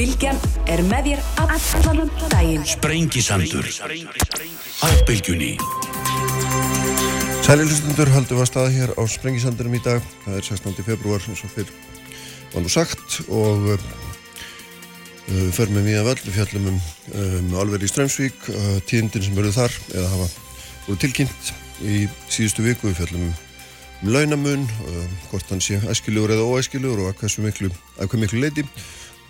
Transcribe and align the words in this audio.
Bilgjan 0.00 0.38
er 0.64 0.80
með 0.88 1.10
þér 1.10 1.18
allan 1.44 2.10
daginn. 2.32 2.62
Sprengisandur 2.64 3.66
á 4.80 4.88
bylgjunni 5.04 5.50
Sælilustundur 7.44 8.08
haldum 8.14 8.40
að 8.40 8.48
staða 8.48 8.70
hér 8.72 8.94
á 8.96 9.02
Sprengisandurum 9.12 9.74
í 9.76 9.80
dag. 9.84 10.00
Það 10.22 10.38
er 10.38 10.46
16. 10.46 10.78
februar 10.86 11.26
eins 11.28 11.42
og 11.44 11.52
fyrr 11.52 11.72
var 12.54 12.64
nú 12.64 12.72
sagt 12.72 13.18
og 13.26 13.66
uh, 13.74 13.84
við 15.26 15.52
förum 15.58 15.76
með 15.76 15.90
mjög 15.90 16.08
völd, 16.08 16.24
við 16.24 16.38
fjallum 16.38 16.70
um, 16.70 16.80
um 17.26 17.52
alveg 17.60 17.84
í 17.84 17.92
Strömsvík, 17.92 18.48
uh, 18.54 18.78
tíðindin 18.88 19.26
sem 19.26 19.36
verður 19.36 19.58
þar 19.58 19.76
eða 19.90 20.14
hafa 20.14 20.30
voru 20.86 21.02
tilkynnt 21.04 21.52
í 21.84 22.00
síðustu 22.30 22.64
viku, 22.64 22.88
við 22.88 23.02
fjallum 23.02 23.28
um, 23.28 23.36
um 24.00 24.14
launamun, 24.16 24.64
hvort 25.28 25.52
hann 25.52 25.60
sé 25.60 25.76
æskilugur 25.92 26.32
eða 26.38 26.48
óæskilugur 26.48 27.04
og 27.04 27.12
að 27.12 27.20
hversu 27.20 27.44
miklu, 27.44 27.68
að 28.00 28.08
hvað 28.14 28.24
miklu 28.24 28.44
leiti 28.46 28.64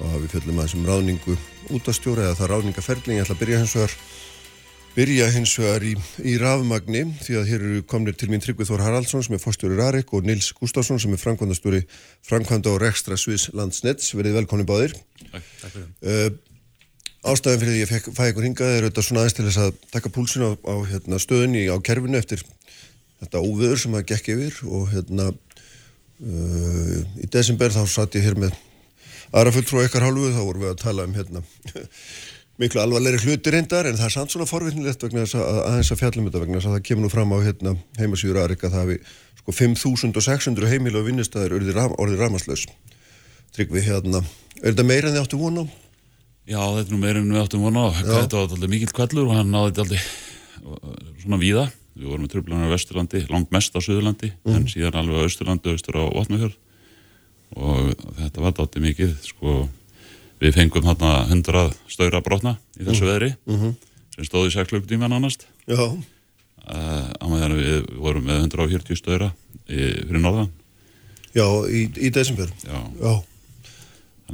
og 0.00 0.16
við 0.22 0.34
fjallum 0.34 0.58
aðeins 0.60 0.76
um 0.78 0.88
ráningu 0.88 1.36
útastjóra 1.70 2.28
eða 2.28 2.38
það 2.40 2.52
ráningaferling, 2.54 3.20
ég 3.20 3.24
ætla 3.26 3.36
að 3.36 3.42
byrja 3.44 3.62
hins 3.62 3.76
vegar 3.78 3.96
byrja 4.94 5.28
hins 5.30 5.52
vegar 5.60 5.84
í, 5.86 5.92
í 6.26 6.34
rafmagni 6.40 7.04
því 7.22 7.36
að 7.38 7.48
hér 7.50 7.64
eru 7.68 7.82
komnir 7.88 8.16
til 8.18 8.28
mín 8.30 8.42
Tryggvið 8.42 8.72
Þór 8.72 8.84
Haraldsson 8.88 9.22
sem 9.22 9.36
er 9.36 9.42
fórstjóri 9.42 9.78
Rarik 9.78 10.10
og 10.16 10.26
Nils 10.26 10.50
Gustafsson 10.56 10.98
sem 11.02 11.14
er 11.14 11.20
framkvæmdastjóri 11.22 11.84
framkvæmda 12.26 12.72
og 12.72 12.80
rekstra 12.82 13.18
Sviss 13.20 13.52
Landsnets 13.54 14.10
verið 14.18 14.40
velkonni 14.40 14.66
báðir. 14.66 14.96
Takk 15.30 15.44
fyrir. 15.62 15.90
uh, 16.02 16.30
Ástæðan 17.30 17.60
fyrir 17.60 17.74
því 17.74 17.80
ég 17.84 18.14
fæ 18.16 18.22
ykkur 18.30 18.46
hingað 18.48 18.74
er 18.74 18.86
auðvitað 18.86 19.06
svona 19.06 19.22
aðeins 19.22 19.36
til 19.36 19.44
þess 19.46 19.60
að 19.60 19.78
taka 19.92 20.12
púlsinu 20.14 20.46
á, 20.48 20.52
á 20.56 20.74
hérna, 20.88 21.20
stöðunni 21.20 21.66
á 21.68 21.76
kerfinu 21.84 22.16
eftir 22.16 22.42
þetta 23.20 23.42
óveður 23.44 23.82
sem 23.82 23.96
það 23.98 24.06
gekk 24.08 24.30
yfir 24.34 24.60
og 24.64 24.86
hérna 24.94 25.28
uh, 25.28 26.96
í 27.20 27.28
desember 27.30 27.76
þá 27.76 27.84
satt 27.84 28.16
ég 28.16 28.24
hér 28.24 28.40
með 28.40 28.56
aðra 29.30 29.54
fulltrú 29.56 29.82
ekkar 29.84 30.06
hálfu 30.08 30.34
þá 30.34 30.42
vorum 30.42 30.66
við 30.66 30.72
að 30.72 30.82
tala 30.84 31.06
um 31.08 31.16
hérna 31.16 31.42
miklu 32.60 32.82
alvarlegri 32.82 33.22
hluti 33.24 33.54
reyndar 33.54 33.88
en 33.88 33.98
það 33.98 34.08
er 34.10 34.14
samt 34.16 34.34
svona 34.34 34.48
forvittnilegt 34.50 35.04
vegna 35.06 35.24
þess 35.24 35.40
að 35.40 35.60
aðeins 35.64 35.92
að 35.94 36.00
fjallum 36.02 36.28
þetta 36.28 36.44
vegna 36.44 36.58
þess 36.60 36.70
að 36.70 36.76
það 36.76 36.86
kemur 36.90 37.06
nú 37.06 37.12
fram 37.12 37.32
á 37.32 37.38
hérna, 37.40 37.76
heimasýður 38.00 38.40
Arik 38.44 38.64
að 38.66 38.74
það 38.74 38.84
hafi 38.84 38.98
sko 39.40 39.56
5600 39.56 40.72
heimil 40.74 40.96
og 41.00 41.06
vinnistæðir 41.06 41.56
orðið, 41.56 41.76
ram, 41.78 41.94
orðið 41.96 42.24
ramaslaus 42.24 42.66
Tryggvi 43.56 43.82
hérna, 43.82 44.20
er 44.60 44.74
þetta 44.74 44.84
meira 44.86 45.08
en 45.08 45.16
þið 45.16 45.24
áttu 45.24 45.38
vona 45.40 45.64
á? 45.66 45.66
Já, 46.50 46.60
þetta 46.76 46.86
er 46.86 46.94
nú 46.94 47.00
meira 47.02 47.20
en 47.20 47.30
við 47.30 47.42
áttum 47.42 47.64
vona 47.66 47.82
á. 47.82 47.88
Þetta 47.98 48.38
var 48.38 48.44
alltaf 48.46 48.70
mikill 48.70 48.94
kvellur 48.94 49.28
og 49.28 49.36
hann 49.36 49.50
náði 49.50 49.72
þetta 49.72 49.82
alltaf 49.84 51.22
svona 51.24 51.38
víða. 51.40 51.64
Við 51.98 52.08
vorum 52.12 52.24
með 52.24 52.32
tröflunar 52.32 52.70
á 52.70 52.74
Vesturlandi, 52.74 53.22
langt 53.30 53.50
mest 53.54 53.74
á 53.74 53.80
Suðurlandi, 53.82 54.30
en 54.48 54.68
síðan 54.70 54.98
alveg 55.00 55.18
á 55.18 55.26
Austurlandi 55.26 55.70
og 55.70 55.78
Austur 55.78 55.98
á 55.98 56.04
Vatnafjörð. 56.14 56.54
Og 57.56 57.90
þetta 58.20 58.40
var 58.44 58.52
alltaf 58.52 58.82
mikið, 58.82 59.16
sko, 59.26 59.68
við 60.40 60.54
fengum 60.54 60.86
hérna 60.86 61.26
100 61.28 61.72
störa 61.90 62.20
brotna 62.22 62.56
í 62.78 62.84
þessu 62.86 63.08
veðri, 63.08 63.32
sem 64.14 64.24
stóði 64.28 64.52
6 64.54 64.70
klukkutíma 64.70 65.10
nánast. 65.10 65.46
Já, 65.66 65.90
Uh, 66.70 67.08
á 67.18 67.24
meðan 67.26 67.54
við 67.56 67.86
vorum 67.98 68.26
með 68.28 68.42
140 68.44 68.94
störa 69.00 69.30
í, 69.66 69.78
fyrir 70.06 70.20
norðan. 70.20 70.50
já, 71.34 71.46
í, 71.66 71.80
í 71.98 72.10
desember. 72.14 72.50
Já, 72.62 72.76
Já, 73.00 73.14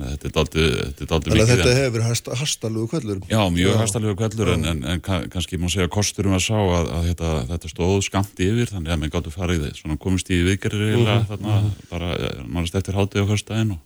þetta 0.03 0.29
er 0.29 0.33
daldið, 0.37 0.67
þetta 0.99 1.17
er 1.17 1.33
mikið. 1.33 1.51
þetta 1.51 1.69
en- 1.71 1.79
hefur 1.81 1.95
verið 1.97 2.07
hasta, 2.11 2.37
hastalugu 2.41 2.89
kvöldur 2.93 3.21
Já, 3.31 3.41
mjög 3.55 3.77
hastalegu 3.81 4.15
kvellur 4.21 4.51
en, 4.55 4.65
en, 4.73 4.85
en 4.93 5.01
ka- 5.01 5.23
kannski 5.33 5.59
má 5.63 5.67
segja 5.73 5.89
kosturum 5.93 6.37
að 6.37 6.45
sá 6.47 6.57
að, 6.59 6.91
að 6.99 7.09
þetta, 7.11 7.33
þetta 7.53 7.73
stóð 7.73 7.97
skamt 8.07 8.43
yfir 8.47 8.71
þannig 8.73 8.95
að 8.95 9.01
menn 9.05 9.15
gáttu 9.17 9.33
farið 9.35 9.67
svona 9.81 9.99
komist 10.03 10.31
í 10.31 10.41
viðgerðir 10.47 10.93
eiginlega 10.95 11.27
þarna 11.33 11.59
bara 11.91 12.13
mannast 12.47 12.79
eftir 12.81 12.99
hátið 12.99 13.25
á 13.25 13.31
höstdægin 13.33 13.75
og, 13.77 13.83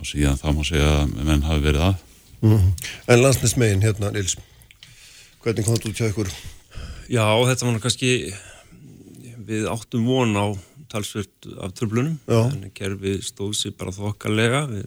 og 0.00 0.08
síðan 0.10 0.40
þá 0.40 0.48
má 0.56 0.62
segja 0.66 0.90
að 1.04 1.16
menn 1.30 1.46
hafi 1.46 1.64
verið 1.68 1.86
að. 1.90 2.02
En 3.08 3.22
landsnismegin 3.22 3.82
hérna, 3.82 4.10
Nils 4.12 4.36
Hvernig 5.46 5.62
kom 5.64 5.76
þetta 5.78 5.88
út 5.92 6.00
hjá 6.00 6.08
ykkur? 6.10 6.30
Já, 7.06 7.22
þetta 7.46 7.64
var 7.68 7.74
nú 7.76 7.80
kannski 7.84 8.08
við 9.46 9.68
áttum 9.70 10.06
von 10.10 10.32
á 10.34 10.46
talsvert 10.90 11.46
af 11.62 11.72
tröflunum 11.78 12.16
en 12.30 12.70
kerfið 12.74 13.20
stóð 13.26 13.52
sér 13.58 13.74
bara 13.78 13.94
þokkalega 13.94 14.64
við, 14.70 14.84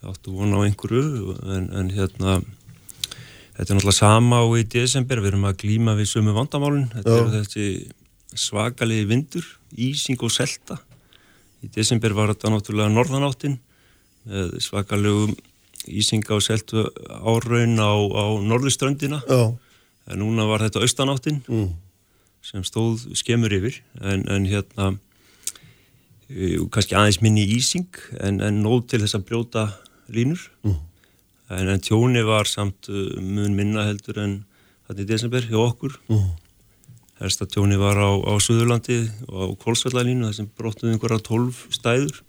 við 0.00 0.10
áttum 0.12 0.40
von 0.40 0.56
á 0.56 0.60
einhverju 0.64 1.36
en, 1.56 1.70
en 1.76 1.90
hérna 1.94 2.40
þetta 3.56 3.66
er 3.66 3.76
náttúrulega 3.76 3.96
sama 3.98 4.40
á 4.40 4.46
í 4.56 4.66
desember 4.72 5.20
við 5.20 5.34
erum 5.34 5.48
að 5.50 5.58
glíma 5.64 5.96
við 5.98 6.12
sömu 6.14 6.36
vandamálun 6.36 6.88
þetta 6.94 7.16
eru 7.16 7.32
þessi 7.34 7.66
svakalegi 8.36 9.08
vindur 9.10 9.46
ísing 9.76 10.20
og 10.22 10.32
selta. 10.32 10.78
Í 11.60 11.68
desember 11.74 12.14
var 12.16 12.32
þetta 12.32 12.52
náttúrulega 12.54 12.92
norðanáttin 12.92 13.58
með 14.28 14.56
svakalegum 14.64 15.34
ísinga 15.90 16.36
og 16.36 16.44
seltu 16.44 16.84
áraun 17.08 17.76
á, 17.80 17.92
á 17.96 18.24
norðuströndina 18.44 19.20
Já, 19.24 19.52
en 20.12 20.20
núna 20.20 20.44
var 20.48 20.64
þetta 20.66 20.82
austanáttin 20.84 21.40
mm. 21.48 21.70
sem 22.44 22.64
stóð 22.68 23.06
skemur 23.16 23.52
yfir 23.56 23.80
en, 24.00 24.26
en 24.28 24.48
hérna 24.48 24.90
kannski 26.70 26.94
aðeins 26.94 27.20
minni 27.24 27.46
ísing 27.56 27.88
en, 28.20 28.42
en 28.44 28.60
nóg 28.62 28.90
til 28.90 29.00
þess 29.02 29.16
að 29.18 29.24
brjóta 29.30 29.64
línur 30.14 30.40
Mm. 30.64 30.76
en, 31.50 31.68
en 31.74 31.80
tjóni 31.82 32.22
var 32.26 32.46
samt 32.46 32.88
uh, 32.88 33.18
mun 33.20 33.54
minna 33.56 33.86
heldur 33.88 34.18
en 34.22 34.38
þetta 34.88 35.02
í 35.02 35.08
desember 35.08 35.42
hjá 35.48 35.58
okkur 35.64 35.96
Mm. 36.08 36.30
helsta 37.20 37.46
tjóni 37.46 37.76
var 37.80 37.98
á, 38.00 38.10
á 38.16 38.32
Suðurlandi 38.40 39.00
og 39.28 39.40
á 39.44 39.46
Kolsvallalínu 39.64 40.28
þar 40.30 40.36
sem 40.38 40.50
brottuðu 40.56 40.94
einhverja 40.94 41.20
12 41.26 41.64
stæður 41.76 42.22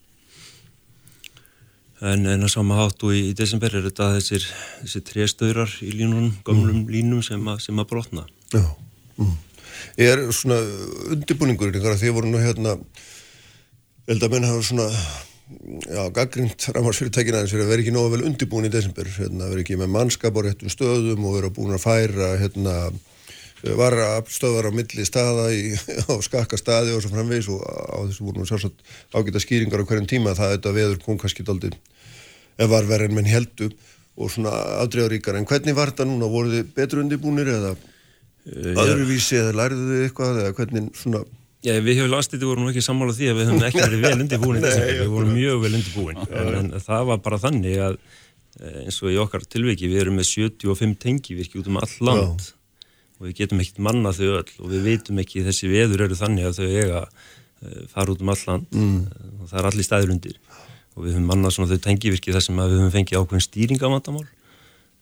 en, 2.01 2.25
en 2.25 2.41
að 2.47 2.49
sama 2.55 2.79
hátt 2.79 3.03
og 3.05 3.13
í, 3.13 3.21
í 3.29 3.35
desember 3.37 3.73
er 3.77 3.85
þetta 3.85 4.07
þessir, 4.17 4.45
þessir 4.81 5.03
tréstöðrar 5.05 5.73
í 5.85 5.91
línunum, 5.93 6.31
gömlum 6.47 6.85
línum 6.89 7.21
sem, 7.25 7.41
að- 7.51 7.61
sem 7.67 7.77
að 7.81 7.89
brotna 7.93 8.25
já 8.53 8.65
mm. 9.17 9.37
Er 9.97 10.19
svona 10.35 10.57
undirbúningur 11.13 11.71
að 11.73 11.95
þið 12.03 12.11
voru 12.13 12.29
nú 12.29 12.37
hérna 12.41 12.75
held 14.07 14.23
að 14.25 14.33
menn 14.35 14.45
hafa 14.45 14.61
svona 14.67 14.85
já, 15.87 16.01
gaggrind 16.15 16.67
rámarsfyrirtækina 16.75 17.39
aðeins 17.41 17.53
fyrir 17.55 17.65
að 17.65 17.71
vera 17.73 17.83
ekki 17.85 17.93
nógu 17.95 18.11
vel 18.15 18.25
undirbúin 18.29 18.67
í 18.67 18.73
desember. 18.73 19.09
Hérna, 19.17 19.49
vera 19.51 19.63
ekki 19.63 19.77
með 19.79 19.93
mannskap 19.95 20.37
á 20.37 20.41
réttum 20.45 20.73
stöðum 20.73 21.27
og 21.27 21.37
vera 21.37 21.53
búin 21.53 21.75
að 21.75 21.85
færa 21.85 22.33
hérna 22.41 22.75
var 23.77 23.93
stöðar 24.31 24.69
á 24.69 24.71
milli 24.73 25.05
staða 25.05 25.51
í, 25.53 25.75
á 26.09 26.13
skakka 26.25 26.57
staði 26.57 26.95
og 26.95 27.03
svo 27.03 27.13
framvegis 27.13 27.49
og 27.53 27.61
á 27.61 27.99
þessu 28.07 28.25
voru 28.25 28.41
nú 28.41 28.49
sérstætt 28.49 28.81
ágæta 29.13 29.43
skýringar 29.43 29.83
á 29.83 29.87
hverjum 29.89 30.09
tíma. 30.09 30.35
Það 30.37 30.55
þetta 30.57 30.75
veður 30.79 31.01
kom 31.05 31.21
kannski 31.21 31.45
daldið 31.45 31.77
ef 32.57 32.69
var 32.71 32.89
verið 32.89 33.11
en 33.11 33.17
menn 33.19 33.29
heldu 33.29 33.69
og 34.17 34.31
svona 34.31 34.51
afdreifaríkar 34.81 35.37
en 35.39 35.47
hvernig 35.49 35.77
var 35.77 35.93
þetta 35.93 36.07
núna, 36.09 36.29
voru 36.29 36.51
þið 36.51 36.73
betur 36.75 37.03
undirbúnir 37.03 37.49
eða 37.53 37.75
öðruvísi 38.45 39.37
eða 39.39 39.53
lærðu 39.59 39.87
þið 39.87 40.03
eitthvað 40.07 40.41
eða 40.41 40.55
hvernig 40.57 40.89
svona 40.97 41.21
Já, 41.61 41.75
við 41.77 41.99
hefum 41.99 42.15
lastið 42.15 42.47
vorum 42.49 42.65
nú 42.65 42.71
ekki 42.71 42.81
sammála 42.81 43.13
því 43.13 43.27
að 43.29 43.37
við 43.37 43.49
höfum 43.51 43.65
ekki 43.67 43.81
verið 43.83 44.05
vel 44.05 44.23
undirbúin 44.23 44.57
í 44.57 44.61
þessu, 44.63 44.85
við 44.97 45.11
vorum 45.11 45.35
mjög 45.35 45.59
vel 45.61 45.71
undirbúin. 45.77 46.23
En, 46.25 46.55
en 46.57 46.71
það 46.81 47.03
var 47.11 47.19
bara 47.27 47.39
þannig 47.43 47.77
að 47.85 47.97
eh, 47.99 48.79
eins 48.87 48.97
og 49.03 49.13
í 49.13 49.19
okkar 49.21 49.45
tilveiki 49.45 49.91
við 49.91 50.01
erum 50.01 50.17
með 50.17 50.27
75 50.31 50.97
tengivirki 51.03 51.61
út 51.61 51.69
um 51.69 51.77
all 51.81 51.91
land 52.07 52.47
og 53.21 53.27
við 53.27 53.37
getum 53.43 53.61
ekkert 53.61 53.83
manna 53.85 54.13
þau 54.17 54.25
öll 54.39 54.55
og 54.57 54.71
við 54.71 54.87
veitum 54.89 55.21
ekki 55.21 55.45
þessi 55.45 55.69
veður 55.69 56.07
eru 56.07 56.17
þannig 56.17 56.49
að 56.49 56.57
þau 56.57 56.65
eiga 56.65 57.03
uh, 57.05 57.83
fara 57.93 58.15
út 58.15 58.25
um 58.25 58.33
all 58.33 58.43
land. 58.49 58.73
Mm. 58.73 58.99
og 59.37 59.51
það 59.51 59.61
er 59.61 59.69
allir 59.69 59.89
staður 59.91 60.15
undir. 60.15 60.39
Og 60.97 61.05
við 61.05 61.13
höfum 61.13 61.29
mannað 61.29 61.53
svona 61.59 61.75
þau 61.75 61.85
tengivirki 61.85 62.33
þar 62.33 62.47
sem 62.47 62.57
við 62.57 62.79
höfum 62.79 62.95
fengið 62.95 63.21
ákveðin 63.21 63.45
stýringamandamál 63.45 64.25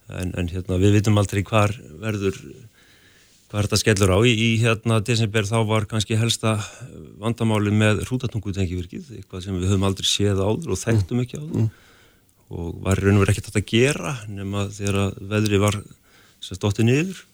en, 0.09 0.33
en 0.35 0.51
hérna, 0.51 0.79
við 0.81 0.97
veitum 0.97 1.21
aldrei 1.21 1.41
hvar 1.47 1.71
verður 2.01 2.35
hvað 3.49 3.65
þetta 3.65 3.79
skellur 3.81 4.13
á. 4.13 4.19
Í, 4.23 4.33
í 4.33 4.49
hérna 4.61 4.99
desember 5.05 5.47
þá 5.49 5.57
var 5.69 5.87
kannski 5.89 6.17
helsta 6.19 6.57
vandamáli 7.21 7.73
með 7.73 8.03
hrútatungutengivirkið, 8.07 9.13
eitthvað 9.17 9.45
sem 9.45 9.57
við 9.57 9.71
höfum 9.71 9.87
aldrei 9.89 10.09
séð 10.09 10.43
áður 10.43 10.75
og 10.75 10.81
þekktum 10.83 11.23
ekki 11.25 11.41
áður 11.41 11.69
og 12.49 12.77
var 12.81 12.97
raun 12.97 13.19
og 13.19 13.23
verið 13.23 13.35
ekkert 13.35 13.59
að 13.59 13.65
gera 13.69 14.13
nema 14.29 14.65
þegar 14.73 15.17
veðri 15.31 15.59
var 15.61 15.75
sem 16.41 16.57
stótti 16.57 16.85
niður. 16.85 17.25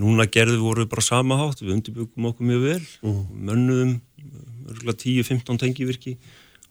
Núna 0.00 0.26
gerðum 0.30 0.58
við 0.58 0.66
voru 0.66 0.86
bara 0.90 1.02
sama 1.02 1.38
hátt, 1.38 1.62
við 1.62 1.76
undirbyggum 1.76 2.28
okkur 2.30 2.46
mjög 2.46 2.64
vel, 2.66 2.82
mm. 3.06 3.20
mönnuðum 3.48 3.92
örgulega 4.70 5.02
10-15 5.02 5.60
tengivirki 5.62 6.16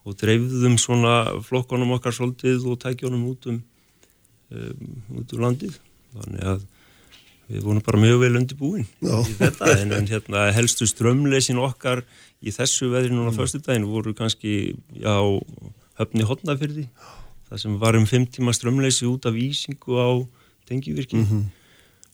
og 0.08 0.16
dreifðum 0.20 0.78
svona 0.80 1.16
flokkonum 1.44 1.96
okkar 1.98 2.16
svolítið 2.16 2.68
og 2.72 2.80
tækjónum 2.80 3.26
út 3.28 3.50
um, 3.52 3.60
um, 4.56 4.94
út 5.20 5.36
um 5.36 5.44
landið. 5.44 5.76
Þannig 6.16 6.46
að 6.54 6.64
við 7.50 7.66
vorum 7.66 7.84
bara 7.86 8.02
mjög 8.02 8.24
vel 8.24 8.34
undirbúin 8.40 8.88
Já. 9.02 9.16
í 9.26 9.36
þetta 9.40 9.70
en, 9.76 9.94
en 9.98 10.10
hérna, 10.10 10.48
helstu 10.56 10.88
strömleysin 10.90 11.62
okkar 11.62 12.04
í 12.40 12.54
þessu 12.56 12.92
veðri 12.94 13.14
núna 13.14 13.34
mm. 13.34 13.40
föstudaginn 13.40 13.88
voru 13.90 14.14
kannski 14.18 14.76
já, 14.96 15.16
höfni 16.00 16.28
hotnafyrði 16.30 16.88
það 17.50 17.64
sem 17.64 17.80
var 17.82 17.98
um 17.98 18.06
5 18.10 18.30
tíma 18.38 18.54
strömleysi 18.56 19.10
út 19.10 19.26
af 19.30 19.38
ísingu 19.40 19.98
á 19.98 20.10
tengivirki 20.70 21.24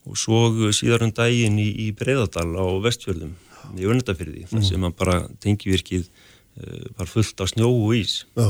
og 0.06 0.20
svo 0.20 0.70
síðar 0.76 1.04
um 1.08 1.12
daginn 1.16 1.58
í, 1.60 1.68
í 1.88 1.92
Breiðadal 1.98 2.52
á 2.56 2.66
vestfjörðum 2.86 3.34
í 3.76 3.88
Önnetafyrði 3.90 4.46
þar 4.52 4.64
sem 4.66 4.88
bara 4.98 5.18
tengivirkið 5.44 6.06
uh, 6.06 6.86
var 7.00 7.10
fullt 7.10 7.42
af 7.42 7.52
snjó 7.52 7.70
og 7.72 7.96
ís. 7.98 8.24
Já, 8.38 8.50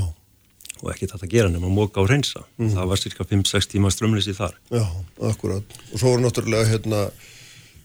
og 0.86 0.92
ekki 0.94 1.10
þetta 1.10 1.26
að 1.26 1.32
gera 1.34 1.52
nema 1.52 1.70
móka 1.74 2.04
og 2.04 2.10
reynsa. 2.12 2.44
Mm. 2.60 2.74
Það 2.76 2.92
var 2.92 3.02
cirka 3.02 3.28
5-6 3.30 3.72
tíma 3.74 3.92
strömleysi 3.94 4.36
þar. 4.38 4.58
Já, 4.74 4.84
akkurat. 5.32 5.80
Og 5.92 5.98
svo 5.98 6.14
voru 6.14 6.26
náttúrulega 6.26 6.70
hérna, 6.70 7.02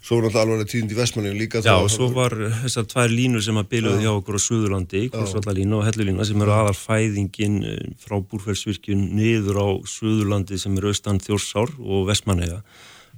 svo 0.04 0.18
voru 0.18 0.28
náttúrulega 0.28 0.58
alveg 0.58 0.70
tíðindi 0.74 0.96
í 0.96 1.00
Vestmanni 1.00 1.32
líka. 1.38 1.64
Já, 1.64 1.74
og 1.78 1.90
svo 1.92 2.10
var 2.14 2.36
þessar 2.64 2.86
tvær 2.92 3.14
línur 3.14 3.44
sem 3.46 3.58
að 3.60 3.70
byljuði 3.72 4.04
hjá 4.04 4.12
okkur 4.12 4.38
á 4.38 4.46
Suðurlandi, 4.46 5.02
Korsvallalínu 5.16 5.80
og 5.80 5.88
Hellulína 5.88 6.28
sem 6.28 6.44
eru 6.44 6.56
aðal 6.56 6.76
fæðingin 6.76 7.58
eh, 7.64 7.82
frá 8.04 8.18
búrfellsvirkjun 8.20 9.08
niður 9.16 9.62
á 9.64 9.68
Suðurlandi 9.88 10.60
sem 10.60 10.76
eru 10.76 10.92
austan 10.92 11.22
Þjórsár 11.24 11.72
og 11.80 12.08
Vestmanniða 12.12 12.60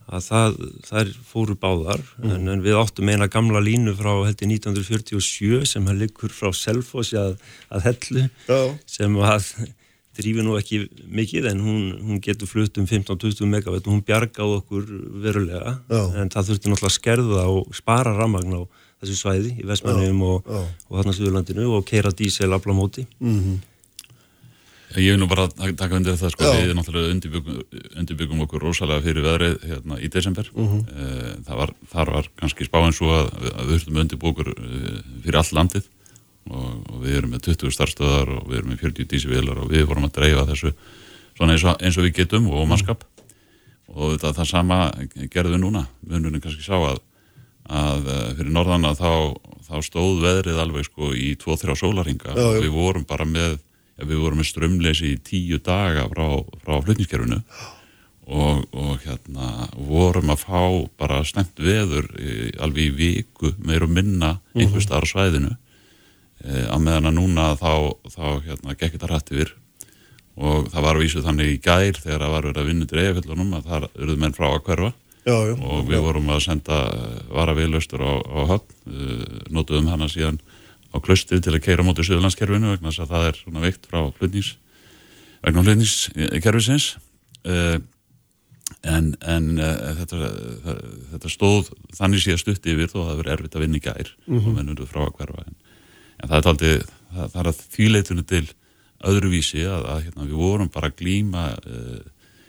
að 0.06 0.25
það, 0.28 0.56
það 0.88 1.12
fóru 1.26 1.56
báðar 1.58 2.02
mm. 2.19 2.32
en, 2.34 2.49
en 2.54 2.64
við 2.64 2.78
áttum 2.81 3.10
eina 3.12 3.28
gamla 3.31 3.62
línu 3.62 3.94
frá 3.99 4.10
heldur 4.26 4.50
1947 4.50 5.69
sem 5.75 5.87
að 5.88 6.02
liggur 6.04 6.34
frá 6.34 6.50
Selfossi 6.56 7.19
að, 7.20 7.38
að 7.70 7.87
hellu 7.90 8.26
oh. 8.52 8.75
sem 8.87 9.16
að 9.22 9.49
drífi 10.16 10.44
nú 10.44 10.58
ekki 10.58 10.82
mikið 11.08 11.49
en 11.52 11.64
hún, 11.64 11.82
hún 12.04 12.20
getur 12.25 12.50
flutt 12.50 12.76
um 12.81 12.87
15-20 12.88 13.49
megawatt 13.49 13.87
og 13.87 13.94
hún 13.94 14.04
bjargaði 14.04 14.58
okkur 14.60 14.88
verulega 15.25 15.76
oh. 15.88 16.12
en 16.20 16.32
það 16.32 16.50
þurfti 16.50 16.72
náttúrulega 16.72 16.90
að 16.90 16.96
skerða 16.99 17.46
og 17.52 17.76
spara 17.76 18.12
rammagn 18.19 18.58
á 18.58 18.62
þessu 19.02 19.19
svæði 19.19 19.54
í 19.62 19.66
Vestmannum 19.66 20.20
oh. 20.26 20.40
og, 20.43 20.72
og 20.90 20.99
þarna 20.99 21.16
Suðurlandinu 21.16 21.69
og 21.78 21.87
keira 21.88 22.12
dísel 22.14 22.52
aflamóti 22.52 23.06
mm 23.19 23.38
-hmm. 23.38 23.60
Ég 24.97 25.15
vil 25.15 25.21
nú 25.21 25.29
bara 25.31 25.47
taka 25.49 25.97
undir 25.97 26.17
þetta 26.17 26.31
sko, 26.35 26.50
við 26.59 26.75
náttúrulega 26.77 27.15
undirbyggum, 27.15 27.62
undirbyggum 28.03 28.44
okkur 28.44 28.67
rosalega 28.67 29.05
fyrir 29.06 29.25
veðrið 29.25 29.67
hérna 29.71 29.99
í 29.99 30.11
desember. 30.12 30.50
Uh 30.53 30.62
mhm. 30.62 30.81
eh, 30.91 31.06
-huh. 31.06 31.44
það 31.47 31.56
var, 31.62 31.75
þar 31.93 32.12
var 32.17 32.29
kannski 32.37 32.69
spáinn 32.69 32.93
svo 32.93 33.09
að, 33.09 33.31
að 33.56 33.67
við 33.69 33.79
höfum 33.79 34.03
undirbúkur 34.05 34.49
eh, 34.53 34.99
fyrir 35.25 35.41
all 35.41 35.53
landið. 35.53 35.89
Og, 36.50 36.71
og 36.91 36.97
við 37.05 37.17
erum 37.17 37.31
með 37.31 37.44
20 37.55 37.71
starfstöðar 37.71 38.29
og 38.29 38.49
við 38.50 38.59
erum 38.59 38.71
með 38.73 38.81
40 38.83 39.06
dísivílar 39.06 39.59
og 39.62 39.71
við 39.71 39.87
vorum 39.87 40.09
að 40.09 40.17
dreifa 40.17 40.47
þessu 40.50 40.73
eins 41.41 41.65
og, 41.65 41.77
eins 41.81 41.99
og 41.99 42.05
við 42.05 42.17
getum 42.17 42.50
og 42.50 42.67
mannskap 42.69 43.05
og 43.93 44.15
þetta, 44.15 44.33
það 44.37 44.49
sama 44.49 44.79
gerðum 45.33 45.56
við 45.56 45.62
núna, 45.62 45.83
munurinn 46.06 46.43
kannski 46.43 46.65
sá 46.65 46.77
að, 46.77 47.00
að 47.69 48.09
eh, 48.15 48.29
fyrir 48.38 48.55
norðan 48.55 48.88
að 48.88 49.03
þá, 49.03 49.12
þá 49.69 49.75
stóð 49.87 50.23
veðrið 50.25 50.62
alveg 50.62 50.88
sko 50.88 51.12
í 51.15 51.35
2-3 51.41 51.77
sólaringa 51.79 52.35
og 52.35 52.59
við 52.61 52.73
vorum 52.75 53.06
bara 53.09 53.29
með 53.29 53.59
við 54.00 54.19
vorum 54.23 54.41
með 54.41 54.50
strömleysi 54.50 55.12
í 55.12 55.23
tíu 55.23 55.61
daga 55.62 56.09
frá, 56.11 56.27
frá 56.65 56.81
flutningskerfinu 56.85 57.43
og, 58.27 58.62
og 58.71 59.03
hérna 59.03 59.69
vorum 59.77 60.33
að 60.33 60.44
fá 60.47 60.62
bara 61.00 61.23
snemt 61.27 61.59
veður 61.59 62.06
í, 62.19 62.53
alveg 62.62 62.91
í 62.91 62.94
viku 62.97 63.53
meir 63.59 63.85
og 63.87 63.93
minna 63.93 64.37
einhver 64.55 64.85
starf 64.85 65.11
svæðinu 65.11 65.53
e, 65.53 66.65
að 66.69 66.85
meðan 66.87 67.11
að 67.11 67.19
núna 67.19 67.50
þá, 67.59 67.75
þá 68.12 68.27
hérna 68.47 68.77
gekk 68.79 68.97
þetta 68.97 69.11
rætt 69.11 69.35
yfir. 69.35 69.55
Og 70.33 70.71
það 70.73 70.85
var 70.87 70.97
að 70.97 71.03
vísu 71.05 71.23
þannig 71.25 71.50
í 71.53 71.61
gær 71.61 71.99
þegar 71.99 72.23
það 72.25 72.35
var 72.35 72.47
verið 72.49 72.62
að 72.62 72.69
vinna 72.71 72.88
til 72.88 73.00
eigafellunum 73.03 73.56
að 73.59 73.67
það 73.69 73.88
eruð 73.99 74.23
menn 74.23 74.37
frá 74.37 74.49
að 74.49 74.62
hverfa. 74.69 74.93
Já, 75.23 75.37
já, 75.47 75.53
og 75.55 75.85
við 75.87 76.00
já. 76.00 76.03
vorum 76.03 76.31
að 76.35 76.41
senda 76.43 76.79
varaviðlaustur 77.31 78.00
á, 78.03 78.12
á 78.27 78.41
höfn, 78.55 78.73
e, 78.91 79.11
notuðum 79.55 79.93
hana 79.93 80.09
síðan 80.11 80.41
á 80.93 80.97
klöstið 81.00 81.43
til 81.44 81.55
að 81.56 81.65
keira 81.65 81.87
mótið 81.87 82.11
Suðurlandskerfinu 82.11 82.75
vegna 82.75 82.91
þess 82.91 83.05
að 83.05 83.15
það 83.15 83.29
er 83.29 83.41
svona 83.41 83.65
veikt 83.65 83.89
frá 83.89 84.00
flutnings 84.19 84.53
vegna 85.43 85.65
flutningskerfisins 85.67 86.89
uh, 87.49 87.79
en, 88.83 89.12
en 89.21 89.49
uh, 89.59 89.93
þetta, 90.00 90.31
það, 90.65 90.81
þetta 91.15 91.33
stóð 91.33 91.73
þannig 91.99 92.25
sé 92.25 92.37
að 92.37 92.43
stutti 92.44 92.75
yfir 92.75 92.93
þó 92.93 92.99
að 93.03 93.11
það 93.11 93.21
verið 93.23 93.35
erfitt 93.37 93.59
að 93.59 93.65
vinna 93.67 93.79
í 93.79 93.85
gær. 93.85 94.15
Mm 94.27 94.39
-hmm. 94.39 94.49
og 94.49 94.56
mennur 94.59 94.91
frá 94.91 95.03
að 95.06 95.15
hverfa 95.19 95.44
en, 95.47 95.59
en 96.19 96.29
það 96.29 96.39
er 96.39 96.50
aldrei, 96.53 96.73
það, 97.17 97.27
það 97.35 97.43
er 97.43 97.50
að 97.53 97.62
þýleitunni 97.77 98.27
til 98.29 98.47
öðruvísi 99.12 99.67
að, 99.67 99.85
að 99.91 100.03
hérna, 100.06 100.31
við 100.31 100.41
vorum 100.45 100.73
bara 100.73 100.91
að 100.93 100.99
glýma 101.03 101.45
uh, 101.59 102.00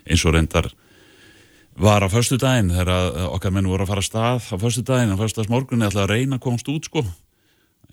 eins 0.04 0.26
og 0.26 0.36
reyndar 0.36 0.70
var 1.74 2.06
á 2.06 2.08
förstu 2.12 2.38
daginn 2.38 2.70
þegar 2.70 3.30
okkar 3.34 3.54
menn 3.56 3.66
voru 3.66 3.82
að 3.82 3.90
fara 3.90 4.04
að 4.04 4.10
stað 4.12 4.50
á 4.54 4.56
förstu 4.62 4.84
daginn, 4.86 5.16
á 5.16 5.18
förstu 5.18 5.42
dags 5.42 5.50
morgunni 5.50 5.88
ætlaði 5.88 6.06
að 6.06 6.12
reyna 6.14 6.38
að 6.38 6.44
komast 6.46 6.70
út 6.70 6.86
sko 6.86 7.02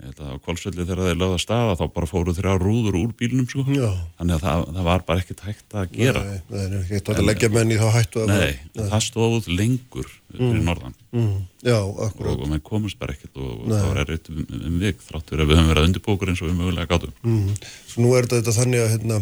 á 0.00 0.37
kvalsvelli 0.41 0.85
þegar 0.87 1.02
þeir 1.08 1.19
lögða 1.20 1.38
staða 1.41 1.76
þá 1.76 1.85
bara 1.94 2.08
fóru 2.08 2.32
þeirra 2.37 2.55
rúður 2.61 2.97
úr 3.00 3.11
bílunum 3.17 3.49
sko. 3.49 3.64
þannig 3.67 4.35
að 4.37 4.44
það, 4.44 4.62
það 4.76 4.87
var 4.87 5.05
bara 5.08 5.23
ekkert 5.23 5.43
hægt 5.44 5.76
að 5.76 5.93
gera 5.97 6.23
Nei, 6.25 6.38
það 6.49 6.62
er 6.62 6.76
ekkert 6.81 7.11
að 7.14 7.29
leggja 7.29 7.50
menni 7.55 7.79
þá 7.81 7.87
hættu 7.97 8.23
að 8.23 8.32
Nei, 8.32 8.55
var, 8.76 8.88
það 8.94 9.05
stóð 9.06 9.50
lengur 9.52 10.08
fyrir 10.31 10.56
mm. 10.56 10.62
norðan 10.69 10.97
mm. 11.12 11.35
Já, 11.67 11.76
akkurát 12.06 12.32
og, 12.32 12.47
og 12.47 12.52
maður 12.52 12.64
komist 12.70 13.00
bara 13.02 13.17
ekkert 13.17 13.37
og, 13.43 13.50
og 13.58 13.75
það 13.75 13.85
var 13.91 14.00
erriðt 14.05 14.32
um, 14.32 14.41
um 14.61 14.81
vik 14.85 15.05
þráttur 15.05 15.44
að 15.44 15.52
við 15.52 15.61
höfum 15.61 15.70
verið 15.75 15.91
undirbókur 15.91 16.32
eins 16.32 16.41
og 16.41 16.50
við 16.50 16.58
mögulega 16.62 16.91
gátum 16.94 17.14
mm. 17.20 17.53
Svo 17.93 18.06
nú 18.06 18.17
er 18.17 18.31
þetta 18.31 18.56
þannig 18.56 18.85
að 18.87 18.91
hérna, 18.94 19.20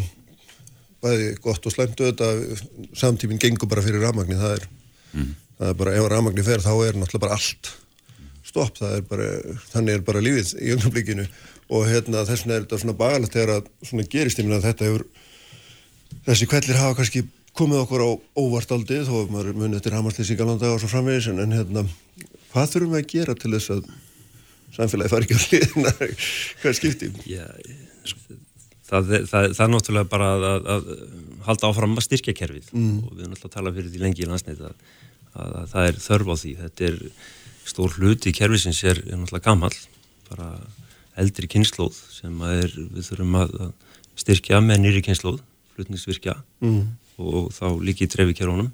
bæði 1.03 1.29
gott 1.43 1.69
og 1.69 1.75
slemtu 1.75 2.13
þetta 2.13 2.31
samtíminn 2.99 3.43
gengur 3.43 3.71
bara 3.71 3.85
fyrir 3.85 4.05
rafmagni 4.05 4.39
það 4.39 4.57
er, 4.61 4.71
mm. 5.15 5.37
það 5.59 5.75
er 5.75 5.79
bara, 5.83 5.99
ef 5.99 6.09
rafmagni 6.15 6.47
fer 6.47 6.65
þá 6.65 6.73
er 6.77 6.99
náttúrulega 7.01 7.27
bara 7.27 7.39
allt 7.41 7.75
stopp, 8.59 8.83
er 8.89 9.07
bara, 9.07 9.31
þannig 9.73 9.99
er 9.99 10.05
bara 10.07 10.23
lífið 10.25 10.53
í 10.59 10.75
ögnablikinu 10.75 11.27
og 11.69 11.89
hérna, 11.89 12.25
þess 12.27 12.45
vegna 12.45 12.57
er 12.57 12.65
þetta 12.65 12.81
svona 12.83 12.99
bagalegt 12.99 13.35
þegar 13.37 13.55
að 13.59 13.73
svona 13.85 14.07
gerist, 14.09 14.41
ég 14.41 14.49
minna 14.49 14.61
að 14.61 14.69
þetta 14.71 14.89
hefur 14.89 15.05
þessi 16.29 16.49
kvellir 16.49 16.81
hafa 16.81 16.99
kannski 16.99 17.25
komið 17.59 17.83
okkur 17.85 18.05
á 18.05 18.11
óvart 18.39 18.73
aldrei 18.75 19.03
þó 19.07 19.15
að 19.23 19.33
maður 19.35 19.59
munið 19.59 19.85
til 19.85 19.95
Hamarslýs 19.95 20.33
í 20.33 20.39
galanda 20.39 20.73
og 20.73 20.81
svo 20.83 20.91
framvegis 20.91 21.29
en 21.33 21.55
hérna, 21.55 21.85
hvað 22.53 22.73
þurfum 22.75 22.95
við 22.95 23.03
að 23.03 23.11
gera 23.13 23.37
til 23.37 23.53
þess 23.57 23.75
að 23.75 23.89
samfélagi 24.77 25.13
fari 25.13 25.29
ekki 25.29 25.39
á 25.39 25.45
hlýðina 25.45 25.95
hvað 26.63 26.79
skipti? 26.79 27.11
Já, 27.29 27.47
það, 28.89 29.11
það, 29.11 29.27
það, 29.33 29.49
það 29.59 29.65
er 29.65 29.75
náttúrulega 29.75 30.13
bara 30.13 30.31
að, 30.35 30.47
að, 30.49 30.71
að 30.75 30.93
halda 31.49 31.73
áfram 31.73 31.99
að 31.99 32.07
styrkja 32.07 32.37
kerfið 32.39 32.71
mm. 32.73 32.95
og 33.03 33.11
við 33.13 33.25
erum 33.25 33.37
alltaf 33.37 33.51
að 33.51 33.57
tala 33.59 33.75
fyrir 33.77 33.93
því 33.93 34.05
lengi 34.05 34.25
í 34.25 34.31
landsneit 34.31 34.63
að, 34.71 34.87
að 35.35 35.59
það 35.75 35.91
er 35.91 36.01
þörf 36.07 36.33
á 36.33 36.37
því 36.45 36.55
þetta 36.63 36.89
er 36.89 37.03
stór 37.69 37.95
hluti 37.99 38.33
í 38.33 38.37
kervisins 38.37 38.81
er, 38.85 39.01
er 39.07 39.19
náttúrulega 39.21 39.45
gammal 39.47 39.75
bara 40.29 40.49
eldri 41.19 41.49
kynnslóð 41.51 41.97
sem 42.15 42.35
er, 42.47 42.73
við 42.73 43.11
þurfum 43.11 43.39
að 43.43 43.55
styrkja 44.19 44.61
með 44.65 44.83
nýri 44.85 45.05
kynnslóð 45.07 45.41
flutningsvirkja 45.77 46.37
mm. 46.65 46.83
og 47.23 47.49
þá 47.55 47.67
líki 47.85 48.09
drefi 48.11 48.37
kerunum 48.41 48.71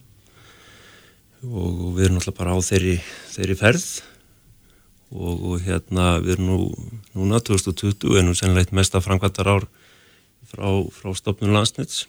og 1.45 1.95
við 1.97 2.07
erum 2.07 2.19
náttúrulega 2.19 2.39
bara 2.39 2.57
á 2.57 2.59
þeirri, 2.65 2.99
þeirri 3.35 3.57
ferð 3.61 3.87
og, 5.15 5.35
og 5.35 5.65
hérna 5.65 6.19
við 6.25 6.37
erum 6.37 6.51
nú 6.51 6.59
núna 7.15 7.41
2020 7.45 8.19
er 8.19 8.27
nú 8.27 8.35
sennilegt 8.37 8.75
mesta 8.77 9.03
framkvæmtar 9.05 9.51
ár 9.53 9.69
frá, 10.49 10.67
frá 10.95 11.13
stopnum 11.17 11.55
landsnits 11.55 12.07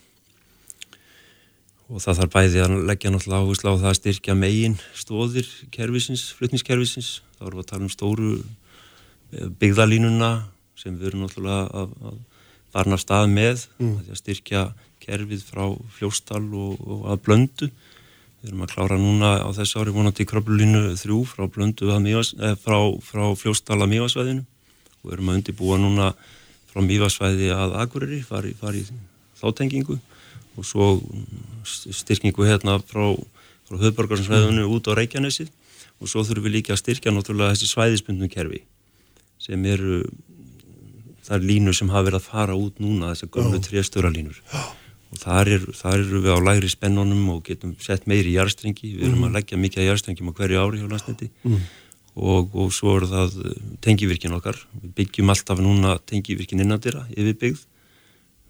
og 1.86 2.02
það 2.02 2.20
þarf 2.20 2.34
bæði 2.34 2.62
að 2.64 2.76
leggja 2.90 3.12
náttúrulega 3.14 3.46
áherslu 3.46 3.72
á 3.72 3.76
það 3.82 3.90
að 3.92 3.98
styrkja 4.00 4.36
megin 4.38 4.78
stóðir 4.98 5.50
kervisins, 5.74 6.24
flutningskervisins 6.38 7.10
þá 7.38 7.44
erum 7.46 7.60
við 7.60 7.66
að 7.66 7.72
tala 7.72 7.86
um 7.86 7.94
stóru 7.94 8.32
eh, 8.40 9.50
byggðalínuna 9.62 10.32
sem 10.80 10.96
við 10.98 11.12
erum 11.12 11.26
náttúrulega 11.26 11.84
að, 11.84 11.94
að 12.10 12.18
varna 12.76 12.98
stað 13.00 13.30
með. 13.32 13.68
Mm. 13.80 14.00
að 14.10 14.20
styrkja 14.20 14.64
kerfið 15.06 15.44
frá 15.46 15.66
fljóstal 15.96 16.44
og, 16.44 16.82
og 16.82 17.06
að 17.14 17.22
blöndu. 17.28 17.70
Við 18.42 18.50
erum 18.50 18.66
að 18.66 18.74
klára 18.74 18.98
núna 19.00 19.32
á 19.46 19.50
þessu 19.56 19.82
ári 19.82 19.94
vonandi 19.96 20.26
kröplulínu 20.28 20.82
þrjú 21.00 21.22
frá 21.30 21.46
blöndu 21.50 21.94
mývas, 22.02 22.34
eh, 22.40 22.58
frá, 22.58 22.80
frá 23.06 23.30
fljóstal 23.38 23.80
að 23.80 23.94
mývasvæðinu 23.94 24.42
og 24.42 25.06
við 25.06 25.16
erum 25.20 25.32
að 25.32 25.40
undirbúa 25.40 25.80
núna 25.82 26.12
frá 26.72 26.82
mývasvæði 26.82 27.54
að 27.54 27.78
Akureyri 27.86 28.22
fari, 28.26 28.54
fari 28.58 28.84
þáttengingu 29.40 30.00
og 30.56 30.68
svo 30.68 30.90
styrkingu 31.66 32.48
hérna 32.48 32.78
frá, 32.80 33.12
frá 33.68 33.80
höfðborgarsvæðinu 33.82 34.64
mm. 34.66 34.76
út 34.76 34.90
á 34.90 34.98
Reykjanesi 34.98 35.50
og 36.02 36.12
svo 36.12 36.24
þurfum 36.28 36.48
við 36.48 36.60
líka 36.60 36.76
að 36.76 36.84
styrkja 36.84 37.14
náttúrulega 37.14 37.56
þessi 37.56 37.72
svæðisbundnum 37.72 38.32
kerfi 38.32 38.64
sem 39.42 39.62
eru 39.70 40.02
það 41.26 41.38
er 41.38 41.46
línur 41.50 41.78
sem 41.78 41.92
hafa 41.92 42.10
verið 42.10 42.20
að 42.20 42.28
fara 42.30 42.58
út 42.60 42.82
núna 42.84 43.14
þessar 43.14 43.32
gömlu 43.34 43.62
trérstöra 43.66 44.12
línur. 44.14 44.42
Og 45.14 45.22
þar, 45.22 45.50
er, 45.56 45.66
þar 45.78 45.98
eru 46.02 46.22
við 46.26 46.38
á 46.38 46.40
lægri 46.44 46.70
spennunum 46.70 47.30
og 47.34 47.42
getum 47.46 47.74
sett 47.82 48.06
meiri 48.10 48.34
í 48.34 48.36
jarstrengi 48.36 48.92
við 48.98 49.08
erum 49.08 49.22
mm. 49.22 49.28
að 49.30 49.38
leggja 49.40 49.60
mikið 49.62 49.88
jarstrengjum 49.90 50.32
á 50.34 50.38
hverju 50.38 50.62
ári 50.62 50.82
hjá 50.82 50.90
landsniti 50.92 51.30
mm. 51.46 51.62
og, 52.20 52.58
og 52.58 52.74
svo 52.76 52.98
eru 53.00 53.10
það 53.10 53.38
tengivirkin 53.86 54.36
okkar. 54.38 54.60
Við 54.82 54.92
byggjum 55.00 55.34
alltaf 55.34 55.62
núna 55.64 55.96
tengivirkin 56.10 56.62
innandira 56.66 57.06
yfirbyggð 57.16 57.64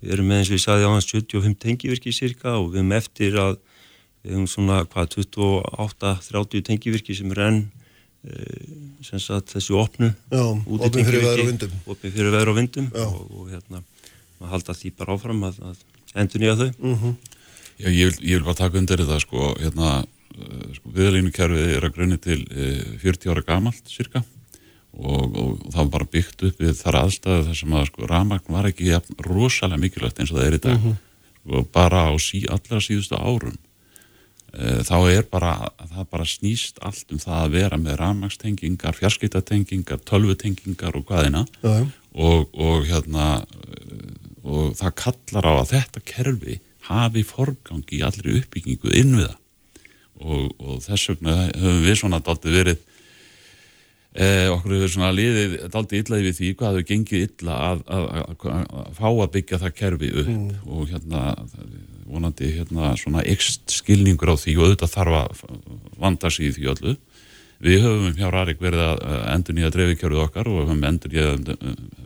Við 0.03 0.15
erum 0.15 0.27
með 0.29 0.41
eins 0.41 0.51
og 0.51 0.57
ég 0.57 0.63
sagði 0.63 0.89
á 0.89 0.91
hans 0.93 1.07
75 1.09 1.55
tengivirki 1.61 2.13
cirka 2.13 2.57
og 2.59 2.71
við 2.73 2.81
erum 2.81 2.93
eftir 2.97 3.37
að 3.41 3.57
við 4.25 4.33
hefum 4.33 4.47
svona 4.49 4.81
hvað 4.89 5.17
28-30 5.21 6.65
tengivirki 6.65 7.15
sem 7.17 7.31
er 7.35 7.41
enn 7.45 7.61
e, 8.25 8.39
sem 9.05 9.21
sagt 9.21 9.53
þessu 9.53 9.77
opnu 9.79 10.11
opni 10.33 11.05
fyrir 11.05 11.23
veður 11.23 11.43
og 11.45 11.51
vindum. 11.51 11.77
Opni 11.85 12.11
fyrir 12.11 12.33
veður 12.33 12.53
og 12.53 12.59
vindum 12.59 12.89
og, 13.05 13.21
og 13.29 13.53
hérna 13.53 13.83
maður 14.39 14.51
halda 14.55 14.75
því 14.75 14.93
bara 14.99 15.15
áfram 15.15 15.47
að, 15.47 15.61
að 15.71 16.21
endur 16.21 16.43
nýja 16.43 16.59
þau. 16.59 16.69
Mm 16.79 16.95
-hmm. 17.01 17.15
Já, 17.75 17.87
ég 17.91 18.05
vil, 18.09 18.19
ég 18.23 18.37
vil 18.37 18.45
bara 18.47 18.61
taka 18.61 18.79
undir 18.79 19.01
þetta 19.03 19.19
sko, 19.19 19.51
hérna, 19.59 20.05
sko, 20.77 20.91
viðalínu 20.95 21.31
kjærfið 21.35 21.73
er 21.75 21.87
að 21.87 21.95
grunni 21.97 22.17
til 22.17 22.39
e, 22.51 22.71
40 23.03 23.31
ára 23.31 23.43
gamalt 23.43 23.83
cirka 23.91 24.23
og, 24.95 25.35
og 25.35 25.67
það 25.73 25.81
var 25.81 25.91
bara 25.97 26.09
byggt 26.15 26.43
upp 26.47 26.61
við 26.63 26.73
þar 26.79 26.99
aðstæðu 27.03 27.45
þar 27.49 27.59
sem 27.59 27.75
að 27.75 27.87
sko, 27.89 28.07
rafmagn 28.09 28.55
var 28.55 28.69
ekki 28.69 28.89
jafn 28.89 29.21
rosalega 29.27 29.81
mikilvægt 29.81 30.21
eins 30.21 30.33
og 30.33 30.39
það 30.39 30.47
er 30.47 30.57
í 30.57 30.63
dag. 30.65 30.89
Og 31.45 31.69
bara 31.75 32.07
á 32.09 32.13
sí, 32.17 32.41
allra 32.49 32.79
síðustu 32.81 33.19
árum 33.19 33.57
e, 34.55 34.81
þá 34.87 34.95
er 35.11 35.27
bara 35.29 35.51
það 35.77 36.07
bara 36.15 36.25
snýst 36.25 36.79
allt 36.81 37.11
um 37.13 37.21
það 37.21 37.41
að 37.43 37.57
vera 37.59 37.79
með 37.81 37.99
rafmagstengingar, 38.01 38.97
fjarskiptatengingar 38.97 40.01
tölvutengingar 40.09 40.97
og 40.97 41.05
hvaðina 41.09 41.43
Já, 41.61 41.83
já. 41.83 41.85
og, 42.15 42.47
og 42.55 42.87
hérna 42.89 43.27
eh, 43.43 44.07
og 44.45 44.73
það 44.77 44.97
kallar 45.01 45.49
á 45.49 45.53
að 45.59 45.71
þetta 45.73 46.05
kerfi 46.05 46.59
hafi 46.85 47.23
forgang 47.25 47.85
í 47.93 48.01
allri 48.05 48.39
uppbyggingu 48.39 48.91
innviða. 48.93 49.33
Og, 50.21 50.51
og 50.61 50.83
þess 50.85 51.09
vegna 51.11 51.33
höfum 51.49 51.81
við 51.83 51.97
svona 51.99 52.21
dálítið 52.23 52.59
verið 52.59 52.83
eh, 54.15 54.47
okkur 54.51 54.75
hefur 54.75 54.93
svona 54.95 55.11
liðið 55.15 55.57
dálítið 55.73 56.01
illaði 56.01 56.27
við 56.27 56.37
því 56.39 56.51
hvað 56.59 56.71
hefur 56.71 56.87
gengið 56.91 57.25
illa 57.27 57.57
að, 57.69 57.83
að, 57.87 58.07
að, 58.15 58.47
að 58.55 58.89
fá 58.99 59.07
að 59.09 59.33
byggja 59.35 59.61
það 59.63 59.75
kerfi 59.81 60.11
upp 60.21 60.71
og 60.75 60.87
hérna 60.91 61.25
vonandi 62.05 62.51
hérna 62.59 62.93
svona 62.99 63.23
ekst 63.25 63.73
skilningur 63.73 64.31
á 64.31 64.35
því 64.37 64.55
og 64.57 64.69
auðvitað 64.69 64.93
þarf 64.93 65.19
að 65.19 65.43
vanda 65.99 66.31
sig 66.31 66.49
í 66.49 66.55
því 66.55 66.71
öllu. 66.75 66.95
Við 67.65 67.85
höfum 67.85 68.17
hjá 68.17 68.27
Rarik 68.29 68.59
verið 68.61 68.83
að 68.83 69.03
endur 69.31 69.55
nýja 69.55 69.71
dreifikjörðu 69.73 70.21
okkar 70.25 70.49
og 70.51 70.65
höfum 70.65 70.83
endur 70.85 71.13
nýja 71.13 71.55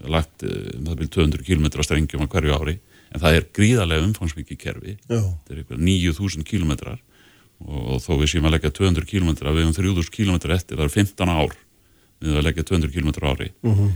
lagt 0.07 0.45
um 0.45 0.85
það 0.85 0.99
byrjum 1.01 1.13
200 1.17 1.47
km 1.47 1.67
strengjum 1.83 2.25
á 2.25 2.31
hverju 2.31 2.55
ári 2.55 2.75
en 3.09 3.23
það 3.23 3.37
er 3.39 3.47
gríðarlega 3.57 4.05
umfangsmikið 4.05 4.59
kerfi. 4.61 4.95
Já. 5.09 5.17
þetta 5.17 5.55
er 5.55 5.61
eitthvað 5.63 5.81
9000 5.87 6.45
km 6.45 6.73
og, 7.65 7.79
og 7.95 8.03
þó 8.03 8.11
við 8.21 8.29
séum 8.33 8.47
að 8.47 8.55
leggja 8.55 8.75
200 8.77 9.09
km 9.09 9.31
við 9.33 9.63
höfum 9.65 9.75
3000 9.79 10.13
km 10.13 10.37
eftir, 10.53 10.77
það 10.77 10.85
er 10.85 10.95
15 10.95 11.33
ár 11.33 11.57
við 12.23 12.37
að 12.39 12.45
leggja 12.49 12.63
200 12.69 12.91
km 12.93 13.11
ári 13.31 13.49
Mhm. 13.63 13.89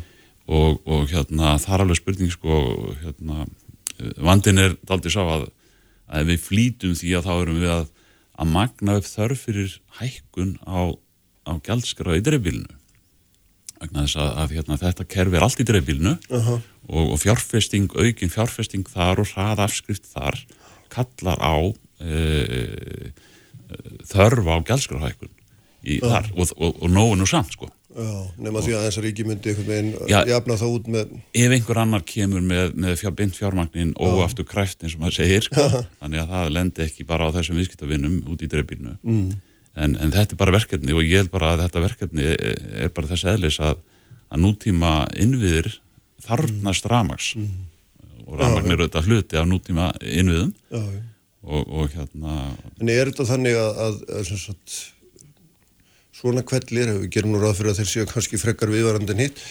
og, 0.48 0.80
og 0.88 1.08
hérna 1.12 1.56
það 1.60 1.74
er 1.78 1.84
alveg 1.86 2.00
spurning 2.02 2.32
sko 2.32 2.60
hérna, 3.04 3.46
vandin 4.18 4.58
er 4.60 4.78
daldið 4.88 5.16
sá 5.16 5.22
að, 5.24 5.50
að 6.12 6.32
við 6.34 6.40
flýtum 6.48 6.96
því 7.00 7.14
að 7.20 7.28
þá 7.28 7.34
erum 7.42 7.60
við 7.64 7.74
að, 7.78 7.86
að 8.44 8.52
magna 8.58 8.96
upp 9.00 9.08
þörf 9.08 9.44
fyrir 9.48 9.76
hækkun 10.00 10.56
á, 10.68 10.82
á 11.48 11.52
gjaldskrá 11.64 12.18
í 12.18 12.24
dreifbílinu 12.26 12.80
vegna 13.84 14.06
þess 14.06 14.16
að, 14.20 14.30
að 14.44 14.52
hérna, 14.58 14.78
þetta 14.80 15.06
kerfi 15.12 15.36
er 15.40 15.44
allt 15.44 15.60
í 15.60 15.68
dreifbílinu 15.68 16.14
Aha. 16.40 16.58
og, 16.88 17.06
og 17.14 17.18
fjárfesting, 17.20 17.90
aukin 18.00 18.32
fjárfesting 18.32 18.88
þar 18.88 19.20
og 19.24 19.32
hraðafskrift 19.36 20.08
þar 20.12 20.40
kallar 20.94 21.40
á 21.44 21.56
e, 22.00 23.12
þörf 24.12 24.48
á 24.48 24.56
gjaldskráhækkun 24.68 25.32
í 25.84 25.98
þar 26.04 26.30
og, 26.38 26.52
og, 26.56 26.78
og 26.84 26.92
nógu 26.94 27.18
nú 27.20 27.28
samt 27.28 27.56
sko 27.58 27.68
Já, 27.94 28.12
nema 28.42 28.62
því 28.66 28.74
að 28.74 28.86
þess 28.88 29.00
að 29.00 29.06
ríki 29.06 29.26
myndi 29.28 29.52
einhvern 29.52 29.70
veginn 29.70 30.10
Já. 30.10 30.18
jafna 30.26 30.58
það 30.58 30.76
út 30.78 30.88
með 30.96 31.12
ef 31.44 31.56
einhver 31.58 31.80
annar 31.84 32.06
kemur 32.10 32.42
með, 32.42 32.72
með 32.86 32.96
fjár, 33.04 33.14
beint 33.20 33.38
fjármagnin 33.38 33.92
og 34.02 34.22
aftur 34.24 34.48
kræft 34.50 34.82
eins 34.82 34.96
og 34.98 35.04
maður 35.04 35.18
segir 35.20 35.46
sko, 35.46 35.68
þannig 36.02 36.24
að 36.24 36.32
það 36.34 36.54
lendi 36.58 36.86
ekki 36.88 37.06
bara 37.10 37.28
á 37.30 37.36
þessum 37.36 37.60
viðskiptavinnum 37.62 38.16
út 38.34 38.42
í 38.42 38.50
dreifbílnu 38.50 38.96
mm. 38.98 39.28
en, 39.78 39.94
en 39.94 40.16
þetta 40.16 40.34
er 40.34 40.42
bara 40.42 40.56
verkefni 40.58 40.96
og 40.98 41.06
ég 41.06 41.22
held 41.22 41.34
bara 41.36 41.54
að 41.54 41.66
þetta 41.68 41.84
verkefni 41.86 42.26
er, 42.34 42.66
er 42.88 42.96
bara 42.98 43.12
þess 43.14 43.30
eðlis 43.36 43.60
að, 43.62 43.86
að 44.34 44.44
nútíma 44.48 44.96
innviðir 45.14 45.70
þarfnast 46.26 46.90
ramags 46.90 47.34
og 48.24 48.40
ramagnir 48.40 48.78
eru 48.78 48.88
þetta 48.88 49.06
hluti 49.06 49.38
af 49.38 49.48
nútíma 49.50 49.92
innviðum. 50.02 50.54
Já, 50.72 50.84
og, 51.44 51.68
og 51.68 51.94
hérna 51.94 52.40
En 52.80 52.92
er 52.92 53.12
þetta 53.12 53.28
þannig 53.34 53.58
að, 53.60 53.82
að, 53.86 54.04
að 54.18 54.30
sem 54.30 54.40
svona 56.24 56.44
kvellir, 56.48 56.94
við 57.04 57.10
gerum 57.12 57.34
nú 57.36 57.42
ráð 57.44 57.58
fyrir 57.60 57.74
að 57.74 57.82
þeir 57.82 57.90
séu 57.92 58.06
kannski 58.08 58.40
frekkar 58.40 58.72
viðvarandi 58.72 59.12
en 59.12 59.24
hitt, 59.26 59.42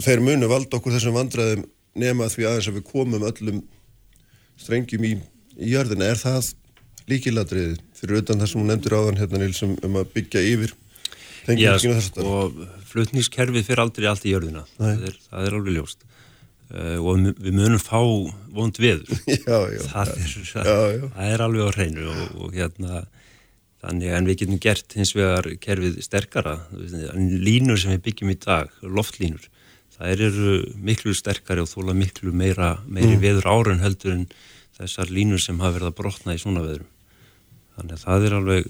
þeir 0.00 0.22
munu 0.24 0.48
valda 0.48 0.78
okkur 0.78 0.94
þessum 0.96 1.16
vandræðum 1.18 1.66
nema 2.00 2.30
því 2.32 2.46
aðeins 2.48 2.70
að 2.70 2.78
við 2.78 2.86
komum 2.88 3.26
öllum 3.28 3.60
strengjum 4.60 5.04
í, 5.04 5.12
í 5.60 5.74
jörðina. 5.74 6.08
Er 6.08 6.20
það 6.20 6.50
líkiladriðið 7.10 7.78
fyrir 8.00 8.22
utan 8.22 8.40
það 8.40 8.50
sem 8.50 8.62
hún 8.62 8.72
nefndir 8.72 8.96
áðan 8.96 9.20
hérna 9.20 9.40
Níls 9.42 9.62
um, 9.66 9.76
að 10.00 10.10
byggja 10.16 10.42
yfir 10.54 10.74
Já, 11.46 11.76
og 12.24 12.56
flutningskerfið 12.90 13.68
fyrir 13.68 13.84
aldrei 13.84 14.08
allt 14.10 14.24
í 14.26 14.32
jörðina. 14.32 14.64
Það 14.80 15.04
er, 15.06 15.18
það 15.28 15.44
er 15.46 15.56
alveg 15.60 15.76
ljóst. 15.76 16.00
Uh, 16.66 16.96
og 16.98 17.20
við- 17.22 17.52
munum 17.54 17.78
fá 17.78 18.00
vond 18.56 18.80
veður. 18.82 19.20
Já, 19.46 19.58
já. 19.70 19.82
það 19.92 20.10
er, 20.16 20.32
það, 20.48 20.70
það 21.14 21.28
er 21.36 21.44
alveg 21.44 21.62
á 21.62 21.70
hreinu 21.76 22.08
og, 22.10 22.24
og 22.42 22.56
hérna 22.58 23.04
þannig 23.86 24.12
en 24.16 24.26
við 24.26 24.38
getum 24.42 24.58
gert 24.62 24.96
hins 24.98 25.12
vegar 25.16 25.46
kerfið 25.62 26.00
sterkara 26.02 26.56
línur 27.14 27.78
sem 27.78 27.92
við 27.94 28.02
byggjum 28.08 28.32
í 28.34 28.38
dag, 28.42 28.70
loftlínur 28.82 29.46
það 29.96 30.12
eru 30.26 30.56
miklu 30.84 31.14
sterkari 31.16 31.62
og 31.62 31.70
þóla 31.70 31.94
miklu 31.96 32.32
meira, 32.34 32.74
meiri 32.86 33.14
Mm. 33.16 33.22
veður 33.22 33.46
árun 33.48 33.80
heldur 33.80 34.12
en 34.12 34.26
þessar 34.76 35.08
línur 35.08 35.40
sem 35.40 35.58
hafa 35.62 35.78
verið 35.78 35.88
að 35.92 35.96
brotna 36.02 36.34
í 36.36 36.40
svona 36.42 36.60
veðrum 36.66 36.90
þannig 37.76 37.94
að 37.96 38.04
það 38.04 38.26
er 38.26 38.34
alveg 38.40 38.66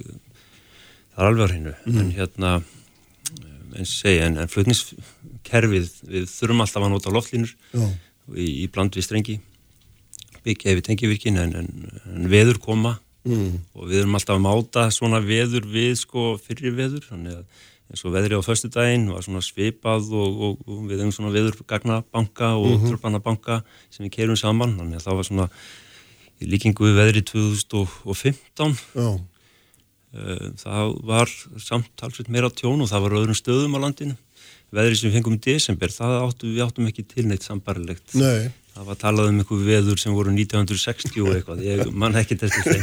það 1.17 1.19
er 1.25 1.27
alveg 1.31 1.43
á 1.43 1.51
hreinu 1.51 1.75
Mm. 1.87 1.99
en 1.99 2.13
hérna 2.15 2.53
eins 3.77 3.91
og 3.91 3.99
segja, 4.07 4.27
en, 4.29 4.39
en 4.39 4.49
flutningskerfið 4.49 5.91
við 6.09 6.29
þurfum 6.31 6.63
alltaf 6.65 6.85
að 6.87 6.93
nota 6.95 7.11
loftlínur 7.13 7.53
í, 8.37 8.47
í 8.65 8.69
bland 8.73 8.95
við 8.97 9.05
strengi 9.09 9.41
byggja 10.47 10.73
yfir 10.77 10.87
tengjavirkin 10.87 11.37
en, 11.43 11.57
en, 11.59 11.91
en 12.15 12.29
veður 12.31 12.61
koma 12.63 12.99
Mm. 13.27 13.57
og 13.75 13.89
við 13.91 14.03
erum 14.03 14.19
alltaf 14.19 14.37
að 14.37 14.45
máta 14.47 14.89
svona 14.95 15.23
veður 15.25 15.67
við 15.71 15.95
sko 16.03 16.27
fyrir 16.43 16.77
veður. 16.79 17.07
Þannig 17.11 17.41
að 17.41 17.65
eins 17.87 18.03
og 18.03 18.15
veðri 18.17 18.39
á 18.39 18.43
föstudaginn 18.43 19.09
var 19.13 19.23
svona 19.27 19.45
svipað 19.47 20.11
og, 20.15 20.43
og, 20.49 20.67
og 20.67 20.83
við 20.89 21.03
hefum 21.03 21.15
svona 21.15 21.35
veðurgagnabanka 21.35 22.55
og 22.57 22.81
mm 22.81 22.99
-hmm. 22.99 23.63
sem 23.91 24.07
við 24.07 24.13
kerum 24.13 24.37
saman. 24.37 24.77
Þannig 24.79 24.97
að 24.97 25.07
það 25.07 25.17
var 25.17 25.25
svona 25.31 25.49
í 26.41 26.45
líkingu 26.51 26.85
við 26.85 26.99
veðri 27.01 27.23
2015 27.23 28.77
Já, 28.95 29.09
Eh, 30.17 30.53
það 30.61 30.95
var 31.07 31.33
samtalsveit 31.61 32.31
meira 32.33 32.51
tjón 32.55 32.85
og 32.85 32.91
það 32.91 33.05
var 33.05 33.17
öðrum 33.21 33.37
stöðum 33.37 33.77
á 33.77 33.85
landinu. 33.85 34.17
Veðri 34.75 34.99
sem 34.99 35.11
við 35.11 35.19
fengum 35.19 35.37
í 35.37 35.43
desember 35.45 35.93
það 35.93 36.15
áttum 36.21 36.55
við 36.55 36.63
áttum 36.65 36.89
ekki 36.91 37.05
til 37.07 37.27
neitt 37.29 37.45
sambarilegt 37.47 38.17
nei, 38.19 38.49
það 38.77 38.89
var 38.91 38.99
talað 39.01 39.31
um 39.31 39.39
einhver 39.41 39.63
veður 39.65 40.01
sem 40.01 40.15
voru 40.17 40.33
1960 40.35 41.23
og 41.25 41.31
eitthvað. 41.33 41.63
Ég 41.65 41.93
man 41.97 42.17
ekki 42.21 42.37
þessi 42.41 42.65
þeim. 42.67 42.83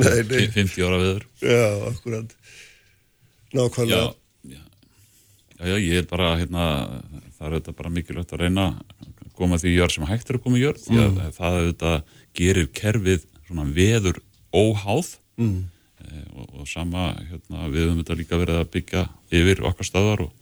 Nei, 0.00 0.18
nei, 0.28 0.42
50 0.52 0.84
ára 0.86 0.98
viður 1.00 1.24
já, 1.40 1.62
akkurat. 1.88 2.34
Nákvæmlega. 3.56 4.10
já, 4.44 4.52
já, 4.52 4.60
já, 5.56 5.64
já, 5.72 5.76
ég 5.80 6.02
er 6.02 6.08
bara 6.10 6.34
hérna, 6.38 6.66
það 7.38 7.46
er 7.48 7.56
þetta 7.56 7.76
bara 7.80 7.94
mikilvægt 7.96 8.34
að 8.36 8.44
reyna 8.44 8.66
að 8.76 9.32
koma 9.40 9.58
því 9.58 9.72
í 9.72 9.78
jörð 9.78 9.96
sem 9.96 10.08
hægt 10.10 10.30
er 10.30 10.38
að 10.38 10.44
koma 10.44 10.60
í 10.60 10.64
jörð 10.66 10.84
því 10.84 11.00
að 11.06 11.20
það 11.38 11.58
auðvitað 11.60 12.16
gerir 12.40 12.70
kerfið 12.76 13.26
svona 13.48 13.66
veður 13.74 14.20
óháð. 14.52 15.14
Mm. 15.40 15.70
e, 16.04 16.22
og, 16.36 16.46
og 16.60 16.68
sama 16.68 17.14
hérna, 17.16 17.70
við 17.72 17.86
höfum 17.86 18.02
þetta 18.02 18.18
líka 18.18 18.40
verið 18.42 18.60
að 18.60 18.72
byggja 18.74 19.06
yfir 19.40 19.62
okkar 19.70 19.88
stöðvar 19.88 20.26
og 20.26 20.39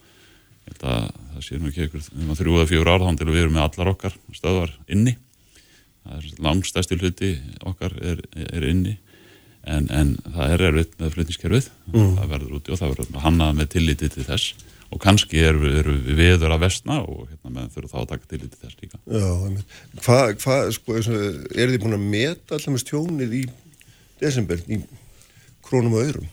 það 0.76 1.42
sé 1.44 1.58
nú 1.58 1.70
ekki 1.70 1.86
ykkur 1.86 2.06
um 2.18 2.36
þrjú 2.36 2.56
eða 2.58 2.70
fjögur 2.70 2.92
ár 2.92 3.04
þá 3.04 3.10
til 3.18 3.28
að 3.28 3.34
við 3.34 3.42
erum 3.44 3.56
með 3.56 3.66
allar 3.66 3.92
okkar 3.94 4.16
stöðvar 4.36 4.72
inni. 4.90 5.16
Það 6.04 6.16
er 6.18 6.40
langstæsti 6.46 6.98
hluti 6.98 7.34
okkar 7.68 7.94
er, 8.00 8.22
er 8.48 8.66
inni 8.68 8.96
en, 9.68 9.88
en 9.92 10.14
það 10.34 10.54
er 10.54 10.64
erfitt 10.70 10.96
með 11.00 11.14
flutningskerfið. 11.16 11.68
Það 11.92 12.32
verður 12.32 12.56
úti 12.58 12.72
og 12.72 12.80
það 12.80 12.94
verður 12.94 13.22
hannað 13.24 13.60
með 13.60 13.70
tilliti 13.76 14.10
til 14.14 14.26
þess. 14.28 14.66
Og 14.88 15.00
kannski 15.04 15.42
eru 15.44 15.68
er 15.68 15.90
við 15.92 16.16
veður 16.16 16.54
að 16.54 16.62
vestna 16.64 17.02
og 17.02 17.26
hérna 17.28 17.52
með 17.52 17.74
þurfum 17.74 17.90
þá 17.92 17.98
að 18.00 18.08
taka 18.14 18.30
til 18.30 18.40
þess 18.54 18.78
líka. 18.80 19.00
Já. 19.04 19.26
Hvað, 20.00 20.30
hva, 20.40 20.56
sko, 20.72 20.96
eru 20.96 21.74
þið 21.74 21.82
búin 21.82 21.98
að 21.98 22.06
meta 22.14 22.56
allir 22.56 22.72
með 22.72 22.84
stjónið 22.86 23.36
í 23.36 23.42
desember 24.22 24.64
í 24.64 24.80
krónum 25.68 25.98
og 25.98 26.06
öðrum? 26.06 26.30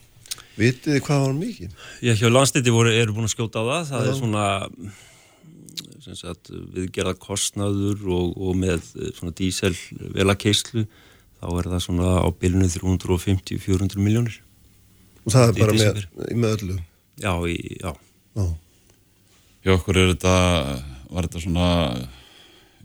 Vitið 0.56 0.94
þið 0.94 1.02
hvað 1.06 1.24
var 1.26 1.34
mikið? 1.36 1.74
ég 2.06 2.22
hjá 2.22 2.30
voru, 2.72 2.94
eru 2.96 3.16
búin 3.16 3.28
að 3.28 3.34
skjóta 3.34 3.60
á 3.60 3.64
það. 3.66 3.90
Það 3.90 4.08
er 4.10 4.18
svona 4.20 4.46
sem 6.06 6.14
sagt, 6.18 6.50
viðgerða 6.74 7.16
kostnaður 7.18 8.04
og, 8.14 8.34
og 8.38 8.58
með 8.58 8.84
eh, 8.94 9.10
svona 9.16 9.34
dísel 9.36 9.74
velakeislu 10.14 10.84
þá 11.40 11.46
er 11.50 11.70
það 11.72 11.82
svona 11.88 12.10
á 12.22 12.28
bylunu 12.30 12.68
350-400 12.72 14.02
miljónir 14.02 14.36
Og 15.26 15.34
það 15.34 15.48
er 15.48 15.56
bara 15.58 15.74
með, 15.74 16.04
með 16.38 16.52
öllu. 16.56 16.76
já, 17.18 17.32
í, 17.50 17.56
já, 17.80 17.90
Já, 18.36 18.44
hjá 19.66 19.72
okkur 19.74 19.98
er 19.98 20.12
þetta 20.12 20.36
var 21.10 21.26
þetta 21.26 21.42
svona 21.42 21.66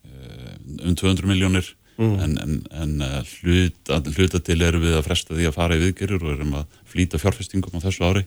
eh, 0.01 0.56
um 0.82 0.98
200 0.98 1.30
miljónir 1.30 1.72
en, 2.01 2.38
en, 2.41 2.53
en 2.84 2.93
eh, 3.05 3.34
hluta, 3.41 4.00
hluta 4.15 4.39
til 4.43 4.62
erum 4.65 4.84
við 4.84 4.98
að 4.98 5.05
fresta 5.08 5.36
því 5.38 5.50
að 5.50 5.58
fara 5.58 5.77
í 5.77 5.84
viðgerir 5.84 6.24
og 6.24 6.31
erum 6.34 6.55
að 6.62 6.79
flýta 6.91 7.20
fjárfestingum 7.22 7.77
á 7.77 7.86
þessu 7.86 8.05
ári. 8.08 8.24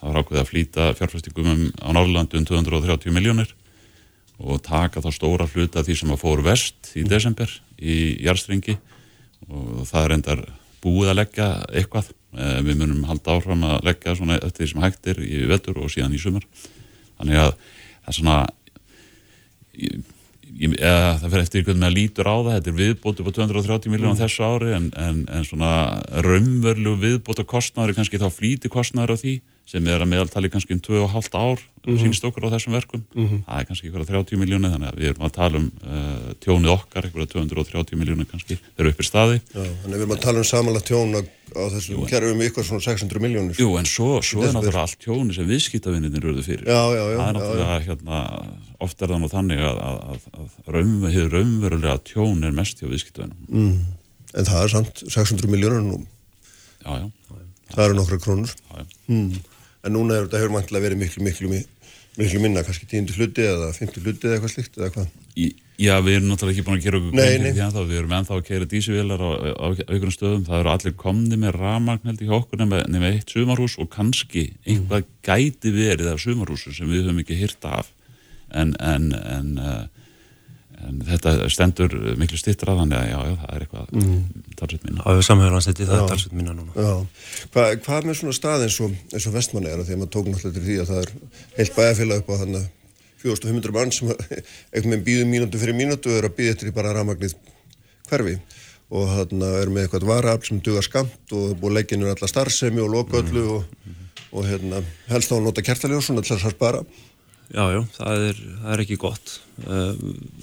Það 0.00 0.08
var 0.08 0.18
ákveðið 0.20 0.42
að 0.42 0.50
flýta 0.50 0.88
fjárfestingum 0.98 1.52
um, 1.52 1.62
á 1.80 1.88
Norrlandi 1.96 2.40
um 2.40 2.48
230 2.48 3.14
miljónir 3.14 3.54
og 4.38 4.62
taka 4.66 5.00
þá 5.00 5.10
stóra 5.14 5.46
hluta 5.46 5.84
því 5.86 5.96
sem 6.00 6.10
að 6.10 6.22
fór 6.24 6.42
vest 6.42 6.90
í 6.98 7.04
desember 7.06 7.50
í 7.78 8.18
jarstrengi 8.24 8.76
og 9.48 9.84
það 9.86 10.04
er 10.04 10.14
endar 10.16 10.44
búið 10.84 11.12
að 11.12 11.18
leggja 11.20 11.48
eitthvað. 11.70 12.10
Eh, 12.34 12.58
við 12.66 12.80
munum 12.80 13.04
halda 13.06 13.36
áfram 13.38 13.62
að 13.62 13.84
leggja 13.86 14.16
svona 14.18 14.40
eftir 14.40 14.64
því 14.64 14.70
sem 14.72 14.82
hægt 14.82 15.06
er 15.12 15.20
í 15.22 15.44
vetur 15.46 15.78
og 15.78 15.92
síðan 15.92 16.16
í 16.16 16.18
sumar. 16.18 16.42
Þannig 17.20 17.38
að 17.44 17.52
það 17.54 18.10
er 18.10 18.18
svona 18.18 18.38
ég, 20.60 20.76
eða, 20.78 21.14
það 21.22 21.32
fyrir 21.32 21.46
eftir 21.46 21.64
hvernig 21.66 21.82
maður 21.82 21.96
lítur 21.98 22.30
á 22.30 22.36
það. 22.36 22.52
Þetta 22.54 22.70
er 22.72 22.78
viðbótu 22.80 23.26
på 23.26 23.34
230 23.38 23.94
miljónum 23.94 24.20
þessu 24.20 24.46
ári 24.46 24.76
en, 24.76 24.90
en, 25.00 25.24
en 25.30 25.48
svona 25.48 25.72
raunverlu 26.24 26.94
viðbóta 27.02 27.46
kostnæður 27.48 27.94
er 27.94 27.98
kannski 27.98 28.22
þá 28.22 28.28
flíti 28.34 28.72
kostnæður 28.72 29.14
á 29.14 29.22
því 29.22 29.34
sem 29.68 29.86
er 29.88 30.02
að 30.04 30.10
meðaltali 30.10 30.50
kannski 30.52 30.76
um 30.76 30.80
2,5 30.84 31.30
ár 31.32 31.56
mm 31.56 31.94
-hmm. 31.94 32.00
sínst 32.02 32.24
okkur 32.28 32.46
á 32.46 32.52
þessum 32.52 32.76
verkum. 32.76 33.04
Það 33.46 33.60
er 33.60 33.66
kannski 33.68 33.88
ykkur 33.88 34.02
að 34.04 34.10
30 34.12 34.40
miljónu 34.42 34.70
þannig 34.72 34.88
að 34.90 34.98
við 35.00 35.08
erum 35.08 35.24
að 35.24 35.36
tala 35.38 35.56
um 35.58 35.70
uh, 35.88 36.34
tjónið 36.44 36.74
okkar 36.74 37.08
ykkur 37.08 37.24
að 37.24 37.32
230 37.32 37.96
miljónu 37.96 38.26
kannski 38.28 38.58
þeir 38.60 38.84
eru 38.84 38.92
upp 38.92 39.00
í 39.00 39.08
staði. 39.08 39.40
Já, 39.40 39.64
þannig 39.64 39.94
að 39.94 39.98
við 39.98 40.04
erum 40.04 40.16
að 40.16 40.24
tala 40.26 40.38
um 40.38 40.50
samanlega 40.52 40.88
tjón 40.90 41.16
á, 41.54 41.62
þessum 41.72 42.04
kerfum 42.10 42.42
ykkur 42.48 42.66
svona 42.66 42.84
600 42.84 43.22
miljónur 43.22 43.58
Jú, 43.58 43.70
en 43.80 43.88
svo, 43.88 44.18
svo 44.26 44.44
er 44.44 44.52
náttúrulega 44.54 44.84
allt 44.84 44.98
tjóni 45.02 45.36
sem 45.36 45.48
viðskiptavinninir 45.48 46.22
eruðu 46.22 46.44
fyrir. 46.46 46.68
Já, 46.68 46.80
já, 46.92 47.02
já 47.02 47.18
það 47.18 47.26
er 47.26 47.36
náttúrulega 47.38 47.78
hérna, 47.88 48.22
oft 48.86 49.02
er 49.02 49.12
það 49.12 49.22
nú 49.22 49.30
þannig 49.32 49.64
að, 49.70 49.82
að, 49.88 50.26
að, 50.40 50.56
raunver, 50.76 51.14
hefur 51.14 51.36
raunverulega 51.38 51.96
tjón 52.10 52.48
er 52.48 52.56
mest 52.58 52.82
hjá 52.82 52.88
viðskiptavinnum 52.90 53.46
mm. 53.48 53.76
En 54.34 54.48
það 54.48 54.64
er 54.64 54.72
samt 54.72 55.02
600 55.06 55.50
miljónur 55.50 55.84
nú. 55.84 56.00
Já, 56.82 57.04
já. 57.04 57.42
Það 57.70 57.84
eru 57.84 57.96
nokkra 57.98 58.18
krónur. 58.22 58.54
Mm. 59.06 59.36
En 59.84 59.94
núna 59.94 60.18
er 60.18 60.26
þetta 60.26 60.40
hefur 60.42 60.54
mantilega 60.56 60.88
verið 60.88 61.00
miklu, 61.04 61.22
miklu, 61.26 61.50
miklu, 61.52 61.92
miklu 62.18 62.40
minna, 62.42 62.64
kannski 62.66 62.88
tíundu 62.90 63.14
hluti 63.14 63.44
eða 63.46 63.70
fymtu 63.76 64.02
hluti 64.02 64.26
eða 64.26 64.38
eitthvað 64.38 64.54
slikt 64.56 64.78
eða 64.80 64.90
hvað? 64.96 65.12
Í, 65.38 65.48
já, 65.80 65.94
við 66.04 66.18
erum 66.18 66.28
náttúrulega 66.30 66.54
ekki 66.54 66.66
búin 66.66 66.78
að 66.78 66.84
gera 66.84 67.00
okkur 67.00 67.16
fyrir 67.18 67.54
því 67.56 67.64
ennþá, 67.64 67.84
við 67.88 67.98
erum 68.00 68.14
ennþá 68.18 68.36
að 68.36 68.44
keira 68.48 68.68
dísivélar 68.70 69.24
á, 69.24 69.30
á, 69.34 69.64
á 69.64 69.66
einhverjum 69.74 70.14
stöðum, 70.14 70.44
það 70.46 70.60
eru 70.60 70.72
allir 70.74 70.94
komni 71.00 71.40
með 71.40 71.58
ramagn 71.58 72.10
held 72.10 72.22
hjá 72.22 72.36
okkur 72.38 72.62
nema, 72.62 72.84
nema 72.90 73.10
eitt 73.10 73.34
sumarhús 73.34 73.74
og 73.82 73.90
kannski 73.94 74.46
einhvað 74.68 75.08
gæti 75.26 75.74
verið 75.74 76.12
af 76.12 76.22
sumarhúsu 76.22 76.74
sem 76.76 76.90
við 76.90 77.08
höfum 77.08 77.24
ekki 77.24 77.40
hýrta 77.40 77.80
af. 77.80 77.90
En, 78.54 78.76
en, 78.78 79.08
en, 79.18 79.50
uh, 79.58 80.04
en 80.84 81.02
þetta 81.08 81.48
stendur 81.50 81.96
miklu 82.20 82.38
stittra 82.38 82.76
þannig 82.78 83.00
að 83.00 83.08
já, 83.08 83.18
já, 83.18 83.34
það 83.42 83.56
er 83.56 83.66
eitthvað 83.66 83.98
mm. 83.98 84.22
talsveit 84.60 84.86
minna. 84.86 85.02
Það 85.02 85.18
er 85.18 85.28
samhæðalansætti, 85.30 85.88
það 85.90 86.04
er 86.04 86.08
talsveit 86.12 86.38
minna 86.38 86.54
núna. 86.54 86.76
Já, 86.78 87.50
Hva, 87.50 87.66
hvað 87.82 88.08
með 88.08 88.20
svona 88.20 88.38
stað 88.38 88.68
eins 88.68 88.78
og, 88.84 88.94
eins 89.10 89.26
og 89.26 89.34
vestmanni 89.34 89.72
er 89.72 89.82
að 89.82 89.90
því 89.90 89.96
að 89.96 90.02
maður 90.04 90.14
tók 90.14 90.30
náttúrulega 90.30 90.58
til 90.60 90.66
því 90.68 90.80
að 90.84 90.92
það 90.92 91.02
er 91.02 91.14
heilt 91.58 91.78
bæjarfélag 91.80 92.22
upp 92.22 92.30
á 92.30 92.36
hann 92.44 92.58
4500 93.24 93.74
mann 93.74 93.94
sem 93.94 94.12
einhvern 94.12 94.92
veginn 94.92 95.06
býðum 95.08 95.34
mínútu 95.34 95.62
fyrir 95.62 95.78
mínútu 95.78 96.12
og 96.12 96.20
er 96.20 96.28
að 96.28 96.36
býða 96.38 96.56
eftir 96.56 96.70
í 96.70 96.76
bara 96.76 96.92
rafmagnið 96.96 97.34
hverfi 98.10 98.36
og 98.94 99.08
hann 99.10 99.42
er 99.48 99.72
með 99.72 99.86
eitthvað 99.86 100.06
varaafl 100.10 100.50
sem 100.50 100.60
dugar 100.62 100.84
skamt 100.86 101.32
og 101.34 101.56
búið 101.58 101.70
að 101.70 101.76
leggja 101.78 101.98
inn 101.98 102.06
alla 102.12 102.30
starfsemi 102.30 102.84
og 102.84 102.92
loka 102.92 103.18
öllu 103.22 103.44
og, 103.56 103.88
og 104.34 104.46
hérna, 104.46 104.84
helst 105.08 105.32
á 105.32 105.40
að 105.40 105.48
nota 105.48 105.64
kertaljósun 105.64 106.20
allar 106.20 106.30
þess 106.36 106.52
að 106.52 106.56
spara 106.58 106.84
Já, 107.52 107.64
já, 107.74 107.80
það 107.98 108.22
það 108.62 108.70
er 108.74 108.82
ekki 108.84 108.96
gott. 109.00 109.34
Uh, 109.66 109.92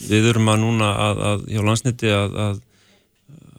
við 0.05 0.27
erum 0.31 0.51
að 0.51 0.59
núna 0.61 0.91
að, 1.07 1.21
að 1.29 1.45
hjá 1.49 1.63
landsniti 1.65 2.11
að, 2.13 2.35
að, 2.43 2.59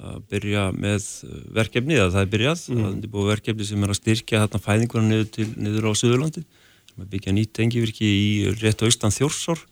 að 0.09 0.21
byrja 0.31 0.67
með 0.77 1.09
verkefni, 1.57 1.99
að 1.99 2.13
það 2.15 2.23
er 2.23 2.31
byrjað, 2.37 2.63
mm. 2.63 2.85
það 2.85 2.93
er 2.93 3.13
búið 3.17 3.33
verkefni 3.33 3.69
sem 3.69 3.83
er 3.83 3.95
að 3.95 3.99
styrkja 3.99 4.45
þarna 4.45 4.63
fæðinguna 4.67 5.09
niður, 5.09 5.27
til, 5.35 5.49
niður 5.59 5.91
á 5.91 5.93
Suðurlandi, 5.99 6.45
sem 6.93 7.05
að 7.05 7.13
byggja 7.15 7.37
nýtt 7.37 7.61
engivirki 7.65 8.09
í 8.09 8.27
rétt 8.61 8.85
austan 8.85 9.15
Þjórsár, 9.15 9.63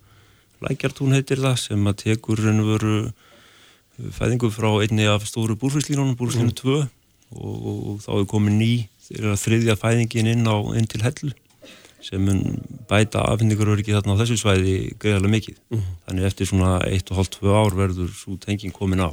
Lækjartún 0.60 1.14
heitir 1.16 1.40
það, 1.40 1.56
sem 1.56 1.86
að 1.88 2.00
tekur 2.02 2.40
raun 2.40 2.60
og 2.60 2.72
veru 2.74 2.96
fæðingu 4.16 4.50
frá 4.52 4.68
einni 4.82 5.06
af 5.08 5.24
stóru 5.28 5.56
búrfíslínunum, 5.60 6.16
búrfíslínu 6.20 6.52
2 6.56 6.74
og, 6.76 6.88
og, 7.36 7.78
og 7.92 8.02
þá 8.04 8.10
er 8.18 8.26
komin 8.28 8.58
ný, 8.60 8.72
þriðja 9.08 9.76
fæðingin 9.80 10.28
inn, 10.34 10.44
á, 10.48 10.56
inn 10.76 10.88
til 10.88 11.00
hellu 11.04 11.32
sem 12.00 12.22
mun 12.24 12.40
bæta 12.88 13.22
afhendingaröryggi 13.28 13.92
þarna 13.92 14.16
á 14.16 14.20
þessu 14.22 14.38
svæði 14.40 14.76
greiðarlega 15.00 15.34
mikið. 15.34 15.58
Þannig 16.06 16.28
eftir 16.30 16.48
svona 16.48 16.78
1,5-2 16.88 17.52
ár 17.52 17.76
verður 17.76 18.14
svo 18.16 18.36
tenging 18.40 18.72
komin 18.72 19.04
á. 19.04 19.10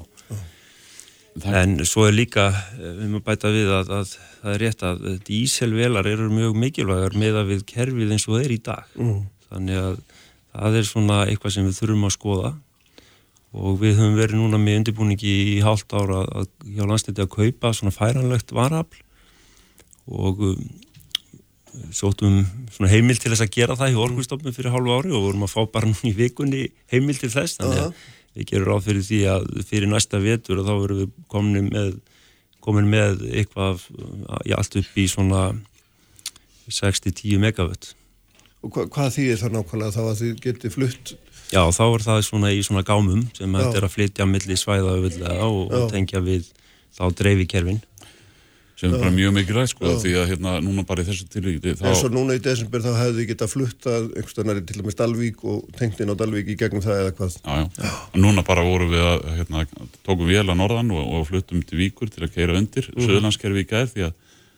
Það- 1.37 1.55
En 1.61 1.73
svo 1.85 2.07
er 2.07 2.13
líka, 2.17 2.47
eh, 2.79 2.93
við 2.97 3.09
maður 3.13 3.25
bæta 3.27 3.51
við 3.53 3.67
að, 3.77 3.89
að 3.99 4.13
það 4.41 4.53
er 4.53 4.61
rétt 4.63 4.83
að 4.87 5.01
díselvelar 5.27 6.07
eru 6.09 6.29
mjög 6.33 6.55
mikilvægar 6.57 7.13
með 7.13 7.41
að 7.41 7.51
við 7.51 7.65
kerfið 7.69 8.11
eins 8.15 8.27
og 8.27 8.39
er 8.41 8.51
í 8.55 8.57
dag. 8.63 8.85
Þannig 9.51 9.77
að 9.83 9.99
það 10.57 10.77
er 10.79 10.87
svona 10.89 11.17
eitthvað 11.27 11.53
sem 11.53 11.67
við 11.67 11.77
þurfum 11.81 12.07
að 12.09 12.15
skoða. 12.17 12.53
Og 13.57 13.77
við 13.79 13.95
höfum 13.97 14.17
verið 14.17 14.37
núna 14.41 14.57
með 14.59 14.79
undirbúningi 14.81 15.35
í 15.57 15.61
hálft 15.63 15.93
ára 15.93 16.23
að, 16.25 16.47
hjá 16.67 16.83
landstætti 16.89 17.23
að 17.23 17.31
kaupa 17.37 17.71
svona 17.73 17.93
færanlegt 17.95 18.51
varafl. 18.53 18.99
Og 20.07 20.41
um, 20.41 20.67
sóttum 21.93 22.41
svona 22.73 22.89
heimil 22.91 23.17
til 23.19 23.31
þess 23.31 23.45
að 23.45 23.53
gera 23.55 23.75
það 23.77 23.93
hjá 23.93 24.01
orkustofnum 24.07 24.53
fyrir 24.55 24.73
hálfu 24.73 24.93
ári 24.97 25.11
og 25.13 25.25
vorum 25.27 25.45
að 25.47 25.53
fá 25.53 25.61
bara 25.71 25.85
núna 25.89 26.09
í 26.09 26.15
vikunni 26.17 26.63
heimil 26.91 27.17
til 27.19 27.29
þess. 27.33 27.57
Þannig 27.61 27.83
að 27.85 27.93
við 28.37 28.51
gerum 28.51 28.69
ráð 28.71 28.87
fyrir 28.87 29.07
því 29.07 29.21
að 29.33 29.47
fyrir 29.67 29.91
næsta 29.91 30.21
vetur 30.23 30.61
og 30.61 30.67
þá 30.67 30.73
verðum 30.75 31.03
við 31.03 31.13
komin 31.33 31.69
með, 31.71 31.93
komin 32.63 32.89
með 32.91 33.23
eitthvað 33.31 33.87
í 34.45 34.55
allt 34.57 34.79
upp 34.81 34.97
í 34.97 35.07
svona 35.11 35.45
6-10 36.67 37.41
megawatt 37.41 37.93
og 38.65 38.73
hva, 38.73 38.85
hvað 38.91 39.13
þýðir 39.17 39.41
það 39.41 39.55
nákvæmlega 39.55 39.95
þá 39.95 40.03
að 40.03 40.21
þið 40.21 40.37
getið 40.43 40.75
flutt? 40.75 41.13
Já, 41.47 41.61
þá 41.71 41.83
er 41.85 42.03
það 42.03 42.23
svona 42.27 42.51
í 42.51 42.63
svona 42.65 42.83
gámum 42.87 43.27
sem 43.37 43.53
þetta 43.55 43.79
er 43.79 43.87
að 43.87 43.93
flytja 43.93 44.27
milli 44.27 44.57
svæða 44.59 44.97
og, 45.47 45.59
og 45.71 45.91
tengja 45.93 46.19
við 46.25 46.49
þá 46.97 47.05
dreifikerfin 47.15 47.79
sem 48.77 48.91
er 48.93 48.99
bara 49.01 49.09
mjög 49.13 49.31
mikilvægt 49.33 49.71
sko 49.73 49.89
því 50.03 50.11
að 50.21 50.27
hérna 50.29 50.51
núna 50.61 50.83
bara 50.85 51.01
í 51.01 51.07
þessu 51.07 51.25
tilvíkti 51.33 51.71
eins 51.73 51.81
og 52.03 52.11
þá, 52.11 52.13
núna 52.13 52.35
í 52.37 52.41
desember 52.45 52.83
þá 52.85 52.91
hefði 52.99 53.15
þið 53.23 53.29
getað 53.31 53.49
fluttað 53.55 54.03
einhverstaðar 54.11 54.59
til 54.69 54.77
dæmis 54.81 54.97
Dalvík 54.99 55.41
og 55.49 55.63
tengt 55.79 56.03
inn 56.03 56.13
á 56.13 56.15
Dalvík 56.19 56.51
í 56.53 56.57
gegnum 56.59 56.83
það 56.85 57.01
eða 57.01 57.15
hvað. 57.17 57.37
Já, 57.41 57.57
já, 57.81 57.89
og 58.13 58.21
núna 58.21 58.43
bara 58.45 58.65
vorum 58.67 58.93
við 58.93 59.01
að 59.07 59.25
hérna, 59.39 59.65
tókum 60.05 60.29
vél 60.29 60.45
að 60.45 60.59
norðan 60.61 60.93
og, 60.93 61.09
og 61.17 61.25
fluttum 61.31 61.65
til 61.65 61.81
Víkur 61.81 62.13
til 62.13 62.27
að 62.27 62.35
keira 62.37 62.57
undir 62.61 62.85
mm. 62.93 63.01
Suðurlandskerfi 63.01 63.65
í 63.65 63.69
gær 63.73 63.89
því 63.95 64.05
að 64.11 64.15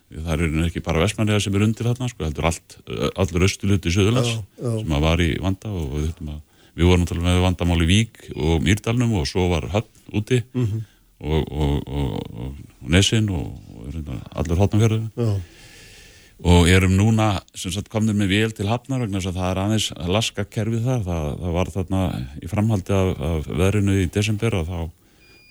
það 0.09 0.31
eru 0.49 0.63
ekki 0.67 0.81
bara 0.83 1.03
vestmannlega 1.05 1.39
sem 1.45 1.55
er 1.55 1.63
undir 1.69 1.85
þarna 1.91 2.11
sko, 2.11 2.25
heldur 2.27 2.47
allt, 2.49 2.77
allur 3.23 3.47
östuluti 3.47 3.91
Suðurlands 3.93 4.35
Já, 4.35 4.39
sem 4.83 4.95
að 4.99 5.03
var 5.05 5.21
í 5.23 5.31
vanda 5.39 5.69
og 5.71 5.91
við, 5.95 6.11
að, 6.27 6.39
við 6.75 6.87
vorum 6.89 7.03
náttúrulega 7.05 7.27
með 7.31 7.43
vandamál 7.47 7.83
í 7.85 7.89
Vík 7.95 8.23
og 8.35 8.55
Mýrdalnum 8.65 9.13
og 9.21 9.27
svo 9.29 9.47
var 9.55 9.69
höfn 9.71 10.17
úti 10.17 10.43
Mhm. 10.57 10.79
og, 11.19 11.51
og, 11.51 11.73
og, 11.91 12.11
og, 12.41 12.59
og 12.81 12.89
Nesin 12.95 13.25
og, 13.29 13.51
og 13.68 13.68
allur 14.39 14.61
hotnafjörðu 14.61 15.01
og 16.39 16.69
erum 16.71 16.93
núna 16.95 17.41
sem 17.57 17.73
sagt 17.75 17.89
komnir 17.91 18.15
með 18.15 18.31
vél 18.31 18.53
til 18.55 18.69
hafnar 18.69 19.01
vegna 19.03 19.19
þess 19.19 19.31
að 19.33 19.39
það 19.41 19.49
er 19.49 19.59
aðeins 19.63 19.87
að 19.95 20.13
laska 20.15 20.45
kerfið 20.47 20.85
þar. 20.85 21.01
Það, 21.03 21.25
það 21.41 21.57
var 21.57 21.71
þarna 21.73 22.03
í 22.39 22.47
framhaldi 22.47 22.95
af, 22.95 23.09
af 23.29 23.49
veðrinu 23.59 23.97
í 23.99 24.07
desember 24.15 24.55
og 24.55 24.69
þá, 24.69 24.79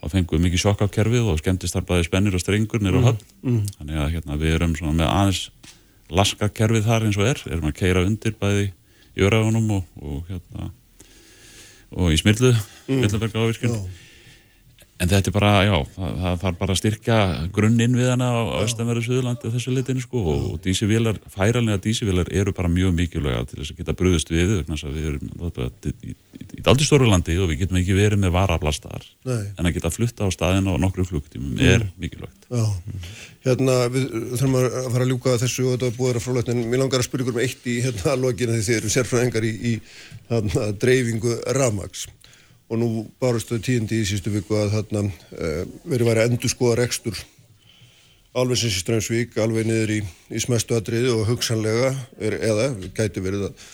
þá 0.00 0.06
fengum 0.14 0.38
við 0.38 0.46
mikið 0.46 0.62
sjokk 0.64 0.84
á 0.84 0.88
kerfið 0.96 1.28
og 1.28 1.42
skemmtist 1.42 1.76
þar 1.76 1.86
bæði 1.90 2.08
spennir 2.08 2.38
og 2.38 2.44
strengur 2.44 2.80
nýra 2.80 3.04
á 3.04 3.08
höfn. 3.10 3.28
Þannig 3.76 4.00
að 4.00 4.10
hérna, 4.16 4.40
við 4.40 4.56
erum 4.56 4.74
með 4.96 5.06
aðeins 5.12 5.44
laska 6.08 6.48
kerfið 6.48 6.88
þar 6.88 7.08
eins 7.10 7.20
og 7.20 7.28
er. 7.28 7.44
Erum 7.52 7.68
að 7.68 7.78
keira 7.82 8.06
undir 8.08 8.36
bæði 8.40 8.70
í 9.18 9.28
öraðunum 9.28 9.70
og, 9.76 9.84
og 10.00 10.24
hérna 10.30 10.70
og 11.96 12.12
í 12.12 12.18
smillu, 12.20 12.52
smilluberga 12.86 13.44
ávirkjum 13.44 13.72
já, 13.76 13.80
En 14.98 15.06
þetta 15.06 15.30
er 15.30 15.34
bara, 15.36 15.50
já, 15.62 15.74
það, 15.94 16.38
þarf 16.42 16.56
bara 16.58 16.74
að 16.74 16.78
styrkja 16.80 17.16
grunninn 17.54 17.94
við 17.94 18.08
hana 18.10 18.32
á 18.34 18.42
austanverðu 18.64 19.04
Suðurlandi 19.06 19.46
og 19.46 19.54
þessu 19.54 19.74
litinu 19.76 20.02
sko 20.02 20.22
og, 20.32 20.40
og 20.56 20.56
dísivélar, 20.64 21.20
færanlega 21.30 21.78
dísivélar 21.84 22.30
eru 22.34 22.54
bara 22.56 22.70
mjög 22.72 22.96
mikilvæga 22.96 23.44
til 23.46 23.60
þess 23.60 23.74
að 23.76 23.78
geta 23.82 23.94
bröðust 24.00 24.32
við 24.32 24.56
vegna 24.56 24.78
að 24.80 24.96
við 24.96 25.06
erum 25.12 25.30
þetta, 25.44 25.68
í, 25.86 26.10
í, 26.10 26.48
í 26.58 26.66
daldi 26.66 26.88
stóru 26.88 27.06
landi 27.06 27.38
og 27.38 27.52
við 27.52 27.62
getum 27.62 27.78
ekki 27.78 27.98
verið 28.00 28.24
með 28.24 28.34
varablastar 28.40 29.06
en 29.28 29.70
að 29.70 29.78
geta 29.78 29.94
flutta 29.94 30.26
á 30.26 30.34
staðin 30.34 30.66
á 30.66 30.74
nokkru 30.82 31.06
klukktímum 31.12 31.62
er 31.62 31.86
mikilvægt. 31.94 32.50
já. 32.50 32.66
Hérna, 33.46 33.78
við 33.94 34.10
þurfum 34.34 34.56
að 34.58 34.68
fara 34.90 35.04
að 35.04 35.10
ljúka 35.12 35.38
þessu 35.38 35.68
og 35.68 35.76
þetta 35.76 35.86
var 35.86 35.98
búið 36.00 36.16
að 36.18 36.24
frálægt 36.26 36.50
en 36.50 36.64
mér 36.66 36.82
langar 36.82 37.04
að 37.04 37.06
spyrja 37.06 37.24
ykkur 37.28 37.38
um 37.38 37.44
eitt 37.44 37.68
í 37.70 37.76
hérna 37.86 38.14
alvegina 38.16 38.56
því 38.58 38.64
þið 38.66 38.78
eru 38.80 38.90
sérfræðingar 38.96 39.46
í, 39.46 39.52
í 39.54 39.72
hérna, 40.32 40.64
dreifingu 40.82 41.36
rafmags 41.54 42.08
og 42.68 42.80
nú 42.80 42.88
barustu 43.20 43.58
tíðindi 43.60 44.02
í 44.02 44.06
sístu 44.08 44.32
viku 44.32 44.58
að 44.60 44.76
þarna 44.76 45.04
uh, 45.08 45.64
verið 45.88 46.10
væri 46.10 46.28
endur 46.28 46.52
skoða 46.52 46.82
rekstur 46.82 47.18
alveg 48.38 48.60
sinns 48.60 48.78
í 48.78 48.82
Strömsvík, 48.82 49.36
alveg 49.40 49.66
niður 49.66 49.94
í, 49.96 49.98
í 50.30 50.42
smestu 50.42 50.76
atriði 50.76 51.10
og 51.14 51.26
hugsanlega 51.28 51.92
er, 52.20 52.36
eða 52.50 52.68
gæti 52.96 53.22
verið 53.24 53.48
að, 53.48 53.64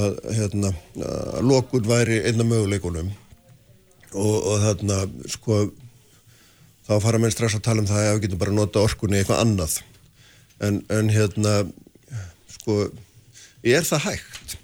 að, 0.00 0.18
hérna, 0.38 0.72
að 1.06 1.48
lokun 1.48 1.88
væri 1.88 2.20
einna 2.26 2.46
möguleikunum. 2.48 3.12
Og, 4.14 4.34
og 4.34 4.60
þarna 4.62 4.98
sko 5.30 5.62
þá 6.86 6.94
fara 7.02 7.20
menn 7.22 7.32
strax 7.34 7.56
að 7.58 7.64
tala 7.66 7.82
um 7.82 7.88
það 7.88 8.08
að 8.08 8.12
við 8.12 8.26
getum 8.26 8.42
bara 8.42 8.54
að 8.54 8.60
nota 8.60 8.84
orkunni 8.84 9.20
eitthvað 9.20 9.42
annað. 9.42 9.78
En, 10.62 10.82
en 10.92 11.10
hérna 11.10 11.54
sko 12.58 12.84
er 13.64 13.86
það 13.86 14.08
hægt? 14.10 14.58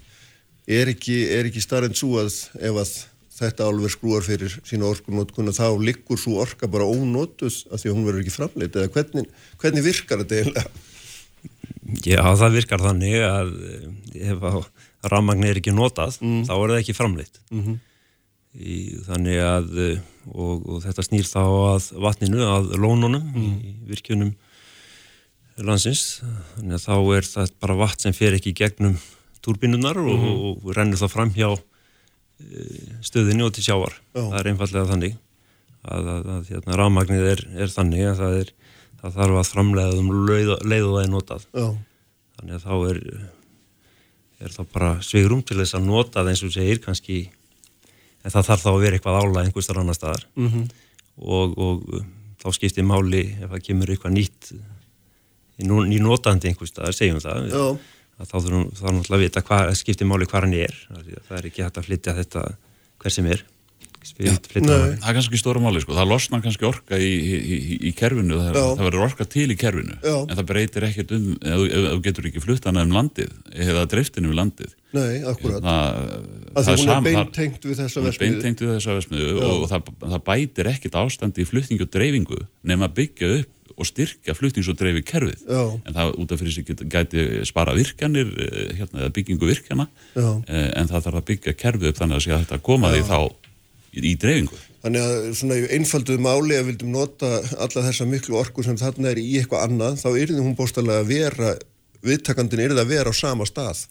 Er 0.71 0.91
ekki, 0.91 1.17
ekki 1.35 1.63
starrend 1.63 1.97
svo 1.99 2.21
að 2.21 2.35
ef 2.61 2.77
að 2.77 2.93
þetta 3.41 3.67
alveg 3.67 3.93
skrúar 3.93 4.23
fyrir 4.25 4.53
sína 4.67 4.89
orkunótkun 4.89 5.51
og 5.51 5.57
þá 5.57 5.67
liggur 5.81 6.19
svo 6.19 6.39
orka 6.43 6.69
bara 6.71 6.87
ónótuð 6.87 7.65
af 7.71 7.81
því 7.81 7.91
að 7.91 7.95
hún 7.97 8.07
verður 8.07 8.23
ekki 8.23 8.37
framleitt 8.37 8.77
eða 8.77 8.93
hvernig, 8.95 9.27
hvernig 9.61 9.85
virkar 9.85 10.23
þetta 10.23 10.39
eiginlega? 10.39 10.87
Já, 12.05 12.21
það 12.37 12.57
virkar 12.59 12.83
þannig 12.83 13.15
að 13.25 13.55
eh, 13.67 14.31
ef 14.31 14.43
rammagn 15.11 15.47
er 15.47 15.59
ekki 15.59 15.73
notað, 15.73 16.19
mm. 16.21 16.43
þá 16.47 16.53
er 16.55 16.73
það 16.73 16.81
ekki 16.83 16.95
framleitt. 16.97 17.39
Mm 17.49 17.63
-hmm. 17.63 17.79
í, 18.53 18.75
þannig 19.07 19.41
að, 19.43 19.71
eh, 19.81 20.03
og, 20.29 20.67
og 20.69 20.83
þetta 20.85 21.07
snýr 21.07 21.27
þá 21.27 21.41
að 21.41 21.89
vatninu, 22.05 22.43
að 22.45 22.75
lónunum 22.77 23.25
mm. 23.33 23.55
í 23.65 23.73
virkjunum 23.89 24.35
landsins. 25.57 26.21
Þannig 26.55 26.77
að 26.77 26.85
þá 26.85 26.95
er 27.17 27.27
það 27.33 27.57
bara 27.65 27.79
vatn 27.81 28.05
sem 28.05 28.15
fer 28.15 28.37
ekki 28.37 28.53
gegnum 28.55 28.99
túrbinunar 29.41 29.97
og, 29.97 30.13
-hmm. 30.13 30.41
og, 30.47 30.71
rennur 30.75 31.01
það 31.01 31.13
fram 31.15 31.33
hjá 31.33 31.49
stöðinu 33.05 33.47
og 33.47 33.53
til 33.55 33.65
sjávar. 33.65 33.95
Já. 34.15 34.23
Það 34.23 34.39
er 34.39 34.49
einfallega 34.51 34.91
þannig 34.91 35.19
að, 35.81 36.09
að, 36.15 36.31
að 36.35 36.49
hérna, 36.51 36.77
rafmagnið 36.79 37.27
er, 37.31 37.45
er 37.65 37.73
þannig 37.73 38.07
að 38.11 38.19
það 38.21 38.39
er 38.41 38.53
það 39.01 39.17
þarf 39.17 39.37
að 39.39 39.49
framlega 39.49 39.99
um 39.99 40.09
leið, 40.29 40.51
leið 40.69 40.87
og 40.87 40.95
það 40.95 41.03
er 41.03 41.11
notað 41.11 41.45
Já. 41.49 41.67
þannig 42.37 42.57
að 42.57 42.65
þá 42.65 42.73
er 42.91 42.99
er 44.41 44.55
það 44.55 44.67
bara 44.73 44.91
svigrum 45.05 45.43
til 45.45 45.59
þess 45.59 45.77
að 45.77 45.87
nota 45.87 46.21
það 46.21 46.31
eins 46.31 46.43
og 46.45 46.53
segir 46.53 46.81
kannski 46.81 47.19
en 48.21 48.33
það 48.33 48.49
þarf 48.49 48.65
þá 48.65 48.71
að 48.71 48.81
vera 48.83 48.97
eitthvað 48.97 49.19
ála 49.21 49.45
einhverstar 49.45 49.81
annar 49.81 49.97
staðar 49.97 50.27
mm 50.35 50.49
-hmm. 50.49 50.67
og, 51.21 51.57
og 51.57 51.87
uh, 51.93 52.05
þá 52.41 52.47
skiptir 52.57 52.85
máli 52.85 53.23
ef 53.37 53.49
það 53.49 53.65
kemur 53.69 53.93
eitthvað 53.93 54.15
nýtt 54.17 54.53
í 55.61 56.01
notandi 56.01 56.49
einhvers 56.49 56.73
staðar, 56.73 56.97
segjum 56.97 57.21
það 57.21 57.49
Já. 57.49 57.65
Þá 58.27 58.35
þurfum 58.37 58.67
þá 58.75 58.85
náttúrulega 58.87 59.17
að 59.17 59.23
vita 59.25 59.45
hvað 59.47 59.71
skiptir 59.79 60.09
máli 60.09 60.27
hvað 60.29 60.45
hann 60.45 60.57
er 60.59 60.77
það 60.89 61.37
er 61.37 61.49
ekki 61.49 61.65
hægt 61.65 61.79
að 61.81 61.87
flytja 61.89 62.17
þetta 62.19 62.45
hver 63.01 63.15
sem 63.15 63.29
er 63.31 63.45
það. 64.01 64.97
Er 64.97 65.15
kannski 65.15 65.39
stóra 65.39 65.61
máli 65.61 65.81
sko. 65.83 65.93
það 65.97 66.09
losnar 66.09 66.41
kannski 66.43 66.67
orka 66.67 66.97
í, 66.99 67.11
í, 67.11 67.37
í, 67.37 67.77
í 67.89 67.93
kerfinu 67.97 68.39
það, 68.39 68.59
það 68.79 68.83
verður 68.87 69.05
orka 69.07 69.27
til 69.29 69.47
í 69.53 69.57
kerfinu 69.59 69.97
Já. 70.01 70.15
en 70.25 70.35
það 70.39 70.49
breytir 70.51 70.87
ekkert 70.89 71.15
um 71.17 71.29
ef 71.37 71.63
þú 71.75 72.01
getur 72.07 72.29
ekki 72.31 72.43
fluttana 72.43 72.85
um 72.85 72.95
landið 72.95 73.31
eða 73.53 73.85
driftinu 73.91 74.31
um 74.31 74.37
landið. 74.41 74.75
Nei, 74.91 75.21
akkurat. 75.23 75.63
Það, 75.63 76.11
það 76.57 76.73
er 76.73 76.83
sam, 76.83 77.07
beintengt 77.07 77.65
við 77.69 77.79
þessa 77.79 78.03
vesmiðu, 78.03 78.41
við 78.43 78.75
þessa 78.75 78.97
vesmiðu 78.97 79.47
og 79.47 79.65
það, 79.71 79.95
það 80.03 80.27
bætir 80.27 80.71
ekkert 80.73 80.99
ástandi 81.05 81.45
í 81.45 81.47
fluttingu 81.47 81.87
og 81.87 81.93
dreifingu 81.95 82.43
nema 82.67 82.91
byggja 82.91 83.33
upp 83.39 83.57
og 83.81 83.87
styrkja 83.87 84.35
fluttings- 84.37 84.69
og 84.69 84.77
dreifi 84.79 85.03
kerfið 85.05 85.45
Já. 85.47 85.61
en 85.85 85.93
það 85.95 86.17
út 86.21 86.31
af 86.31 86.41
fyrir 86.41 86.53
sig 86.53 86.65
gæti 86.65 87.45
spara 87.47 87.73
virkjanir, 87.73 88.27
eh, 88.27 88.75
hérna, 88.77 89.09
byggingu 89.09 89.47
virkjana 89.47 89.87
Já. 90.15 90.43
Eh, 90.47 90.71
en 90.75 90.87
það 90.87 91.05
þarf 91.07 91.21
að 91.21 91.27
byggja 91.31 91.53
kerfið 91.53 91.87
upp 91.89 91.97
þannig 92.01 92.15
að 92.15 92.19
það 92.19 92.25
sé 92.25 92.33
að 92.35 92.43
þetta 92.45 92.61
koma 92.61 92.91
því 92.91 93.01
þá 93.07 93.19
í 93.99 94.13
dreifingu. 94.19 94.59
Þannig 94.81 95.07
að 95.07 95.25
svona 95.37 95.57
í 95.59 95.65
einfalduðu 95.77 96.23
máli 96.25 96.57
að 96.57 96.69
vildum 96.71 96.93
nota 96.95 97.31
alla 97.61 97.83
þessa 97.85 98.07
miklu 98.09 98.37
orku 98.39 98.63
sem 98.65 98.77
þarna 98.79 99.11
er 99.11 99.19
í 99.21 99.25
eitthvað 99.37 99.65
annað, 99.67 99.99
þá 100.01 100.07
því 100.09 100.37
hún 100.39 100.55
bóstalega 100.57 101.03
að 101.03 101.11
vera, 101.11 101.51
viðtakandin 102.01 102.63
það 102.71 102.81
að 102.85 102.93
vera 102.95 103.13
á 103.13 103.15
sama 103.15 103.45
stað. 103.45 103.83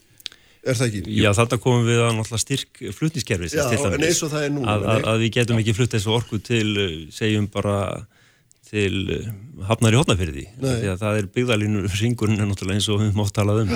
Er 0.60 0.76
það 0.76 0.88
ekki? 0.90 1.14
Já, 1.16 1.30
þetta 1.38 1.58
komum 1.62 1.86
við 1.86 2.02
að 2.04 2.10
náttúrulega 2.18 2.42
styrk 2.42 2.80
flutniskerfis. 2.96 3.54
Já, 3.56 3.64
en 3.70 4.02
eins 4.04 4.18
og 4.26 4.32
það 4.32 4.42
er 4.44 4.50
nú. 4.52 4.64
Að, 4.68 4.88
að, 4.92 5.06
að 5.12 5.22
við 5.22 5.30
getum 5.38 5.60
ekki 5.62 5.76
flutt 5.78 5.94
þessu 5.94 6.12
orku 6.12 6.40
til, 6.44 6.66
segjum 7.16 7.46
bara, 7.54 7.76
til 8.68 8.92
hafnar 9.70 9.96
í 9.96 10.00
hotnafyrði. 10.00 10.44
Það 10.60 11.22
er 11.22 11.30
byggðalínu 11.38 11.86
ringurinn 11.94 12.44
náttúrulega 12.44 12.82
eins 12.82 12.90
og 12.92 13.00
við 13.04 13.16
mátt 13.16 13.32
talað 13.36 13.62
um. 13.64 13.72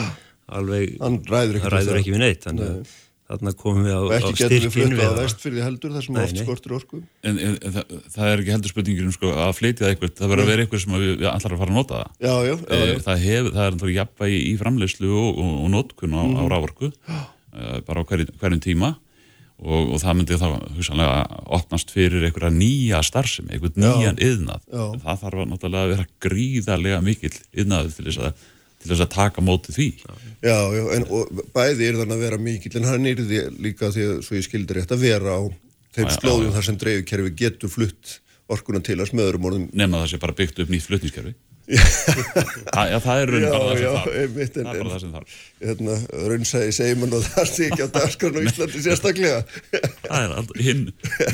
Alveg, 0.54 0.98
hann 1.00 1.22
ræður 1.24 1.56
ekki, 1.56 1.72
ræður 1.72 2.02
ekki 2.02 2.12
við 2.12 2.20
neitt. 2.20 2.44
Þannig 2.44 2.66
að 2.68 2.92
þarna 3.30 3.52
komum 3.56 3.86
við 3.86 3.94
á, 3.96 4.02
á 4.04 4.18
styrkin 4.20 4.24
við. 4.24 4.24
Og 4.24 4.30
ekki 4.30 4.40
getum 4.42 4.64
við 4.64 4.74
flutta 4.74 5.06
á 5.08 5.12
vestfyrði 5.18 5.62
heldur 5.64 5.94
þar 5.94 6.06
sem 6.06 6.18
oft 6.24 6.40
skortur 6.42 6.74
orku. 6.78 7.00
En, 7.24 7.38
en, 7.38 7.54
en 7.56 7.76
það, 7.76 7.94
það 8.16 8.32
er 8.32 8.42
ekki 8.42 8.54
heldur 8.54 8.74
spurningir 8.74 9.08
um 9.08 9.14
sko, 9.14 9.30
að 9.44 9.52
flytja 9.58 9.90
eitthvað, 9.90 10.12
það 10.18 10.34
verður 10.34 10.44
að 10.44 10.52
vera 10.52 10.66
eitthvað 10.66 10.84
sem 10.84 10.98
við, 10.98 11.14
við 11.22 11.30
allar 11.30 11.56
að 11.56 11.62
fara 11.62 11.74
að 11.74 11.78
nota 11.78 12.02
það. 12.02 12.12
Já, 12.18 12.34
já. 12.34 12.54
já, 12.54 12.82
já. 12.90 12.98
Það, 13.06 13.24
hef, 13.24 13.48
það 13.48 13.64
er 13.64 13.78
náttúrulega 13.78 14.02
jafnvægi 14.02 14.42
í 14.44 14.52
framleyslu 14.60 15.14
og, 15.22 15.30
og, 15.32 15.56
og 15.62 15.72
notkun 15.74 16.18
á, 16.18 16.22
mm. 16.24 16.36
á 16.36 16.42
rávorku, 16.52 16.92
uh, 16.92 17.80
bara 17.88 18.04
á 18.04 18.08
hverjum 18.10 18.38
hver 18.42 18.60
tíma 18.64 18.94
og, 19.64 19.94
og 19.94 20.00
það 20.02 20.16
myndi 20.18 20.38
þá 20.40 20.48
hugsanlega 20.76 21.42
opnast 21.56 21.92
fyrir 21.94 22.26
einhverja 22.26 22.52
nýja 22.52 23.00
starfsemi, 23.06 23.54
einhvern 23.54 23.78
nýjan 23.80 24.18
yðnað. 24.20 24.66
Það 25.04 25.22
þarf 25.22 25.46
náttúrulega 25.48 25.86
að 25.86 25.94
vera 25.94 26.08
gríðarlega 26.26 27.04
mikill 27.04 27.36
yðnað 27.54 27.94
til 27.94 28.08
þess 28.10 28.26
að 28.28 28.50
til 28.84 28.92
þess 28.92 29.04
að 29.06 29.12
taka 29.14 29.44
mótið 29.44 29.78
því. 29.78 29.88
Já, 30.44 30.58
já, 30.76 30.82
en 30.98 31.06
bæði 31.54 31.86
er 31.88 32.00
þannig 32.02 32.18
að 32.18 32.26
vera 32.26 32.40
mikill, 32.44 32.74
en 32.76 32.90
hann 32.90 33.08
er 33.08 33.22
því 33.22 33.40
líka 33.64 33.88
því 33.94 34.04
að, 34.10 34.18
svo 34.26 34.36
ég 34.36 34.44
skildir 34.44 34.80
rétt, 34.80 34.92
að 34.92 35.06
vera 35.06 35.38
á 35.40 35.42
þeim 35.96 36.10
já, 36.10 36.16
slóðum 36.18 36.50
já, 36.50 36.54
þar 36.58 36.68
sem 36.68 36.78
dreifukerfi 36.82 37.34
getur 37.40 37.72
flutt 37.72 38.18
orkuna 38.52 38.82
til 38.84 38.98
að 39.00 39.10
smöðurum 39.14 39.48
orðum. 39.48 39.66
Nefna 39.72 40.04
það 40.04 40.12
sé 40.12 40.20
bara 40.20 40.36
byggt 40.36 40.60
upp 40.60 40.72
nýtt 40.72 40.88
flutningskerfi. 40.90 41.34
já, 41.64 42.98
það 43.00 43.22
er 43.22 43.30
raun 43.32 43.44
bara 43.48 43.68
það 43.70 43.78
sem 43.78 43.94
þarf. 43.94 44.08
Það 44.52 44.58
er 44.60 44.66
bara 44.68 44.90
það 44.90 44.98
sem 45.00 45.14
þarf. 45.14 45.36
Hérna, 45.64 45.94
raunsæði 46.28 46.74
segjum 46.76 47.06
og 47.06 47.14
það 47.24 47.48
sé 47.48 47.68
ekki 47.70 47.86
á 47.86 47.94
dagskarn 47.94 48.36
og 48.36 48.48
Íslandi 48.50 48.82
sérstaklega. 48.84 49.38
það 50.02 50.26
er 50.26 50.66
hinn, 50.66 50.82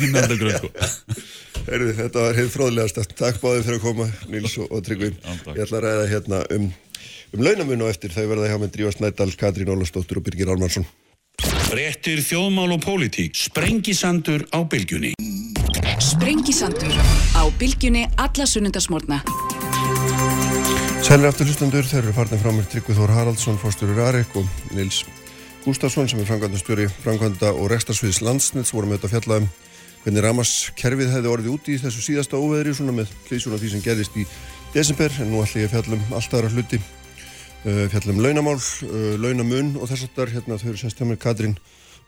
hinn 0.04 0.20
enda 0.22 0.38
grunn, 0.38 0.60
sko. 0.60 1.18
Þetta 1.66 2.28
var 2.28 2.38
heið 2.38 2.52
fróðlegast. 2.54 3.02
Takk 3.18 3.42
báðið 3.42 3.66
fyrir 3.66 3.80
að 3.80 3.88
koma, 3.88 4.06
Níls 4.30 4.54
og, 4.62 4.70
og 4.70 4.86
Tryggvin. 4.86 5.18
Ég 5.50 5.64
ætla 5.66 5.80
að 5.80 5.84
ræða 5.88 6.06
hérna 6.14 6.44
um 6.54 6.70
um 7.34 7.44
launamun 7.44 7.84
og 7.86 7.92
eftir 7.92 8.14
þau 8.14 8.26
verða 8.32 8.50
hjá 8.50 8.58
með 8.58 8.72
Drívar 8.74 8.96
Snædal, 8.96 9.30
Katrín 9.38 9.70
Ólastóttur 9.70 10.20
og 10.20 10.26
Birgir 10.26 10.50
Álmarsson. 10.50 10.86
Réttir 11.70 12.18
þjóðmál 12.26 12.74
og 12.74 12.82
pólitík. 12.82 13.36
Sprengisandur 13.38 14.46
á 14.50 14.58
bylgjunni. 14.66 15.14
Sprengisandur 16.02 16.96
á 17.38 17.42
bylgjunni 17.60 18.08
alla 18.18 18.46
sunnundasmórna. 18.46 19.22
Sælir 21.06 21.30
aftur 21.30 21.48
hlustandur, 21.48 21.86
þeir 21.86 22.04
eru 22.04 22.14
farnið 22.14 22.42
frá 22.42 22.52
mér 22.54 22.68
Tryggvið 22.70 23.00
Þór 23.00 23.14
Haraldsson, 23.16 23.58
fórsturur 23.58 24.02
Arik 24.04 24.34
og 24.36 24.46
Nils 24.76 25.04
Gustafsson 25.64 26.08
sem 26.08 26.20
er 26.20 26.28
framkvæmdastjóri 26.28 26.86
framkvæmda 27.02 27.50
og 27.52 27.66
rekstarsviðs 27.72 28.22
landsnits 28.24 28.72
vorum 28.72 28.94
auðvitað 28.94 29.12
fjallaðum 29.16 29.48
hvernig 30.04 30.24
Ramaskerfið 30.24 31.10
hefði 31.12 31.32
orðið 31.34 31.50
úti 31.52 31.74
í 31.74 31.80
þessu 31.82 32.04
síðasta 32.04 32.40
óveðri 32.40 32.72
svona 32.76 32.94
með 32.96 33.12
hlýsuna 33.26 33.58
því 33.60 33.72
sem 33.74 33.82
gerðist 33.84 34.16
í 34.16 34.24
desember 34.72 35.12
en 35.20 35.28
nú 35.28 35.42
ætlum 35.44 35.60
ég 35.60 35.68
að 35.68 35.74
fjallum 35.74 36.06
alltaf 36.16 36.38
aðra 36.38 36.52
hluti 36.54 36.80
fjallum 37.64 38.22
launamál, 38.24 38.56
uh, 38.56 39.12
launamun 39.20 39.74
og 39.80 39.90
þess 39.90 40.08
aftar, 40.08 40.32
hérna 40.32 40.56
þau 40.60 40.70
eru 40.72 40.80
sérst 40.80 41.00
hjá 41.00 41.08
mér 41.08 41.20
Katrín 41.20 41.58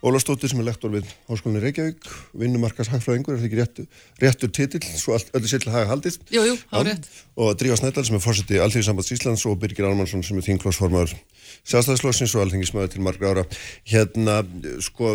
Ólastóttir 0.03 0.51
sem 0.51 0.59
er 0.59 0.67
lektor 0.67 0.91
við 0.91 1.07
Háskólinni 1.29 1.61
Reykjavík, 1.63 2.09
vinnumarkas 2.35 2.89
hagfræðingur, 2.91 3.37
er 3.37 3.39
það 3.39 3.47
ekki 3.47 3.59
réttu, 3.61 3.85
réttur 4.19 4.51
titill, 4.51 4.83
svo 4.99 5.15
öllu 5.15 5.51
sér 5.51 5.63
til 5.63 5.71
haga 5.71 5.93
haldið. 5.93 6.17
Jú, 6.35 6.43
jú, 6.49 6.57
á 6.75 6.83
rétt. 6.83 7.07
Og 7.39 7.53
Drífa 7.61 7.77
Snædal 7.79 8.03
sem 8.09 8.19
er 8.19 8.25
fórseti 8.25 8.59
Alþjóðsambands 8.65 9.13
Íslands 9.15 9.47
og 9.47 9.61
Birgir 9.63 9.87
Almansson 9.87 10.27
sem 10.27 10.41
er 10.41 10.47
þingklósformaður 10.49 11.15
sjálfstæðislósins 11.63 12.35
og 12.35 12.43
alþengismöður 12.49 12.91
til 12.97 13.05
margra 13.07 13.31
ára. 13.31 13.47
Hérna, 13.87 14.41
sko, 14.83 15.15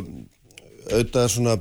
auðvitað 0.88 1.30
svona, 1.36 1.60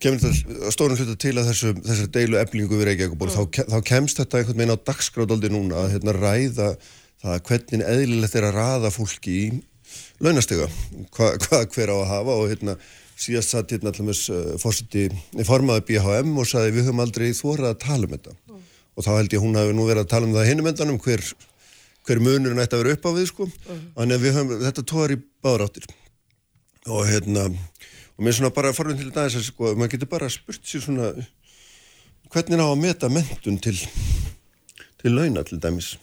kemur 0.00 0.24
þetta 0.24 0.72
stórun 0.72 1.04
hluta 1.04 1.20
til 1.20 1.36
að 1.36 1.52
þessu, 1.52 1.76
þessari 1.84 2.12
deilu 2.16 2.40
eflingu 2.40 2.80
við 2.80 2.94
Reykjavík 2.94 3.20
og 3.20 3.36
þá, 3.36 3.64
þá 3.76 3.78
kemst 3.92 4.24
þetta 4.24 4.40
einhvern 4.40 4.62
veginn 4.62 4.76
á 4.80 4.84
dagskráðaldi 4.88 5.52
núna 5.52 5.84
að 5.84 5.98
hérna 5.98 6.16
ræða 6.16 6.74
það 7.24 7.40
hvernig 7.48 7.86
eðlilegt 7.94 8.36
er 8.38 8.48
að 8.48 8.58
raða 8.58 8.90
fólki 8.92 9.38
í 9.38 9.46
launastega, 10.22 10.68
hvað 11.14 11.40
hva, 11.46 11.62
hver 11.72 11.92
á 11.92 11.96
að 11.96 12.10
hafa 12.10 12.36
og 12.36 12.52
hérna 12.52 12.76
síðast 13.14 13.54
satt 13.54 13.72
hérna 13.74 13.92
allir 13.92 14.08
með 14.08 14.22
uh, 14.34 14.54
fórsiti 14.60 15.06
formaði 15.46 15.86
BHM 15.90 16.36
og 16.40 16.48
saði 16.50 16.74
við 16.74 16.88
höfum 16.88 17.02
aldrei 17.04 17.28
þórað 17.36 17.70
að 17.70 17.82
tala 17.84 18.08
um 18.08 18.14
þetta. 18.16 18.36
Mm. 18.50 18.62
og 18.94 19.06
þá 19.06 19.10
held 19.14 19.36
ég 19.36 19.44
hún 19.44 19.58
hafi 19.58 19.76
nú 19.76 19.88
verið 19.88 20.04
að 20.04 20.12
tala 20.12 20.28
um 20.28 20.34
það 20.34 20.48
hinnum 20.50 20.70
endanum 20.70 21.00
hver, 21.04 21.24
hver 22.06 22.22
munurinn 22.22 22.62
ætti 22.62 22.76
að 22.76 22.84
vera 22.84 22.98
upp 22.98 23.08
á 23.08 23.10
við 23.16 23.28
sko, 23.30 23.48
mm. 23.48 24.14
við 24.14 24.36
höfum, 24.38 24.56
þetta 24.66 24.86
tóðar 24.90 25.14
í 25.14 25.20
báðráttir 25.44 25.88
og 26.84 27.06
hérna 27.08 27.48
og 27.48 28.22
mér 28.22 28.34
er 28.34 28.38
svona 28.38 28.54
bara 28.54 28.74
forðun 28.76 29.00
til 29.00 29.08
þetta 29.08 29.24
aðeins 29.24 29.50
sko, 29.50 29.72
maður 29.74 29.94
getur 29.96 30.10
bara 30.12 30.30
spurt 30.30 30.68
sér 30.68 30.84
svona 30.84 31.10
hvernig 32.34 32.60
ná 32.60 32.66
að 32.66 32.80
meta 32.82 33.10
mentun 33.12 33.60
til 33.62 33.76
til 35.00 35.14
launa 35.14 35.44
til 35.46 35.60
dæmis 35.62 35.94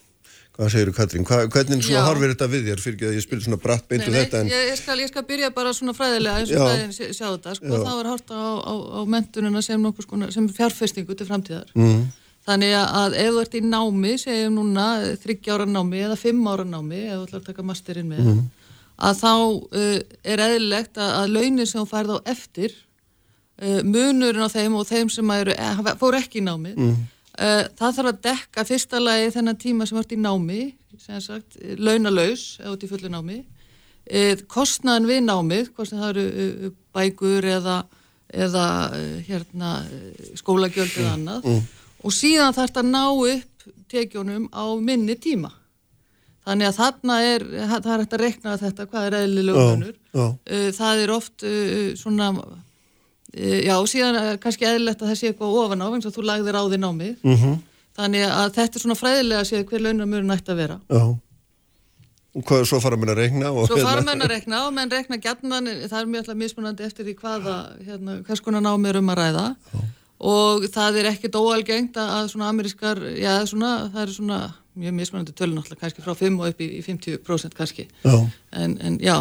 Hvað 0.58 0.72
segir 0.74 0.90
þú 0.90 0.94
Katrín? 0.98 1.26
Hva, 1.26 1.38
hvernig 1.52 1.84
svo 1.86 2.00
horfir 2.04 2.34
þetta 2.34 2.48
við 2.52 2.66
þér 2.68 2.82
fyrir 2.84 2.96
ekki 2.98 3.06
að 3.08 3.14
ég 3.16 3.24
spil 3.24 3.38
svona 3.40 3.58
bratt 3.62 3.86
beintu 3.88 4.12
þetta? 4.12 4.42
En... 4.44 4.50
Ég, 4.52 4.64
ég, 4.68 4.80
skal, 4.80 4.98
ég 5.00 5.12
skal 5.12 5.24
byrja 5.28 5.50
bara 5.56 5.72
svona 5.76 5.94
fræðilega 5.96 6.42
eins 6.42 6.52
og 6.52 6.66
fræðin 6.66 6.92
sjá, 6.98 7.28
þetta. 7.30 7.54
Sko, 7.56 7.78
þá 7.78 7.92
er 7.94 8.10
horta 8.12 8.36
á, 8.36 8.52
á, 8.60 8.74
á 9.00 9.02
mentununa 9.14 9.62
sem, 9.64 9.86
sem 10.36 10.50
fjárfestingu 10.58 11.16
til 11.16 11.28
framtíðar. 11.30 11.72
Mm. 11.80 12.02
Þannig 12.50 12.76
að 12.82 13.16
ef 13.22 13.32
þú 13.32 13.46
ert 13.46 13.56
í 13.56 13.62
námi, 13.64 14.12
segjum 14.20 14.58
núna 14.58 14.88
þryggjára 15.22 15.70
námi 15.70 16.04
eða 16.10 16.20
fimm 16.20 16.44
ára 16.52 16.68
námi, 16.68 17.00
ef 17.06 17.16
þú 17.16 17.26
ætlar 17.30 17.42
að 17.44 17.48
taka 17.48 17.66
masterinn 17.70 18.12
með, 18.12 18.22
mm. 18.34 18.44
að 19.08 19.22
þá 19.22 19.34
uh, 19.38 19.98
er 20.34 20.46
eðlilegt 20.50 21.00
að, 21.00 21.16
að 21.22 21.36
launin 21.38 21.70
sem 21.70 21.80
þú 21.80 21.86
færð 21.94 22.16
á 22.18 22.20
eftir, 22.34 22.76
uh, 23.62 23.80
munurinn 23.86 24.44
á 24.44 24.50
þeim 24.52 24.76
og 24.82 24.90
þeim 24.90 25.14
sem 25.14 25.34
eru, 25.38 25.54
eh, 25.54 25.84
fór 26.02 26.18
ekki 26.18 26.42
í 26.42 26.46
námi, 26.50 26.74
mm 26.76 27.02
það 27.42 27.96
þarf 27.98 28.10
að 28.12 28.20
dekka 28.28 28.66
fyrsta 28.68 29.00
lagi 29.02 29.32
þennan 29.36 29.60
tíma 29.62 29.88
sem 29.88 29.98
vart 29.98 30.14
í 30.14 30.20
námi, 30.20 30.62
sem 31.02 31.22
sagt, 31.24 31.58
launalaus, 31.82 32.60
eða 32.62 32.76
út 32.76 32.86
í 32.86 32.90
fullu 32.92 33.12
námi, 33.12 33.40
uh, 33.42 34.44
kostnaðan 34.52 35.10
við 35.10 35.24
námið, 35.26 35.72
hvort 35.76 35.90
sem 35.90 36.02
það 36.02 36.22
eru 36.22 36.74
bækur 36.94 37.48
eða, 37.56 37.78
eða 38.46 38.66
hérna, 39.28 39.72
skólagjöld 40.40 41.00
eða 41.00 41.16
annað, 41.16 41.48
mm. 41.50 41.64
og 42.04 42.16
síðan 42.16 42.58
þarf 42.58 42.74
þetta 42.74 42.86
að 42.86 42.92
ná 42.92 43.04
upp 43.08 43.66
tekjónum 43.92 44.48
á 44.54 44.66
minni 44.82 45.18
tíma. 45.22 45.54
Þannig 46.42 46.72
að 46.72 46.78
þarna 46.80 47.16
er, 47.22 47.44
það 47.70 47.92
er 47.94 48.02
hægt 48.02 48.14
að 48.16 48.24
rekna 48.24 48.58
þetta, 48.58 48.88
hvað 48.90 49.08
er 49.08 49.18
eðlilega 49.20 49.66
munur. 49.72 49.98
Uh, 50.18 50.70
það 50.78 51.04
er 51.06 51.14
oft 51.14 51.46
svona, 52.02 52.32
já, 53.34 53.76
síðan 53.88 54.40
kannski 54.44 54.68
eðlilegt 54.68 55.02
að 55.02 55.12
það 55.12 55.20
sé 55.20 55.32
eitthvað 55.32 55.60
ofan 55.64 55.84
á, 55.84 55.88
eins 55.88 56.08
og 56.08 56.16
þú 56.16 56.24
lagðir 56.28 56.60
á 56.60 56.64
því 56.64 56.80
námið. 56.82 57.18
Mm 57.24 57.36
-hmm. 57.36 57.60
Þannig 57.98 58.24
að 58.28 58.54
þetta 58.56 58.76
er 58.76 58.82
svona 58.82 59.00
fræðilega 59.00 59.42
að 59.42 59.50
sé 59.50 59.64
hver 59.64 59.82
launamurinn 59.82 60.36
ætti 60.36 60.52
að 60.52 60.62
vera. 60.62 60.80
Já. 60.90 61.04
Og 62.32 62.44
hvað, 62.48 62.62
svo 62.70 62.80
fara 62.80 62.96
menn 62.96 63.12
að 63.12 63.20
rekna? 63.20 63.50
Svo 63.68 63.78
fara 63.84 64.02
menn 64.02 64.24
að 64.24 64.32
rekna 64.32 64.68
og 64.68 64.74
menn 64.74 64.92
rekna 64.92 65.18
gætnan, 65.20 65.68
það 65.68 65.98
er 66.00 66.06
mjög 66.06 66.22
alltaf 66.22 66.38
mismunandi 66.40 66.86
eftir 66.88 67.06
því 67.06 67.16
hvaða, 67.20 67.56
hérna, 67.88 68.22
hvers 68.24 68.40
konar 68.40 68.64
námið 68.64 68.90
er 68.90 69.00
um 69.02 69.12
að 69.12 69.20
ræða. 69.20 69.56
Já. 69.74 69.82
Og 70.32 70.68
það 70.70 71.00
er 71.02 71.10
ekkert 71.10 71.36
óalgengt 71.36 71.98
að 71.98 72.30
svona 72.32 72.52
amerískar, 72.54 73.02
já, 73.18 73.42
svona, 73.50 73.90
það 73.92 74.02
er 74.04 74.14
svona 74.16 74.40
mjög 74.80 74.94
mismunandi 74.94 75.34
tölun 75.36 75.58
alltaf, 75.58 75.80
kannski 75.82 76.06
frá 76.06 76.14
5 76.16 76.40
og 76.40 76.54
upp 76.54 76.62
í, 76.62 76.68
í 76.78 76.82
50% 76.86 77.58
kannski. 77.58 77.88
Já. 78.06 78.16
En, 78.54 78.78
en 78.80 79.00
já, 79.02 79.18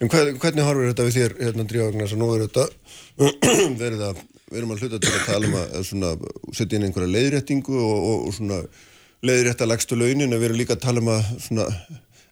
En 0.00 0.08
hvað, 0.08 0.30
hvernig 0.40 0.64
horfur 0.64 0.86
þetta 0.88 1.06
við 1.06 1.16
þér, 1.18 1.32
hérna, 1.44 1.64
Dríðagnar, 1.68 2.08
sem 2.08 2.20
nú 2.20 2.28
er 2.32 2.46
þetta 2.46 2.68
verið 3.82 4.04
að, 4.06 4.20
við 4.48 4.60
erum 4.62 4.70
að 4.72 4.84
hluta 4.84 5.00
til 5.02 5.10
að 5.12 5.26
tala 5.26 5.50
um 5.50 5.56
að 5.60 5.74
svona, 5.90 6.12
setja 6.56 6.78
inn 6.78 6.86
einhverja 6.88 7.12
leiðréttingu 7.16 7.74
og, 7.76 7.98
og, 7.98 8.22
og 8.30 8.36
svona 8.38 8.62
leiðrétta 9.28 9.68
lagstu 9.68 9.98
launin, 10.00 10.30
en 10.30 10.38
við 10.38 10.48
erum 10.48 10.60
líka 10.62 10.78
að 10.78 10.86
tala 10.86 11.02
um 11.04 11.10
að 11.12 11.28
svona 11.44 11.66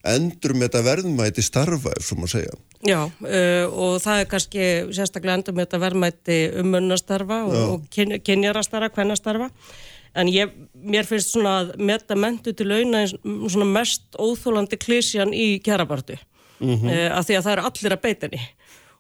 endur 0.09 0.55
með 0.57 0.71
þetta 0.71 0.83
verðmæti 0.87 1.45
starfa, 1.45 1.93
ef 1.99 2.07
svo 2.07 2.17
maður 2.23 2.35
segja. 2.39 2.57
Já, 2.89 2.99
uh, 3.05 3.77
og 3.85 3.99
það 4.01 4.23
er 4.23 4.33
kannski 4.33 4.71
sérstaklega 4.97 5.37
endur 5.37 5.59
með 5.59 5.69
þetta 5.69 5.83
verðmæti 5.85 6.41
umönnastarfa 6.63 7.43
og, 7.51 7.61
og 7.75 7.87
kyn, 7.93 8.17
kynjarastarfa, 8.25 8.95
hvernastarfa 8.97 9.51
en 10.19 10.31
ég, 10.33 10.53
mér 10.73 11.07
finnst 11.09 11.35
svona 11.35 11.59
að 11.63 11.75
metta 11.91 12.17
mentu 12.19 12.55
til 12.57 12.69
launa 12.71 13.05
svona 13.11 13.69
mest 13.69 14.17
óþólandi 14.17 14.79
klísjan 14.81 15.35
í 15.37 15.59
kjærabartu 15.65 16.17
mm 16.61 16.75
-hmm. 16.75 16.93
uh, 16.93 17.19
af 17.19 17.27
því 17.27 17.39
að 17.39 17.45
það 17.45 17.53
eru 17.57 17.67
allir 17.71 17.97
að 17.97 18.05
beita 18.07 18.27
henni. 18.27 18.49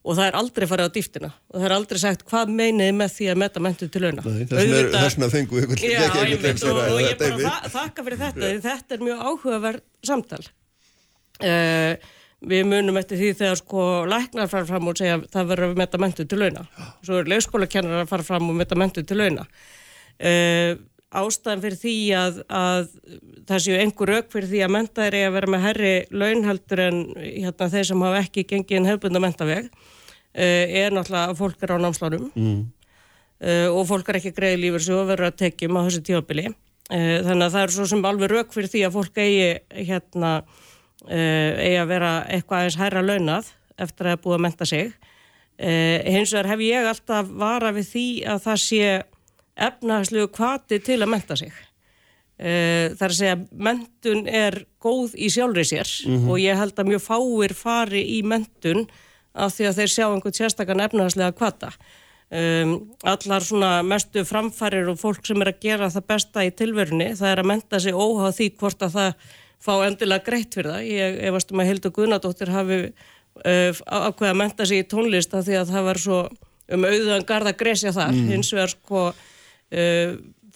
Og 0.08 0.16
það 0.16 0.28
er 0.28 0.36
aldrei 0.38 0.66
farið 0.70 0.88
á 0.88 0.90
dýftina. 0.94 1.30
Og 1.50 1.56
það 1.58 1.66
er 1.66 1.74
aldrei 1.74 1.98
sagt 1.98 2.22
hvað 2.24 2.52
meiniði 2.54 2.92
með 2.96 3.10
því 3.16 3.26
að 3.32 3.40
metta 3.42 3.60
mentu 3.60 3.88
til 3.88 4.02
launa? 4.02 4.22
Þessna 4.22 5.28
fengu 5.32 5.58
við 5.58 5.82
ég 5.84 6.38
mynd 6.44 6.62
og, 6.64 6.78
og 6.78 7.00
ég 7.02 7.18
bara 7.18 7.56
þakka 7.74 8.04
fyrir 8.06 8.22
þetta. 8.22 8.52
Þetta 8.68 8.94
er 8.94 9.02
mjög 9.04 9.24
áhugaverð 9.26 9.82
samtal. 10.06 10.44
Uh, 11.42 11.98
við 12.38 12.64
munum 12.70 12.98
eftir 13.00 13.18
því 13.18 13.32
þegar 13.40 13.58
sko 13.58 13.84
læknar 14.10 14.50
fara 14.50 14.66
fram 14.68 14.88
og 14.90 14.98
segja 14.98 15.18
að 15.18 15.26
það 15.34 15.50
verður 15.52 15.72
að 15.72 15.80
metta 15.82 16.00
mentu 16.02 16.26
til 16.30 16.38
launa. 16.44 16.64
Svo 17.02 17.18
er 17.18 17.32
leikskólakennar 17.34 18.04
að 18.04 18.12
fara 18.12 18.26
fram 18.30 18.48
og 18.52 18.58
metta 18.58 18.78
mentu 18.78 19.02
til 19.02 19.18
launa. 19.18 19.48
Uh, 20.18 20.78
ástæðan 21.08 21.62
fyrir 21.62 21.78
því 21.80 21.94
að, 22.18 22.40
að 22.52 22.88
það 23.48 23.62
séu 23.64 23.76
einhver 23.80 24.10
rauk 24.12 24.32
fyrir 24.32 24.50
því 24.50 24.60
að 24.64 24.72
mentaðir 24.74 25.16
er 25.16 25.28
að 25.28 25.36
vera 25.38 25.52
með 25.54 25.64
herri 25.64 25.92
launhaldur 26.12 26.82
en 26.84 26.98
hérna, 27.16 27.68
þeir 27.72 27.88
sem 27.88 28.04
hafa 28.04 28.20
ekki 28.24 28.44
gengið 28.50 28.80
en 28.80 28.88
hefbunda 28.90 29.22
mentaveg 29.24 29.70
uh, 29.70 30.42
er 30.42 30.92
náttúrulega 30.92 31.32
að 31.32 31.40
fólk 31.40 31.64
er 31.64 31.72
á 31.72 31.76
námslánum. 31.80 32.28
Mm. 32.36 32.62
uh, 33.40 33.68
og 33.72 33.88
fólk 33.88 34.12
er 34.12 34.20
ekki 34.20 34.34
greið 34.36 34.64
lífur 34.66 34.84
sem 34.84 35.00
verður 35.00 35.30
að 35.30 35.38
tekjum 35.46 35.80
á 35.80 35.86
þessu 35.88 36.04
tíopili 36.10 36.48
uh, 36.50 37.18
þannig 37.24 37.46
að 37.46 37.56
það 37.56 37.60
er 37.64 37.76
svo 37.78 37.90
sem 37.94 38.08
alveg 38.12 38.34
rauk 38.34 38.56
fyrir 38.56 38.72
því 38.76 38.86
að 38.88 38.96
fólk 39.00 39.22
eigi 39.24 39.52
hérna 39.88 40.40
eigi 41.08 41.76
að 41.78 41.92
vera 41.92 42.08
eitthvað 42.26 42.58
aðeins 42.58 42.76
herra 42.80 43.02
launað 43.06 43.52
eftir 43.78 44.08
að 44.10 44.16
búið 44.24 44.34
að 44.34 44.40
menta 44.42 44.66
sig. 44.66 44.88
Hins 45.62 46.32
vegar 46.34 46.48
hef 46.50 46.62
ég 46.66 46.88
alltaf 46.90 47.28
vara 47.38 47.70
við 47.76 47.86
því 47.92 48.02
að 48.34 48.40
það 48.42 48.58
sé 48.64 48.88
efnahagslegu 49.58 50.30
kvati 50.34 50.78
til 50.84 51.00
að 51.02 51.12
menta 51.14 51.36
sig. 51.38 51.52
Uh, 52.38 52.94
það 52.94 53.04
er 53.04 53.12
að 53.12 53.18
segja 53.18 53.34
að 53.34 53.46
mentun 53.66 54.20
er 54.30 54.60
góð 54.78 55.16
í 55.18 55.30
sjálfri 55.34 55.64
sér 55.66 55.88
mm 56.06 56.16
-hmm. 56.16 56.28
og 56.30 56.38
ég 56.38 56.58
held 56.60 56.76
að 56.78 56.90
mjög 56.92 57.02
fáir 57.02 57.54
fari 57.54 58.02
í 58.18 58.22
mentun 58.22 58.86
af 59.34 59.54
því 59.56 59.64
að 59.66 59.78
þeir 59.78 59.90
sjá 59.94 60.06
einhvern 60.06 60.36
sérstakann 60.38 60.84
efnahagslega 60.84 61.32
kvata. 61.32 61.72
Um, 62.28 62.94
allar 63.02 63.40
svona 63.40 63.82
mestu 63.82 64.20
framfærir 64.24 64.88
og 64.92 64.98
fólk 65.00 65.26
sem 65.26 65.40
er 65.40 65.48
að 65.48 65.60
gera 65.60 65.86
það 65.88 66.08
besta 66.10 66.42
í 66.44 66.50
tilverunni 66.52 67.14
það 67.16 67.30
er 67.30 67.40
að 67.40 67.46
menta 67.48 67.78
sig 67.80 67.94
óháð 67.96 68.34
því 68.36 68.48
hvort 68.60 68.82
að 68.84 68.92
það 68.98 69.14
fá 69.64 69.72
endilega 69.86 70.24
greitt 70.26 70.54
fyrir 70.54 70.74
það. 70.74 70.82
Ég 70.92 71.16
efast 71.30 71.52
um 71.52 71.62
að 71.62 71.70
Hildur 71.70 71.94
Guðnadóttir 71.96 72.52
hafi 72.52 72.78
uh, 72.84 73.72
ákveða 73.86 74.34
að 74.34 74.40
menta 74.42 74.66
sig 74.68 74.84
í 74.84 74.86
tónlist 74.90 75.34
af 75.34 75.46
því 75.48 75.56
að 75.62 75.72
það 75.72 75.88
var 75.88 76.02
svo 76.04 76.20
um 76.68 76.84
auðan 76.84 77.26
garda 77.26 77.54
gresja 77.56 77.94
þar. 77.96 78.12
Mm. 78.12 78.28
Hins 78.34 78.52
vegar 78.52 78.74
sko 78.74 79.04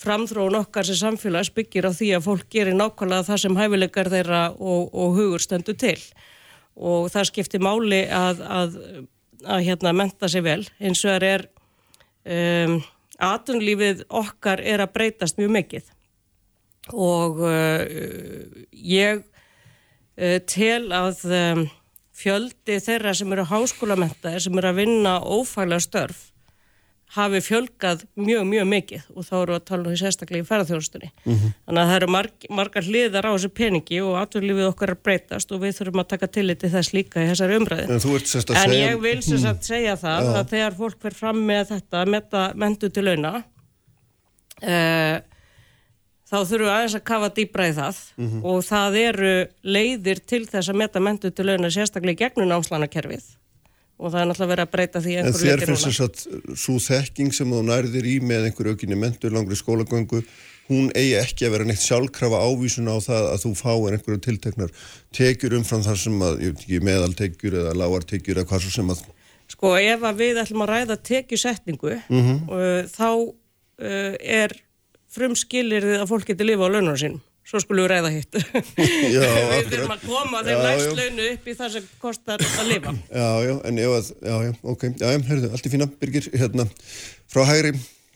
framþróun 0.02 0.58
okkar 0.62 0.86
sem 0.86 0.98
samfélags 0.98 1.52
byggir 1.54 1.86
á 1.88 1.92
því 1.94 2.10
að 2.16 2.26
fólk 2.26 2.46
gerir 2.52 2.76
nákvæmlega 2.76 3.26
það 3.28 3.42
sem 3.44 3.58
hæfilegar 3.58 4.10
þeirra 4.12 4.42
og, 4.56 4.88
og 4.92 5.16
hugur 5.18 5.42
stendur 5.42 5.76
til. 5.78 5.98
Og 6.76 7.10
það 7.12 7.28
skiptir 7.28 7.62
máli 7.62 8.02
að, 8.08 8.40
að, 8.42 8.78
að 9.44 9.66
hérna 9.68 9.92
menta 9.96 10.30
sig 10.32 10.44
vel. 10.44 10.62
Eins 10.80 11.02
og 11.04 11.12
það 11.12 11.28
er 11.28 11.44
um, 12.24 12.78
atunlífið 13.22 14.06
okkar 14.22 14.62
er 14.64 14.84
að 14.84 14.94
breytast 14.96 15.38
mjög 15.40 15.54
mikið. 15.58 15.92
Og 16.96 17.44
uh, 17.44 17.84
ég 18.72 19.22
uh, 19.22 20.38
tel 20.48 20.88
að 20.96 21.24
um, 21.28 21.64
fjöldi 22.16 22.80
þeirra 22.82 23.14
sem 23.16 23.30
eru 23.34 23.46
háskólamentaðir 23.50 24.46
sem 24.46 24.58
eru 24.58 24.72
að 24.72 24.82
vinna 24.82 25.18
ófælega 25.20 25.84
störf 25.84 26.31
hafi 27.12 27.40
fjölgað 27.44 28.04
mjög, 28.16 28.44
mjög 28.48 28.68
mikið 28.70 29.08
og 29.12 29.26
þá 29.26 29.32
eru 29.38 29.54
að 29.56 29.64
tala 29.68 29.82
um 29.82 29.92
því 29.92 29.98
sérstaklega 30.00 30.44
í 30.44 30.46
ferðarþjóðstunni. 30.48 31.10
Mm 31.24 31.34
-hmm. 31.34 31.54
Þannig 31.66 31.82
að 31.82 31.90
það 31.90 31.96
eru 31.96 32.08
marg, 32.14 32.46
margar 32.58 32.86
hliðar 32.86 33.28
á 33.28 33.30
þessu 33.32 33.50
peningi 33.58 33.98
og 34.00 34.14
atverðlífið 34.22 34.68
okkar 34.70 34.92
er 34.94 35.00
breytast 35.08 35.52
og 35.52 35.60
við 35.60 35.76
þurfum 35.78 36.02
að 36.04 36.08
taka 36.14 36.26
tillit 36.26 36.62
til 36.62 36.70
þess 36.72 36.94
líka 36.96 37.20
í 37.20 37.28
þessari 37.28 37.58
umræði. 37.60 37.88
En, 37.88 38.00
en 38.00 38.00
segja... 38.00 38.86
ég 38.86 39.02
vil 39.02 39.20
sem 39.22 39.42
sagt 39.42 39.68
segja 39.68 39.96
það 40.00 40.24
ja. 40.24 40.38
að 40.40 40.54
þegar 40.54 40.78
fólk 40.78 41.02
fer 41.02 41.18
fram 41.18 41.44
með 41.52 41.74
þetta, 41.74 42.06
með 42.06 42.38
mentu 42.54 42.88
til 42.88 43.04
launa, 43.04 43.34
uh, 44.62 45.20
þá 46.32 46.38
þurfum 46.48 46.64
við 46.64 46.72
aðeins 46.72 46.96
að 46.96 47.06
kafa 47.12 47.30
dýbra 47.36 47.68
í 47.68 47.76
það 47.76 47.96
mm 48.16 48.28
-hmm. 48.28 48.44
og 48.48 48.64
það 48.64 48.98
eru 49.02 49.34
leiðir 49.62 50.24
til 50.24 50.46
þess 50.48 50.72
að 50.72 50.80
metta 50.80 51.00
mentu 51.00 51.30
til 51.30 51.46
launa 51.46 51.68
sérstaklega 51.68 52.16
í 52.16 52.22
gegnun 52.24 52.56
áslanakerfið 52.56 53.36
og 54.02 54.10
það 54.12 54.22
er 54.22 54.28
náttúrulega 54.28 54.52
verið 54.52 54.64
að 54.66 54.72
breyta 54.72 55.02
því 55.02 55.12
einhverju 55.18 55.32
leikir 55.32 55.44
núna. 55.46 55.52
En 55.52 55.60
þér 55.60 55.70
finnst 55.70 55.86
þess 55.88 56.02
að 56.06 56.56
svo 56.62 56.74
þekking 56.82 57.36
sem 57.36 57.52
þú 57.54 57.60
nærðir 57.68 58.08
í 58.10 58.14
með 58.22 58.48
einhverju 58.48 58.74
aukinni 58.74 58.98
mentur, 58.98 59.34
langri 59.34 59.58
skólagöngu, 59.58 60.22
hún 60.70 60.90
eigi 60.98 61.14
ekki 61.20 61.46
að 61.46 61.54
vera 61.56 61.68
neitt 61.68 61.84
sjálfkrafa 61.84 62.42
ávísun 62.42 62.90
á 62.90 62.96
það 63.02 63.28
að 63.30 63.42
þú 63.44 63.52
fáir 63.58 63.96
einhverju 63.96 64.22
tilteknar 64.26 64.74
tekjur 65.14 65.56
umfram 65.58 65.84
þar 65.86 66.00
sem 66.02 66.22
að, 66.26 66.42
ég 66.42 66.54
veit 66.54 66.64
ekki, 66.64 66.80
meðaltekjur 66.88 67.58
eða 67.62 67.74
lágartekjur 67.78 68.40
eða 68.40 68.50
hvað 68.50 68.64
svo 68.66 68.74
sem 68.76 68.94
að... 68.94 69.02
Sko 69.52 69.74
ef 69.78 70.06
að 70.08 70.22
við 70.22 70.42
ætlum 70.42 70.64
að 70.64 70.72
ræða 70.72 70.98
tekjusetningu, 71.08 71.96
mm 72.08 72.22
-hmm. 72.22 72.38
uh, 72.48 72.82
þá 72.88 73.08
uh, 73.12 74.14
er 74.42 74.56
frumskilir 75.12 75.84
að 76.00 76.08
fólk 76.08 76.30
getur 76.30 76.48
lifa 76.48 76.70
á 76.70 76.72
launum 76.72 76.96
sínum 76.96 77.20
svo 77.46 77.60
skulum 77.62 77.86
við 77.86 77.90
ræða 77.92 78.12
hitt. 78.14 78.36
Við 78.78 79.72
þurfum 79.72 79.94
að 79.96 80.04
koma 80.06 80.42
þeim 80.46 80.62
lægst 80.66 80.92
launu 80.98 81.30
upp 81.30 81.48
í 81.48 81.56
það 81.58 81.72
sem 81.76 81.88
kostar 82.02 82.44
að 82.46 82.68
lifa. 82.70 82.94
Já, 83.08 83.26
já, 83.48 83.54
en 83.68 83.80
ég 83.82 83.90
var, 83.92 84.12
já, 84.28 84.36
já, 84.46 84.52
ok. 84.74 84.86
Já, 84.92 85.08
já, 85.10 85.24
hörðu, 85.32 85.50
allt 85.50 85.66
í 85.66 85.72
fína, 85.74 85.88
Birgir, 86.00 86.28
hérna 86.38 86.68
frá 87.32 87.44
hægri, 87.48 87.72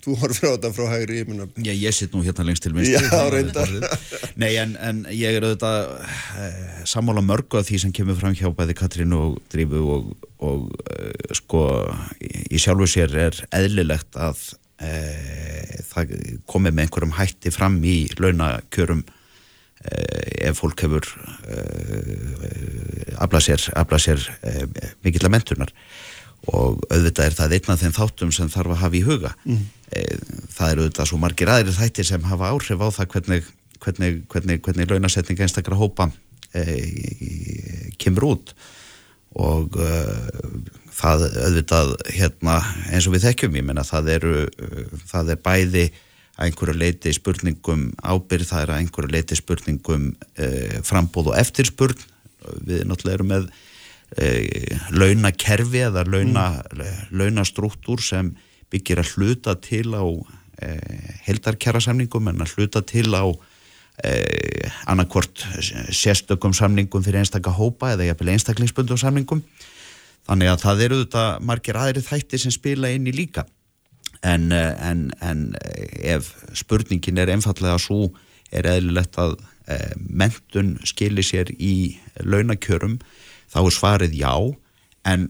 þú 0.07 0.15
horf 0.21 0.39
frá 0.39 0.49
þetta 0.53 0.71
frá 0.77 0.87
hægri 0.93 1.19
ég 1.21 1.31
myna 1.31 1.49
Já, 1.67 1.73
ég 1.75 1.97
sitt 1.97 2.15
nú 2.15 2.23
hérna 2.25 2.47
lengst 2.47 2.63
til 2.63 2.73
minnst 2.77 2.95
Já, 2.95 3.23
reyndar. 3.33 3.73
Nei, 4.39 4.53
en, 4.63 4.77
en 4.79 5.03
ég 5.11 5.35
er 5.35 5.47
auðvitað 5.49 5.89
eh, 6.45 6.77
sammála 6.87 7.25
mörgu 7.27 7.59
af 7.59 7.67
því 7.67 7.83
sem 7.83 7.95
kemur 7.97 8.19
fram 8.21 8.37
hjá 8.39 8.47
bæði 8.55 8.77
Katrín 8.79 9.17
og 9.17 9.41
Drífu 9.53 9.83
og, 9.97 10.15
og 10.47 10.71
eh, 10.95 11.35
sko, 11.37 11.65
í 12.23 12.63
sjálfu 12.63 12.89
sér 12.95 13.19
er 13.27 13.43
eðlilegt 13.59 14.21
að 14.21 14.45
eh, 14.87 15.83
það 15.91 16.15
komið 16.47 16.79
með 16.79 16.87
einhverjum 16.87 17.17
hætti 17.19 17.55
fram 17.55 17.81
í 17.83 17.99
launakjörum 18.21 19.03
ef 20.47 20.61
fólk 20.61 20.83
hefur 20.87 21.07
eh, 21.51 23.17
aflað 23.23 23.47
sér, 23.49 23.65
afla 23.79 24.01
sér 24.03 24.23
eh, 24.47 24.65
mikill 25.05 25.27
að 25.27 25.35
mentunar 25.35 25.73
og 26.47 26.85
auðvitað 26.93 27.25
er 27.27 27.37
það 27.37 27.55
einn 27.57 27.73
af 27.73 27.81
þeim 27.83 27.95
þáttum 27.97 28.33
sem 28.35 28.51
þarf 28.53 28.75
að 28.75 28.83
hafa 28.85 28.99
í 28.99 29.03
huga. 29.07 29.33
Mm. 29.49 29.65
það 30.55 30.71
eru 30.71 30.85
auðvitað 30.85 31.09
svo 31.11 31.19
margir 31.23 31.51
aðrir 31.51 31.75
þættir 31.75 32.07
sem 32.07 32.27
hafa 32.27 32.51
áhrif 32.53 32.83
á 32.83 32.89
það 32.95 33.09
hvernig, 33.15 33.49
hvernig, 33.83 34.21
hvernig, 34.31 34.61
hvernig 34.63 34.91
launasetning 34.91 35.43
einstakra 35.43 35.79
hópa 35.79 36.09
e, 36.55 36.63
kemur 37.99 38.29
út. 38.31 38.53
Og 39.43 39.79
e, 39.79 39.91
það 40.95 41.27
auðvitað 41.33 41.95
hérna, 42.15 42.61
eins 42.93 43.09
og 43.09 43.17
við 43.17 43.27
þekkjum, 43.27 43.59
ég 43.59 43.67
menna 43.67 43.87
það 43.87 44.13
eru 44.17 44.37
það 45.11 45.35
er 45.35 45.43
bæði 45.49 45.87
að 46.37 46.51
einhverju 46.51 46.77
leiti 46.77 47.13
spurningum 47.17 47.87
ábyrð, 48.05 48.51
það 48.51 48.63
er 48.63 48.73
að 48.73 48.83
einhverju 48.83 49.13
leiti 49.15 49.39
spurningum 49.39 50.11
e, 50.37 50.49
frambóð 50.85 51.33
og 51.33 51.39
eftirspurn. 51.41 52.05
Við 52.67 52.85
náttúrulega 52.87 53.17
erum 53.17 53.31
með 53.33 53.49
e, 54.21 54.29
launakerfi 54.93 55.87
eða 55.89 56.05
launa, 56.07 56.47
mm. 56.77 58.01
sem 58.05 58.35
byggir 58.71 59.01
að 59.01 59.15
hluta 59.17 59.57
til 59.65 59.95
á 59.97 60.05
e, 60.05 60.77
heldarkjara 61.27 61.81
samningum 61.81 62.29
en 62.29 62.45
að 62.45 62.57
hluta 62.57 62.85
til 62.85 63.09
á 63.17 63.25
eh, 64.05 64.69
annarkvort 64.87 65.41
sérstökum 65.89 66.53
samningum 66.53 67.05
fyrir 67.05 67.23
einstakka 67.23 67.55
hópa 67.57 67.95
eða 67.95 68.11
jafnvel 68.11 68.35
einstaklingsbundum 68.35 69.01
samningum. 69.01 69.43
Þannig 70.27 70.53
að 70.53 70.63
það 70.65 70.83
eru 70.87 71.03
þetta 71.05 71.27
margir 71.41 71.79
aðri 71.81 72.03
þætti 72.05 72.41
sem 72.43 72.53
spila 72.53 72.91
inn 72.93 73.07
í 73.09 73.15
líka 73.15 73.47
en, 74.23 74.53
en, 74.53 75.11
en 75.21 75.43
ef 76.03 76.33
spurningin 76.55 77.19
er 77.19 77.33
einfallega 77.35 77.79
svo 77.79 78.11
er 78.55 78.69
eðlilegt 78.71 79.19
að 79.19 79.37
eh, 79.69 79.93
mentun 79.97 80.77
skilir 80.87 81.27
sér 81.27 81.51
í 81.59 81.99
launakjörum 82.23 83.01
þá 83.53 83.61
er 83.65 83.75
svarið 83.75 84.17
já. 84.17 84.35
En 85.07 85.29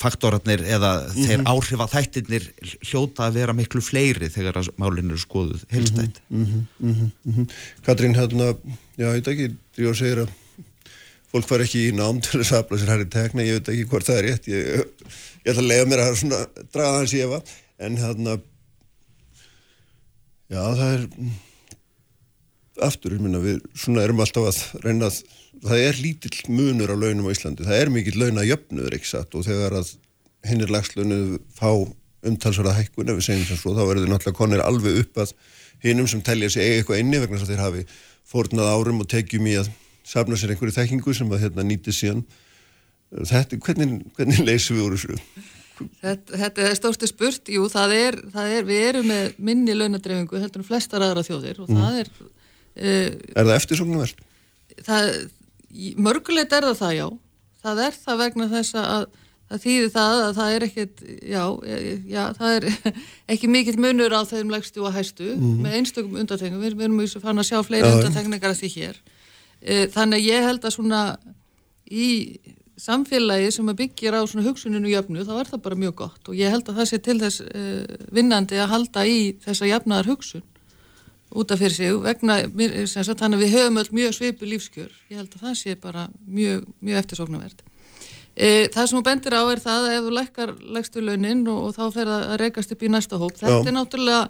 faktorarnir 0.00 0.62
eða 0.64 0.90
mm 1.00 1.08
-hmm. 1.10 1.26
þeir 1.26 1.40
áhrif 1.50 1.80
að 1.84 1.94
þættirnir 1.94 2.44
hljóta 2.88 3.26
að 3.26 3.38
vera 3.40 3.54
miklu 3.56 3.82
fleiri 3.84 4.30
þegar 4.30 4.60
málinn 4.80 5.10
eru 5.10 5.18
skoðuð 5.20 5.64
helstætt 5.68 6.20
mm 6.28 6.44
-hmm, 6.46 6.62
mm 6.78 7.10
-hmm, 7.34 7.48
Katrín, 7.84 8.14
hérna 8.14 8.54
já, 8.96 9.08
ég 9.10 9.18
veit 9.18 9.28
ekki, 9.28 9.48
ég 9.76 9.96
segir 9.96 10.22
að 10.24 10.30
fólk 11.32 11.46
far 11.46 11.60
ekki 11.60 11.88
í 11.88 11.94
nám 11.94 12.20
til 12.20 12.40
þess 12.40 12.52
að 12.52 12.62
afla 12.62 12.78
sér 12.78 12.92
hæri 12.94 13.08
tekna, 13.10 13.42
ég 13.42 13.58
veit 13.58 13.68
ekki 13.68 13.88
hvort 13.90 14.06
það 14.06 14.18
er 14.18 14.24
rétt 14.28 14.48
ég, 14.48 14.62
ég 15.44 15.52
ætla 15.52 15.62
að 15.62 15.70
lega 15.72 15.90
mér 15.90 16.00
að 16.06 16.24
draga 16.72 16.98
hans 16.98 17.14
í 17.14 17.20
efa, 17.26 17.42
en 17.80 17.96
hérna 18.00 18.36
já, 20.50 20.60
það 20.60 20.88
er 20.88 21.06
aftur, 22.86 23.14
ég 23.16 23.22
minna, 23.22 23.40
við 23.42 23.60
svona 23.76 24.04
erum 24.04 24.20
alltaf 24.24 24.48
að 24.50 24.84
reyna 24.84 25.08
að 25.10 25.20
það 25.64 25.86
er 25.86 26.00
lítill 26.00 26.36
munur 26.52 26.92
á 26.92 26.96
launum 26.96 27.28
á 27.28 27.34
Íslandi, 27.34 27.66
það 27.68 27.82
er 27.82 27.92
mikill 27.92 28.18
launajöfnur 28.20 28.96
ekki 28.96 29.10
satt? 29.10 29.34
Og 29.36 29.44
þegar 29.46 29.80
að 29.80 29.94
hinnir 30.48 30.72
lagslönu 30.72 31.40
fá 31.56 31.70
umtalsverða 32.26 32.76
hækkun 32.76 33.12
ef 33.12 33.18
við 33.18 33.26
segjum 33.26 33.46
sem 33.48 33.60
svo, 33.60 33.74
þá 33.76 33.84
verður 33.88 34.10
náttúrulega 34.12 34.38
konir 34.38 34.64
alveg 34.64 35.00
upp 35.02 35.22
að 35.24 35.34
hinnum 35.84 36.08
sem 36.08 36.22
telja 36.24 36.50
sig 36.52 36.64
eiga 36.64 36.80
eitthvað 36.80 37.02
inni 37.02 37.20
vegna 37.20 37.38
þess 37.38 37.48
að 37.48 37.54
þeir 37.54 37.64
hafi 37.64 37.84
fórnað 38.30 38.72
árum 38.74 39.00
og 39.04 39.08
tekjum 39.10 39.48
í 39.48 39.56
að 39.60 39.70
safna 40.06 40.36
sér 40.36 40.54
einhverju 40.54 40.76
þekkingu 40.76 41.14
sem 41.16 41.32
að 41.32 41.46
hérna 41.46 41.64
nýti 41.66 41.94
síðan. 41.94 42.24
Þetta, 43.10 43.58
hvernig, 43.64 43.96
hvernig 44.16 44.44
leysum 44.44 44.78
við 44.78 44.86
úr 44.86 44.96
þessu? 44.96 45.48
Þetta, 46.00 46.38
þetta 46.42 46.66
er 46.66 46.76
stórstu 46.78 47.08
spurt, 47.08 47.48
jú, 47.52 47.64
það 47.72 47.94
er, 47.96 48.18
það 48.34 48.54
er 48.56 48.68
við 48.68 48.82
erum 48.88 49.08
með 49.10 49.40
minni 49.50 49.76
launadreifingu 49.76 50.42
heldur 50.42 50.62
um 50.62 50.68
flestar 50.68 51.04
aðra 51.04 51.24
þjóðir 51.26 51.62
og 51.64 51.70
mm. 51.70 51.80
það 51.80 51.98
er 52.02 52.10
uh, 52.20 53.08
Er 53.40 53.48
það 53.48 53.56
eftirsóknum 53.56 54.02
verð? 54.02 54.22
Það 54.86 55.10
mörgulegt 56.02 56.54
er 56.56 56.66
það 56.68 56.78
það, 56.80 56.94
já. 56.98 57.06
Það 57.60 57.82
er 57.86 57.98
það 58.04 58.22
vegna 58.24 58.48
þess 58.50 58.78
að 58.80 59.08
það 59.50 59.64
þýðir 59.64 59.90
það 59.94 60.20
að 60.24 60.32
það 60.36 60.54
er 60.54 60.66
ekkert, 60.66 61.02
já, 61.26 61.42
já 62.06 62.22
það 62.38 62.56
er 62.56 62.94
ekki 63.34 63.50
mikill 63.50 63.78
munur 63.82 64.14
á 64.14 64.22
þeim 64.28 64.52
legstu 64.54 64.84
og 64.84 64.94
hæstu 64.94 65.32
mm 65.32 65.40
-hmm. 65.40 65.64
með 65.64 65.76
einstökum 65.80 66.20
undatengjum. 66.22 66.62
Við, 66.62 66.76
við 66.76 66.86
erum 66.86 67.00
mjög 67.00 67.24
fann 67.24 67.42
að 67.42 67.48
sjá 67.50 67.58
fleiri 67.66 67.88
ja. 67.88 67.96
undatengingar 67.98 68.54
að 68.54 68.60
því 68.62 68.70
hér. 68.76 69.02
E, 69.60 69.86
þannig 69.90 70.20
að 70.20 70.28
ég 70.28 70.48
held 70.48 70.64
að 70.64 70.76
svona 70.76 71.02
í 71.90 72.06
samfélagi 72.80 73.50
sem 73.54 73.72
byggir 73.76 74.16
á 74.16 74.20
svona 74.24 74.46
hugsuninu 74.46 74.90
jöfnu, 74.90 75.24
þá 75.28 75.34
er 75.38 75.50
það 75.50 75.64
bara 75.66 75.80
mjög 75.82 75.94
gott. 76.02 76.22
Og 76.28 76.38
ég 76.38 76.52
held 76.52 76.68
að 76.68 76.80
það 76.80 76.88
sé 76.90 76.98
til 77.04 77.18
þess 77.20 77.42
e, 77.44 77.64
vinnandi 78.16 78.60
að 78.60 78.72
halda 78.74 79.04
í 79.06 79.18
þessa 79.44 79.68
jafnaðar 79.68 80.10
hugsun 80.14 80.46
út 81.30 81.52
af 81.54 81.60
fyrir 81.62 81.76
sig 81.76 81.98
vegna, 82.02 82.40
sagt, 82.90 83.20
þannig 83.20 83.38
að 83.38 83.42
við 83.44 83.52
höfum 83.54 83.80
öll 83.82 83.90
mjög 84.00 84.14
svipu 84.16 84.48
lífskjör. 84.50 84.94
Ég 85.12 85.20
held 85.20 85.36
að 85.36 85.44
það 85.44 85.58
sé 85.60 85.76
bara 85.78 86.08
mjög, 86.26 86.64
mjög 86.82 87.02
eftirsóknarvert. 87.04 87.62
E, 88.34 88.66
það 88.72 88.88
sem 88.88 88.96
þú 88.98 89.02
bendir 89.06 89.36
á 89.38 89.42
er 89.44 89.62
það 89.62 89.86
að 89.86 89.94
ef 89.94 90.06
þú 90.06 90.14
lækkar 90.16 90.54
lækstu 90.78 91.04
launin 91.04 91.44
og, 91.50 91.60
og 91.68 91.76
þá 91.76 91.84
fer 91.94 92.10
það 92.10 92.26
að 92.26 92.40
rekast 92.42 92.74
upp 92.74 92.82
í 92.82 92.90
næsta 92.90 93.20
hóp, 93.20 93.36
þetta 93.38 93.60
Já. 93.60 93.68
er 93.68 93.76
náttúrulega 93.76 94.22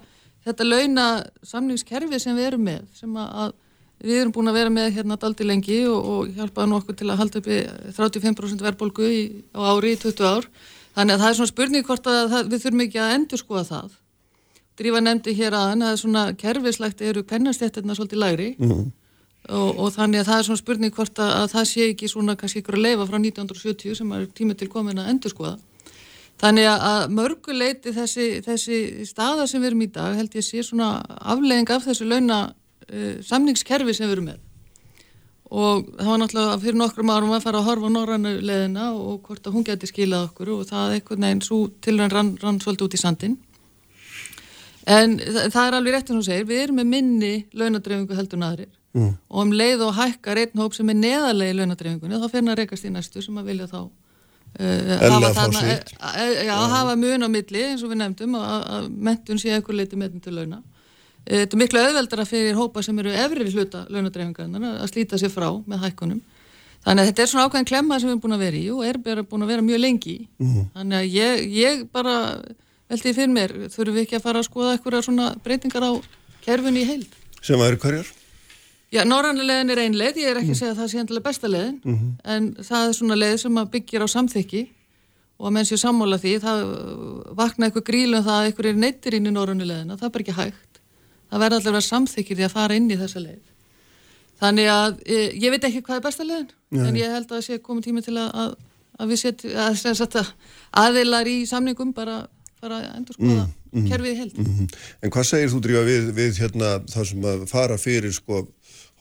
þetta 0.45 0.67
launa 0.67 1.07
samningskerfi 1.45 2.19
sem 2.21 2.37
við 2.37 2.49
erum 2.51 2.65
með 2.65 2.87
sem 2.97 3.17
að 3.21 3.53
við 4.01 4.19
erum 4.21 4.33
búin 4.35 4.51
að 4.51 4.59
vera 4.59 4.73
með 4.73 4.93
hérna 4.97 5.17
daldi 5.21 5.47
lengi 5.47 5.79
og, 5.87 6.11
og 6.11 6.35
hjálpaði 6.35 6.71
nokkuð 6.71 6.99
til 6.99 7.09
að 7.09 7.19
halda 7.21 7.41
upp 7.41 7.49
í 7.49 7.59
35% 7.97 8.65
verðbólgu 8.65 9.09
á 9.53 9.61
ári 9.71 9.95
í 9.95 9.99
20 10.01 10.25
ár 10.25 10.47
þannig 10.95 11.15
að 11.15 11.21
það 11.21 11.29
er 11.29 11.37
svona 11.39 11.51
spurning 11.53 11.85
hvort 11.87 12.07
að 12.11 12.21
það, 12.33 12.49
við 12.51 12.63
þurfum 12.65 12.85
ekki 12.85 13.01
að 13.01 13.13
endur 13.17 13.41
skoða 13.41 13.67
það 13.69 13.99
Drífa 14.79 15.01
nefndi 15.03 15.33
hér 15.37 15.55
aðan 15.55 15.85
að 15.85 15.99
svona 16.01 16.23
kerfislegt 16.39 17.01
eru 17.05 17.23
pennastjættirna 17.27 17.95
svolítið 17.97 18.21
læri 18.23 18.49
mm 18.57 18.71
-hmm. 18.71 18.87
og, 19.49 19.79
og 19.79 19.91
þannig 19.93 20.21
að 20.21 20.29
það 20.29 20.39
er 20.39 20.45
svona 20.47 20.61
spurning 20.61 20.93
hvort 20.95 21.19
að, 21.19 21.31
að 21.41 21.51
það 21.51 21.65
sé 21.71 21.89
ekki 21.89 22.07
svona 22.07 22.35
kannski 22.35 22.61
ykkur 22.61 22.77
að 22.77 22.85
leifa 22.85 23.07
frá 23.09 23.17
1970 23.19 23.95
sem 23.95 24.11
er 24.11 24.25
tímið 24.37 24.57
til 24.57 24.69
komin 24.69 24.97
að 24.99 25.09
endur 25.09 25.29
skoða. 25.29 25.57
Þannig 26.41 26.65
að 26.65 27.09
mörguleiti 27.13 27.93
þessi, 27.93 28.41
þessi 28.41 29.05
staða 29.05 29.45
sem 29.47 29.61
við 29.61 29.67
erum 29.67 29.81
í 29.81 29.91
dag 29.93 30.15
held 30.15 30.35
ég 30.35 30.45
sé 30.45 30.63
svona 30.63 31.03
aflegging 31.19 31.69
af 31.69 31.85
þessu 31.85 32.05
launa 32.05 32.53
uh, 32.87 33.13
samningskerfi 33.27 33.95
sem 33.97 34.07
við 34.07 34.17
erum 34.17 34.27
með. 34.31 34.41
Og 35.51 35.87
það 35.97 36.09
var 36.09 36.19
náttúrulega 36.21 36.59
fyrir 36.63 36.79
nokkrum 36.79 37.11
árum 37.11 37.33
að 37.35 37.45
fara 37.45 37.59
að 37.59 37.67
horfa 37.67 37.89
norrannu 37.91 38.37
leðina 38.39 38.91
og 38.95 39.25
hvort 39.27 39.47
að 39.47 39.57
hún 39.57 39.65
geti 39.67 39.89
skilað 39.89 40.29
okkur 40.29 40.53
og 40.55 40.67
það 40.69 40.93
eitthvað 40.95 41.23
neginn 41.25 41.41
svo 41.43 41.65
tilvæg 41.83 42.13
rann, 42.13 42.35
rann 42.39 42.61
svolítið 42.63 42.87
út 42.87 42.95
í 42.95 43.01
sandin. 43.01 43.39
En 44.87 45.17
það 45.19 45.65
er 45.65 45.75
alveg 45.77 45.97
rétt 45.97 46.07
sem 46.07 46.17
þú 46.17 46.23
segir, 46.25 46.47
við 46.47 46.63
erum 46.63 46.79
með 46.79 46.87
minni 46.93 47.33
launadreifingu 47.51 48.15
heldur 48.17 48.39
en 48.39 48.47
aðrir 48.47 48.71
mm. 48.97 49.11
og 49.29 49.43
um 49.45 49.53
leið 49.55 49.83
og 49.85 49.95
hækkar 49.97 50.41
einn 50.41 50.61
hóp 50.61 50.75
sem 50.75 50.89
er 50.91 50.99
neðarlega 50.99 51.53
í 51.53 51.57
launadreifingunni 51.59 52.19
þá 52.21 52.27
fyrir 52.27 52.41
hann 52.41 52.53
að 52.53 52.61
rekast 52.61 52.87
í 52.87 52.93
næstu 52.93 53.23
sem 53.23 53.37
að 53.39 53.51
vilja 53.51 53.67
þá 53.71 53.79
uh, 53.81 53.91
hafa, 55.05 55.31
þarna, 55.37 55.61
uh, 55.61 56.33
já, 56.47 56.55
mm. 56.55 56.73
hafa 56.75 56.97
mun 57.03 57.27
á 57.27 57.29
milli 57.35 57.65
eins 57.69 57.85
og 57.85 57.93
við 57.93 58.01
nefndum 58.01 58.37
að, 58.39 58.67
að 58.77 58.89
mentun 59.09 59.41
sé 59.41 59.53
eitthvað 59.55 59.81
leiti 59.81 59.99
meðin 59.99 60.23
til 60.23 60.35
launa. 60.37 60.61
Uh, 61.31 61.37
þetta 61.39 61.55
er 61.55 61.61
miklu 61.63 61.81
auðveldara 61.85 62.27
fyrir 62.27 62.59
hópa 62.59 62.83
sem 62.83 62.99
eru 62.99 63.13
efri 63.15 63.47
hluta 63.53 63.85
launadreifingarna 63.87 64.75
að 64.81 64.91
slíta 64.91 65.19
sér 65.21 65.31
frá 65.31 65.47
með 65.63 65.85
hækkunum. 65.85 66.19
Þannig 66.81 67.03
að 67.03 67.11
þetta 67.11 67.23
er 67.23 67.29
svona 67.29 67.45
ákveðin 67.47 67.69
klemma 67.69 67.99
sem 68.01 68.09
við 68.09 68.15
erum 68.15 68.21
búin 68.23 68.35
að 68.35 68.43
vera 68.43 68.57
í 68.57 68.69
og 68.73 68.85
er 68.89 68.97
búin 69.29 69.45
að 69.45 69.51
vera 69.53 69.65
mjög 69.65 69.79
lengi. 69.79 70.15
Mm. 70.41 70.63
Þannig 70.75 70.97
að 70.97 71.11
ég, 71.13 71.43
ég 71.55 71.83
bara 71.93 72.15
veldi 72.91 73.13
fyrir 73.13 73.31
mér, 73.31 73.53
þurfum 73.71 73.99
við 73.99 74.07
ekki 74.07 74.17
að 74.17 74.25
fara 74.25 74.41
að 74.41 74.47
skoða 74.49 74.73
eitthvað 74.75 75.05
svona 75.05 75.27
breytingar 75.45 75.85
á 75.87 75.91
kerfunni 76.41 76.81
í 76.81 76.89
heild. 76.89 77.13
Sem 77.41 77.61
að 77.61 77.71
eru 77.71 77.81
hverjar? 77.85 78.09
Já, 78.91 79.05
norrannulegin 79.07 79.71
er 79.71 79.79
ein 79.85 79.95
leið, 79.95 80.19
ég 80.19 80.33
er 80.33 80.41
ekki 80.41 80.51
mm. 80.51 80.57
að 80.57 80.59
segja 80.59 80.73
að 80.73 80.79
það 80.81 80.89
sé 80.91 80.99
endilega 80.99 81.27
besta 81.29 81.47
leiðin, 81.47 81.77
mm 81.79 81.93
-hmm. 81.95 82.09
en 82.33 82.49
það 82.67 82.87
er 82.87 82.97
svona 82.97 83.17
leið 83.21 83.37
sem 83.45 83.59
að 83.61 83.69
byggja 83.75 84.01
á 84.03 84.07
samþykki 84.15 84.63
og 85.39 85.47
að 85.47 85.53
menn 85.55 85.69
séu 85.69 85.79
sammála 85.79 86.17
því, 86.19 86.33
það 86.43 86.59
vakna 87.39 87.69
eitthvað 87.69 87.87
grílu 87.87 88.17
um 88.19 88.25
það 88.25 88.39
að 88.39 88.47
eitthvað 88.49 88.69
er 88.71 88.81
neittir 88.83 89.15
inn 89.15 89.29
í 89.29 89.31
norrannulegina, 89.31 89.95
það 89.95 90.09
er 90.09 90.13
bara 90.17 90.25
ekki 90.25 90.37
hægt. 90.41 90.70
Það 91.31 91.43
verður 91.45 91.65
vera 91.69 91.81
samþykkir 91.87 92.39
því 92.39 92.47
að 92.47 92.53
fara 92.57 92.75
inn 92.75 92.91
í 92.91 92.99
þessa 92.99 93.23
leið. 93.23 93.39
Þannig 94.41 94.67
að 94.73 95.01
ég, 95.05 95.33
ég 95.43 95.53
veit 95.53 95.65
ekki 95.69 95.83
hvað 95.85 95.99
er 95.99 96.05
besta 96.07 96.25
leiðin, 96.25 96.51
Nei. 96.73 96.85
en 96.89 96.95
ég 96.97 97.11
held 97.13 97.27
að 97.29 97.35
það 97.37 97.43
sé 97.45 97.57
komið 97.61 97.87
tími 97.87 98.01
til 98.01 98.15
að, 98.17 98.29
að, 98.41 98.53
að 98.97 99.11
við 99.11 99.19
setjum, 99.21 99.51
að 99.61 100.31
aðeilar 100.81 101.29
í 101.29 101.35
samningum 101.49 101.91
bara 101.93 102.23
fara 102.61 102.79
að 102.79 102.87
endur 102.99 103.17
skoða 103.17 103.43
mm, 103.43 103.51
mm, 103.73 103.89
kerfið 103.89 104.17
held. 104.21 104.39
Mm, 104.39 104.55
mm, 104.55 104.79
en 105.01 105.13
hvað 105.13 105.27
segir 105.29 105.51
þú 105.51 105.61
drífa 105.65 105.83
við, 105.87 106.09
við 106.17 106.41
hérna, 106.43 106.71
það 106.91 107.07
sem 107.11 107.27
að 107.31 107.45
fara 107.49 107.77
fyrir 107.81 108.15
sko 108.15 108.41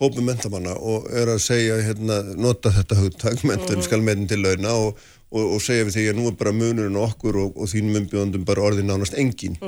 hópum 0.00 0.28
mentamanna 0.28 0.76
og 0.80 1.08
er 1.12 1.28
að 1.34 1.42
segja 1.44 1.80
hérna, 1.84 2.20
nota 2.40 2.72
þetta 2.72 3.00
hugtak, 3.02 3.42
mentum 3.44 3.76
-hmm. 3.76 3.84
skal 3.84 4.00
meðin 4.04 4.28
til 4.28 4.40
launa 4.40 4.72
og, 4.72 5.00
og, 5.30 5.44
og 5.56 5.60
segja 5.62 5.84
við 5.84 5.96
því 5.96 6.06
að 6.10 6.20
nú 6.20 6.28
er 6.28 6.38
bara 6.40 6.56
munurinn 6.56 6.96
okkur 6.96 7.36
og, 7.36 7.56
og 7.56 7.68
þínum 7.68 8.00
umbjóðandum 8.00 8.46
bara 8.48 8.64
orðin 8.64 8.88
nánast 8.88 9.16
engin. 9.16 9.58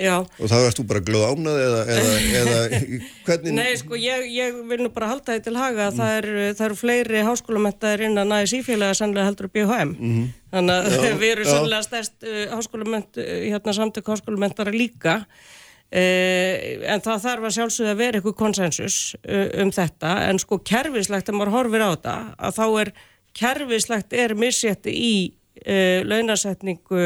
Já. 0.00 0.22
Og 0.24 0.48
það 0.48 0.62
varst 0.64 0.78
þú 0.80 0.84
bara 0.88 1.02
glöð 1.04 1.24
ánað 1.28 1.58
eða, 1.62 1.80
eða, 1.94 2.12
eða 2.40 2.60
hvernig? 3.26 3.54
Nei, 3.58 3.72
sko, 3.76 3.96
ég, 4.00 4.26
ég 4.32 4.60
vil 4.70 4.78
nú 4.80 4.90
bara 4.94 5.10
halda 5.10 5.34
þetta 5.34 5.50
til 5.50 5.58
haga 5.60 5.88
að 5.88 5.92
mm. 5.92 5.98
það 5.98 6.12
eru 6.18 6.44
er 6.66 6.74
fleiri 6.80 7.24
háskólamentaðir 7.26 8.04
innan 8.08 8.32
aðeins 8.32 8.54
ífélaga 8.56 8.96
sannlega 8.96 9.28
heldur 9.28 9.50
upp 9.50 9.58
í 9.60 9.66
HM. 9.68 9.92
Mm. 9.98 10.28
Þannig 10.54 10.78
að 10.78 10.96
já, 10.96 11.16
við 11.22 11.34
erum 11.34 11.50
sannlega 11.50 11.86
stærst 11.86 12.24
uh, 12.24 12.44
háskólament, 12.54 13.20
uh, 13.20 13.34
hérna 13.52 13.74
samtök 13.76 14.08
háskólamentara 14.14 14.72
líka. 14.74 15.18
Uh, 15.92 16.86
en 16.88 17.04
það 17.04 17.26
þarf 17.26 17.48
að 17.48 17.56
sjálfsögða 17.58 17.92
að 17.92 18.00
vera 18.00 18.18
eitthvað 18.18 18.38
konsensus 18.40 19.00
uh, 19.20 19.48
um 19.60 19.72
þetta. 19.76 20.14
En 20.30 20.40
sko 20.40 20.56
kerfislegt, 20.64 21.28
að 21.28 21.36
maður 21.36 21.56
horfir 21.58 21.84
á 21.84 21.88
þetta, 21.92 22.16
að 22.48 22.56
þá 22.56 22.64
er 22.80 22.92
kerfislegt 23.36 24.16
er 24.16 24.34
missétti 24.40 24.96
í 24.96 25.12
uh, 25.66 26.00
launasetningu 26.08 27.04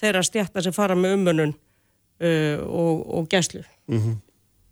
þeirra 0.00 0.22
stjættar 0.24 0.64
sem 0.64 0.74
fara 0.74 0.94
með 0.96 1.18
umönun 1.18 1.56
uh, 2.20 2.56
og, 2.66 3.04
og 3.18 3.28
gæslu. 3.28 3.62
Mm 3.90 3.98
-hmm. 3.98 4.16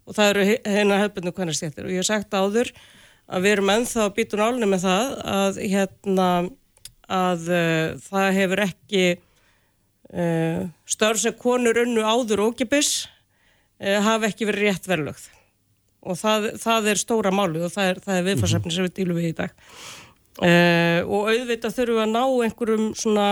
og 0.07 0.15
það 0.15 0.31
eru 0.31 0.45
hérna 0.65 1.01
hefðbundu 1.03 1.33
hvernig 1.33 1.57
stjættir 1.57 1.85
og 1.85 1.91
ég 1.91 2.01
hef 2.01 2.07
sagt 2.07 2.35
áður 2.35 2.73
að 3.29 3.43
við 3.43 3.53
erum 3.53 3.71
ennþá 3.71 4.05
að 4.05 4.15
býta 4.17 4.37
nálni 4.37 4.67
með 4.67 4.81
það 4.89 5.07
að 5.25 5.59
hérna 5.59 6.29
að 7.09 7.49
uh, 7.49 7.97
það 8.05 8.33
hefur 8.37 8.63
ekki 8.65 9.05
uh, 10.13 10.69
störf 10.89 11.21
sem 11.21 11.37
konur 11.37 11.81
unnu 11.85 12.05
áður 12.05 12.49
ókipis 12.49 13.09
uh, 13.83 14.01
hafa 14.05 14.29
ekki 14.29 14.49
verið 14.49 14.69
rétt 14.69 14.89
verðlögð. 14.89 15.29
Og 16.09 16.17
það, 16.17 16.53
það 16.63 16.93
er 16.93 17.01
stóra 17.01 17.33
málu 17.35 17.65
og 17.67 17.73
það 17.75 17.93
er, 17.93 18.03
er 18.07 18.27
viðfarsefni 18.29 18.73
sem 18.73 18.87
við 18.87 18.97
dílum 19.01 19.19
við 19.19 19.31
í 19.33 19.37
dag. 19.41 19.55
Uh, 20.39 21.01
og 21.11 21.33
auðvitað 21.33 21.75
þurfum 21.75 21.97
við 21.97 22.05
að 22.05 22.13
ná 22.15 22.25
einhverjum 22.47 22.91
svona 22.95 23.29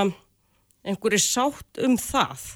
einhverju 0.87 1.21
sátt 1.23 1.83
um 1.87 1.95
það 2.01 2.47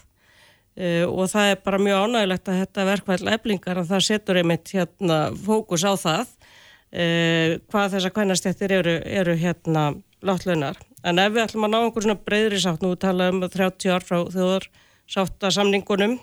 og 1.11 1.27
það 1.29 1.51
er 1.51 1.59
bara 1.64 1.79
mjög 1.83 2.05
ánægilegt 2.05 2.49
að 2.49 2.61
þetta 2.62 2.85
verkvæðl 2.89 3.33
eflingar 3.35 3.81
að 3.81 3.91
það 3.91 4.05
setur 4.07 4.39
einmitt 4.41 4.71
hérna 4.73 5.18
fókus 5.35 5.85
á 5.85 5.93
það 5.99 6.23
uh, 6.31 7.59
hvað 7.71 7.97
þessar 7.97 8.14
kvænastjættir 8.16 8.77
eru, 8.79 8.95
eru 9.05 9.35
hérna 9.37 9.85
láttlaunar. 10.23 10.79
En 11.05 11.18
ef 11.18 11.33
við 11.35 11.45
ætlum 11.47 11.66
að 11.66 11.75
ná 11.75 11.79
einhver 11.81 12.05
svona 12.05 12.25
breyðri 12.25 12.62
sátt, 12.62 12.83
nú 12.85 12.95
talaðum 13.01 13.43
við 13.45 13.55
30 13.57 13.95
ár 13.95 14.07
frá 14.07 14.18
þjóðar 14.31 14.68
sátta 15.11 15.53
samningunum 15.55 16.18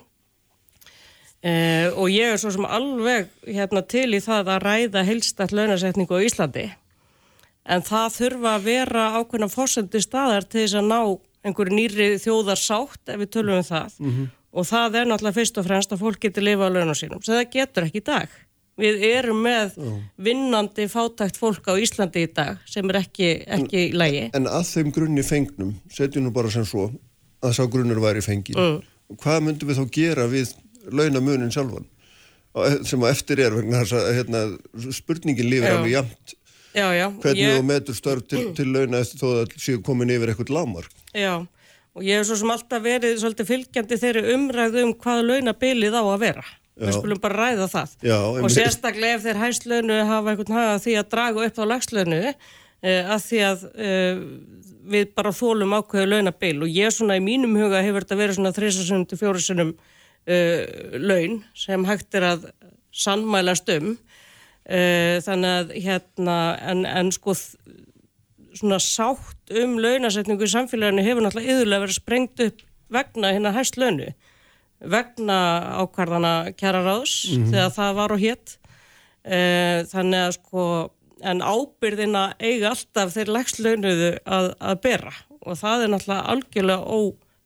Uh, 1.38 1.94
og 1.94 2.08
ég 2.10 2.32
er 2.32 2.38
svo 2.42 2.50
sem 2.50 2.64
alveg 2.66 3.28
hérna, 3.46 3.84
til 3.86 4.08
í 4.10 4.18
það 4.18 4.48
að 4.56 4.64
ræða 4.64 5.04
heilstætt 5.06 5.52
launasetningu 5.54 6.18
á 6.18 6.26
Íslandi 6.26 6.64
en 7.62 7.84
það 7.86 8.16
þurfa 8.16 8.54
að 8.56 8.64
vera 8.64 9.04
ákveðna 9.20 9.48
fórsöndi 9.52 10.00
staðar 10.02 10.48
til 10.48 10.64
þess 10.64 10.80
að 10.80 10.88
ná 10.88 10.98
einhverju 11.46 11.76
nýri 11.76 12.08
þjóðarsátt 12.24 13.12
ef 13.14 13.22
við 13.22 13.30
tölum 13.36 13.60
um 13.60 13.68
það 13.68 14.00
mm 14.00 14.10
-hmm. 14.10 14.26
Og 14.52 14.68
það 14.68 15.00
er 15.00 15.08
náttúrulega 15.08 15.38
fyrst 15.38 15.58
og 15.60 15.66
fremst 15.66 15.94
að 15.94 16.04
fólk 16.04 16.20
getur 16.24 16.46
lifa 16.46 16.68
á 16.68 16.70
launum 16.72 16.96
sínum, 16.96 17.22
sem 17.24 17.36
það 17.36 17.50
getur 17.56 17.88
ekki 17.88 18.02
í 18.02 18.06
dag. 18.08 18.36
Við 18.78 19.02
erum 19.08 19.40
með 19.42 19.74
vinnandi 20.22 20.86
fátækt 20.90 21.40
fólk 21.40 21.66
á 21.66 21.74
Íslandi 21.82 22.22
í 22.22 22.30
dag 22.30 22.60
sem 22.70 22.86
er 22.92 23.00
ekki, 23.00 23.32
ekki 23.42 23.80
en, 23.88 23.96
lægi 23.98 24.22
En 24.38 24.46
að 24.46 24.68
þeim 24.68 24.92
grunni 24.94 25.24
fengnum, 25.26 25.72
setjum 25.90 26.28
nú 26.28 26.32
bara 26.34 26.52
sem 26.54 26.66
svo 26.68 26.86
að 27.42 27.56
sá 27.58 27.64
grunnur 27.70 27.98
væri 28.02 28.22
fengin 28.22 28.58
mm. 28.58 28.76
hvað 29.18 29.44
myndum 29.46 29.72
við 29.72 29.80
þá 29.80 29.96
gera 29.98 30.28
við 30.30 30.54
launamunin 30.94 31.50
sjálfan? 31.54 31.88
Sem 32.86 33.02
að 33.02 33.16
eftir 33.16 33.42
er 33.42 33.54
vegna 33.54 33.82
þess 33.82 33.98
að 33.98 34.08
hérna, 34.16 34.44
spurningin 34.94 35.50
lifir 35.50 35.74
alveg 35.74 35.96
jamt 35.96 36.38
já, 36.74 36.86
já, 36.94 37.06
hvernig 37.22 37.42
ég... 37.42 37.58
þú 37.58 37.66
metur 37.68 37.98
störf 37.98 38.26
til, 38.30 38.46
til 38.56 38.70
launa 38.72 39.02
eftir 39.02 39.20
þó 39.20 39.28
að 39.42 39.54
séu 39.58 39.82
komin 39.84 40.14
yfir 40.14 40.32
eitthvað 40.32 40.54
lámar 40.54 40.88
Já, 41.16 41.34
og 41.98 42.06
ég 42.06 42.20
hef 42.20 42.28
svo 42.30 42.38
sem 42.40 42.54
alltaf 42.54 42.84
verið 42.84 43.18
svolítið 43.20 43.50
fylgjandi 43.50 44.00
þeirri 44.00 44.24
umræðu 44.36 44.86
um 44.86 44.94
hvað 45.02 45.24
launabilið 45.26 45.98
á 45.98 46.02
að 46.06 46.22
vera. 46.22 46.46
Já. 46.78 46.86
við 46.86 46.94
skulum 46.94 47.18
bara 47.18 47.42
ræða 47.42 47.66
það. 47.72 47.94
Já, 48.06 48.18
og 48.38 48.52
sérstaklega 48.54 49.16
ef 49.16 49.24
þeir 49.24 49.40
hæslönu 49.42 49.96
hafa 50.06 50.30
einhvern 50.30 50.54
haga 50.54 50.78
því 50.84 50.92
að 51.00 51.08
draga 51.10 51.46
upp 51.48 51.58
á 51.58 51.64
lagslönu 51.72 52.20
eh, 52.22 53.02
að 53.02 53.24
því 53.24 53.40
að 53.48 53.64
eh, 53.74 54.20
við 54.88 55.12
bara 55.18 55.34
þólum 55.34 55.74
ákveðu 55.78 56.10
launabil. 56.12 56.54
Og 56.64 56.72
ég 56.72 56.94
svona 56.94 57.18
í 57.18 57.24
mínum 57.24 57.56
huga 57.58 57.82
hefur 57.84 58.06
þetta 58.06 58.20
verið 58.20 58.38
svona 58.38 58.54
3-4 58.56 59.42
sinum 59.44 59.74
uh, 59.74 60.62
laun 60.96 61.40
sem 61.58 61.86
hægt 61.88 62.18
er 62.18 62.28
að 62.32 62.48
sannmælast 62.94 63.68
um. 63.76 63.96
Uh, 64.68 65.16
þannig 65.24 65.54
að 65.58 65.74
hérna 65.80 66.38
en, 66.70 66.84
en 66.88 67.12
sko 67.14 67.34
svona 68.56 68.78
sátt 68.82 69.52
um 69.62 69.78
launasetningu 69.82 70.46
í 70.46 70.52
samfélaginu 70.52 71.04
hefur 71.04 71.24
náttúrulega 71.24 71.54
yðurlega 71.54 71.84
verið 71.86 71.98
sprengt 72.00 72.44
upp 72.46 72.62
vegna 72.92 73.32
hérna 73.34 73.54
hæst 73.56 73.78
launu 73.80 74.12
vegna 74.78 75.38
ákvarðana 75.82 76.52
kjara 76.56 76.84
ráðs 76.86 77.16
mm 77.28 77.42
-hmm. 77.44 77.50
þegar 77.52 77.74
það 77.78 77.94
var 77.94 78.12
og 78.12 78.22
hétt 78.22 78.58
uh, 79.26 79.78
þannig 79.92 80.20
að 80.26 80.32
sko 80.38 80.64
en 81.20 81.42
ábyrðina 81.42 82.24
eiga 82.38 82.70
alltaf 82.70 83.12
þeir 83.14 83.32
legslaunuðu 83.34 84.12
að, 84.24 84.54
að 84.60 84.80
bera 84.82 85.12
og 85.40 85.58
það 85.58 85.82
er 85.82 85.92
náttúrulega 85.92 86.28
algjörlega 86.32 86.82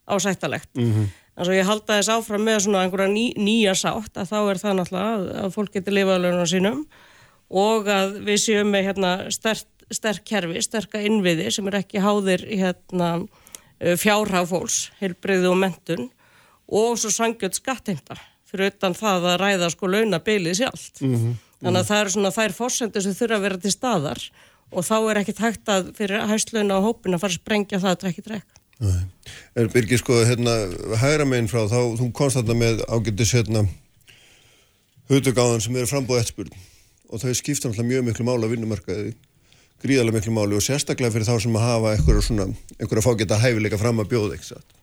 óásættalegt 0.09 0.77
mm 0.77 0.93
-hmm. 0.93 1.11
Þannig 1.33 1.55
að 1.55 1.57
ég 1.57 1.67
halda 1.67 1.95
þess 1.97 2.13
áfram 2.13 2.43
með 2.45 2.59
svona 2.61 2.83
einhverja 2.85 3.09
ný, 3.09 3.33
nýja 3.41 3.73
sátt 3.75 4.19
að 4.21 4.29
þá 4.29 4.39
er 4.51 4.59
það 4.61 4.75
náttúrulega 4.77 5.15
að, 5.15 5.23
að 5.45 5.55
fólk 5.55 5.73
getur 5.73 5.95
lifað 5.97 6.21
launum 6.21 6.47
sínum 6.47 6.83
og 7.53 7.89
að 7.89 8.19
við 8.27 8.39
séum 8.43 8.69
með 8.73 8.85
hérna, 8.85 9.13
sterk, 9.33 9.65
sterk 9.91 10.25
kerfi, 10.29 10.63
sterka 10.63 11.01
innviði 11.03 11.51
sem 11.51 11.67
er 11.71 11.81
ekki 11.83 12.03
háðir 12.03 12.45
hérna, 12.49 13.13
fjárhagfólks, 13.99 14.93
heilbreyði 15.01 15.49
og 15.51 15.59
mentun 15.59 16.11
og 16.73 16.99
svo 17.01 17.11
sangjöld 17.11 17.57
skattheimta 17.59 18.17
fyrir 18.53 18.71
utan 18.71 18.95
það 18.95 19.29
að 19.33 19.39
ræða 19.41 19.71
sko 19.73 19.89
launabilið 19.89 20.59
sjálft. 20.61 21.01
Mm 21.01 21.15
-hmm. 21.17 21.37
Þannig 21.63 21.81
að 21.81 21.89
það 21.89 22.01
eru 22.01 22.11
svona 22.11 22.33
þær 22.37 22.55
fórsendur 22.57 23.03
sem 23.03 23.15
þurfa 23.15 23.37
að 23.37 23.45
vera 23.47 23.59
til 23.59 23.73
staðar 23.73 24.21
og 24.73 24.85
þá 24.85 24.97
er 25.11 25.21
ekki 25.21 25.35
tækt 25.37 25.69
að 25.69 25.93
fyrir 25.97 26.27
hæstlauna 26.29 26.79
á 26.79 26.85
hópin 26.85 27.15
að 27.15 27.23
fara 27.23 27.33
að 27.33 27.41
sprengja 27.41 27.79
það 27.79 27.93
að 27.93 28.01
drekki 28.03 28.23
drekk. 28.27 28.49
En 29.55 29.69
Birgir 29.71 30.01
sko, 30.01 30.25
hérna, 30.27 30.55
hægra 30.99 31.25
meginn 31.29 31.49
frá 31.49 31.69
þá, 31.71 31.95
þú 32.01 32.09
komst 32.13 32.37
þarna 32.37 32.55
með 32.59 32.83
ágættis 32.91 33.35
hérna 33.37 33.67
hugtökáðan 35.13 35.63
sem 35.63 35.77
eru 35.77 35.87
frambóð 35.87 36.23
eftirspurn 36.23 36.57
og 37.13 37.21
þau 37.23 37.35
skipta 37.37 37.69
náttúrulega 37.69 37.91
mjög 37.91 38.05
miklu 38.09 38.27
mála 38.27 38.49
að 38.49 38.55
vinnumarkaði, 38.57 39.15
gríðarlega 39.83 40.19
miklu 40.19 40.37
máli 40.37 40.59
og 40.59 40.65
sérstaklega 40.65 41.15
fyrir 41.15 41.29
þá 41.29 41.35
sem 41.43 41.59
að 41.59 41.67
hafa 41.67 41.97
einhverja 41.97 42.29
svona, 42.29 42.47
einhverja 42.79 43.05
fágeta 43.05 43.41
hæfileika 43.43 43.81
fram 43.81 44.03
að 44.03 44.13
bjóða, 44.15 44.39
ekki 44.39 44.53
satt? 44.53 44.79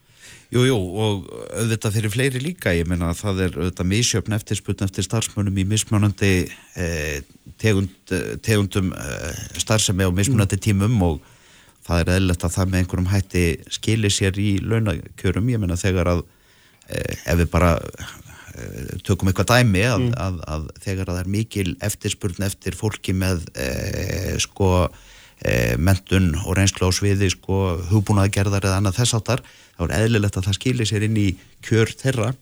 Jú, 0.49 0.63
jú, 0.65 0.77
og 0.97 1.27
auðvitað 1.53 1.95
fyrir 1.99 2.13
fleiri 2.13 2.39
líka, 2.41 2.71
ég 2.73 2.87
meina 2.89 3.11
að 3.11 3.19
það 3.19 3.41
er 3.45 3.57
auðvitað 3.59 3.89
misjöfn 3.91 4.35
eftirspurn 4.39 4.85
eftir 4.87 5.05
starfsmönum 5.05 5.59
í 5.61 5.65
mismunandi 5.69 6.31
eh, 6.73 7.19
tegund, 7.61 7.93
tegundum 8.41 8.89
eh, 8.97 9.43
starfsemi 9.61 10.07
og 10.09 10.15
mismunandi 10.17 10.57
tímum 10.57 10.95
og 11.05 11.19
það 11.85 12.01
er 12.01 12.11
eðlert 12.15 12.47
að 12.47 12.55
það 12.55 12.71
með 12.71 12.81
einhverjum 12.81 13.11
hætti 13.13 13.45
skilir 13.77 14.15
sér 14.15 14.41
í 14.41 14.49
launakjörum, 14.65 15.53
ég 15.53 15.61
menna 15.61 15.77
þegar 15.77 16.15
að 16.15 16.25
eh, 16.89 17.13
ef 17.29 17.43
við 17.43 17.53
bara 17.53 17.75
tökum 19.07 19.32
eitthvað 19.32 19.51
dæmi 19.53 19.86
að, 19.88 20.03
mm. 20.07 20.18
að, 20.26 20.41
að 20.55 20.68
þegar 20.86 21.07
að 21.07 21.16
það 21.18 21.24
er 21.24 21.32
mikil 21.36 21.70
eftirspurn 21.89 22.45
eftir 22.49 22.78
fólki 22.78 23.16
með 23.18 23.45
eh, 23.60 24.36
sko 24.41 24.70
eh, 24.86 25.76
mentun 25.78 26.32
og 26.45 26.57
reynslu 26.60 26.89
á 26.89 26.91
sviði 26.95 27.32
sko 27.34 27.80
hugbúnaðgerðar 27.91 28.70
eða 28.70 28.82
annað 28.82 29.01
þess 29.01 29.18
áttar, 29.20 29.43
þá 29.78 29.84
er 29.88 29.97
eðlilegt 30.03 30.39
að 30.39 30.49
það 30.49 30.60
skilir 30.60 30.89
sér 30.89 31.07
inn 31.10 31.20
í 31.20 31.30
kjör 31.66 31.93
þeirra 31.99 32.34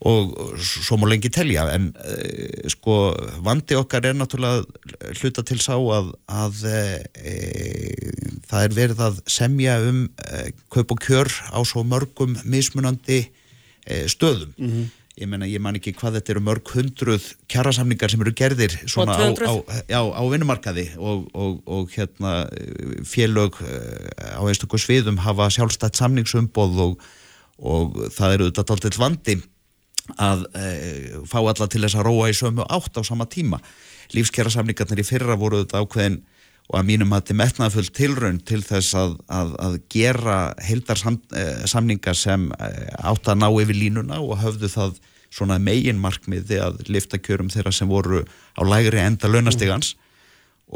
og 0.00 0.30
svo 0.64 0.96
má 0.96 1.04
lengi 1.10 1.28
telja 1.32 1.66
en 1.74 1.90
uh, 1.92 2.68
sko 2.72 3.12
vandi 3.44 3.76
okkar 3.76 4.08
er 4.08 4.16
náttúrulega 4.16 4.64
hluta 5.20 5.44
til 5.44 5.58
sá 5.60 5.74
að, 5.76 6.14
að 6.24 6.62
e, 6.70 7.34
það 8.48 8.64
er 8.64 8.76
verið 8.78 9.02
að 9.04 9.20
semja 9.28 9.76
um 9.84 10.06
e, 10.08 10.46
kaup 10.72 10.94
og 10.96 11.04
kjör 11.04 11.28
á 11.52 11.60
svo 11.68 11.84
mörgum 11.84 12.38
mismunandi 12.48 13.20
e, 13.84 14.06
stöðum 14.08 14.54
mm 14.56 14.70
-hmm. 14.70 14.88
Ég 15.18 15.28
menna 15.28 15.48
ég 15.50 15.60
man 15.62 15.76
ekki 15.78 15.92
hvað 15.98 16.18
þetta 16.18 16.32
eru 16.34 16.42
mörg 16.46 16.72
hundruð 16.74 17.24
kjærasamningar 17.50 18.12
sem 18.12 18.22
eru 18.22 18.32
gerðir 18.36 18.76
svona 18.86 19.16
á, 19.18 19.26
á, 19.26 19.54
á, 19.90 20.02
á 20.06 20.22
vinnumarkaði 20.30 20.86
og, 20.98 21.26
og, 21.34 21.60
og 21.66 21.90
hérna 21.96 22.44
félög 23.08 23.58
á 23.58 24.40
einstaklega 24.46 24.84
sviðum 24.86 25.22
hafa 25.26 25.50
sjálfstætt 25.52 25.98
samningsumboð 25.98 26.84
og, 26.86 27.08
og 27.58 27.98
það 28.14 28.36
eru 28.36 28.50
þetta 28.52 28.76
alltaf 28.76 29.00
vandi 29.02 29.40
að 30.18 30.44
e, 30.56 30.68
fá 31.28 31.38
alla 31.40 31.68
til 31.70 31.82
þess 31.84 31.98
að 31.98 32.06
róa 32.08 32.30
í 32.30 32.36
sömu 32.36 32.66
átt 32.66 32.98
á 32.98 33.02
sama 33.06 33.26
tíma. 33.30 33.60
Lífskjara 34.14 34.50
samningarnir 34.50 35.02
í 35.02 35.06
fyrra 35.06 35.36
voru 35.38 35.62
þetta 35.62 35.82
ákveðin 35.84 36.20
og 36.70 36.76
að 36.78 36.86
mínum 36.86 37.10
að 37.10 37.22
þetta 37.22 37.32
er 37.34 37.38
metnaðfull 37.40 37.88
tilraun 37.98 38.36
til 38.46 38.60
þess 38.62 38.94
að, 38.98 39.14
að, 39.34 39.54
að 39.58 39.72
gera 39.90 40.36
heildarsamningar 40.62 42.14
eh, 42.14 42.20
sem 42.20 42.44
eh, 42.54 42.84
átt 43.10 43.30
að 43.30 43.40
ná 43.42 43.48
yfir 43.50 43.74
línuna 43.74 44.20
og 44.22 44.38
höfðu 44.38 44.70
það 44.70 45.00
svona 45.34 45.58
megin 45.62 45.98
markmiði 46.02 46.60
að 46.62 46.84
lifta 46.90 47.18
kjörum 47.22 47.50
þeirra 47.50 47.72
sem 47.74 47.90
voru 47.90 48.22
á 48.54 48.62
lægri 48.66 49.02
enda 49.02 49.30
launastegans 49.30 49.92
mm. 49.94 50.06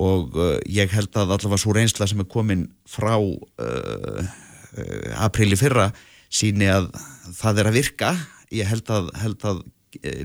og 0.03 0.36
uh, 0.38 0.57
ég 0.70 0.90
held 0.95 1.11
að 1.14 1.34
allavega 1.34 1.62
svo 1.62 1.74
reynsla 1.74 2.07
sem 2.11 2.22
er 2.22 2.28
komin 2.30 2.68
frá 2.86 3.16
uh, 3.18 3.40
uh, 3.59 5.09
apríli 5.26 5.59
fyrra 5.59 5.88
síni 6.30 6.70
að 6.70 6.90
það 7.34 7.62
er 7.62 7.70
að 7.70 7.80
virka 7.80 8.12
ég 8.55 8.70
held 8.70 8.90
að, 8.95 9.11
held 9.18 9.49
að 9.51 9.64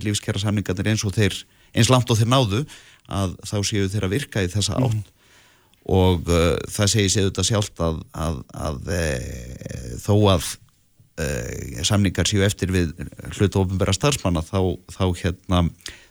lífskjara 0.05 0.41
samningarnir 0.41 0.93
eins 0.93 1.05
og 1.05 1.13
þeir 1.17 1.35
eins 1.77 1.89
langt 1.89 2.09
og 2.09 2.17
þeir 2.17 2.29
náðu 2.29 2.63
að 3.09 3.33
þá 3.45 3.57
séu 3.65 3.89
þeir 3.89 4.05
að 4.05 4.15
virka 4.15 4.45
í 4.45 4.49
þessa 4.49 4.77
átt 4.77 4.93
mm. 4.93 5.18
Og 5.89 6.27
uh, 6.29 6.55
það 6.69 6.91
segir 6.93 7.13
séu 7.13 7.29
þetta 7.29 7.45
sjálft 7.47 7.81
að, 7.81 8.01
að, 8.13 8.41
að 8.67 8.91
e, 8.93 9.05
þó 10.03 10.13
að 10.35 10.49
e, 11.17 11.29
samningar 11.87 12.29
séu 12.29 12.43
eftir 12.45 12.73
við 12.75 12.93
hlutu 13.37 13.63
ofinbæra 13.63 13.95
starfsmanna 13.97 14.45
þá, 14.45 14.59
þá 14.93 15.05
hérna 15.23 15.63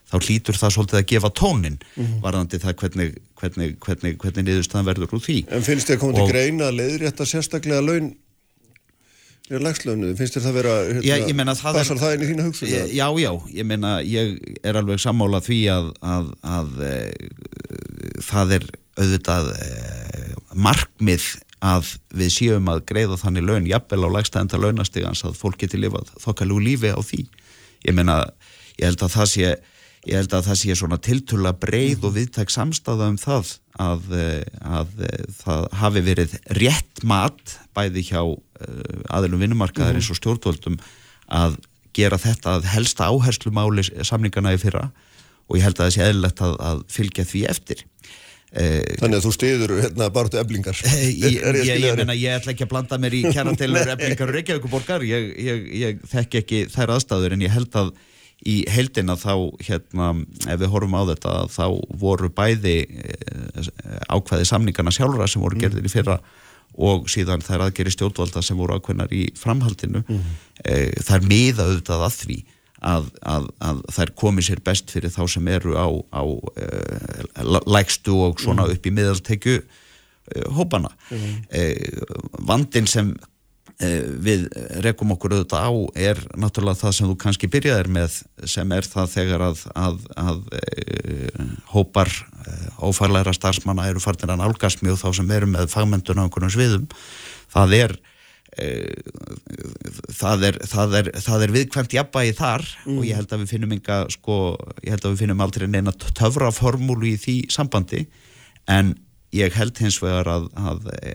þá 0.09 0.17
hlýtur 0.25 0.57
það 0.57 0.75
svolítið 0.75 1.01
að 1.01 1.09
gefa 1.13 1.31
tónin 1.37 1.77
mm. 1.79 2.15
varðandi 2.25 2.61
það 2.63 2.79
hvernig, 2.83 3.19
hvernig, 3.39 3.75
hvernig, 3.85 4.17
hvernig 4.23 4.47
niðurstaðan 4.47 4.89
verður 4.89 5.19
úr 5.19 5.25
því. 5.25 5.43
En 5.53 5.67
finnst 5.67 5.91
þið 5.91 5.99
að 5.99 6.03
koma 6.05 6.17
til 6.17 6.31
greina 6.33 6.71
að 6.71 6.81
leiðrétta 6.81 7.29
sérstaklega 7.29 7.85
laun 7.85 8.09
er 9.49 9.65
lagslöfnuð, 9.65 10.13
finnst 10.19 10.37
þér 10.37 10.45
það 10.45 10.57
vera 10.59 10.73
hérna, 10.89 11.55
það 11.57 11.79
passar 11.79 11.97
er, 11.97 12.01
það 12.03 12.15
inn 12.15 12.25
í 12.25 12.29
þína 12.31 12.47
hugsun? 12.49 12.73
Já, 12.93 13.07
já, 13.23 13.31
ég 13.57 13.69
meina, 13.69 13.93
ég 14.05 14.35
er 14.61 14.81
alveg 14.81 15.01
sammála 15.01 15.41
því 15.45 15.61
að, 15.73 15.89
að, 16.05 16.29
að 16.57 16.83
e, 16.85 16.93
það 18.29 18.59
er 18.59 18.69
auðvitað 18.99 19.53
e, 19.55 19.69
markmið 20.59 21.29
að 21.65 21.95
við 22.15 22.35
séum 22.35 22.69
að 22.71 22.85
greiða 22.91 23.19
þannig 23.19 23.47
laun, 23.47 23.67
jafnvel 23.67 24.05
á 24.07 24.15
lagstæðenda 24.19 24.61
launastegans 24.63 25.25
að 25.27 25.39
fólk 25.39 25.59
geti 25.63 25.81
lifað 25.81 26.13
þokkalú 26.23 26.61
lífi 26.63 26.93
á 26.95 27.01
því. 27.03 27.25
Ég 27.87 27.97
meina, 27.99 28.21
ég 28.79 28.91
held 28.91 29.03
að 29.07 29.15
það 29.17 29.31
sé 29.33 29.51
ég 30.07 30.21
held 30.21 30.35
að 30.37 30.47
það 30.49 30.59
sé 30.61 30.77
svona 30.79 30.99
tiltulla 31.03 31.53
breið 31.59 32.07
og 32.07 32.15
viðtæk 32.15 32.53
samstafa 32.53 33.09
um 33.11 33.19
það 33.21 33.51
að, 33.83 34.07
eh, 34.15 34.45
að 34.63 35.03
eh, 35.09 35.25
það 35.41 35.67
hafi 35.81 36.05
verið 36.07 36.37
rétt 36.59 37.03
mat 37.09 37.57
bæði 37.77 38.05
hjá 38.11 38.23
eh, 38.23 39.03
aðilum 39.15 39.43
vinnumarkaðar 39.43 39.99
eins 39.99 40.11
og 40.13 40.21
stjórnvöldum 40.21 40.79
að 41.35 41.59
gera 41.97 42.21
þetta 42.21 42.57
að 42.57 42.71
helsta 42.73 43.11
áherslu 43.11 43.53
máli 43.55 43.85
samningana 44.07 44.55
í 44.55 44.63
fyrra. 44.63 44.89
Og 45.49 45.59
ég 45.59 45.65
held 45.65 45.79
að 45.79 45.89
það 45.89 45.95
sé 45.95 46.07
eðlilegt 46.07 46.43
að, 46.45 46.57
að 46.71 46.83
fylgja 46.93 47.25
því 47.27 47.45
eftir 47.51 47.85
Þannig 48.49 49.19
að 49.19 49.25
þú 49.27 49.33
stiður 49.35 49.73
hérna 49.83 50.07
bara 50.13 50.41
eblingar 50.41 50.79
ég, 50.89 51.19
ég, 51.21 51.43
ég, 51.69 51.83
ég 51.85 51.99
menna 51.99 52.15
ég 52.17 52.39
ætla 52.39 52.55
ekki 52.55 52.65
að 52.65 52.71
blanda 52.73 52.99
mér 53.01 53.17
í 53.19 53.23
kjarnatelur 53.29 53.91
eblingar 53.95 54.31
og 54.31 54.37
Reykjavíkuborgar 54.39 55.05
ég 55.05 56.01
þekk 56.09 56.39
ekki 56.41 56.63
þær 56.73 56.95
aðstæður 56.97 57.37
en 57.37 57.45
ég 57.45 57.53
held 57.53 57.77
að 57.77 57.93
í 58.49 58.57
heldina 58.71 59.19
þá 59.19 59.33
hérna 59.67 60.11
ef 60.47 60.61
við 60.63 60.73
horfum 60.73 60.97
á 60.97 61.03
þetta 61.11 61.33
þá 61.53 61.65
voru 62.01 62.31
bæði 62.33 62.77
ákvæði 64.09 64.47
samningarna 64.49 64.95
sjálfra 64.95 65.29
sem 65.29 65.43
voru 65.43 65.59
gerðir 65.61 65.89
í 65.89 65.93
fyrra 65.93 66.21
og 66.79 67.09
síðan 67.11 67.43
þær 67.43 67.67
aðgeri 67.67 67.93
stjórnvalda 67.93 68.43
sem 68.45 68.59
voru 68.59 68.79
ákveðnar 68.79 69.13
í 69.13 69.25
framhaldinu. 69.37 70.05
Mm. 70.07 70.21
-hmm. 70.23 71.03
þær 71.09 71.27
miða 71.27 71.67
auðvitað 71.67 72.05
að 72.07 72.19
því 72.23 72.39
að, 72.85 73.09
að, 73.27 73.49
að 73.65 73.81
þær 73.95 74.13
komi 74.19 74.45
sér 74.45 74.63
best 74.65 74.93
fyrir 74.93 75.13
þá 75.15 75.23
sem 75.31 75.49
eru 75.51 75.75
á, 75.75 75.89
á 76.15 76.23
uh, 76.23 77.57
lægstu 77.67 78.15
og 78.29 78.43
svona 78.43 78.67
mm. 78.67 78.77
upp 78.77 78.87
í 78.87 78.95
miðaltekju 78.95 79.57
uh, 79.59 80.47
hópana. 80.59 80.93
Mm. 81.11 81.43
Uh, 81.49 82.39
vandin 82.51 82.91
sem 82.91 83.17
við 83.79 84.49
rekum 84.83 85.13
okkur 85.15 85.37
auðvitað 85.37 85.63
á 85.63 85.71
er 86.11 86.21
náttúrulega 86.35 86.81
það 86.81 86.95
sem 86.97 87.07
þú 87.07 87.15
kannski 87.23 87.47
byrjaðir 87.53 87.89
með 87.95 88.17
sem 88.51 88.73
er 88.75 88.89
það 88.91 89.13
þegar 89.13 89.45
að, 89.47 89.61
að 90.19 90.41
hópar 91.71 92.11
ófærleira 92.83 93.31
starfsmanna 93.37 93.87
eru 93.87 94.03
farnir 94.03 94.33
að 94.35 94.41
nálgast 94.43 94.83
mjög 94.83 94.99
þá 94.99 95.07
sem 95.21 95.31
eru 95.37 95.51
með 95.53 95.71
fagmyndun 95.71 96.19
á 96.19 96.27
einhvern 96.27 96.51
sviðum. 96.51 96.91
Það 97.55 97.77
er 97.79 97.95
það 100.19 100.47
er, 100.49 100.59
það 100.67 100.97
er, 101.01 101.11
það 101.25 101.45
er 101.45 101.53
viðkvæmt 101.57 101.95
jafnbægi 101.95 102.39
þar 102.39 102.65
mm. 102.85 102.97
og 102.97 103.05
ég 103.07 103.19
held 103.19 103.35
að 103.35 103.43
við 103.43 103.53
finnum 103.55 103.75
enga 103.77 103.99
sko, 104.13 104.39
ég 104.85 104.95
held 104.95 105.05
að 105.05 105.13
við 105.15 105.23
finnum 105.25 105.45
aldrei 105.45 105.67
neina 105.71 105.95
töfraformúlu 105.95 107.13
í 107.13 107.19
því 107.21 107.37
sambandi 107.55 108.07
en 108.69 108.97
ég 109.37 109.55
held 109.59 109.79
hins 109.83 109.99
vegar 110.01 110.29
að, 110.33 110.49
að 110.57 110.91
e, 110.97 111.13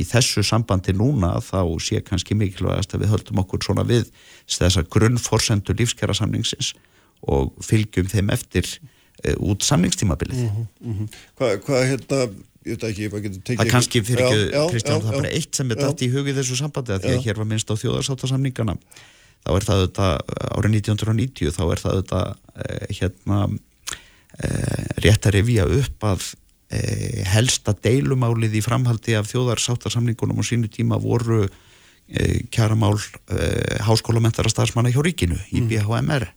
í 0.00 0.06
þessu 0.08 0.44
sambandi 0.46 0.94
núna 0.96 1.34
þá 1.44 1.60
sé 1.84 2.00
kannski 2.04 2.36
mikilvægast 2.38 2.96
að 2.96 3.04
við 3.04 3.12
höldum 3.14 3.42
okkur 3.44 3.64
svona 3.66 3.86
við 3.88 4.10
þessar 4.48 4.88
grunnforsendur 4.92 5.76
lífskjara 5.78 6.16
samningsins 6.16 6.72
og 7.26 7.52
fylgjum 7.64 8.08
þeim 8.12 8.32
eftir 8.34 8.68
e, 9.22 9.36
út 9.36 9.64
samningstímabilið 9.66 10.46
mm 10.46 10.50
-hmm, 10.50 10.68
mm 10.80 10.98
-hmm. 10.98 11.08
Hvað 11.36 11.58
hva, 11.66 11.84
hérna 11.92 12.20
ég 12.66 12.74
veit 12.74 12.86
ekki, 12.88 13.04
ég 13.06 13.12
getur 13.26 13.42
tekið... 13.42 13.60
Það 13.60 13.72
kannski 13.72 14.02
fyrir 14.04 14.24
ekki, 14.26 14.62
Kristján, 14.72 15.02
það 15.02 15.12
er 15.12 15.20
bara 15.20 15.34
eitt 15.38 15.58
sem 15.58 15.68
er 15.70 15.78
dætt 15.80 16.02
í 16.02 16.08
hugið 16.10 16.40
þessu 16.40 16.56
sambandi 16.58 16.94
að 16.94 17.04
því 17.04 17.12
að 17.14 17.26
hér 17.26 17.38
var 17.40 17.48
minnst 17.50 17.70
á 17.70 17.74
þjóðarsáttasamningana 17.78 18.74
þá 19.46 19.52
er 19.54 19.66
það 19.66 19.82
þetta, 19.84 20.08
árið 20.56 20.74
1990 20.80 21.54
þá 21.54 21.62
er 21.66 21.82
það 21.82 22.00
þetta 22.00 22.22
eh, 22.64 22.88
hérna 22.98 23.38
eh, 23.46 24.88
rétt 25.04 25.28
að 25.28 25.36
revja 25.38 25.68
upp 25.78 26.08
að 26.10 26.26
eh, 26.74 27.22
helsta 27.30 27.76
deilumálið 27.86 28.58
í 28.58 28.64
framhaldi 28.66 29.14
af 29.18 29.30
þjóðarsáttasamningunum 29.30 30.42
og 30.42 30.48
sínu 30.48 30.72
tíma 30.72 30.98
voru 31.02 31.46
kjaramál 32.54 32.94
háskólamentara 33.82 34.46
starfsmanna 34.46 34.92
hjá 34.94 35.00
ríkinu 35.02 35.40
í 35.50 35.58
mm. 35.58 35.72
BHMR 35.72 36.28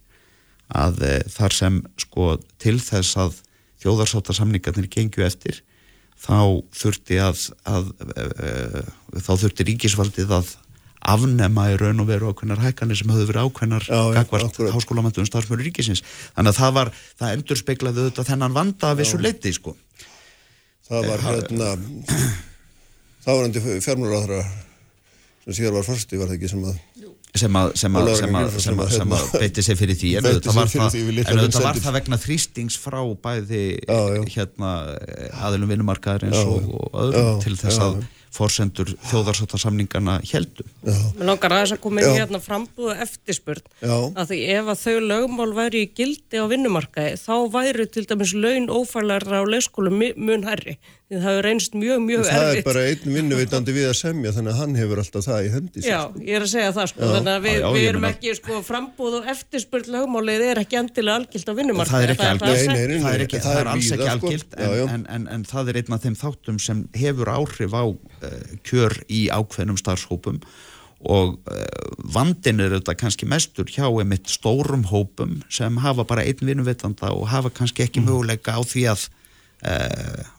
að 0.74 1.04
þar 1.30 1.54
sem 1.54 1.76
sko 2.02 2.32
til 2.58 2.80
þess 2.82 3.20
að 3.22 3.36
þjóðarsáttasamningarnir 3.84 4.90
gengju 4.90 5.28
eftir 5.28 5.60
þá 6.20 6.40
þurfti 6.76 7.20
að, 7.24 7.44
að, 7.70 7.92
að, 8.16 8.34
að 9.16 9.22
þá 9.26 9.32
þurfti 9.44 9.68
ríkisvaldið 9.70 10.34
að 10.40 10.56
afnema 11.10 11.70
í 11.72 11.78
raun 11.80 12.04
og 12.04 12.10
veru 12.10 12.32
ákveðnar 12.34 12.60
hækkanir 12.64 13.00
sem 13.00 13.12
höfðu 13.12 13.30
verið 13.30 13.48
ákveðnar 13.48 13.86
gagvart 14.18 14.60
háskólamöndunum 14.76 15.30
starfsmjöru 15.30 15.70
ríkisins. 15.70 16.04
Þannig 16.36 16.52
að 16.52 16.60
það 16.60 16.74
var, 16.76 16.92
það 17.22 17.36
endur 17.38 17.60
speiklaði 17.62 18.04
auðvitað 18.04 18.32
þennan 18.34 18.58
vanda 18.58 18.92
af 18.92 19.00
þessu 19.00 19.22
leiti 19.24 19.54
sko. 19.56 19.76
Það 20.90 21.08
var 21.08 21.24
eh, 21.24 21.30
hérna 21.30 21.70
það 23.24 23.40
var 23.40 23.48
endi 23.48 23.64
fjármjörður 23.86 24.36
sem 25.46 25.56
síðan 25.56 25.78
var 25.78 25.88
fyrsti 25.88 26.20
var 26.20 26.32
það 26.32 26.38
ekki 26.40 26.52
sem 26.52 26.68
að 26.68 26.76
sem 26.80 27.08
að, 27.08 27.19
sem 27.38 27.58
að, 27.60 27.72
sem 27.78 27.98
að, 28.00 28.12
sem 28.18 28.38
að, 28.40 28.94
sem 28.94 29.16
að 29.16 29.26
beiti 29.38 29.64
sig 29.66 29.78
fyrir 29.78 29.98
því. 29.98 30.14
En 30.20 30.30
auðvitað 30.30 30.56
var, 30.58 30.72
það, 30.74 31.66
var 31.66 31.82
það 31.84 31.98
vegna 32.00 32.22
þrýstings 32.22 32.78
frá 32.82 33.02
bæði 33.24 33.66
já, 33.78 34.00
já. 34.16 34.22
hérna 34.36 34.72
aðilum 35.46 35.76
vinnumarkaðar 35.76 36.30
eins 36.30 36.40
og, 36.42 36.72
og 36.74 37.04
öðrum 37.06 37.28
já, 37.28 37.36
til 37.46 37.60
þess 37.60 37.84
að 37.86 38.00
forsendur 38.34 38.92
þjóðarsáttarsamningana 39.10 40.20
heldu. 40.30 40.66
Mér 40.86 41.30
langar 41.32 41.56
aðeins 41.56 41.74
að 41.74 41.82
koma 41.86 42.04
inn 42.04 42.18
hérna 42.18 42.42
frambúðu 42.44 42.94
eftirspurn. 43.06 43.66
Að 43.82 44.32
því 44.32 44.40
ef 44.54 44.70
að 44.74 44.84
þau 44.84 45.08
lögmál 45.10 45.50
væri 45.58 45.82
í 45.86 45.90
gildi 45.98 46.42
á 46.42 46.46
vinnumarkaði 46.50 47.18
þá 47.18 47.36
væri 47.56 47.88
til 47.90 48.06
dæmis 48.10 48.36
laun 48.38 48.70
ófælarra 48.70 49.42
á 49.42 49.46
leikskólu 49.50 49.94
mun 49.98 50.46
herri 50.46 50.78
það 51.18 51.24
hefur 51.26 51.46
reynst 51.48 51.74
mjög, 51.74 52.02
mjög 52.06 52.20
erfitt. 52.22 52.38
Það 52.38 52.52
er 52.52 52.66
bara 52.68 52.82
einn 52.86 53.14
vinnuveitandi 53.16 53.74
við 53.74 53.88
að 53.90 53.96
semja 53.98 54.34
þannig 54.36 54.52
að 54.54 54.60
hann 54.62 54.76
hefur 54.78 55.02
alltaf 55.02 55.26
það 55.26 55.40
í 55.42 55.50
hendi. 55.56 55.82
Já, 55.82 55.98
ég 56.22 56.38
er 56.38 56.46
að 56.46 56.52
segja 56.52 56.74
það 56.76 56.90
sko, 56.92 57.02
já. 57.02 57.14
þannig 57.16 57.32
að 57.34 57.46
við, 57.48 57.56
já, 57.56 57.64
já, 57.64 57.70
við 57.76 57.88
erum 57.90 58.08
ekki 58.10 58.36
sko 58.38 58.60
frambúð 58.68 59.18
og 59.18 59.30
eftirspurð 59.34 59.92
lögmálið 59.96 60.46
er 60.46 60.62
ekki 60.62 60.80
endilega 60.84 61.18
algilt 61.24 61.50
á 61.50 61.54
vinnumarka. 61.58 61.96
Það 61.96 62.06
er 62.06 62.14
ekki 62.14 62.30
algilt, 62.30 62.70
það 62.70 63.10
er, 63.10 63.26
ekki, 63.26 63.44
það 63.48 63.62
er 63.64 63.72
alls 63.74 63.92
ekki 63.98 64.06
sko. 64.06 64.14
algilt 64.14 64.50
sko. 64.54 64.70
en, 64.70 64.90
en, 64.94 65.06
en, 65.18 65.28
en 65.34 65.46
það 65.50 65.74
er 65.74 65.82
einn 65.82 65.98
af 65.98 66.06
þeim 66.06 66.18
þáttum 66.22 66.60
sem 66.70 66.88
hefur 67.02 67.34
áhrif 67.34 67.74
á 67.74 67.86
uh, 67.90 68.42
kjör 68.70 69.02
í 69.10 69.26
ákveðnum 69.34 69.82
starfshópum 69.82 70.44
og 71.10 71.38
uh, 71.50 71.64
vandin 72.14 72.62
er 72.62 72.76
þetta 72.76 72.94
kannski 73.00 73.26
mestur 73.30 73.70
hjá 73.72 73.88
einmitt 73.88 74.30
stórum 74.30 74.84
hópum 74.92 75.40
sem 75.50 75.80
hafa 75.82 76.06
bara 76.06 76.26
einn 76.28 76.44
vinnuveitanda 76.44 77.16
og 77.16 77.32
hafa 77.32 77.50
kannski 77.56 77.88
ekki 77.88 78.04
mm. 78.04 78.12
möguleika 78.12 78.60
á 78.60 78.62
því 78.62 78.84
að 78.92 79.08
uh, 79.08 79.19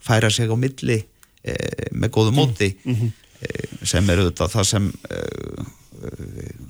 færa 0.01 0.31
sig 0.33 0.49
á 0.49 0.57
milli 0.57 0.97
uh, 1.01 1.85
með 1.91 2.13
góðu 2.17 2.33
móti 2.35 2.71
mm 2.83 2.95
-hmm. 2.95 3.11
sem 3.85 4.09
eru 4.09 4.29
þetta 4.29 4.47
það 4.53 4.65
sem, 4.69 4.91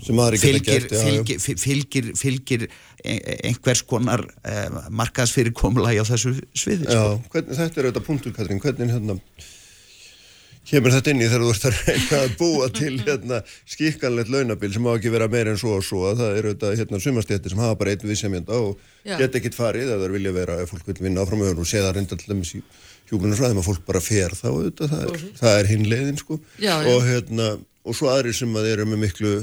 sem 0.03 0.19
fylgir, 0.39 0.61
gert, 0.63 0.91
já, 0.91 0.99
fylgir, 0.99 1.57
fylgir, 1.59 2.11
fylgir 2.15 2.67
einhvers 3.03 3.81
konar 3.83 4.23
markaðsfyrirkomla 4.89 5.91
á 5.91 6.03
þessu 6.07 6.37
sviði 6.55 6.87
Já, 6.87 7.17
sko. 7.17 7.31
hvernig, 7.33 7.57
þetta 7.57 7.79
er 7.79 7.89
auðvitað 7.89 8.07
punktur 8.07 8.35
Katrín, 8.35 8.61
hvernig 8.63 8.91
hérna 8.91 9.19
kemur 10.69 10.93
þetta 10.93 11.11
inn 11.13 11.23
í 11.23 11.27
þegar 11.27 11.43
þú 11.45 11.51
ert 11.53 11.65
að 11.67 11.79
reyna 11.87 12.19
að 12.21 12.35
búa 12.39 12.67
til 12.75 12.93
hérna, 13.01 13.39
skikkanlegt 13.73 14.31
launabil 14.33 14.71
sem 14.73 14.85
má 14.85 14.91
ekki 14.93 15.13
vera 15.13 15.29
meir 15.31 15.49
en 15.51 15.59
svo 15.59 15.77
og 15.79 15.85
svo. 15.85 16.03
Það 16.19 16.37
eru 16.37 16.53
þetta 16.53 16.75
hérna, 16.79 17.01
sumastjættir 17.01 17.55
sem 17.55 17.63
hafa 17.63 17.79
bara 17.79 17.95
einn 17.95 18.05
við 18.05 18.21
semjönda 18.21 18.59
og 18.61 18.77
Já. 19.07 19.17
get 19.23 19.39
ekkit 19.39 19.57
farið 19.57 19.95
ef 19.95 20.03
það 20.03 20.15
vilja 20.17 20.35
vera, 20.37 20.59
ef 20.61 20.73
fólk 20.73 20.91
vil 20.91 20.99
vinna 21.01 21.25
áfram 21.25 21.43
og 21.49 21.65
sé 21.65 21.81
það 21.81 21.95
reynda 21.97 22.19
til 22.21 22.33
dæmis 22.33 22.53
í 22.59 22.61
hjúgrunarfræðum 23.11 23.59
að 23.59 23.67
fólk 23.67 23.87
bara 23.87 24.03
fer 24.03 24.37
þá 24.37 24.45
auðvitað, 24.51 24.93
það 24.93 25.03
er, 25.07 25.25
það 25.41 25.57
er 25.57 25.71
hinn 25.71 25.89
leiðin 25.91 26.21
sko. 26.21 26.37
Já, 26.61 26.75
og, 26.79 27.01
hérna, 27.09 27.49
og 27.83 27.97
svo 27.97 28.11
aðri 28.13 28.33
sem 28.37 28.55
að 28.55 28.69
eru 28.71 28.87
með 28.87 29.03
miklu 29.07 29.33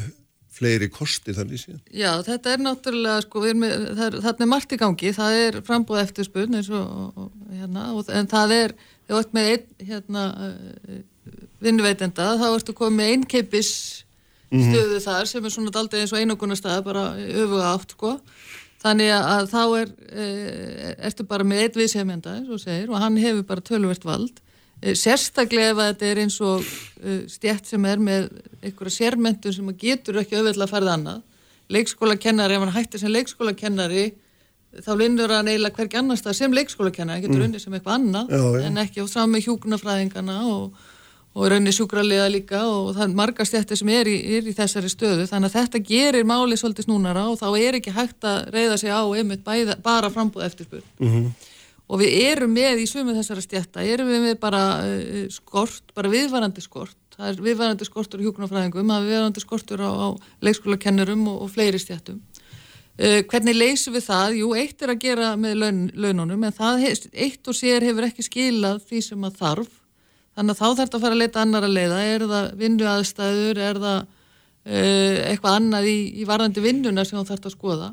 fleiri 0.59 0.89
kosti 0.91 1.35
þannig 1.37 1.62
síðan. 1.62 1.83
Já, 1.95 2.11
þetta 2.27 2.55
er 2.55 2.62
náttúrulega 2.64 3.25
sko, 3.27 3.43
með, 3.59 3.75
það 3.93 4.05
er, 4.07 4.16
þarna 4.25 4.47
er 4.47 4.51
margt 4.55 4.75
í 4.75 4.79
gangi, 4.81 5.12
það 5.14 5.41
er 5.43 5.59
frambúð 5.66 6.01
eftirspunn 6.03 6.59
eins 6.59 6.71
og 6.75 7.21
hérna, 7.53 7.91
en 8.19 8.31
það 8.31 8.55
er, 8.57 8.75
þú 9.09 9.23
ert 9.23 9.33
með 9.37 9.49
einn 9.53 9.89
hérna, 9.89 10.25
vinnuveitenda, 11.65 12.35
þá 12.41 12.47
ertu 12.51 12.75
komið 12.77 12.99
með 12.99 13.13
einnkeipis 13.15 13.71
mm 14.51 14.61
-hmm. 14.61 14.73
stöðu 14.73 15.01
þar 15.05 15.27
sem 15.27 15.45
er 15.45 15.51
svona 15.51 15.75
daldið 15.75 16.01
eins 16.01 16.13
og 16.13 16.19
einogunar 16.19 16.57
stað, 16.57 16.85
bara 16.85 17.05
öfuga 17.17 17.73
átt, 17.75 17.91
sko. 17.93 18.19
Þannig 18.79 19.11
að 19.11 19.49
þá 19.51 19.63
er, 19.81 19.89
e, 20.13 20.97
ertu 21.09 21.25
bara 21.27 21.45
með 21.45 21.63
einn 21.63 21.79
viðsefmjönda, 21.81 22.35
eins 22.37 22.89
og 22.89 23.01
hann 23.01 23.17
hefur 23.17 23.43
bara 23.43 23.61
tölvert 23.61 24.05
vald. 24.05 24.41
E, 24.81 24.95
sérstaklega 24.95 25.71
ef 25.71 25.77
þetta 25.77 26.07
er 26.07 26.19
eins 26.23 26.41
og 26.41 26.63
stjætt 27.27 27.67
sem 27.67 27.85
er 27.85 27.99
með 27.99 28.31
einhverja 28.63 28.95
sérmyndun 28.95 29.53
sem 29.53 29.75
getur 29.75 30.21
ekki 30.21 30.37
auðvitað 30.37 30.63
að 30.63 30.71
farið 30.71 30.93
annað. 30.95 31.23
Leikskólakennari, 31.69 32.55
ef 32.55 32.61
hann 32.61 32.77
hættir 32.77 33.01
sem 33.01 33.13
leikskólakennari, 33.13 34.15
þá 34.85 34.93
vinnur 34.99 35.35
hann 35.35 35.49
eiginlega 35.49 35.76
hverki 35.76 35.99
annars 36.01 36.22
það 36.22 36.39
sem 36.41 36.55
leikskólakennari, 36.59 37.24
getur 37.24 37.41
mm. 37.41 37.49
unni 37.49 37.61
sem 37.62 37.74
eitthvað 37.74 37.99
annað, 37.99 38.31
já, 38.31 38.45
já. 38.45 38.66
en 38.66 38.85
ekki 38.85 39.03
á 39.03 39.07
sami 39.09 39.43
hjúknafræðingana 39.45 40.39
og 40.53 40.79
og 41.39 41.51
raunni 41.53 41.72
sjúkraliða 41.74 42.29
líka 42.33 42.61
og 42.66 42.95
það 42.97 43.05
er 43.05 43.16
marga 43.18 43.45
stjættir 43.47 43.79
sem 43.79 43.91
er 43.95 44.09
í, 44.11 44.16
er 44.39 44.49
í 44.49 44.55
þessari 44.57 44.91
stöðu 44.91 45.26
þannig 45.29 45.53
að 45.53 45.59
þetta 45.59 45.81
gerir 45.91 46.26
máli 46.26 46.57
svolítið 46.59 46.89
snúnara 46.89 47.26
og 47.31 47.39
þá 47.39 47.47
er 47.61 47.79
ekki 47.79 47.95
hægt 47.95 48.26
að 48.26 48.49
reyða 48.55 48.79
sig 48.81 48.91
á 48.91 49.03
einmitt 49.07 49.45
bæða, 49.47 49.76
bara 49.85 50.11
frambúð 50.11 50.47
eftirspur 50.49 50.83
mm 50.99 51.09
-hmm. 51.09 51.29
og 51.89 52.01
við 52.03 52.16
erum 52.33 52.55
með 52.55 52.83
í 52.83 52.89
sumu 52.91 53.14
þessara 53.14 53.45
stjætta, 53.45 53.85
erum 53.85 54.09
við 54.09 54.24
með 54.24 54.41
bara 54.41 54.62
uh, 54.83 55.29
skort, 55.31 55.95
bara 55.95 56.11
viðvarandi 56.11 56.64
skort 56.64 56.97
það 57.14 57.29
er 57.29 57.43
viðvarandi 57.43 57.85
skortur 57.85 58.20
í 58.20 58.26
hjúknarfræðingum 58.26 58.89
það 58.89 59.03
er 59.03 59.11
viðvarandi 59.12 59.41
skortur 59.41 59.81
á, 59.85 59.91
á 59.95 60.09
leikskólakennurum 60.41 61.29
og, 61.29 61.43
og 61.43 61.51
fleiri 61.51 61.79
stjættum 61.79 62.22
uh, 62.99 63.21
hvernig 63.31 63.57
leysum 63.57 63.97
við 63.97 64.07
það? 64.09 64.39
Jú, 64.43 64.53
eitt 64.59 64.83
er 64.83 64.95
að 64.95 65.03
gera 65.07 65.33
með 65.41 65.55
laun, 65.63 65.83
laununum 65.95 66.45
en 66.45 66.57
það 66.57 66.87
eitt 67.13 67.49
og 67.49 67.57
sér 67.57 67.87
hefur 67.87 68.09
ekki 68.09 68.27
skilað 68.27 68.83
því 68.89 69.03
sem 69.09 69.25
að 69.25 69.41
þarf. 69.43 69.73
Þannig 70.39 70.55
að 70.55 70.59
þá 70.59 70.67
þarf 70.67 70.81
þetta 70.83 70.99
að 70.99 71.05
fara 71.07 71.17
að 71.17 71.23
leita 71.25 71.43
annar 71.43 71.67
að 71.67 71.75
leiða, 71.75 72.03
er 72.07 72.27
það 72.31 72.53
vinnu 72.61 72.87
aðstæður, 72.87 73.59
er 73.59 73.81
það 73.83 74.07
eitthvað 74.69 75.55
annað 75.57 75.89
í, 75.89 75.97
í 76.21 76.25
varðandi 76.29 76.63
vinnuna 76.63 77.05
sem 77.07 77.17
þú 77.19 77.25
þarfst 77.31 77.49
að 77.49 77.55
skoða? 77.55 77.89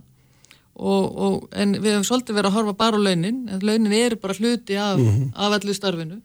Og, 0.75 1.03
og, 1.15 1.35
en 1.55 1.77
við 1.79 1.93
hefum 1.93 2.07
svolítið 2.09 2.35
verið 2.35 2.49
að 2.49 2.57
horfa 2.57 2.73
bara 2.81 2.99
á 2.99 3.05
launin, 3.05 3.37
en 3.47 3.61
launin 3.63 3.95
eru 3.95 4.17
bara 4.19 4.35
hluti 4.35 4.75
af, 4.75 4.97
mm 4.99 5.05
-hmm. 5.07 5.29
af 5.35 5.53
allir 5.55 5.73
starfinu. 5.73 6.17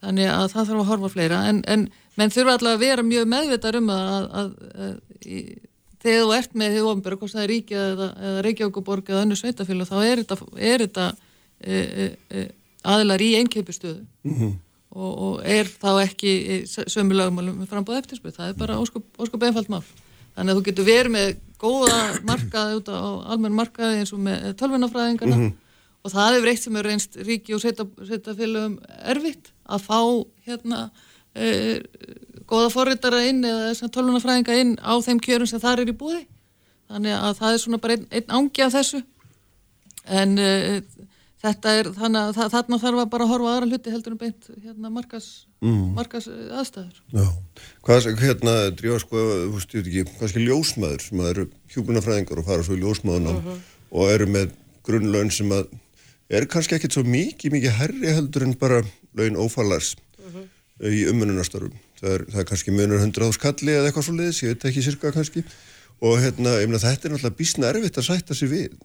Þannig 0.00 0.28
að 0.28 0.46
það 0.52 0.68
þarf 0.68 0.80
að 0.80 0.90
horfa 0.90 1.08
fleira. 1.08 1.42
En, 1.48 1.62
en 1.66 1.88
menn 2.16 2.30
þurfa 2.30 2.52
alltaf 2.56 2.72
að 2.72 2.78
vera 2.78 3.02
mjög 3.02 3.26
meðvitað 3.28 3.76
um 3.76 3.90
að, 3.90 4.08
að, 4.08 4.24
að, 4.32 4.48
að 4.86 5.71
þegar 6.02 6.24
þú 6.24 6.34
ert 6.36 6.58
með 6.58 6.74
því 6.74 6.82
ofnbjörg, 6.90 7.22
hvort 7.22 7.36
það 7.36 7.44
er 7.44 7.52
ríkja 7.52 7.84
eða, 7.92 8.08
eða 8.28 8.42
Reykjavíkuborg 8.46 9.12
eða 9.12 9.22
önnu 9.26 9.38
sveitafélag 9.38 9.88
þá 9.88 9.96
er 10.02 10.22
þetta, 10.22 10.38
er 10.58 10.84
þetta 10.86 11.06
e, 11.62 11.78
e, 11.78 12.06
e, 12.30 12.44
aðlar 12.92 13.22
í 13.22 13.30
einnkeipustöðu 13.38 14.00
mm 14.02 14.36
-hmm. 14.38 14.54
og, 14.96 15.12
og 15.26 15.40
er 15.46 15.70
þá 15.70 15.90
ekki 16.02 16.32
sömu 16.66 17.14
lagmálum 17.18 17.66
frambáð 17.70 18.02
eftirspöð, 18.02 18.36
það 18.38 18.48
er 18.48 18.58
bara 18.58 18.80
óskup, 18.82 19.06
óskup 19.18 19.46
einfalt 19.46 19.70
mál 19.70 19.84
þannig 20.36 20.52
að 20.52 20.58
þú 20.58 20.64
getur 20.68 20.88
verið 20.88 21.12
með 21.12 21.32
góða 21.60 21.98
markaði 22.26 22.78
út 22.80 22.88
á 22.90 22.98
almenn 23.34 23.56
markaði 23.56 24.02
eins 24.02 24.12
og 24.14 24.22
með 24.24 24.46
tölvunafræðingarna 24.58 25.36
mm 25.36 25.42
-hmm. 25.42 25.54
og 26.02 26.12
það 26.12 26.34
hefur 26.34 26.48
eitt 26.52 26.62
sem 26.62 26.76
er 26.76 26.88
reynst 26.88 27.16
ríki 27.16 27.54
og 27.54 27.62
setjafélagum 27.62 28.78
erfitt 29.12 29.52
að 29.64 29.84
fá 29.86 30.00
hérna 30.46 30.90
e, 31.34 31.82
góða 32.48 32.70
forritara 32.72 33.22
inn 33.28 33.44
eða 33.44 33.88
tölvunafræðinga 33.94 34.58
inn 34.60 34.76
á 34.82 34.94
þeim 35.04 35.20
kjörum 35.22 35.50
sem 35.50 35.60
þar 35.62 35.82
er 35.84 35.92
í 35.92 35.96
búði 35.96 36.22
þannig 36.92 37.16
að 37.16 37.38
það 37.38 37.54
er 37.54 37.62
svona 37.62 37.80
bara 37.82 37.96
einn, 37.96 38.06
einn 38.10 38.36
ángi 38.38 38.64
af 38.64 38.74
þessu 38.76 39.02
en 40.20 40.34
e, 40.38 40.50
þetta 41.42 41.74
er 41.78 41.90
þannig 41.96 42.20
að 42.22 42.52
þarna 42.54 42.78
þarf 42.82 43.02
að 43.02 43.12
bara 43.14 43.28
horfa 43.30 43.52
aðra 43.52 43.68
hluti 43.70 43.92
heldur 43.94 44.14
um 44.14 44.20
beint 44.20 44.48
hérna 44.62 44.92
markas, 44.94 45.28
mm. 45.62 45.84
markas 45.96 46.28
aðstæður 46.30 47.00
Já, 47.14 47.26
hvað 47.86 48.08
hérna 48.22 48.56
drífa 48.78 49.00
sko, 49.02 49.22
þú 49.22 49.52
veist, 49.56 49.76
ég 49.76 49.86
veit 49.86 49.92
ekki, 49.92 50.18
kannski 50.20 50.44
ljósmaður 50.46 51.06
sem 51.06 51.22
eru 51.30 51.46
hjúkunafræðingar 51.74 52.42
og 52.42 52.48
fara 52.48 52.66
svo 52.66 52.78
í 52.78 52.82
ljósmaðunum 52.82 53.38
uh 53.38 53.48
-huh. 53.48 53.62
og 53.98 54.12
eru 54.14 54.28
með 54.30 54.52
grunnlaun 54.86 55.30
sem 55.30 55.50
að 55.54 55.70
er 56.32 56.46
kannski 56.46 56.76
ekkit 56.76 56.98
svo 56.98 57.04
mikið, 57.04 57.56
mikið 57.56 57.78
herri 57.78 58.14
heldur 58.16 58.46
en 58.46 58.58
bara 58.58 58.82
laun 59.14 59.36
ófallars 59.36 59.96
uh 60.18 60.34
-huh. 60.34 60.46
í 60.88 61.06
umönunastarfum 61.10 61.74
það 62.02 62.16
er, 62.16 62.24
það 62.32 62.42
er 62.42 62.48
kannski 62.50 62.74
munur 62.74 63.02
100 63.02 63.28
áskalli 63.30 63.76
eða 63.76 63.90
eitthvað 63.90 64.08
svo 64.08 64.16
leiðis, 64.18 64.42
ég 64.42 64.54
veit 64.54 64.70
ekki 64.70 64.84
sirka 64.84 65.14
kannski. 65.14 65.44
Og 66.02 66.18
hérna, 66.18 66.56
ég 66.58 66.70
meina 66.70 66.82
þetta 66.82 67.08
er 67.08 67.14
náttúrulega 67.14 67.38
bísna 67.38 67.68
erfitt 67.70 68.00
að 68.00 68.08
sætta 68.08 68.34
sig 68.34 68.50
við. 68.50 68.78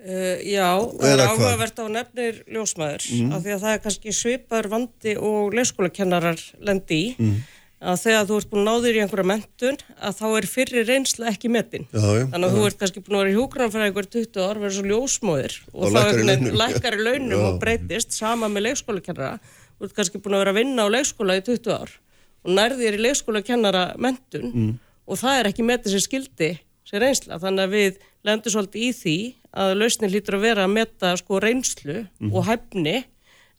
Uh, 0.00 0.38
já, 0.46 0.68
það 0.96 1.10
er 1.10 1.22
áhugavert 1.26 1.80
á 1.82 1.86
nefnir 1.92 2.36
ljósmaður 2.48 3.02
mm. 3.04 3.32
af 3.36 3.42
því 3.44 3.50
að 3.52 3.64
það 3.64 3.74
er 3.74 3.80
kannski 3.84 4.12
svipar 4.16 4.68
vandi 4.72 5.12
og 5.20 5.56
leikskólakennarar 5.58 6.44
lendi 6.64 7.00
í. 7.00 7.10
Mm. 7.20 7.34
að 7.80 7.98
þegar 8.04 8.24
þú 8.30 8.38
ert 8.40 8.50
búin 8.52 8.62
að 8.62 8.66
ná 8.68 8.84
þér 8.86 8.96
í 8.96 9.02
einhverja 9.02 9.28
mentun 9.28 9.78
að 10.08 10.16
þá 10.20 10.24
er 10.30 10.48
fyrir 10.54 10.88
reynsla 10.88 11.30
ekki 11.34 11.52
metin. 11.52 11.86
Já, 11.92 12.00
já, 12.00 12.24
þannig 12.32 12.46
að 12.46 12.50
já. 12.50 12.56
þú 12.56 12.66
ert 12.70 12.80
kannski 12.80 13.04
búin 13.04 13.18
að 13.18 13.22
vera 13.24 13.32
í 13.32 13.38
húgrannfræðingur 13.40 14.10
20 14.16 14.44
ár 14.46 14.60
verður 14.62 14.76
svo 14.78 14.90
ljósmaður 14.90 15.56
og, 15.72 15.96
þá 15.96 16.56
lækkar 16.62 16.96
í 16.96 17.06
launum 17.08 17.46
og 17.48 17.58
breytist 17.60 18.16
sama 18.16 18.52
með 18.52 18.70
leikskólakennara. 18.70 19.56
Þú 19.80 19.88
ert 19.88 19.96
kannski 19.96 20.22
búin 20.22 20.38
að 20.38 20.44
vera 20.44 20.54
að 20.54 20.60
vinna 20.62 20.88
á 20.88 20.94
leikskóla 20.96 21.40
í 21.40 21.44
20 21.50 21.76
ár 21.76 21.98
og 22.44 22.56
nærðir 22.56 22.96
í 22.96 23.02
leikskólakennara 23.04 23.84
mentun 24.00 24.50
mm. 24.50 24.72
og 25.06 25.20
það 25.20 25.38
er 25.38 25.50
ekki 25.50 25.66
metið 25.66 25.96
sem 25.96 26.04
skildi 26.06 26.50
sem 26.88 27.02
reynsla 27.02 27.38
þannig 27.42 27.66
að 27.66 27.76
við 27.76 28.00
lendum 28.26 28.54
svolítið 28.54 28.86
í 28.86 28.90
því 28.96 29.16
að 29.60 29.76
lausnin 29.80 30.12
hlýtur 30.12 30.38
að 30.38 30.44
vera 30.46 30.66
að 30.66 30.74
metta 30.74 31.12
sko 31.18 31.40
reynslu 31.42 32.02
mm 32.04 32.34
og 32.34 32.46
hæfni 32.46 32.96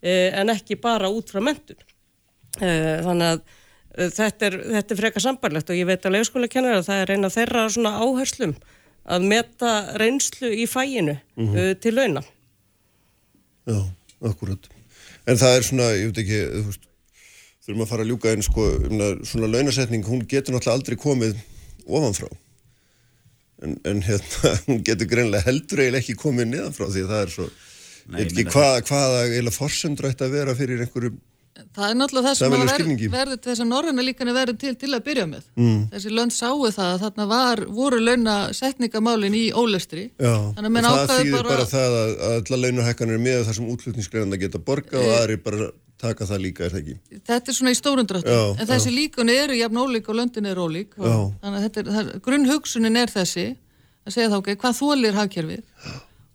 eh, 0.02 0.30
en 0.40 0.52
ekki 0.54 0.78
bara 0.82 1.10
út 1.12 1.32
frá 1.32 1.42
mentun. 1.44 1.80
Eh, 2.60 3.00
þannig 3.06 3.28
að 3.28 3.42
eh, 3.42 4.12
þetta 4.16 4.48
er, 4.48 4.60
þetta 4.78 4.96
er 4.96 5.02
freka 5.02 5.24
sambarlegt 5.24 5.72
og 5.72 5.80
ég 5.80 5.90
veit 5.90 6.06
að 6.06 6.18
leikskóla 6.18 6.50
kennar 6.52 6.80
að 6.80 6.88
það 6.90 7.02
er 7.04 7.16
eina 7.16 7.32
þeirra 7.34 7.66
svona 7.76 7.96
áherslum 8.02 8.56
að 9.12 9.26
metta 9.32 9.72
reynslu 10.00 10.52
í 10.54 10.68
fæinu 10.70 11.18
mm 11.18 11.48
-hmm. 11.48 11.80
til 11.82 11.96
launa. 11.98 12.24
Já, 13.66 13.80
akkurat. 14.30 14.70
En 15.28 15.38
það 15.38 15.58
er 15.58 15.66
svona, 15.66 15.90
ég 15.98 16.12
veit 16.12 16.22
ekki, 16.24 16.40
þú 16.54 16.64
veist, 16.70 16.88
þurfum 17.66 17.84
að 17.86 17.92
fara 17.92 18.06
að 18.06 18.12
ljúka 18.12 18.32
einn 18.32 18.46
sko, 18.46 18.68
um 18.88 19.02
svona 19.28 19.50
launasetning, 19.52 20.06
hún 20.08 20.24
getur 20.30 20.56
náttúrulega 20.56 20.78
aldrei 20.80 20.98
komið 21.02 21.42
ofanfrá 21.88 22.30
en, 23.62 23.76
en 23.86 24.06
hérna, 24.06 24.54
hún 24.68 24.86
getur 24.86 25.10
greinlega 25.10 25.48
heldur 25.50 25.84
eiginlega 25.84 26.04
ekki 26.04 26.18
komið 26.22 26.54
niðan 26.54 26.78
frá 26.78 26.88
því 26.88 27.06
að 27.06 27.12
það 27.16 27.26
er 27.26 27.36
svo, 27.36 27.50
Nei, 28.12 28.24
ekki 28.26 28.48
hvað, 28.50 28.78
hvaða 28.90 29.28
eiginlega 29.28 29.58
forsöndur 29.58 30.10
ætti 30.10 30.28
að 30.28 30.40
vera 30.40 30.58
fyrir 30.58 30.86
einhverju 30.86 31.18
Það 31.76 31.86
er 31.92 31.98
náttúrulega 32.00 32.32
það 32.32 32.38
sem 32.38 32.54
verður 32.54 33.12
verður 33.12 33.40
til 33.42 33.50
þess 33.52 33.62
að 33.62 33.68
norðana 33.70 34.04
líkanu 34.06 34.34
verður 34.34 34.58
til 34.60 34.72
til 34.80 34.90
að 34.96 35.04
byrja 35.06 35.26
með. 35.28 35.44
Mm. 35.60 35.82
Þessi 35.92 36.14
lönd 36.16 36.34
sáu 36.34 36.64
það 36.64 36.88
að 36.88 37.04
þarna 37.04 37.26
var, 37.28 37.62
voru 37.76 38.00
launasetningamálin 38.02 39.36
í 39.38 39.44
ólestri. 39.52 40.06
Já, 40.16 40.36
það 40.56 41.12
þýðir 41.12 41.36
bara, 41.36 41.50
bara 41.52 41.68
það 41.70 41.98
að, 42.00 42.14
að 42.28 42.36
alla 42.40 42.60
launahekkan 42.64 43.14
er 43.14 43.22
með 43.28 43.44
þar 43.50 43.60
sem 43.60 43.70
útlutningsgreðanda 43.76 44.42
geta 44.42 44.64
borga 44.72 44.96
e... 44.96 45.04
og 45.04 45.16
aðri 45.20 45.38
bara 45.44 45.70
taka 46.02 46.28
það 46.30 46.44
líka, 46.46 46.66
er 46.66 46.74
það 46.76 46.82
ekki? 46.82 47.22
Þetta 47.30 47.52
er 47.52 47.58
svona 47.58 47.74
í 47.74 47.78
stórundrættu, 47.80 48.38
en 48.58 48.70
þessi 48.70 48.94
líkanu 48.94 49.36
eru 49.38 49.58
jafn 49.60 49.82
ólík 49.82 50.10
og 50.12 50.18
löndin 50.18 50.50
er 50.50 50.62
ólík. 50.62 50.98
Og 51.00 51.32
þannig 51.44 51.68
að 51.68 51.82
er, 52.02 52.12
grunnhugsunin 52.26 53.02
er 53.02 53.14
þessi. 53.14 53.48
Að 54.02 54.16
segja 54.16 54.32
þá 54.32 54.38
ok, 54.40 54.52
hvað 54.58 54.78
þólir 54.80 55.18
hagkerfið? 55.20 55.90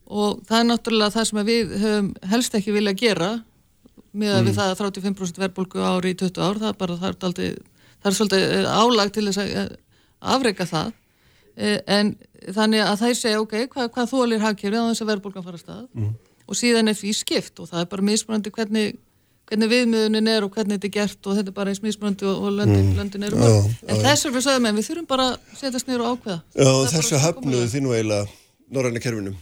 Og 0.07 0.43
það 0.47 0.61
er 0.61 0.67
náttúrulega 0.71 1.15
það 1.17 1.31
sem 1.31 1.41
við 1.49 1.73
höfum 1.83 2.11
helst 2.31 2.55
ekki 2.55 2.75
vilja 2.77 2.95
gera 2.95 3.31
með 4.17 4.33
að 4.33 4.39
mm. 4.39 4.47
við 4.47 4.59
það 4.61 4.71
að 4.73 4.83
35% 4.85 5.41
verðbólku 5.43 5.83
ári 5.83 6.13
í 6.15 6.19
20 6.21 6.45
ár, 6.47 6.61
það 6.63 6.71
er 6.71 6.79
bara, 6.79 6.99
það 7.01 7.09
er 7.09 7.27
aldrei 7.29 7.49
það 8.07 8.11
er 8.11 8.17
svolítið 8.21 8.47
eh, 8.55 8.69
álag 8.71 9.13
til 9.15 9.27
þess 9.27 9.43
að 9.43 9.51
eh, 9.51 9.75
afreika 10.37 10.67
það. 10.69 10.95
Eh, 11.57 11.79
en 11.97 12.13
þannig 12.55 12.85
að 12.85 13.03
það 13.03 13.19
segja 13.21 13.43
ok, 13.43 13.57
hvað, 13.73 13.91
hvað 13.97 14.13
þólir 14.13 14.45
hagkerfið 14.45 14.87
á 14.87 14.89
þess 14.91 15.05
að 15.05 15.11
verðbólkan 15.13 15.47
fara 15.47 15.61
stað? 15.61 15.85
Mm. 15.97 16.15
og 16.47 16.55
síðan 16.55 16.87
er 16.87 16.95
því 16.95 17.13
skipt 17.19 17.59
og 17.59 17.67
það 17.73 17.81
er 17.81 17.87
bara 17.91 18.05
mismunandi 18.07 18.53
hvernig 18.55 18.99
hvernig 19.47 19.71
viðmiðunin 19.71 20.31
er 20.31 20.47
og 20.47 20.55
hvernig 20.55 20.79
þetta 20.79 20.89
er 20.89 20.95
gert 20.97 21.29
og 21.29 21.39
þetta 21.39 21.53
er 21.53 21.57
bara 21.57 21.73
eins 21.73 21.83
mismunandi 21.85 22.27
og, 22.27 22.39
og 22.43 22.55
löndin, 22.57 22.89
mm. 22.89 22.95
löndin 22.99 23.27
eru 23.29 23.41
mörg. 23.41 23.69
En 23.87 24.01
þess 24.03 24.27
vegna 24.27 24.43
sagðum 24.47 24.69
við, 24.69 24.79
við 24.79 24.89
þurfum 24.91 25.11
bara 25.11 25.27
að 25.31 25.59
setjast 25.61 25.91
nýra 25.91 26.07
og 26.07 26.17
ákveða. 26.17 26.39
Já, 26.57 26.71
þessu 26.95 27.21
hafnuðu 27.23 27.69
þínu 27.75 27.95
eiginlega 27.95 28.27
norræna 28.75 29.03
kerfinum. 29.05 29.37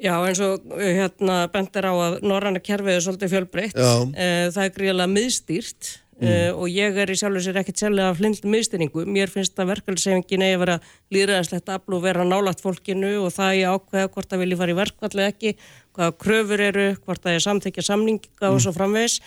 Já, 0.00 0.14
eins 0.24 0.40
og 0.40 0.70
hérna 0.80 1.40
bendir 1.52 1.90
á 1.90 1.92
að 1.92 2.14
norræna 2.24 2.62
kerfið 2.64 2.94
er 2.94 3.02
svolítið 3.04 3.34
fjölbreytt. 3.34 3.80
Eh, 3.80 4.46
það 4.54 4.62
er 4.64 4.76
gríðilega 4.78 5.12
miðstýrt 5.12 5.90
mm. 6.20 6.30
uh, 6.30 6.60
og 6.60 6.70
ég 6.70 6.96
er 7.02 7.10
í 7.12 7.18
sjálf 7.18 7.40
og 7.40 7.44
sér 7.44 7.60
ekkert 7.60 7.82
sérlega 7.82 8.14
flind 8.18 8.40
miðstýringu. 8.44 9.04
Mér 9.08 9.32
finnst 9.32 9.58
að 9.60 9.72
verkefælsefingin 9.74 10.46
eigi 10.46 10.56
að 10.56 10.64
vera 10.64 10.78
líðræðislegt 11.16 11.74
afl 11.74 11.98
og 11.98 12.06
vera 12.06 12.26
nálagt 12.28 12.64
fólkinu 12.64 13.12
og 13.24 13.34
það 13.34 13.58
ég 13.60 13.76
ákveða 13.76 14.14
hvort 14.14 14.32
það 14.32 14.42
vilji 14.44 14.60
fara 14.62 14.74
í 14.74 14.80
verkvall 14.80 15.12
eða 15.16 15.28
ekki, 15.34 15.54
hvaða 15.96 16.16
kröfur 16.24 16.64
eru, 16.70 16.88
hvort 17.04 17.22
það 17.26 17.36
er 17.36 17.46
samþekja 17.46 17.86
samninga 17.90 18.34
mm. 18.40 18.50
og 18.50 18.64
svo 18.64 18.74
framvegs. 18.76 19.20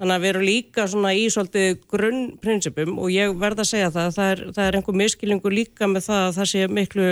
Þannig 0.00 0.16
að 0.16 0.22
við 0.22 0.30
erum 0.30 0.46
líka 0.48 0.86
svona 0.88 1.10
í 1.12 1.26
svolítið 1.28 1.82
grunnprinsipum 1.92 2.94
og 3.02 3.10
ég 3.12 3.34
verða 3.36 3.66
að 3.66 3.72
segja 3.74 3.90
það, 3.92 4.14
það 4.16 4.30
er, 4.30 4.40
það 4.56 4.68
er 4.68 4.78
einhver 4.78 4.96
miskilningu 4.96 5.52
líka 5.52 5.88
með 5.92 6.06
það 6.06 6.22
að 6.22 6.38
það 6.38 6.48
sé 6.54 6.68
miklu 6.72 7.10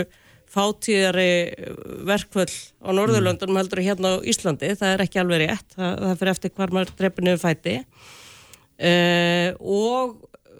fátíðari 0.49 1.33
verkvöld 2.09 2.55
á 2.81 2.89
Norðurlöndunum 2.97 3.59
heldur 3.59 3.83
hérna 3.85 4.15
á 4.17 4.25
Íslandi, 4.25 4.71
það 4.79 4.95
er 4.95 5.03
ekki 5.05 5.21
alveg 5.21 5.43
rétt, 5.43 5.75
það, 5.75 5.91
það 6.01 6.15
fyrir 6.21 6.33
eftir 6.33 6.53
hvar 6.55 6.73
maður 6.73 6.95
dreipir 6.97 7.27
niður 7.27 7.43
fæti 7.43 7.75
uh, 8.79 9.49
og 9.59 10.17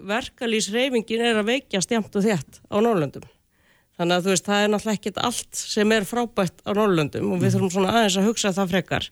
verkalýsreifingin 0.09 1.25
er 1.25 1.41
að 1.41 1.51
veikja 1.53 1.81
stjamt 1.83 2.15
og 2.15 2.25
þétt 2.25 2.61
á 2.71 2.77
Norrlöndum. 2.79 3.27
Þannig 3.99 4.15
að 4.15 4.25
þú 4.25 4.31
veist, 4.31 4.45
það 4.47 4.61
er 4.63 4.69
náttúrulega 4.71 4.99
ekkit 4.99 5.17
allt 5.27 5.59
sem 5.59 5.91
er 5.91 6.05
frábært 6.07 6.61
á 6.63 6.71
Norrlöndum 6.71 7.33
og 7.33 7.41
við 7.41 7.49
mhm. 7.49 7.55
þurfum 7.55 7.73
svona 7.73 7.95
aðeins 7.95 8.19
að 8.19 8.29
hugsa 8.29 8.53
það 8.55 8.75
frekar. 8.75 9.09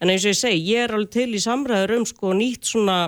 En 0.00 0.12
eins 0.12 0.24
og 0.24 0.32
ég 0.32 0.38
segi, 0.38 0.62
ég 0.70 0.86
er 0.86 0.94
alveg 0.96 1.12
til 1.12 1.28
í 1.36 1.42
samræður 1.44 1.98
um 1.98 2.06
sko 2.08 2.32
nýtt 2.36 2.70
svona 2.70 3.00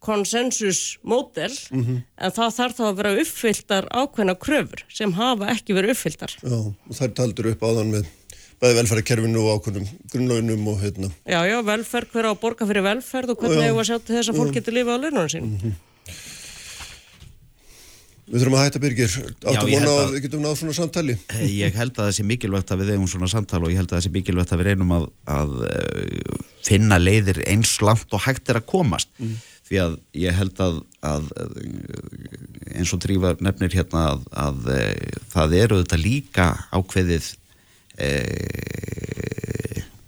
konsensusmódel 0.00 1.52
mm 1.52 1.82
-hmm. 1.84 1.98
en 2.16 2.30
það 2.32 2.54
þarf 2.56 2.76
þá 2.78 2.84
að 2.86 2.96
vera 2.96 3.16
uppfylltar 3.20 3.88
ákveðna 3.92 4.34
kröfur 4.40 4.84
sem 4.88 5.12
hafa 5.12 5.50
ekki 5.52 5.76
verið 5.76 5.92
uppfylltar. 5.92 6.32
Já, 6.40 6.56
og 6.88 7.02
er 7.02 7.12
taldur 7.12 7.50
upp 7.52 7.60
áðan 7.60 7.92
með 7.92 8.06
bæði 8.60 8.76
velferðarkerfinu 8.76 9.42
og 9.44 9.60
ákveðnum 9.60 9.86
grunnlaunum 10.12 10.66
og 10.68 10.82
hérna. 10.82 11.08
Já, 11.24 11.40
já, 11.48 11.58
velferð, 11.64 12.10
hver 12.12 12.28
á 12.28 12.32
að 12.34 12.40
borga 12.42 12.66
fyrir 12.68 12.84
velferð 12.84 13.32
og 13.32 13.40
hvernig 13.40 13.70
hefur 13.70 13.84
að 13.84 13.88
sjá 13.88 13.96
til 14.04 14.18
þess 14.18 14.32
að 14.32 14.40
fólk 14.42 14.58
getur 14.58 14.76
lifað 14.76 15.00
á 15.00 15.02
laununum 15.04 15.30
sín. 15.32 15.46
Mm 15.46 15.62
-hmm. 15.62 15.78
Við 18.30 18.44
þurfum 18.44 18.56
að 18.60 18.62
hætta 18.62 18.80
byrgir. 18.82 19.14
Áttu 19.42 19.66
vona 19.66 19.92
að 20.04 20.12
við 20.14 20.24
getum 20.26 20.42
náð 20.44 20.58
svona 20.60 20.74
samtali? 20.76 21.16
Eh, 21.34 21.46
ég 21.50 21.74
held 21.74 21.96
að 21.96 22.04
það 22.04 22.12
sé 22.14 22.26
mikilvægt 22.28 22.70
að 22.70 22.82
við 22.84 22.92
eigum 22.94 23.08
svona 23.10 23.30
samtali 23.32 23.66
og 23.66 23.72
ég 23.72 23.80
held 23.80 23.90
að 23.90 23.96
það 23.96 24.04
sé 24.04 24.12
mikilvægt 24.14 24.52
að 24.52 24.60
við 24.60 24.68
reynum 24.68 24.92
að, 24.94 25.06
að 25.34 25.56
uh, 25.66 26.36
finna 26.62 26.98
leiðir 27.00 27.42
eins 27.50 27.72
langt 27.82 28.14
og 28.14 28.22
hægt 28.22 28.52
er 28.52 28.60
að 28.60 28.68
komast. 28.70 29.10
Mm. 29.18 29.34
Því 29.66 29.82
að 29.82 29.98
ég 30.14 30.38
held 30.38 30.62
að, 30.62 30.78
að 31.02 31.26
eins 32.70 32.94
og 32.94 33.02
drífa 33.02 33.34
nefnir 33.42 33.74
hérna 33.74 34.06
að, 34.12 34.24
að 34.46 34.70
það 35.34 35.58
eru 35.64 35.82
þetta 35.82 36.00
líka 36.04 36.46
ákveðið 36.70 37.34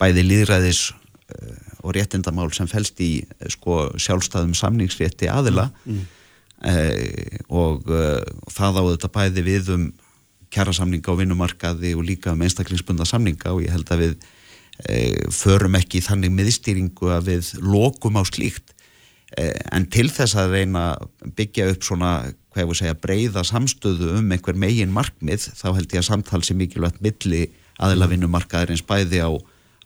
bæði 0.02 0.24
líðræðis 0.26 0.82
e, 0.90 1.54
og 1.82 1.94
réttindamál 1.96 2.50
sem 2.54 2.68
fælst 2.70 3.00
í 3.02 3.12
sko, 3.52 3.92
sjálfstæðum 4.00 4.54
samningsrétti 4.58 5.30
aðila. 5.30 5.68
Mm. 5.84 6.02
eh, 6.70 7.40
og 7.50 7.88
eh, 7.90 8.22
það 8.54 8.78
á 8.78 8.82
þetta 8.92 9.12
bæði 9.16 9.46
við 9.46 9.72
um 9.76 9.88
kjærasamninga 10.52 11.14
á 11.14 11.20
vinnumarkaði 11.20 11.94
og 11.96 12.06
líka 12.06 12.34
um 12.34 12.44
einstaklingsbunda 12.44 13.06
samninga. 13.08 13.54
Og 13.54 13.64
ég 13.66 13.74
held 13.74 13.90
að 13.92 14.04
við 14.06 14.14
eh, 14.88 15.18
förum 15.32 15.78
ekki 15.78 16.04
þannig 16.04 16.34
miðstýringu 16.36 17.12
að 17.14 17.32
við 17.32 17.52
lokum 17.64 18.20
á 18.20 18.22
slíkt. 18.28 18.74
Eh, 19.38 19.56
en 19.72 19.88
til 19.88 20.10
þess 20.12 20.36
að 20.36 20.58
reyna 20.58 20.86
byggja 21.38 21.70
upp 21.72 21.86
svona 21.86 22.12
hvað 22.52 22.60
ég 22.60 22.68
voru 22.68 22.76
að 22.76 22.82
segja 22.82 23.00
breyða 23.00 23.44
samstöðu 23.48 24.10
um 24.18 24.32
einhver 24.34 24.58
megin 24.60 24.92
markmið 24.92 25.46
þá 25.56 25.68
held 25.72 25.94
ég 25.94 26.02
að 26.02 26.08
samtal 26.10 26.42
sem 26.44 26.58
mikilvægt 26.60 27.00
milli 27.04 27.46
aðila 27.82 28.08
vinnumarkaðarins 28.12 28.84
bæði 28.86 29.22
á, 29.24 29.30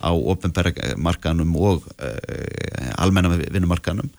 á 0.03 0.11
ofnbæra 0.13 0.73
markaðanum 1.01 1.57
og 1.59 1.89
uh, 1.97 2.95
almenna 3.01 3.35
vinnumarkaðanum 3.39 4.13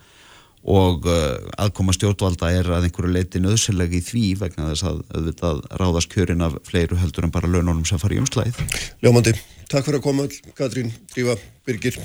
og 0.68 1.06
uh, 1.08 1.38
aðkoma 1.64 1.94
stjórnvalda 1.96 2.50
er 2.52 2.70
að 2.76 2.88
einhverju 2.90 3.14
leiti 3.14 3.42
nöðsynlega 3.44 4.00
í 4.00 4.04
því 4.04 4.24
vegna 4.42 4.72
þess 4.74 4.88
að 4.90 5.04
auðvitað 5.16 5.62
ráðast 5.80 6.12
kjörin 6.12 6.44
af 6.44 6.58
fleiru 6.68 6.98
heldur 7.00 7.28
en 7.28 7.34
bara 7.36 7.52
launónum 7.52 7.86
sem 7.88 8.02
fara 8.02 8.18
í 8.18 8.22
umslæðið. 8.24 8.82
Ljómandi, 9.06 9.36
takk 9.72 9.88
fyrir 9.88 10.02
að 10.02 10.08
koma 10.10 10.28
Katrín, 10.58 10.92
Drífa, 11.14 11.38
Birgir. 11.68 12.02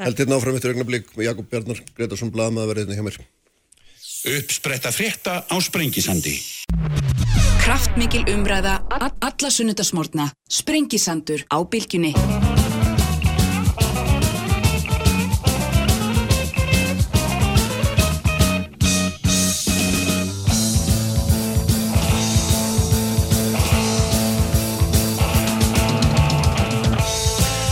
Held 0.00 0.24
hérna 0.24 0.40
áfram 0.40 0.58
eftir 0.58 0.74
ögnablík 0.74 1.12
með 1.14 1.30
Jakob 1.30 1.52
Bjarnar 1.52 1.84
Gretarsson 1.94 2.34
Blamaða 2.34 2.72
verðinni 2.72 2.98
hjá 2.98 3.06
mér 3.06 3.20
Uppspretta 4.20 4.92
frétta 4.92 5.48
á 5.48 5.56
Sprengisandi. 5.64 6.36
Kraftmikil 7.64 8.28
umræða, 8.28 8.84
alla 9.00 9.48
sunnudasmórna. 9.48 10.28
Sprengisandur 10.44 11.48
á 11.48 11.56
bylgjunni. 11.64 12.12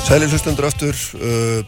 Sælir 0.09 0.33
hlustendur 0.33 0.65
aftur 0.65 0.97
uh, 1.21 1.61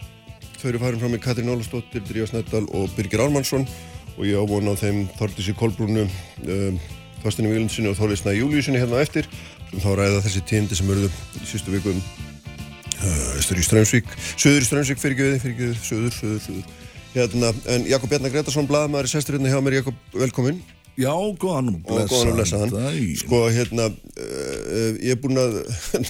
Þau 0.56 0.68
eru 0.70 0.80
farin 0.80 1.00
fram 1.00 1.12
með 1.12 1.20
Katrín 1.24 1.52
Ólastóttir, 1.52 2.00
Drífa 2.04 2.32
Snæddal 2.32 2.66
og 2.72 2.88
Birgir 2.96 3.20
Ármannsson 3.20 3.68
og 4.16 4.24
ég 4.28 4.40
ávona 4.40 4.74
á 4.74 4.80
þeim 4.80 5.04
Þordísi 5.18 5.54
Kolbrúnu 5.58 6.06
uh, 6.06 6.88
Þorstinni 7.20 7.52
Vílundsinni 7.52 7.90
og 7.90 7.98
Þorleisna 7.98 8.34
Júliusinni 8.36 8.80
hérna 8.80 9.02
eftir. 9.04 9.28
Sem 9.70 9.82
þá 9.82 9.90
ræða 10.00 10.24
þessi 10.24 10.42
tíndi 10.48 10.78
sem 10.78 10.90
eruðu 10.90 11.10
í 11.38 11.46
sístu 11.46 11.74
vikum 11.74 12.00
uh, 12.00 13.38
Östur 13.38 13.60
í 13.60 13.66
Strömsvík 13.66 14.10
Suður 14.32 14.64
í 14.64 14.66
Strömsvík 14.66 15.02
fyrir 15.02 15.20
göði, 15.20 15.38
fyrir 15.44 15.58
göði, 15.60 15.78
Suður, 15.84 16.16
Suður, 16.16 16.42
Suður. 16.48 16.76
Hérna, 17.14 17.54
En 17.70 17.86
Jakob 17.90 18.10
Bjarnar 18.10 18.34
Gretarsson, 18.34 18.68
blaðmaður 18.70 19.10
í 19.10 19.14
sestur 19.14 19.38
hérna 19.38 19.50
hjá 19.50 19.62
mér, 19.62 19.80
Jakob, 19.80 19.96
velkomin 20.14 20.60
Já, 20.98 21.12
góðan 21.40 21.70
og 21.76 22.10
blessaðan. 22.34 22.72
daginn. 22.74 23.16
sko 23.20 23.42
hérna 23.52 23.86
uh, 23.90 24.96
ég 25.00 25.14
er 25.14 25.20
búinn 25.22 25.40
að, 25.40 25.60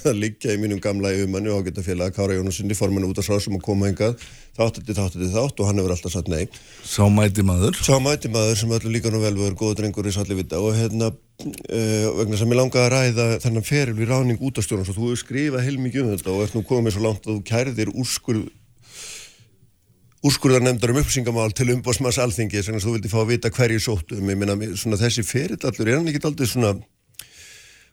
að 0.09 0.21
liggja 0.25 0.55
í 0.57 0.61
mínum 0.63 0.81
gamla 0.83 1.13
yfirmanni 1.15 1.53
og 1.53 1.61
ágættafélaga 1.65 2.15
Kára 2.17 2.39
Jónassoni 2.39 2.77
forman 2.79 3.07
út 3.09 3.21
af 3.21 3.27
srásum 3.29 3.59
og 3.59 3.65
koma 3.67 3.91
hengað 3.91 4.17
þáttið 4.57 4.97
þáttið 4.99 5.35
þátt 5.35 5.61
og 5.63 5.69
hann 5.69 5.81
hefur 5.81 5.95
alltaf 5.95 6.15
sagt 6.15 6.31
nei. 6.33 6.47
Sá 6.85 7.05
mæti 7.13 7.45
maður. 7.47 7.77
Sá 7.81 7.97
mæti 8.03 8.31
maður 8.33 8.59
sem 8.61 8.73
öllu 8.77 8.95
líka 8.95 9.13
nú 9.13 9.23
vel 9.23 9.37
verður 9.37 9.59
góða 9.61 9.81
drengur 9.81 10.09
í 10.11 10.15
salli 10.15 10.39
vita 10.41 10.61
og 10.61 10.75
hérna 10.77 11.13
uh, 11.13 12.07
vegna 12.19 12.41
sem 12.41 12.51
ég 12.51 12.61
langaði 12.61 12.87
að 12.87 12.95
ræða 12.97 13.29
þennan 13.45 13.69
feril 13.69 13.99
við 13.99 14.11
ráning 14.11 14.41
út 14.43 14.59
af 14.59 14.67
stjórnum 14.67 14.89
svo 14.89 14.97
þú 14.97 15.11
hefur 15.11 15.23
skrifað 15.25 15.69
heilmikið 15.69 16.07
um 16.07 16.15
þetta 16.17 16.35
og 16.35 16.47
ert 16.47 16.57
nú 16.59 16.65
komið 16.67 16.97
svo 16.97 17.07
langt 17.07 17.29
að 17.29 17.37
þú 17.37 17.45
kærðir 17.53 17.95
úrskurð 17.95 18.49
úrskurðar 20.27 20.65
nefndar 20.65 20.93
um 20.93 21.01
upplýsingamál 21.01 21.53
til 21.57 21.71
umbósmanns 21.75 22.19
alþingi 22.21 22.63
sem 22.65 22.77
þú 22.81 22.97
vildi 22.97 23.13
fá 23.13 23.23
að 23.23 23.31
vita 23.35 23.53
hverju 23.55 23.81
sóttum 23.81 24.33
ég 24.33 24.41
meina 24.41 24.57
svona 24.77 25.01
þessi 25.01 25.25
ferill 25.25 25.61
allur 25.65 25.89
er 25.89 26.01
hann 26.01 26.11
ekki 26.13 26.21
aldrei 26.29 26.49
svona 26.51 26.75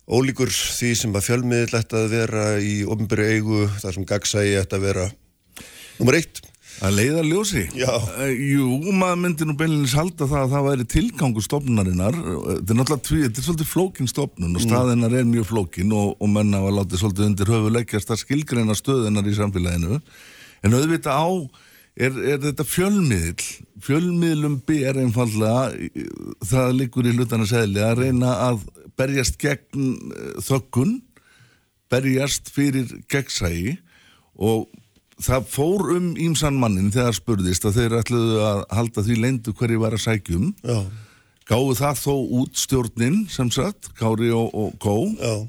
ólíkur 0.07 0.51
því 0.51 0.91
sem 0.95 1.15
að 1.15 1.25
fjölmiðl 1.27 1.79
ætti 1.79 1.99
að 1.99 2.11
vera 2.15 2.43
í 2.63 2.75
ofnbæri 2.87 3.31
eigu 3.35 3.65
þar 3.81 3.95
sem 3.95 4.07
gagsægi 4.07 4.59
ætti 4.59 4.77
að 4.77 4.85
vera? 4.87 5.07
Nummer 5.97 6.19
eitt. 6.19 6.43
Að 6.77 6.93
leiða 6.93 7.23
ljósi? 7.25 7.63
Já. 7.73 7.89
Eh, 8.21 8.35
Jú, 8.53 8.67
maður 8.93 9.21
myndi 9.23 9.45
nú 9.49 9.55
beinleins 9.57 9.95
halda 9.97 10.27
það 10.29 10.43
að 10.43 10.51
það 10.51 10.67
væri 10.67 10.85
tilgangu 10.93 11.41
stofnunarinnar. 11.41 12.17
Þetta 12.19 12.73
er 12.75 12.77
náttúrulega 12.77 13.05
tví, 13.07 13.21
þetta 13.23 13.41
er 13.41 13.47
svolítið 13.47 13.71
flókin 13.71 14.11
stofnun 14.11 14.53
og 14.53 14.61
staðinnar 14.61 15.15
er 15.17 15.25
mjög 15.25 15.47
flókin 15.49 15.95
og, 15.97 16.11
og 16.21 16.29
menna 16.29 16.61
var 16.61 16.75
látið 16.77 17.01
svolítið 17.01 17.29
undir 17.31 17.53
höfu 17.55 17.71
leggjast 17.73 18.13
að 18.13 18.21
skilgreina 18.21 18.77
stöðinnar 18.77 19.25
í 19.25 19.33
samfélaginu. 19.39 19.97
En 20.61 20.77
auðvitað 20.77 21.17
á 21.17 21.29
er, 21.97 22.13
er 22.13 22.41
þetta 22.45 22.65
fjölmiðl 22.67 23.47
fjölmiðlum 23.83 24.59
ber 24.67 24.99
einfallega 25.01 25.71
það 26.45 26.73
liggur 26.77 27.09
í 27.09 27.15
hlutana 27.17 27.47
segli 27.49 27.83
að 27.83 28.03
reyna 28.03 28.33
að 28.47 28.63
berjast 28.97 29.37
gegn 29.41 29.91
eh, 30.13 30.39
þökkun 30.45 30.99
berjast 31.91 32.51
fyrir 32.53 32.89
gegnsægi 33.11 33.77
og 34.37 34.67
það 35.23 35.49
fór 35.49 35.91
um 35.95 36.07
ímsan 36.21 36.57
mannin 36.61 36.93
þegar 36.93 37.17
spurðist 37.17 37.65
að 37.65 37.81
þeir 37.81 37.99
ætluðu 38.01 38.39
að 38.45 38.63
halda 38.77 39.03
því 39.05 39.19
leindu 39.23 39.53
hverju 39.57 39.81
var 39.81 39.97
að 39.97 40.03
sækjum 40.05 40.49
Já, 40.61 40.79
gáðu 41.49 41.77
það 41.79 42.01
þó 42.03 42.13
út 42.41 42.59
stjórnin 42.59 43.21
sem 43.31 43.49
sagt, 43.53 43.93
Kári 43.97 44.29
og, 44.35 44.51
og 44.53 44.75
Kó 44.83 44.97
já, 45.15 45.47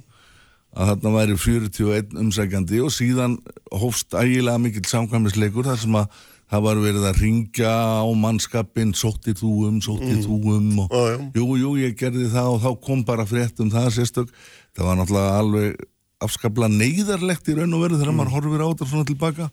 að 0.79 0.93
þarna 0.93 1.15
væri 1.17 1.39
41 1.43 2.17
umsækjandi 2.23 2.81
og 2.85 2.95
síðan 2.95 3.37
hófst 3.75 4.15
ægilega 4.17 4.63
mikill 4.63 4.89
samkvæmisleikur 4.89 5.69
þar 5.69 5.81
sem 5.83 6.01
að 6.01 6.27
það 6.49 6.65
var 6.65 6.81
verið 6.83 7.07
að 7.11 7.21
ringja 7.23 7.75
á 8.01 8.09
mannskapin 8.17 8.95
sóttir 8.97 9.37
þú 9.39 9.53
um, 9.69 9.79
sóttir 9.85 10.19
þú 10.25 10.39
um? 10.57 10.73
Og 10.87 10.97
já. 10.97 11.17
jú, 11.37 11.47
jú, 11.61 11.77
ég 11.83 11.95
gerði 11.99 12.31
það 12.33 12.51
og 12.55 12.65
þá 12.65 12.71
kom 12.89 13.05
bara 13.09 13.29
frétt 13.29 13.61
um 13.63 13.71
það 13.73 13.93
sérstök. 13.99 14.35
Það 14.77 14.89
var 14.89 15.01
náttúrulega 15.01 15.39
alveg 15.43 15.87
afskaplega 16.25 16.75
neyðarlegt 16.75 17.49
í 17.49 17.57
raun 17.59 17.77
og 17.77 17.85
veru 17.85 18.01
þegar 18.01 18.17
maður 18.17 18.35
horfir 18.37 18.65
á 18.65 18.71
þetta 18.73 18.91
svona 18.91 19.09
tilbaka. 19.09 19.49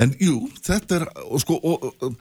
En 0.00 0.14
jú, 0.20 0.38
þetta 0.64 0.98
er 0.98 1.08
og 1.28 1.42
sko, 1.42 1.58
og, 1.68 1.88
og, 2.02 2.14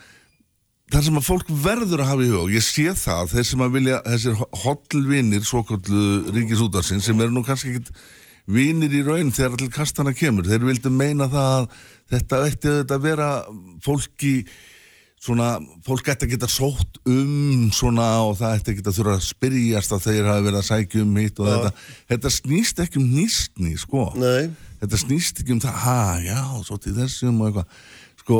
það 0.91 1.05
sem 1.07 1.19
að 1.19 1.27
fólk 1.27 1.51
verður 1.63 2.03
að 2.03 2.09
hafa 2.11 2.25
í 2.25 2.31
hug 2.33 2.51
ég 2.51 2.65
sé 2.65 2.91
það, 2.99 3.35
þeir 3.35 3.47
sem 3.47 3.63
að 3.63 3.77
vilja 3.77 4.01
þessir 4.07 4.41
hollvinir, 4.63 5.45
svokallu 5.47 6.33
ríkisútarsinn, 6.35 7.03
sem 7.03 7.23
eru 7.23 7.35
nú 7.35 7.45
kannski 7.47 7.75
ekkit 7.75 7.93
vinir 8.51 8.91
í 8.91 9.03
raun 9.05 9.31
þegar 9.31 9.59
til 9.61 9.69
kastana 9.71 10.13
kemur 10.17 10.47
þeir 10.49 10.65
vildu 10.65 10.91
meina 10.91 11.29
það 11.31 11.51
að 11.61 11.67
þetta 12.11 12.43
ætti 12.49 12.75
að 12.83 13.01
vera 13.03 13.31
fólki 13.83 14.35
svona, 15.21 15.55
fólk 15.85 16.09
ætti 16.13 16.27
að 16.27 16.33
geta 16.35 16.49
sótt 16.49 17.01
um 17.09 17.67
svona 17.75 18.07
og 18.25 18.37
það 18.39 18.55
ætti 18.59 18.77
að 18.81 18.95
þurfa 18.97 19.17
að 19.17 19.27
spyrjast 19.27 19.95
að 19.95 20.07
þeir 20.07 20.31
hafi 20.31 20.45
verið 20.47 20.61
að 20.61 20.69
sækja 20.69 21.03
um 21.03 21.19
hitt 21.21 21.41
og 21.41 21.49
Já. 21.49 21.53
þetta, 21.53 21.73
þetta 22.13 22.33
snýst 22.37 22.81
ekki 22.85 23.01
um 23.01 23.11
nýstni 23.17 23.75
sko. 23.81 24.07
Nei. 24.17 24.49
Þetta 24.81 25.01
snýst 25.03 25.43
ekki 25.43 25.53
um 25.55 25.61
það, 25.61 25.77
ha, 25.83 25.99
já, 26.25 26.41
svo 26.65 26.79
til 26.81 26.95
þessum 26.97 27.37
og 27.43 27.51
eitthvað, 27.51 27.83
sko 28.23 28.39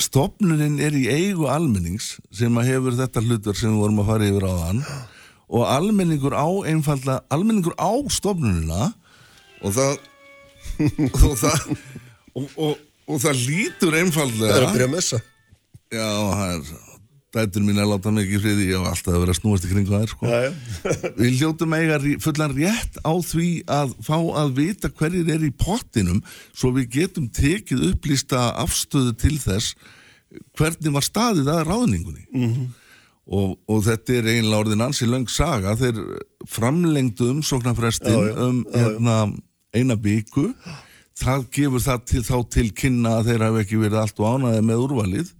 stopnunin 0.00 0.78
er 0.80 0.94
í 0.96 1.04
eigu 1.10 1.48
almennings 1.52 2.14
sem 2.32 2.54
að 2.56 2.70
hefur 2.70 2.96
þetta 2.96 3.22
hlutur 3.24 3.58
sem 3.58 3.74
við 3.74 3.82
vorum 3.82 4.00
að 4.00 4.08
fara 4.12 4.30
yfir 4.30 4.46
á 4.48 4.52
þann 4.62 4.84
og 5.52 5.66
almenningur 5.68 6.32
á 6.32 6.48
einfalda, 6.70 7.18
almenningur 7.32 7.76
á 7.76 7.92
stopnunina 8.08 8.92
og 9.60 9.74
það 9.76 9.98
og 11.26 11.36
það 11.42 11.66
og, 12.38 12.46
og, 12.56 12.80
og 13.12 13.20
það 13.22 13.44
lítur 13.48 13.98
Það 13.98 14.56
er 14.56 14.66
að 14.66 14.72
byrja 14.76 14.88
að 14.88 14.96
messa. 14.96 15.20
Já, 15.92 16.08
það 16.08 16.48
er 16.56 16.90
dætur 17.32 17.64
mín 17.64 17.80
að 17.80 17.94
láta 17.94 18.12
mig 18.12 18.26
ekki 18.26 18.40
friði, 18.42 18.66
ég 18.68 18.76
hef 18.76 18.90
alltaf 18.90 19.14
að 19.14 19.22
vera 19.24 19.36
snúast 19.36 19.64
í 19.64 19.70
kringu 19.70 19.94
þær 19.94 20.10
sko. 20.12 20.32
Við 21.20 21.38
hljóttum 21.40 21.76
eiga 21.78 21.98
fullan 22.20 22.54
rétt 22.56 22.98
á 23.00 23.12
því 23.24 23.48
að 23.72 23.94
fá 24.04 24.18
að 24.42 24.52
vita 24.58 24.90
hverjir 24.92 25.32
er 25.32 25.46
í 25.46 25.50
pottinum 25.56 26.20
svo 26.52 26.74
við 26.76 26.90
getum 26.98 27.30
tekið 27.32 27.86
upplýsta 27.92 28.50
afstöðu 28.60 29.16
til 29.24 29.38
þess 29.40 29.72
hvernig 30.58 30.92
var 30.92 31.08
staðið 31.08 31.50
að 31.54 31.66
ráðningunni. 31.70 32.24
Mhm. 32.36 32.70
og, 33.32 33.56
og 33.70 33.82
þetta 33.86 34.16
er 34.18 34.30
einlega 34.34 34.60
orðin 34.64 34.84
ansi 34.84 35.06
löng 35.08 35.28
saga. 35.30 35.76
Þeir 35.78 36.00
framlengdu 36.50 37.30
umsóknarfrestin 37.36 38.12
Já, 38.12 38.28
já, 38.28 38.38
um 38.44 38.62
já, 38.66 38.72
já. 38.76 38.80
hérna, 38.82 39.18
eina 39.72 39.96
viku 39.96 40.50
það 41.22 41.46
gefur 41.58 41.84
það 41.84 42.02
til, 42.10 42.24
þá 42.26 42.36
til 42.56 42.66
kynna 42.82 43.14
að 43.18 43.30
þeir 43.30 43.46
hafa 43.46 43.62
ekki 43.62 43.78
verið 43.80 44.02
allt 44.02 44.20
og 44.20 44.34
ánaði 44.34 44.66
með 44.68 44.82
úrvalið. 44.86 45.30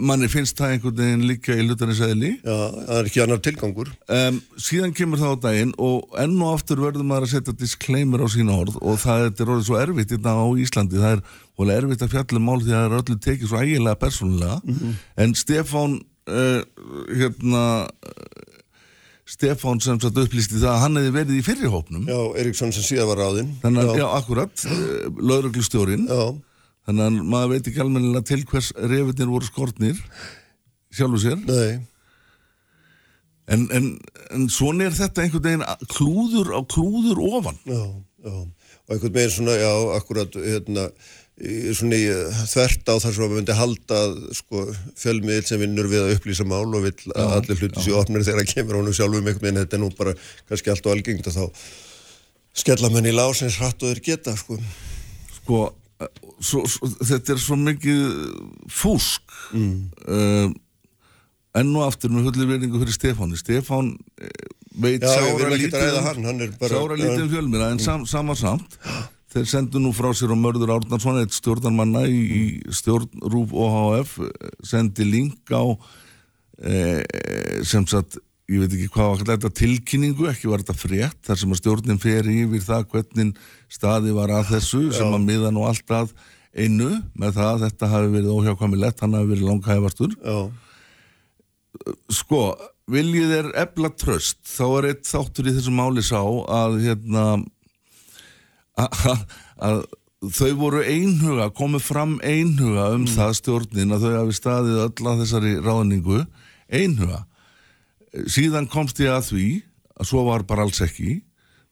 Manni 0.00 0.28
finnst 0.32 0.56
það 0.56 0.74
einhvern 0.74 0.96
veginn 0.96 1.24
líka 1.28 1.54
í 1.56 1.64
hlutanisæðli 1.64 2.30
Já, 2.38 2.52
það 2.52 2.92
er 2.96 3.08
ekki 3.08 3.22
annar 3.24 3.40
tilgangur. 3.44 3.90
Um, 4.16 4.38
síðan 4.60 4.94
kemur 4.96 5.20
það 5.20 5.32
á 5.32 5.42
daginn 5.46 5.74
og 5.80 6.16
enn 6.20 6.36
og 6.40 6.54
aftur 6.56 6.80
verður 6.84 7.06
maður 7.08 7.26
að 7.28 7.32
setja 7.34 7.54
disclaimer 7.60 8.24
á 8.24 8.28
sína 8.32 8.56
orð 8.64 8.78
og 8.80 9.00
það 9.00 9.26
er 9.28 9.52
orðið 9.52 9.66
svo 9.68 9.78
erfitt 9.80 10.12
þetta 10.12 10.34
á 10.36 10.46
Íslandi, 10.64 11.00
það 11.00 11.16
er 11.16 11.24
volið 11.60 11.80
erfitt 11.82 12.06
að 12.06 12.14
fjalla 12.16 12.40
um 12.40 12.48
mál 12.48 12.60
því 12.62 12.72
að 12.72 12.78
það 12.78 12.88
er 12.88 12.96
öllu 13.00 13.18
tekið 13.26 13.52
svo 13.52 13.62
ægilega 13.62 14.00
persónulega. 14.02 14.58
En 15.24 15.36
Stefán 15.42 15.98
uh, 16.00 16.60
hérna 17.12 17.64
Stefán 19.32 19.80
sem 19.80 20.00
satt 20.02 20.18
upplýsti 20.20 20.58
það 20.58 20.70
að 20.74 20.82
hann 20.82 20.98
hefði 21.00 21.12
verið 21.14 21.38
í 21.38 21.44
fyrrihópnum 21.46 22.08
Já, 22.10 22.18
Eriksson 22.42 22.74
sem 22.74 22.84
síðan 22.84 23.08
var 23.12 23.22
ráðinn. 23.22 23.52
Þannig 23.62 23.88
að, 23.88 24.00
já, 24.02 24.06
akkurat, 24.18 24.64
uh, 24.66 25.06
lauruglustjórin 25.30 26.04
já, 26.10 26.24
þannig 26.88 27.06
að 27.06 27.30
maður 27.32 27.54
veit 27.54 27.70
ekki 27.70 27.82
almennilega 27.84 28.28
til 28.28 28.42
hvers 28.50 28.68
refinnir 28.76 29.32
voru 29.32 29.48
skortnir 29.48 30.02
sjálfu 30.92 31.22
sér. 31.22 31.40
Nei. 31.48 31.80
En, 33.52 33.66
en, 33.74 33.88
en 34.32 34.44
svona 34.52 34.86
er 34.86 34.96
þetta 34.96 35.24
einhvern 35.24 35.48
veginn 35.48 35.88
klúður 35.90 36.52
á 36.54 36.60
klúður 36.68 37.22
ofan. 37.26 37.58
Já, 37.66 37.82
já, 38.22 38.36
og 38.36 38.94
einhvern 38.94 39.16
veginn 39.16 39.34
svona, 39.34 39.56
já, 39.58 39.72
akkurat 39.96 40.38
hérna, 40.38 40.86
svona 41.40 41.96
í, 41.96 42.08
þvert 42.52 42.90
á 42.92 42.94
þar 43.00 43.14
sem 43.14 43.22
við 43.22 43.36
myndi 43.38 43.54
halda 43.56 44.00
sko, 44.36 44.64
fjölmiðil 45.00 45.46
sem 45.48 45.62
vinnur 45.62 45.88
við 45.90 46.04
að 46.04 46.16
upplýsa 46.18 46.44
mál 46.46 46.66
og 46.68 46.84
vill 46.84 47.14
að 47.16 47.36
allir 47.38 47.62
hluti 47.62 47.84
sér 47.84 48.00
opnir 48.02 48.26
þegar 48.26 48.42
það 48.42 48.52
kemur 48.52 48.78
honum 48.78 48.96
sjálfum 48.96 49.24
einhvern 49.24 49.46
veginn, 49.46 49.60
þetta 49.62 49.78
er 49.78 49.82
nú 49.82 49.88
bara 49.96 50.12
kannski 50.50 50.72
allt 50.72 50.86
og 50.86 50.92
algengt 50.92 51.30
að 51.30 51.38
þá 51.38 51.46
skella 52.62 52.90
menn 52.92 53.08
í 53.08 53.14
lásins 53.16 53.56
hratt 53.60 53.80
og 53.80 53.94
þeir 53.94 54.02
geta 54.10 54.34
sko. 54.36 54.58
sko, 55.38 55.62
svo, 56.36 56.66
svo, 56.68 56.90
þetta 57.00 57.34
er 57.34 57.40
svo 57.40 57.58
mikið 57.62 58.04
fúsk. 58.70 59.24
Mm. 59.56 60.52
enn 61.56 61.72
og 61.76 61.88
aftur 61.88 62.12
með 62.12 62.28
hullu 62.28 62.46
verningu 62.48 62.78
fyrir 62.80 62.96
Stefáni. 62.96 63.40
Stefán 63.40 63.90
eh, 64.20 64.28
veit 64.80 65.02
Já, 65.02 65.16
sára 65.16 65.48
vil 65.50 65.58
lítið 65.64 65.82
sára 66.60 66.96
lítið 66.96 67.24
um 67.26 67.32
fjölmira 67.32 67.72
en 67.72 67.82
sam, 67.82 68.06
sama 68.08 68.36
samt 68.38 68.78
þeir 69.32 69.48
sendu 69.48 69.80
nú 69.82 69.92
frá 69.96 70.10
sér 70.16 70.34
og 70.34 70.40
Mörður 70.40 70.74
Árnarsson 70.76 71.20
eitt 71.22 71.36
stjórnarmanna 71.36 72.04
í, 72.08 72.20
í 72.22 72.42
stjórn 72.74 73.08
Rúf 73.32 73.54
OHF 73.56 74.18
sendi 74.66 75.06
link 75.08 75.52
á 75.52 75.64
e, 76.60 77.00
sem 77.66 77.86
sagt 77.88 78.18
ég 78.52 78.60
veit 78.60 78.74
ekki 78.76 78.90
hvað 78.92 79.10
var 79.12 79.24
þetta 79.32 79.52
tilkynningu 79.62 80.28
ekki 80.28 80.50
var 80.50 80.64
þetta 80.64 80.76
frétt 80.76 81.18
þar 81.24 81.40
sem 81.40 81.54
að 81.54 81.62
stjórnin 81.62 82.02
fer 82.02 82.28
yfir 82.28 82.66
það 82.66 82.86
hvernig 82.92 83.32
staði 83.72 84.14
var 84.16 84.34
að 84.34 84.52
þessu 84.56 84.84
sem 84.92 85.16
að 85.16 85.26
miða 85.30 85.52
nú 85.54 85.64
alltaf 85.68 86.12
einu 86.52 86.90
með 87.16 87.38
það 87.38 87.50
að 87.52 87.64
þetta 87.66 87.88
hafi 87.94 88.12
verið 88.12 88.34
óhjákvæmilegt, 88.36 89.00
hann 89.00 89.16
hafi 89.16 89.30
verið 89.30 89.48
langhæfastur. 89.48 90.16
Já, 90.20 90.38
sko, 92.12 92.42
viljið 92.92 93.34
er 93.38 93.50
ebla 93.62 93.92
tröst, 93.96 94.42
þá 94.44 94.64
er 94.68 94.88
eitt 94.90 95.08
þáttur 95.08 95.48
í 95.48 95.56
þessu 95.56 95.74
máli 95.74 96.04
sá 96.04 96.20
að 96.20 96.80
hérna 96.84 97.26
að, 98.78 99.82
þau 100.32 100.52
voru 100.60 100.84
einhuga, 100.86 101.50
komið 101.56 101.84
fram 101.84 102.14
einhuga 102.24 102.92
um 102.96 103.08
það 103.10 103.34
stjórnin 103.40 103.94
að 103.94 104.06
þau 104.06 104.14
hafi 104.20 104.38
staðið 104.38 104.80
öll 104.86 105.10
að 105.10 105.24
þessari 105.24 105.56
ráðningu 105.64 106.22
einhuga. 106.72 107.24
Síðan 108.28 108.68
komst 108.70 109.00
ég 109.02 109.12
að 109.12 109.28
því 109.32 109.48
að 109.96 110.08
svo 110.08 110.24
var 110.28 110.46
bara 110.48 110.66
alls 110.66 110.82
ekki. 110.84 111.20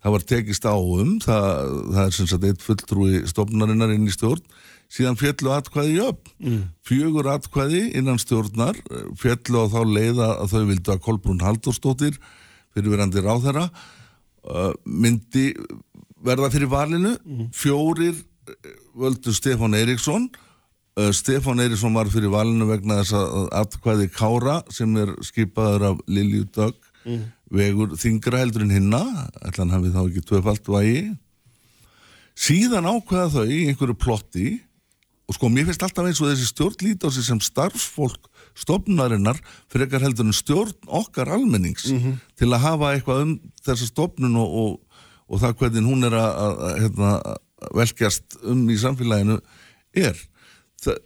Það 0.01 0.15
var 0.15 0.27
tekist 0.33 0.65
á 0.65 0.77
um 0.77 1.17
það, 1.21 1.73
það 1.93 2.03
er 2.07 2.15
sem 2.17 2.29
sagt 2.31 2.45
eitt 2.49 2.63
fulltrúi 2.65 3.23
stofnarinnar 3.29 3.93
inn 3.93 4.09
í 4.09 4.15
stjórn. 4.15 4.45
Síðan 4.91 5.19
fjallu 5.21 5.53
atkvæði 5.55 6.01
upp 6.03 6.31
mm. 6.43 6.63
fjögur 6.89 7.29
atkvæði 7.31 7.83
innan 8.01 8.19
stjórnar 8.19 8.79
eh, 8.91 9.05
fjallu 9.21 9.63
á 9.63 9.67
þá 9.71 9.81
leiða 9.87 10.31
að 10.43 10.55
þau 10.57 10.63
vildu 10.73 10.95
að 10.95 11.03
Kolbrún 11.05 11.45
Halldórsdóttir 11.45 12.17
fyrirverandi 12.75 13.23
ráðherra 13.23 13.69
uh, 13.71 14.73
myndi 14.85 15.53
verða 16.25 16.51
fyrir 16.53 16.71
valinu. 16.71 17.17
Fjórir 17.57 18.15
eh, 18.15 18.77
völdu 18.99 19.35
Stefán 19.37 19.77
Eiríksson. 19.79 20.29
Uh, 20.99 21.11
Stefán 21.15 21.63
Eiríksson 21.63 21.95
var 21.95 22.11
fyrir 22.13 22.33
valinu 22.33 22.69
vegna 22.69 23.01
þess 23.01 23.17
að 23.17 23.51
atkvæði 23.63 24.09
Kára 24.15 24.61
sem 24.75 24.97
er 25.01 25.13
skipaður 25.25 25.93
af 25.93 26.01
Lilju 26.11 26.47
Dögg 26.57 26.87
vegur 27.51 27.95
þingra 27.99 28.43
heldur 28.43 28.67
en 28.67 28.75
hinna. 28.75 29.05
Ætlan 29.47 29.73
hafið 29.75 29.95
þá 29.97 30.03
ekki 30.05 30.25
tvöfalt 30.29 30.71
vægi. 30.71 31.05
Síðan 32.41 32.89
ákveða 32.89 33.31
þau 33.35 33.47
í 33.47 33.63
einhverju 33.69 33.97
plotti 34.01 34.51
og 35.31 35.37
sko 35.37 35.51
mér 35.53 35.69
finnst 35.69 35.83
alltaf 35.87 36.09
eins 36.09 36.21
og 36.23 36.31
þessi 36.31 36.49
stjórn 36.49 36.81
líti 36.83 37.07
á 37.07 37.11
sig 37.15 37.27
sem 37.27 37.41
starfsfólk 37.43 38.31
stofnarinnar 38.59 39.39
fyrir 39.71 39.87
ekkar 39.87 40.03
heldur 40.03 40.27
en 40.27 40.35
stjórn 40.35 40.75
okkar 41.01 41.31
almennings 41.37 41.87
til 42.39 42.49
að 42.51 42.65
hafa 42.65 42.95
eitthvað 42.95 43.23
um 43.27 43.35
þessa 43.63 43.87
stofnun 43.93 44.35
og, 44.41 44.57
og, 44.63 44.73
og 45.31 45.41
það 45.43 45.57
hvernig 45.63 45.87
hún 45.87 46.07
er 46.09 46.17
að, 46.19 46.31
að, 46.45 46.61
að 46.69 46.79
hérna, 46.85 47.11
velkjast 47.81 48.39
um 48.51 48.63
í 48.73 48.77
samfélaginu 48.81 49.37
er. 50.01 50.19
Þa, 50.83 50.97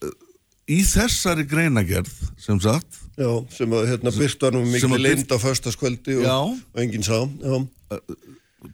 í 0.70 0.78
þessari 0.88 1.44
greinagerð 1.50 2.12
sem 2.40 2.60
sagt 2.64 3.00
já, 3.20 3.28
sem 3.52 3.74
að 3.76 3.90
hérna 3.90 4.12
byrta 4.16 4.48
nú 4.54 4.62
leind 4.96 5.26
birt- 5.26 5.34
á 5.34 5.38
föstaskvöldi 5.42 6.16
og, 6.22 6.54
og 6.56 6.80
enginn 6.80 7.04
sá 7.04 7.18
Já, 7.20 7.58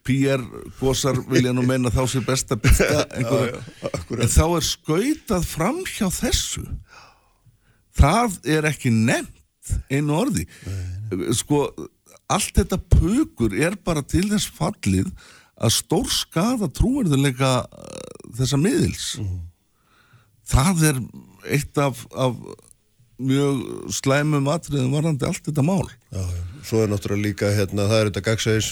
PR 0.07 0.45
gósar 0.79 1.19
vilja 1.27 1.51
nú 1.57 1.65
meina 1.67 1.91
þá 1.91 2.05
sér 2.13 2.23
best 2.29 2.53
að 2.55 2.61
byrta 2.69 3.01
einhverju, 3.19 3.63
en 4.23 4.31
þá 4.31 4.45
er 4.61 4.67
skautað 4.69 5.49
fram 5.51 5.81
hjá 5.91 6.07
þessu. 6.15 6.63
Það 7.99 8.37
er 8.55 8.69
ekki 8.71 8.93
nefnt 8.95 9.75
einu 9.91 10.15
orði. 10.15 10.45
Sko, 11.37 11.65
allt 12.31 12.55
þetta 12.61 12.79
pukur 12.95 13.57
er 13.59 13.75
bara 13.83 14.05
til 14.07 14.29
þess 14.31 14.47
fallið 14.55 15.11
að 15.61 15.77
stór 15.77 16.11
skada 16.15 16.71
trúverðuleika 16.73 17.53
uh, 17.65 18.35
þessa 18.39 18.61
miðils 18.61 19.07
það 20.51 20.85
er 20.91 21.01
eitt 21.51 21.81
af, 21.81 22.05
af 22.13 22.37
mjög 23.21 23.91
slæmum 23.95 24.49
atriðum 24.51 24.95
varandi 24.97 25.29
allt 25.29 25.45
þetta 25.47 25.65
mál 25.65 25.85
já, 25.87 26.21
já. 26.21 26.45
Svo 26.65 26.83
er 26.83 26.91
náttúrulega 26.93 27.25
líka 27.25 27.51
hérna, 27.57 27.87
það 27.89 28.01
er 28.01 28.11
þetta 28.11 28.27
gagsæðis 28.27 28.71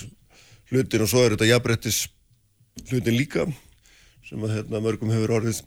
hlutin 0.69 1.05
og 1.05 1.11
svo 1.11 1.25
er 1.25 1.35
þetta 1.35 1.49
jafnbrettis 1.49 2.03
hlutin 2.91 3.17
líka 3.17 3.47
sem 4.29 4.43
að 4.45 4.59
hérna 4.59 4.83
mörgum 4.85 5.13
hefur 5.13 5.39
orðið 5.39 5.63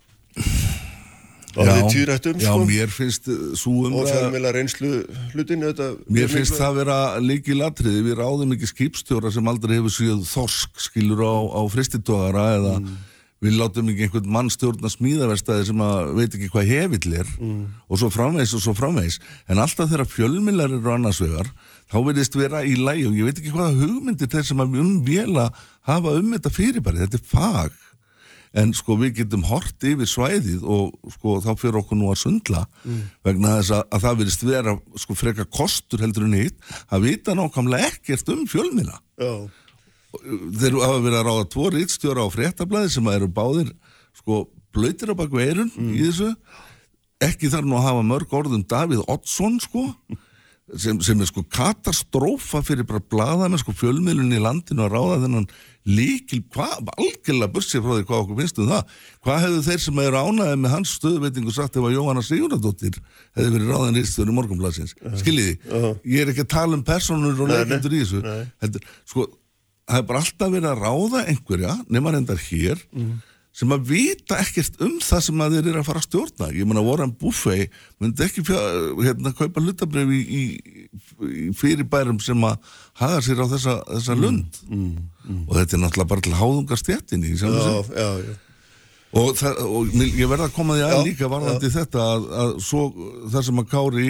orðið 1.56 1.88
týrætt 1.92 2.28
um 2.30 2.40
já, 2.40 2.48
sko. 2.48 2.66
mér 2.68 2.92
finnst 2.92 3.30
svo 3.60 3.86
um 3.88 3.96
og 4.00 4.08
fjölmjöla 4.08 4.52
reynslu 4.56 4.90
hlutin 5.34 5.64
Mér 6.08 6.32
finnst 6.32 6.58
það 6.58 6.82
vera 6.82 6.98
líki 7.20 7.56
latriði, 7.58 8.04
við 8.08 8.20
ráðum 8.20 8.56
ekki 8.56 8.70
skipstjóra 8.70 9.32
sem 9.34 9.48
aldrei 9.52 9.78
hefur 9.78 9.94
síðan 9.94 10.26
þorsk 10.26 10.84
skilur 10.88 11.24
á, 11.24 11.36
á 11.56 11.60
fristitogara 11.72 12.46
eða 12.58 12.76
við 13.42 13.58
látum 13.58 13.90
ekki 13.90 14.06
einhvern 14.06 14.30
mann 14.30 14.50
stjórna 14.54 14.90
smíðaverstaði 14.92 15.68
sem 15.72 15.82
að 15.82 16.12
veit 16.18 16.36
ekki 16.36 16.50
hvað 16.52 16.68
hefill 16.70 17.16
er 17.18 17.30
og 17.90 17.98
svo 17.98 18.10
framvegs 18.14 18.54
og 18.54 18.62
svo 18.62 18.74
framvegs 18.78 19.18
en 19.50 19.62
alltaf 19.62 19.90
þegar 19.90 20.10
fjölmillar 20.10 20.76
eru 20.78 20.92
annars 20.94 21.18
vegar 21.22 21.50
þá 21.90 21.96
verðist 22.06 22.38
vera 22.38 22.62
í 22.62 22.76
læg 22.78 23.02
og 23.08 23.18
ég 23.18 23.28
veit 23.28 23.40
ekki 23.42 23.54
hvaða 23.54 23.74
hugmyndir 23.80 24.30
þeir 24.30 24.46
sem 24.46 24.62
að 24.62 24.78
um 24.82 24.92
vela 25.06 25.48
hafa 25.88 26.14
um 26.20 26.30
þetta 26.36 26.54
fyrirbæri, 26.54 27.02
þetta 27.02 27.18
er 27.18 27.26
fag 27.32 27.80
en 28.52 28.72
sko 28.76 28.96
við 29.00 29.22
getum 29.22 29.44
hort 29.48 29.84
yfir 29.86 30.08
svæðið 30.08 30.64
og 30.68 31.12
sko 31.14 31.38
þá 31.44 31.50
fyrir 31.60 31.78
okkur 31.80 31.98
nú 31.98 32.10
að 32.12 32.20
sundla 32.20 32.64
vegna 33.24 33.56
þess 33.58 33.74
að, 33.78 33.84
að 33.88 34.04
það 34.04 34.18
verðist 34.20 34.44
vera 34.48 34.74
sko 35.04 35.16
freka 35.16 35.46
kostur 35.48 36.04
heldur 36.04 36.26
en 36.28 36.36
hitt. 36.36 36.58
Að 36.92 37.06
vita 37.08 37.36
nákvæmlega 37.38 37.92
ekkert 37.92 38.32
um 38.34 38.42
fjölmina 38.50 38.98
Já, 39.20 39.32
þeir 40.60 40.76
hafa 40.82 40.98
verið 41.06 41.20
að 41.20 41.28
ráða 41.30 41.46
tvo 41.54 41.70
rítstjóra 41.72 42.26
á 42.26 42.34
fréttablaði 42.34 42.92
sem 42.92 43.08
eru 43.14 43.30
báðir 43.32 43.72
sko 44.18 44.44
blöytir 44.72 45.12
á 45.12 45.16
baku 45.16 45.40
eirun 45.40 45.72
í 45.92 46.02
þessu. 46.04 46.34
Ekki 47.22 47.48
þarf 47.52 47.68
nú 47.68 47.78
að 47.78 47.88
hafa 47.88 48.04
mörg 48.04 48.36
orðum 48.36 48.66
Davíð 48.68 49.04
Oddsson 49.06 49.60
sko 49.62 49.86
sem, 50.76 51.00
sem 51.04 51.20
er 51.20 51.28
sko 51.28 51.44
katastrófa 51.52 52.62
fyrir 52.64 52.86
bara 52.88 53.02
blaða 53.12 53.48
með 53.50 53.62
sko 53.64 53.74
fjölmiðlunni 53.76 54.38
í 54.38 54.42
landinu 54.42 54.86
að 54.86 54.94
ráða 54.96 55.20
þennan 55.24 55.48
líkil, 55.88 56.40
hvað, 56.54 56.92
algjörlega 56.94 57.52
bursið 57.56 57.82
frá 57.82 57.96
því 57.96 58.04
hvað 58.06 58.20
okkur 58.22 58.38
finnst 58.38 58.60
um 58.62 58.68
það. 58.70 58.92
Hvað 59.24 59.40
hefðu 59.46 59.62
þeir 59.66 59.80
sem 59.82 60.00
eru 60.04 60.20
ánæðið 60.22 60.60
með 60.62 60.74
hans 60.76 60.92
stöðveitingu 60.98 61.54
sagt 61.56 61.76
ef 61.80 61.88
að 61.88 61.96
Jóhanna 61.96 62.22
Sigurðardóttir 62.26 63.00
hefði 63.34 63.50
verið 63.56 63.72
ráðin 63.72 63.98
rýstöður 63.98 64.30
í 64.30 64.36
morgunbladsins 64.38 64.94
skiljiði, 65.22 65.56
ég 66.06 66.22
er 66.22 66.30
ekki 66.32 66.44
að 66.46 66.52
tala 66.54 66.78
um 66.78 66.84
personur 66.86 67.42
og 67.42 67.50
leikendur 67.50 67.96
í 67.98 68.04
þessu. 68.04 68.22
Heldur, 68.62 68.86
sko, 69.10 69.26
það 69.90 69.98
er 69.98 70.08
bara 70.12 70.22
alltaf 70.22 70.54
verið 70.54 70.70
að 70.70 70.82
ráða 70.86 71.26
einhverja, 71.32 71.76
nema 71.90 72.14
reyndar 72.14 72.42
hér 72.46 72.86
sem 73.52 73.68
að 73.74 73.82
vita 73.90 74.38
ekkert 74.40 74.78
um 74.80 74.94
það 75.04 75.20
sem 75.26 75.40
að 75.44 75.56
þeir 75.58 75.66
eru 75.68 75.80
að 75.82 75.88
fara 75.90 76.00
að 76.00 76.06
stjórna. 76.06 76.46
Ég 76.56 76.64
meina 76.64 76.84
Warren 76.86 77.10
Buffett 77.20 77.74
myndi 78.00 78.24
ekki 78.24 78.40
fjá, 78.48 78.56
hérna 79.02 79.34
kaupa 79.36 79.60
hlutabrif 79.60 80.08
í, 80.08 80.20
í, 80.22 80.44
í 80.96 81.01
fyrirbærum 81.58 82.20
sem 82.22 82.46
að 82.48 82.72
haga 83.00 83.20
sér 83.24 83.42
á 83.42 83.46
þessa, 83.52 83.76
þessa 83.90 84.16
lund. 84.18 84.62
og 85.46 85.52
þetta 85.56 85.76
er 85.76 85.82
náttúrulega 85.84 86.12
bara 86.14 86.24
til 86.26 86.38
háðungarstjættinni 86.38 87.34
já, 87.36 87.48
já, 87.48 88.08
já. 88.26 88.34
og, 89.12 89.34
það, 89.38 89.60
og 89.66 89.92
ég 90.02 90.30
verða 90.30 90.48
að 90.50 90.56
koma 90.56 90.78
því 90.78 90.86
að 90.86 90.96
Já, 90.96 91.02
líka 91.06 91.30
varðandi 91.32 91.72
þetta 91.72 92.08
að, 92.16 92.30
að 92.44 92.56
svo 92.66 92.86
það 93.32 93.46
sem 93.48 93.62
að 93.62 93.70
Kári 93.70 94.08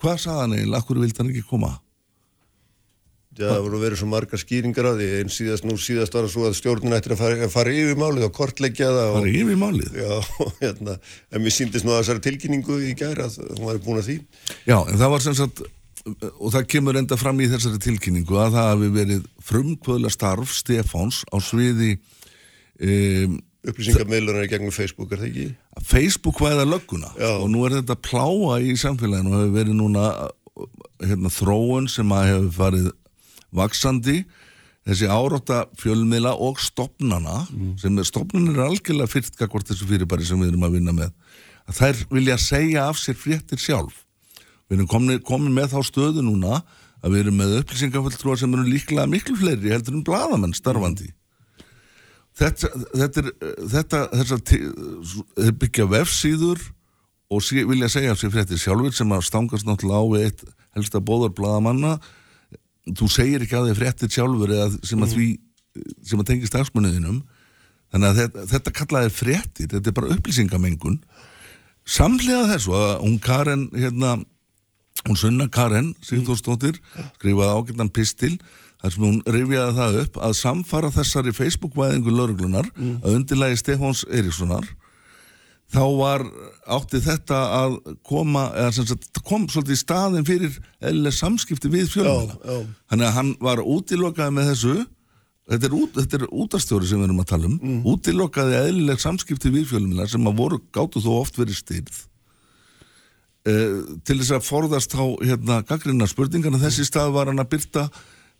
hvað 0.00 0.22
sagði 0.22 0.40
hann 0.42 0.56
eiginlega, 0.56 0.82
akkur 0.82 1.02
vildi 1.02 1.22
hann 1.22 1.34
ekki 1.34 1.48
koma? 1.50 1.76
Já, 3.36 3.50
það 3.50 3.66
voru 3.66 3.78
verið 3.82 3.98
svo 4.00 4.06
margar 4.08 4.40
skýringar 4.40 4.86
á 4.88 4.92
því. 4.96 5.06
En 5.20 5.32
síðast, 5.32 5.66
nú 5.68 5.74
síðast 5.76 6.14
var 6.16 6.24
það 6.24 6.32
svo 6.32 6.44
að 6.48 6.54
stjórnin 6.56 6.96
ættir 6.96 7.12
að 7.12 7.20
fara, 7.20 7.40
að 7.44 7.52
fara 7.52 7.74
yfir 7.76 7.98
málið 8.00 8.24
og 8.30 8.32
kortleggja 8.36 8.88
það 8.88 9.08
og, 9.10 9.16
bara 9.18 9.32
yfir 9.42 9.58
málið? 9.60 9.98
Já, 10.00 10.12
hérna, 10.62 10.94
en 11.28 11.44
mér 11.44 11.52
síndist 11.52 11.84
nú 11.84 11.92
að 11.92 12.00
þessari 12.00 12.24
tilkynningu 12.24 12.78
í 12.88 12.94
gæra 12.96 13.28
að 13.28 13.36
hún 13.58 13.66
var 13.68 13.82
búin 13.84 14.00
að 14.00 14.08
því. 14.08 14.16
Já, 14.64 14.78
en 14.78 14.96
það 14.96 15.12
var 15.12 15.26
sem 15.26 15.36
sagt 15.36 15.60
og 16.06 16.52
það 16.54 16.68
kemur 16.70 16.98
enda 17.00 17.18
fram 17.18 17.40
í 17.42 17.48
þessari 17.50 17.80
tilkynningu 17.82 18.38
að 18.38 18.56
það 18.56 18.70
hafi 18.70 18.90
verið 18.94 19.26
frumkvöðla 19.48 20.12
starf 20.14 20.54
Stefáns 20.54 21.22
á 21.34 21.36
sviði 21.42 21.96
um, 22.78 23.36
upplýsingarmiðlunar 23.66 24.46
í 24.46 24.50
gegnum 24.52 24.74
Facebook, 24.74 25.12
er 25.12 25.24
það 25.24 25.30
ekki? 25.30 25.46
Facebook 25.86 26.40
væða 26.42 26.66
lögguna 26.68 27.10
Já. 27.18 27.30
og 27.34 27.48
nú 27.50 27.64
er 27.66 27.80
þetta 27.80 27.98
pláa 28.06 28.60
í 28.62 28.76
samfélaginu 28.78 29.32
og 29.32 29.40
hefur 29.40 29.56
verið 29.58 29.78
núna 29.80 30.06
hérna, 31.02 31.32
þróun 31.32 31.90
sem 31.90 32.14
að 32.14 32.30
hefur 32.30 32.52
farið 32.60 32.88
vaksandi 33.56 34.20
þessi 34.86 35.10
árátta 35.10 35.64
fjölmiðla 35.80 36.36
og 36.46 36.62
stopnana 36.62 37.42
sem 37.82 37.98
er 37.98 38.06
stopnanir 38.06 38.60
er 38.60 38.68
algjörlega 38.68 39.10
fyrtka 39.10 39.50
hvort 39.50 39.66
þessu 39.66 39.88
fyrirbæri 39.90 40.28
sem 40.28 40.38
við 40.38 40.54
erum 40.54 40.66
að 40.68 40.78
vinna 40.78 40.94
með 40.94 41.14
að 41.66 41.80
þær 41.80 42.02
vilja 42.14 42.38
segja 42.38 42.88
af 42.92 43.00
sér 43.02 43.18
fréttir 43.18 43.58
sjálf 43.58 44.04
við 44.66 44.78
erum 44.78 44.90
komin, 44.90 45.20
komin 45.26 45.54
með 45.54 45.76
þá 45.76 45.80
stöðu 45.86 46.24
núna 46.26 46.60
að 47.04 47.12
við 47.12 47.22
erum 47.24 47.38
með 47.40 47.54
upplýsingaföldtrúar 47.60 48.40
sem 48.40 48.56
eru 48.56 48.66
líklega 48.66 49.06
miklu 49.10 49.36
fleiri 49.38 49.72
heldur 49.74 49.94
en 49.94 50.04
bladamenn 50.06 50.56
starfandi. 50.56 51.12
Þetta, 52.36 52.70
þetta 52.92 53.22
er 53.22 53.30
þetta, 53.72 54.00
þessar 54.12 55.54
byggja 55.56 55.86
vefsíður 55.88 56.60
og 57.32 57.42
sé, 57.42 57.62
vilja 57.66 57.88
segja 57.90 58.12
af 58.12 58.20
sér 58.20 58.34
fréttir 58.34 58.60
sjálfur 58.60 58.92
sem 58.94 59.14
að 59.14 59.24
stangast 59.26 59.66
náttúrulega 59.66 60.02
á 60.02 60.06
við 60.12 60.26
eitt 60.26 60.44
helsta 60.76 61.00
bóðar 61.02 61.32
bladamanna 61.34 61.96
þú 62.94 63.08
segir 63.10 63.42
ekki 63.42 63.56
að 63.58 63.70
þið 63.70 63.80
fréttir 63.80 64.12
sjálfur 64.14 64.52
eða 64.52 64.68
sem 64.86 65.02
að 65.02 65.16
því 65.16 65.30
sem 66.06 66.20
að 66.20 66.28
tengist 66.30 66.54
dagsmunniðinum 66.54 67.18
þannig 67.94 68.08
að 68.08 68.20
þetta, 68.20 68.44
þetta 68.52 68.74
kallaði 68.80 69.14
fréttir 69.14 69.72
þetta 69.72 69.90
er 69.90 69.96
bara 69.96 70.12
upplýsingamengun. 70.14 71.00
Samlega 71.86 72.46
þessu 72.52 72.74
að 72.76 72.92
hún 73.02 73.18
Karen 73.22 73.68
hérna, 73.74 74.16
hún 75.04 75.18
sunna 75.20 75.48
Karen 75.52 75.92
Sigþórsdóttir 76.04 76.78
skrifaði 77.18 77.52
ágættan 77.52 77.92
pistil 77.92 78.34
þar 78.80 78.94
sem 78.94 79.06
hún 79.06 79.20
rifjaði 79.24 79.76
það 79.76 80.00
upp 80.04 80.18
að 80.28 80.34
samfara 80.40 80.90
þessari 80.94 81.34
Facebook-væðingu 81.36 82.12
lauruglunar 82.12 82.68
mm. 82.72 82.98
að 83.04 83.20
undirlægi 83.20 83.60
Stefáns 83.62 84.04
Eiríkssonar 84.08 84.66
þá 85.72 85.82
var 85.98 86.24
átti 86.76 87.00
þetta 87.02 87.38
að 87.56 87.78
koma 88.06 88.48
eða 88.54 88.74
sem 88.76 88.86
sagt 88.86 89.22
kom 89.26 89.48
svolítið 89.50 89.74
í 89.74 89.80
staðin 89.80 90.26
fyrir 90.28 90.58
eða 90.78 91.12
samskipti 91.14 91.70
við 91.72 91.88
fjölmjöla 91.94 92.60
þannig 92.90 93.08
að 93.08 93.16
hann 93.16 93.32
var 93.42 93.64
útilokkaði 93.64 94.36
með 94.36 94.52
þessu 94.52 94.76
þetta 95.46 95.68
er, 95.68 95.76
út, 95.78 95.96
þetta 95.96 96.20
er 96.20 96.26
útastjóri 96.44 96.90
sem 96.90 97.00
við 97.00 97.08
erum 97.08 97.22
að 97.22 97.30
tala 97.32 97.50
um 97.50 97.56
mm. 97.58 97.80
útilokkaði 97.92 98.60
eðlileg 98.60 99.02
samskipti 99.02 99.52
við 99.54 99.72
fjölmjöla 99.72 100.06
sem 100.10 100.30
að 100.30 100.38
voru 100.42 100.60
gáttu 100.74 101.02
þó 101.02 101.10
oft 101.18 101.40
verið 101.40 101.58
styrð 101.58 102.04
til 103.46 104.18
þess 104.18 104.34
að 104.34 104.46
forðast 104.46 104.94
þá 104.96 105.02
hérna 105.22 105.62
gaggrinna 105.66 106.08
spurningarna 106.10 106.58
þessi 106.58 106.86
stað 106.88 107.12
var 107.14 107.30
hann 107.30 107.42
að 107.42 107.52
byrta 107.54 107.88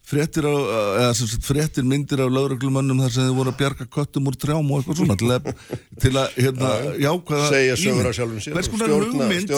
fréttir, 0.06 0.46
á, 0.46 0.54
eða, 1.00 1.14
sagt, 1.18 1.44
fréttir 1.46 1.86
myndir 1.86 2.20
af 2.22 2.30
lauruglumönnum 2.30 3.00
þar 3.02 3.12
sem 3.14 3.26
þið 3.26 3.38
voru 3.40 3.52
að 3.52 3.58
bjarga 3.60 3.86
köttum 3.96 4.30
úr 4.30 4.38
trjám 4.38 4.70
og 4.70 4.80
eitthvað 4.80 5.00
svona 5.00 5.16
til 5.18 5.30
að, 5.34 5.48
til 6.04 6.12
að 6.20 6.36
hérna, 6.36 6.72
jákvæða 7.02 7.48
segja 7.50 7.78
sögur 7.80 8.10
af 8.10 8.16
sjálfum 8.18 8.44
sér 8.44 8.70
konar 8.70 8.94
hugmynd 8.94 9.54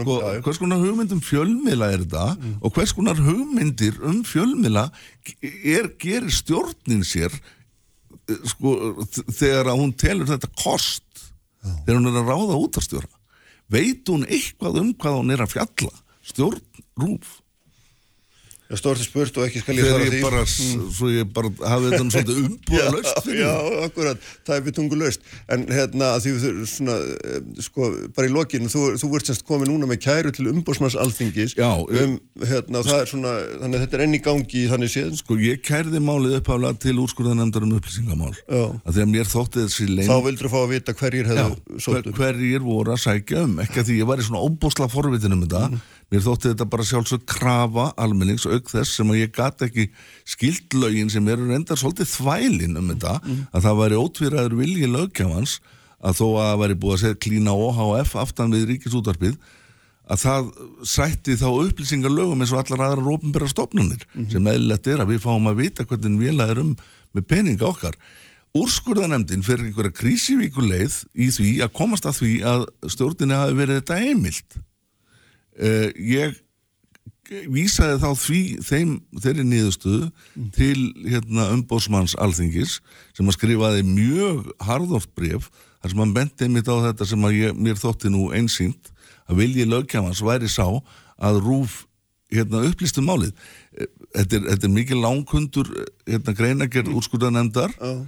sko, 0.00 0.18
hvers 0.46 0.60
konar 0.62 0.84
hugmynd 0.84 1.16
um 1.16 1.22
fjölmila 1.26 1.90
er 1.92 2.04
þetta? 2.06 2.26
Mm. 2.38 2.54
og 2.60 2.76
hvers 2.78 2.96
konar 2.96 3.20
hugmyndir 3.20 4.00
um 4.08 4.22
fjölmila 4.28 4.86
er, 5.42 5.90
gerir 6.00 6.32
stjórnin 6.32 7.04
sér 7.04 7.32
eh, 7.36 8.38
sko, 8.54 8.76
þegar 9.28 9.74
hún 9.76 9.92
telur 9.92 10.30
þetta 10.32 10.52
kost? 10.56 11.04
Já. 11.62 11.74
þegar 11.84 12.00
hún 12.00 12.12
er 12.14 12.22
að 12.22 12.32
ráða 12.32 12.62
út 12.64 12.80
af 12.80 12.88
stjóra 12.88 13.12
veit 13.72 14.08
hún 14.12 14.26
eitthvað 14.28 14.80
um 14.82 14.90
hvað 14.94 15.18
hún 15.20 15.34
er 15.34 15.44
að 15.44 15.54
fjalla? 15.56 15.92
Stjórn 16.22 16.84
rúf 17.00 17.41
Stórti 18.78 19.04
spurt 19.04 19.36
og 19.36 19.44
ekki 19.46 19.60
skal 19.62 19.76
ég 19.76 19.84
svara 19.88 20.06
því. 20.06 20.20
Bara, 20.22 20.42
mm. 20.46 20.84
Svo 20.96 21.10
ég 21.12 21.26
bara 21.34 21.48
hafi 21.68 21.90
þetta 21.90 22.02
um 22.04 22.10
svolítið 22.14 22.36
umbúða 22.42 22.86
löst 22.96 23.20
fyrir. 23.26 23.42
Já, 23.42 23.52
já, 23.52 23.76
akkurat, 23.86 24.18
það 24.48 24.54
er 24.56 24.62
betungu 24.68 24.98
löst. 25.00 25.20
En 25.52 25.66
hérna, 25.68 26.06
því 26.22 26.30
þú, 26.42 26.52
svona, 26.72 26.96
eh, 27.28 27.40
sko, 27.66 27.80
bara 28.16 28.26
í 28.28 28.32
lokinu, 28.32 28.68
þú, 28.72 28.80
þú 29.02 29.06
vart 29.12 29.26
semst 29.30 29.44
komið 29.48 29.66
núna 29.72 29.86
með 29.90 29.98
kæru 30.06 30.30
til 30.34 30.48
umbúsmanns 30.52 30.96
alþingis. 30.98 31.52
Já. 31.58 31.70
Um, 31.82 32.16
hérna, 32.40 32.84
það 32.86 32.98
er 32.98 33.08
svona, 33.12 33.32
þannig 33.62 33.76
að 33.76 33.82
þetta 33.86 33.98
er 33.98 34.04
enni 34.06 34.20
gangi 34.24 34.58
í 34.62 34.66
þannig 34.72 34.90
séð. 34.94 35.12
Sko, 35.20 35.32
ég 35.42 35.56
kærði 35.66 35.98
málið 36.02 36.38
uppháðlega 36.40 36.74
til 36.86 36.96
úrskurðanemndar 37.04 37.62
um 37.66 37.76
upplýsingamál. 37.78 38.34
Já. 38.46 38.64
Því 38.88 39.00
að 39.04 39.12
mér 39.16 39.26
þótti 39.32 39.66
þessi 39.66 39.84
lein... 39.90 40.08
Þá 40.08 40.16
vildur 40.28 40.48
þú 40.48 40.52
fá 40.52 40.60
að 40.62 40.72
vita 40.72 40.96
hverjir 40.96 41.26
hefðu 41.28 41.60
Mér 46.12 46.20
þótti 46.26 46.50
þetta 46.50 46.66
bara 46.68 46.84
sjálfsög 46.84 47.22
krafa 47.24 47.86
almennings 47.96 48.44
auk 48.44 48.66
þess 48.68 48.98
sem 48.98 49.08
að 49.08 49.22
ég 49.22 49.30
gati 49.32 49.64
ekki 49.70 49.86
skildlaugin 50.28 51.08
sem 51.12 51.28
eru 51.32 51.46
reyndar 51.48 51.80
svolítið 51.80 52.10
þvælin 52.10 52.76
um 52.76 52.90
þetta 52.92 53.14
mm. 53.22 53.38
að 53.48 53.64
það 53.64 53.78
væri 53.78 54.00
ótvíraður 54.02 54.56
vilji 54.58 54.90
lögkjámans 54.92 55.54
að 56.02 56.18
þó 56.18 56.26
að 56.28 56.44
það 56.50 56.60
væri 56.62 56.76
búið 56.82 56.94
að 56.94 57.02
segja 57.02 57.20
klína 57.24 57.54
OHF 57.56 58.16
aftan 58.20 58.52
við 58.52 58.66
ríkisútarpið 58.72 59.38
að 60.12 60.20
það 60.20 60.50
sætti 60.92 61.36
þá 61.40 61.46
upplýsingar 61.50 62.12
lögum 62.12 62.42
eins 62.42 62.52
og 62.52 62.60
allar 62.60 62.82
aðra 62.88 63.06
rópenbæra 63.06 63.48
stofnunir 63.48 64.02
mm. 64.12 64.26
sem 64.34 64.50
eðlilegt 64.52 64.90
er 64.92 65.00
að 65.04 65.14
við 65.14 65.22
fáum 65.24 65.48
að 65.48 65.62
vita 65.62 65.86
hvernig 65.88 66.18
við 66.20 66.36
laðum 66.36 66.74
um 66.74 66.74
með 67.12 67.26
peninga 67.28 67.68
okkar. 67.68 67.96
Úrskurðanemdin 68.56 69.44
fyrir 69.46 69.70
einhverja 69.70 69.94
krísivíkuleið 69.96 70.98
í 71.16 71.30
því 71.32 71.54
að 71.64 71.72
komast 71.76 72.08
að 72.08 72.18
því 72.18 72.34
að 72.50 72.66
stjórnina 72.92 73.40
hafi 73.44 73.56
verið 73.62 73.80
þetta 73.80 74.00
heimilt 74.02 74.58
Uh, 75.52 75.90
ég 75.98 76.38
vísaði 77.52 77.98
þá 78.02 78.08
því 78.18 78.40
þeim, 78.66 78.94
þeirri 79.22 79.44
niðurstöðu 79.46 80.06
mm. 80.08 80.48
til 80.56 80.78
hérna, 81.06 81.48
umbósmanns 81.54 82.16
alþingis 82.20 82.80
sem 83.16 83.28
að 83.28 83.36
skrifaði 83.36 83.84
mjög 83.86 84.50
harðort 84.64 85.12
bref 85.16 85.48
þar 85.82 85.92
sem 85.92 86.02
hann 86.02 86.16
benti 86.16 86.48
mitt 86.50 86.68
á 86.68 86.76
þetta 86.88 87.08
sem 87.08 87.28
að 87.28 87.38
ég, 87.38 87.54
mér 87.56 87.78
þótti 87.80 88.12
nú 88.12 88.28
einsýnt 88.36 88.92
að 89.30 89.42
vilji 89.42 89.68
lögkjamans 89.68 90.22
væri 90.24 90.50
sá 90.50 90.66
að 91.22 91.40
rúf 91.44 91.82
hérna, 92.32 92.64
upplýstu 92.68 93.04
málið 93.04 93.32
eh, 93.76 93.88
þetta 94.18 94.38
er, 94.38 94.50
þetta 94.50 94.68
er 94.68 94.76
mikið 94.76 95.02
langkundur 95.06 95.72
hérna, 96.08 96.36
greinagerð 96.36 96.90
mm. 96.90 97.00
úrskurðanemndar 97.00 97.74
oh. 97.80 98.04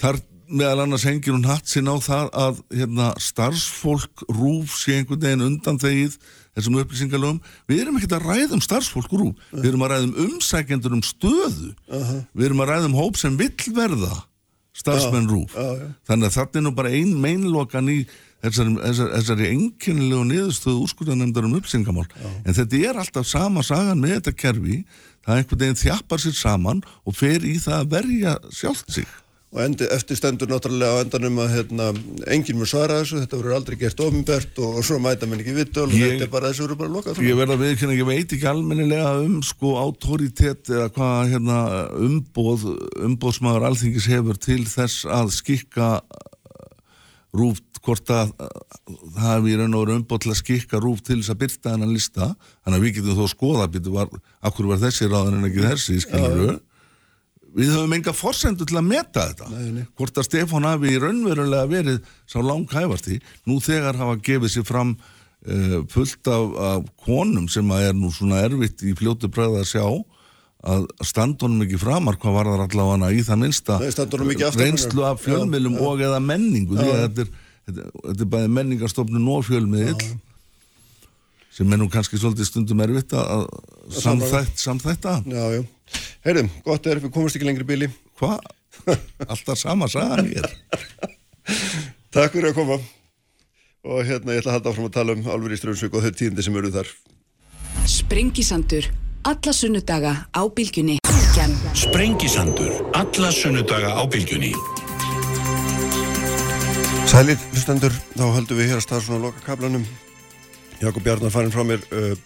þar 0.00 0.20
meðal 0.44 0.84
annars 0.84 1.06
hengir 1.08 1.32
hún 1.32 1.46
hatt 1.48 1.68
sín 1.70 1.88
á 1.88 1.96
það 2.04 2.30
að 2.36 2.62
hérna, 2.74 3.12
starfsfólk 3.22 4.26
rúf 4.28 4.76
sé 4.82 4.98
einhvern 4.98 5.22
veginn 5.24 5.46
undan 5.48 5.80
þegið 5.80 6.18
þessum 6.54 6.78
upplýsingalögum, 6.82 7.40
við 7.70 7.82
erum 7.84 7.98
ekki 7.98 8.10
að 8.14 8.28
ræða 8.28 8.58
um 8.58 8.62
starfsfólk 8.64 9.14
rúf, 9.14 9.34
uh 9.52 9.58
við 9.60 9.72
erum 9.72 9.86
að 9.86 9.94
ræða 9.94 10.08
um 10.08 10.14
umsækjendur 10.26 10.94
um 10.96 11.02
stöðu, 11.02 11.72
uh 11.88 12.04
-huh. 12.10 12.20
við 12.34 12.46
erum 12.50 12.62
að 12.62 12.70
ræða 12.72 12.90
um 12.90 13.00
hóp 13.00 13.18
sem 13.18 13.36
vill 13.36 13.74
verða 13.74 14.14
starfsmenn 14.74 15.30
rúf, 15.30 15.54
þannig 16.06 16.28
að 16.28 16.36
þetta 16.38 16.58
er 16.58 16.62
nú 16.62 16.74
bara 16.74 16.90
ein 16.90 17.14
meinlokan 17.20 17.88
í 17.88 18.06
þessari, 18.42 18.74
þessari, 18.74 19.10
þessari 19.18 19.50
enginlegu 19.52 20.24
niðurstöðu 20.28 20.82
úrskurðanemndar 20.82 21.46
um 21.46 21.54
upplýsingamál, 21.58 22.06
en 22.44 22.54
þetta 22.54 22.76
er 22.76 22.98
alltaf 22.98 23.26
sama 23.26 23.62
sagan 23.62 24.02
með 24.02 24.18
þetta 24.18 24.32
kerfi, 24.32 24.84
það 25.24 25.34
er 25.34 25.42
einhvern 25.42 25.62
veginn 25.62 25.82
þjappar 25.82 26.20
sér 26.20 26.36
saman 26.38 26.82
og 27.04 27.16
fer 27.16 27.46
í 27.46 27.58
það 27.62 27.78
að 27.80 27.92
verja 27.94 28.38
sjálft 28.50 28.90
sig 28.92 29.06
og 29.54 29.60
endi, 29.62 29.86
eftir 29.94 30.18
stendur 30.18 30.50
náttúrulega 30.50 30.98
á 30.98 31.02
endanum 31.04 31.36
að 31.44 31.52
hérna, 31.54 31.84
enginn 32.34 32.58
mér 32.58 32.70
svara 32.72 32.96
þessu, 33.00 33.20
þetta 33.22 33.38
verður 33.38 33.56
aldrei 33.60 33.76
gert 33.78 34.02
ofinbært 34.02 34.58
og, 34.58 34.80
og 34.80 34.86
svo 34.88 34.98
mæta 35.02 35.28
mér 35.30 35.44
ekki 35.44 35.54
vittöl 35.60 35.84
og 35.86 35.94
þetta 35.94 36.26
er 36.26 36.32
bara 36.32 36.50
þessu 36.50 36.64
verður 36.64 36.80
bara 36.80 36.94
lokað. 36.96 37.20
Ég 37.22 37.38
verða 37.38 37.54
að 37.54 37.62
viðkynna, 37.62 37.98
ég 38.00 38.08
veit 38.08 38.34
ekki 38.34 38.50
almennilega 38.50 39.12
um 39.22 39.38
sko 39.46 39.76
autoritet 39.78 40.72
eða 40.72 40.88
hvað 40.96 41.30
hérna, 41.36 41.60
umbóð, 42.08 42.66
umbóðsmaður 43.06 43.68
alþingis 43.70 44.10
hefur 44.10 44.42
til 44.42 44.60
þess 44.66 45.06
að 45.06 45.32
skikka 45.38 45.92
rúft 47.34 47.78
hvort 47.84 48.10
að 48.10 48.34
það 49.14 49.30
hefur 49.30 49.50
í 49.52 49.56
raun 49.60 49.74
og 49.78 49.86
verið 49.86 49.98
umbóð 50.00 50.24
til 50.24 50.34
að 50.34 50.42
skikka 50.42 50.82
rúft 50.82 51.06
til 51.06 51.20
þess 51.20 51.30
að 51.30 51.42
byrta 51.46 51.76
hennan 51.76 51.94
lista, 51.94 52.32
þannig 52.64 52.78
að 52.80 52.86
við 52.88 52.98
getum 52.98 53.18
þó 53.22 53.26
skoða, 53.30 53.70
býtu 53.70 53.94
var, 53.94 54.14
akkur 54.42 54.70
var 54.72 54.82
þessi 54.82 55.10
ráðan 55.10 55.38
en 55.38 55.50
ekki 55.52 55.68
þessi, 55.68 56.02
skilur 56.02 56.40
við 56.42 56.56
höfum 57.54 57.92
enga 57.94 58.14
forsendu 58.16 58.66
til 58.66 58.78
að 58.80 58.88
meta 58.88 59.28
þetta. 59.30 59.50
Nei, 59.52 59.66
nei. 59.76 59.84
hvort 59.98 60.16
að 60.18 60.26
Stefán 60.26 60.66
hafi 60.66 60.94
í 60.94 61.00
raunverulega 61.02 61.70
verið 61.70 62.00
sá 62.26 62.40
langhæfasti. 62.42 63.20
Nú 63.46 63.60
þegar 63.62 64.00
hafa 64.00 64.16
gefið 64.26 64.54
sér 64.56 64.66
fram 64.66 64.96
uh, 64.96 65.76
fullt 65.92 66.30
af, 66.34 66.56
af 66.70 66.88
konum 67.06 67.46
sem 67.52 67.70
að 67.74 67.90
er 67.90 67.96
nú 67.98 68.10
svona 68.14 68.42
erfitt 68.46 68.82
í 68.82 68.96
fljótu 68.98 69.30
bræða 69.30 69.62
að 69.62 69.70
sjá 69.70 69.86
að 70.64 70.86
standunum 71.04 71.62
ekki 71.66 71.76
framar 71.76 72.16
hvað 72.16 72.36
var 72.38 72.48
það 72.48 72.62
allavega 72.64 73.08
í 73.12 73.24
það 73.26 73.40
minsta 73.42 73.74
reynslu 74.56 75.04
af 75.04 75.20
fjölmiðlum 75.20 75.76
og 75.84 76.00
eða 76.06 76.22
menningu. 76.24 76.78
Því 76.78 76.86
að 76.88 77.02
þetta 77.02 77.26
er, 77.26 77.34
þetta, 77.68 77.90
þetta 78.06 78.24
er 78.24 78.30
bæði 78.32 78.52
menningarstofnun 78.58 79.28
og 79.34 79.44
fjölmiðl 79.50 80.08
sem 81.54 81.70
er 81.70 81.78
nú 81.78 81.86
kannski 81.92 82.18
svolítið 82.18 82.48
stundum 82.48 82.80
erfitt 82.82 83.12
að 83.14 83.44
samþætta. 84.64 85.20
Já, 85.30 85.44
já 85.60 85.62
Heyrðum, 86.24 86.46
gott 86.64 86.86
er, 86.88 87.02
við 87.04 87.10
komumst 87.12 87.36
ekki 87.36 87.44
lengri 87.44 87.66
bíli. 87.68 87.86
Hva? 88.16 88.38
Alltaf 89.28 89.58
sama 89.60 89.88
sagan 89.92 90.30
ég 90.30 90.40
er. 90.40 90.54
Takk 92.14 92.32
fyrir 92.32 92.48
að 92.48 92.56
koma. 92.56 92.78
Og 93.84 94.00
hérna 94.08 94.32
ég 94.32 94.40
ætla 94.40 94.54
að 94.54 94.56
halda 94.56 94.72
áfram 94.72 94.86
að 94.88 94.94
tala 94.94 95.16
um 95.18 95.26
Alvur 95.34 95.52
í 95.52 95.58
Strömsvík 95.60 95.92
og 95.92 96.06
þau 96.06 96.14
tíðindi 96.16 96.46
sem 96.46 96.56
eru 96.56 96.70
þar. 96.72 96.92
Sprengisandur. 97.84 98.88
Alla 99.28 99.52
sunnudaga 99.56 100.14
á 100.32 100.42
bylgjunni. 100.48 100.96
Sprengisandur. 101.76 102.72
Alla 102.96 103.32
sunnudaga 103.36 103.92
á 103.92 104.02
bylgjunni. 104.08 104.54
Sælir, 107.04 107.36
hlustendur, 107.52 107.92
þá 108.16 108.24
höldum 108.38 108.62
við 108.62 108.72
hér 108.72 108.80
að 108.80 108.86
staða 108.86 109.04
svona 109.04 109.26
loka 109.26 109.44
kablanum. 109.44 109.84
Jakob 110.80 111.04
Bjarnar 111.04 111.36
farin 111.36 111.52
frá 111.52 111.68
mér 111.68 111.84
uh, 111.92 112.16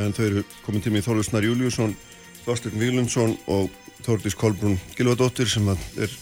en 0.00 0.16
þau 0.16 0.24
eru 0.30 0.48
komin 0.64 0.82
tími 0.84 1.04
í 1.04 1.04
Þorlusnar 1.04 1.44
Júliusson, 1.44 1.92
Þorstin 2.44 2.76
Vílundsson 2.80 3.34
og 3.50 3.72
Þordís 4.04 4.36
Kolbrún 4.36 4.76
Gilvardóttir 4.98 5.48
sem 5.48 5.68
er 5.72 6.12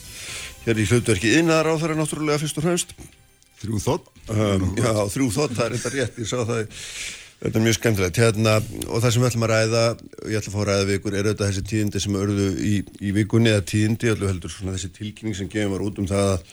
hér 0.66 0.78
í 0.78 0.86
hlutverki 0.86 1.34
innar 1.40 1.66
á 1.66 1.74
þeirra 1.74 1.98
náttúrulega 1.98 2.38
fyrst 2.42 2.60
og 2.60 2.66
fremst. 2.66 2.94
Þrjú 3.62 3.82
þótt? 3.82 4.06
Um, 4.30 4.70
já, 4.78 4.92
þrjú 5.10 5.28
þótt, 5.34 5.56
það 5.58 5.66
er 5.66 5.76
þetta 5.76 5.92
rétt, 5.96 6.22
ég 6.22 6.30
sá 6.30 6.38
það, 6.46 6.62
þetta 7.42 7.58
er 7.58 7.66
mjög 7.66 7.76
skemmtilegt. 7.78 8.22
Hérna, 8.22 8.56
og 8.86 9.02
það 9.02 9.14
sem 9.14 9.22
við 9.22 9.30
ætlum 9.30 9.46
að 9.46 9.52
ræða, 9.52 9.84
ég 10.30 10.38
ætla 10.38 10.52
að 10.52 10.56
fá 10.56 10.62
að 10.62 10.68
ræða 10.70 10.88
við 10.88 10.98
ykkur, 10.98 11.18
er 11.18 11.28
auðvitað 11.28 11.52
þessi 11.52 11.66
tíðindi 11.72 12.02
sem 12.06 12.18
örðu 12.22 12.48
í, 12.62 12.72
í 13.02 13.14
vikunni 13.18 13.52
eða 13.52 13.68
tíðindi, 13.72 14.12
alveg 14.14 14.34
heldur 14.34 14.54
svona 14.54 14.74
þessi 14.76 14.92
tilkynning 14.98 15.38
sem 15.38 15.50
gefum 15.50 15.74
var 15.76 15.86
út 15.86 16.02
um 16.02 16.10
það 16.10 16.34
að 16.34 16.50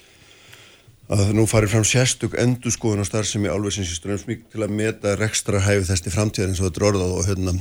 að 1.10 1.32
nú 1.34 1.48
farir 1.50 1.72
fram 1.72 1.86
sérstök 1.88 2.36
endurskoðun 2.38 3.02
á 3.02 3.10
starfsemi 3.10 3.50
álversins 3.50 3.90
í 3.90 3.98
Strömsmík 3.98 4.44
til 4.54 4.62
að 4.62 4.76
meta 4.78 5.16
rekstra 5.18 5.58
hæfi 5.66 5.88
þess 5.88 6.06
til 6.06 6.14
framtíðar 6.14 6.52
eins 6.52 6.62
og 6.62 6.68
þetta 6.68 6.82
er 6.84 6.88
orðað 6.92 7.16
og 7.16 7.24
hérna 7.26 7.54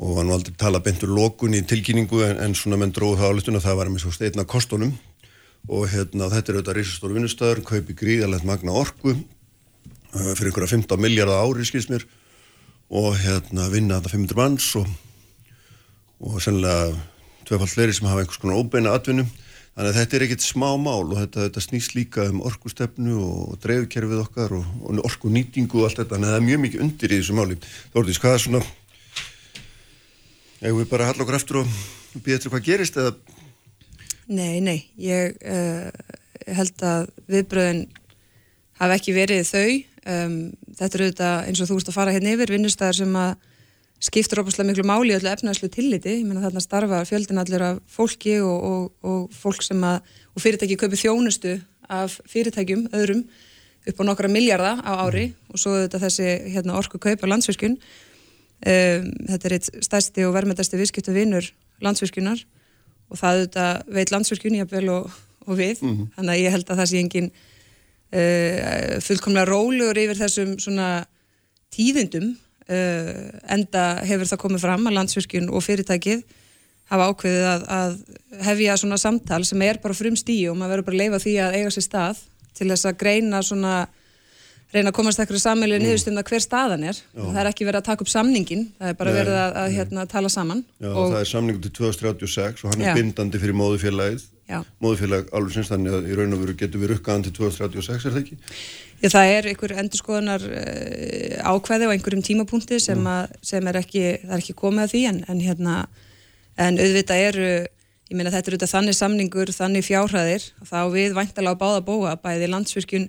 og 0.00 0.18
hann 0.18 0.32
aldrei 0.32 0.54
tala 0.58 0.80
bentur 0.82 1.12
lókun 1.12 1.56
í 1.56 1.62
tilkynningu 1.68 2.22
en, 2.26 2.40
en 2.44 2.56
svona 2.58 2.78
menn 2.80 2.94
dróð 2.94 3.20
það 3.20 3.34
álitun 3.34 3.58
og 3.58 3.64
það 3.66 3.78
var 3.80 3.92
með 3.92 4.04
svo 4.04 4.14
steitna 4.14 4.46
kostunum 4.48 4.94
og 5.68 5.86
hérna 5.92 6.30
þetta 6.32 6.52
er 6.52 6.58
auðvitað 6.58 6.78
risastóru 6.78 7.18
vinnustöður, 7.18 7.62
kaupi 7.66 7.94
gríðalegt 7.98 8.46
magna 8.48 8.74
orku 8.74 9.14
uh, 9.14 10.32
fyrir 10.34 10.50
einhverja 10.50 10.72
15 10.74 11.02
miljardar 11.02 11.44
ári 11.44 11.68
skils 11.68 11.90
mér 11.92 12.06
og 12.92 13.14
hérna 13.20 13.68
vinna 13.72 14.00
þetta 14.00 14.16
500 14.16 14.40
manns 14.40 14.72
og, 14.80 14.90
og 16.24 16.40
sennilega 16.42 16.96
tvefald 17.46 17.72
fleiri 17.72 17.94
sem 17.96 18.10
hafa 18.10 18.24
einhvers 18.24 18.42
konar 18.42 18.58
óbeina 18.58 18.96
atvinnu 18.96 19.28
Þannig 19.72 19.88
að 19.88 19.98
þetta 20.02 20.16
er 20.16 20.22
ekkit 20.26 20.42
smá 20.44 20.66
mál 20.76 21.06
og 21.06 21.14
þetta, 21.16 21.46
þetta 21.46 21.60
snýst 21.64 21.94
líka 21.96 22.26
um 22.28 22.42
orkustefnu 22.44 23.14
og 23.24 23.54
dreifkerfið 23.62 24.18
okkar 24.20 24.52
og, 24.58 24.66
og 24.84 24.98
orkunýtingu 25.08 25.80
og 25.80 25.86
allt 25.86 26.02
þetta. 26.02 26.18
Að 26.18 26.26
það 26.28 26.36
er 26.36 26.44
mjög 26.44 26.60
mikið 26.66 26.82
undir 26.84 27.14
í 27.14 27.20
þessu 27.22 27.36
máli. 27.38 27.56
Þórtís, 27.94 28.18
hvað 28.20 28.36
er 28.36 28.42
svona, 28.42 28.60
hefur 30.62 30.80
við 30.82 30.90
bara 30.92 31.08
halla 31.10 31.24
okkur 31.24 31.38
eftir 31.38 31.60
og 31.60 31.70
býða 32.22 32.38
eftir 32.38 32.52
hvað 32.52 32.66
gerist 32.66 32.98
eða? 33.00 33.14
Nei, 34.32 34.60
nei, 34.64 34.78
ég 35.02 35.34
uh, 35.42 35.88
held 36.56 36.84
að 36.86 37.08
viðbröðin 37.30 37.86
hafi 38.80 38.98
ekki 38.98 39.16
verið 39.16 39.48
þau. 39.48 39.70
Um, 40.02 40.36
þetta 40.78 40.98
eru 40.98 41.08
auðvitað 41.08 41.48
eins 41.48 41.62
og 41.62 41.70
þú 41.70 41.78
veist 41.78 41.90
að 41.90 41.96
fara 41.98 42.14
hérna 42.14 42.34
yfir 42.34 42.54
vinnustæðar 42.54 42.98
sem 42.98 43.18
að 43.18 43.34
skiptur 44.02 44.40
óbúslega 44.42 44.66
miklu 44.66 44.84
máli 44.86 45.12
í 45.12 45.16
öllu 45.18 45.30
efnaðslu 45.30 45.68
tilliti, 45.70 46.16
ég 46.18 46.26
menna 46.26 46.42
þarna 46.42 46.62
starfa 46.64 47.02
fjöldin 47.06 47.38
allir 47.38 47.62
af 47.62 47.76
fólki 47.86 48.40
og, 48.42 48.64
og, 48.66 48.88
og 49.06 49.36
fólk 49.36 49.62
sem 49.62 49.78
að, 49.86 50.00
og 50.34 50.42
fyrirtæki 50.42 50.78
kaupi 50.80 50.98
þjónustu 50.98 51.52
af 51.86 52.16
fyrirtækjum 52.30 52.88
öðrum 52.98 53.22
upp 53.86 54.02
á 54.02 54.04
nokkra 54.06 54.30
miljarda 54.30 54.74
á 54.82 55.06
ári 55.06 55.28
og 55.50 55.62
svo 55.62 55.76
þetta 55.84 56.02
þessi 56.02 56.26
hérna, 56.54 56.74
orku 56.78 56.98
kaup 57.02 57.22
á 57.22 57.30
landsvirkjun 57.30 57.78
um, 58.66 59.08
þetta 59.30 59.48
er 59.48 59.56
eitt 59.58 59.70
stærsti 59.84 60.26
og 60.26 60.34
verðmættasti 60.36 60.80
viðskiptu 60.80 61.14
vinnur 61.16 61.48
landsvirkjunar 61.82 62.44
og 63.12 63.20
það 63.20 63.42
þetta 63.46 63.66
veit 63.92 64.12
landsvirkjun 64.14 64.60
jafnvel 64.60 64.88
og, 64.94 65.10
og 65.46 65.58
við, 65.58 65.82
mm 65.82 65.90
-hmm. 65.90 66.12
þannig 66.16 66.34
að 66.34 66.42
ég 66.42 66.54
held 66.56 66.70
að 66.70 66.78
það 66.80 66.90
sé 66.90 67.02
engin 67.02 67.32
uh, 68.12 69.00
fullkomlega 69.00 69.50
rólegur 69.50 70.02
yfir 70.04 70.22
þessum 70.24 70.56
svona 70.58 70.88
tíðindum 71.72 72.34
Uh, 72.70 73.32
enda 73.50 73.98
hefur 74.06 74.28
það 74.30 74.38
komið 74.38 74.60
fram 74.62 74.84
að 74.86 74.94
landsvirkjun 74.94 75.48
og 75.50 75.64
fyrirtækið 75.66 76.20
hafa 76.92 77.08
ákveðið 77.10 77.46
að, 77.50 77.64
að 77.74 78.44
hefja 78.46 78.76
svona 78.78 78.98
samtal 79.02 79.40
sem 79.48 79.64
er 79.66 79.80
bara 79.82 79.96
frum 79.98 80.14
stíu 80.16 80.52
og 80.52 80.60
maður 80.60 80.76
verður 80.76 80.86
bara 80.86 80.94
að 80.94 81.02
leifa 81.02 81.20
því 81.24 81.32
að 81.42 81.56
eiga 81.58 81.72
sér 81.74 81.86
stað 81.88 82.20
til 82.54 82.68
þess 82.70 82.86
að 82.86 83.00
greina 83.00 83.40
svona 83.42 83.72
reyna 84.72 84.90
að 84.92 84.96
komast 84.96 85.20
ekkert 85.22 85.42
sammeilið 85.42 85.78
mm. 85.78 85.86
niðurstum 85.86 86.20
að 86.20 86.28
hver 86.32 86.44
staðan 86.44 86.86
er 86.88 86.98
Já. 86.98 87.22
það 87.22 87.40
er 87.42 87.50
ekki 87.52 87.68
verið 87.68 87.80
að 87.82 87.88
taka 87.90 88.06
upp 88.06 88.12
samningin 88.12 88.68
það 88.78 88.92
er 88.92 89.00
bara 89.00 89.12
nei, 89.12 89.18
verið 89.20 89.40
að, 89.40 89.56
að 89.62 89.74
hérna, 89.78 90.06
tala 90.08 90.32
saman 90.32 90.62
Já, 90.78 90.90
og 90.92 91.10
það 91.12 91.18
er 91.20 91.32
samningu 91.32 91.64
til 91.66 91.74
2036 91.80 92.64
og 92.64 92.72
hann 92.72 92.84
er 92.84 92.92
Já. 92.92 92.96
bindandi 93.00 93.42
fyrir 93.42 93.58
móðufélagið 93.58 94.28
móðufélag 94.82 95.30
alveg 95.32 95.54
sinns 95.54 95.70
þannig 95.70 95.96
að 95.96 96.08
í 96.10 96.16
raun 96.18 96.34
og 96.36 96.42
veru 96.42 96.54
getur 96.58 96.82
við 96.82 96.92
rukkaðan 96.92 97.24
til 97.26 97.34
2036 97.38 98.06
er 98.08 98.14
það 98.14 98.20
ekki? 98.22 98.38
Já, 99.02 99.08
það 99.14 99.34
er 99.34 99.48
einhver 99.50 99.74
endurskoðunar 99.82 100.46
uh, 100.48 101.52
ákveði 101.52 101.88
á 101.88 101.92
einhverjum 101.94 102.24
tímapunkti 102.26 102.80
sem, 102.82 102.98
mm. 102.98 103.10
að, 103.12 103.36
sem 103.52 103.70
er 103.70 103.78
ekki, 103.80 104.04
það 104.24 104.36
er 104.36 104.44
ekki 104.44 104.56
komið 104.58 104.84
að 104.84 104.94
því 104.94 105.02
en, 105.10 105.20
en 105.32 105.42
hérna, 105.42 105.76
en 106.66 106.80
auðvitað 106.82 107.24
eru, 107.30 107.50
ég 108.10 108.18
meina 108.18 108.34
þetta 108.34 108.52
eru 108.52 108.58
auðvitað 108.58 108.74
þannig 108.76 108.98
samningur, 108.98 109.54
þannig 109.56 109.86
fjárhæðir 109.88 110.48
þá 110.68 110.78
við 110.94 111.18
væntalega 111.18 111.56
á 111.58 111.62
báða 111.62 111.84
bóa 111.86 112.16
bæði 112.22 112.50
landsvirkjun 112.52 113.08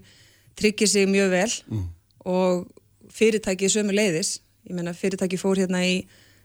tryggir 0.60 0.90
sig 0.90 1.08
mjög 1.10 1.32
vel 1.34 1.52
mm. 1.68 1.88
og 2.30 2.68
fyrirtæki 3.14 3.70
sömu 3.70 3.96
leiðis, 3.96 4.40
ég 4.68 4.76
meina 4.78 4.94
fyrirtæki 4.98 5.40
fór 5.42 5.62
hérna 5.62 5.84
í 5.86 6.04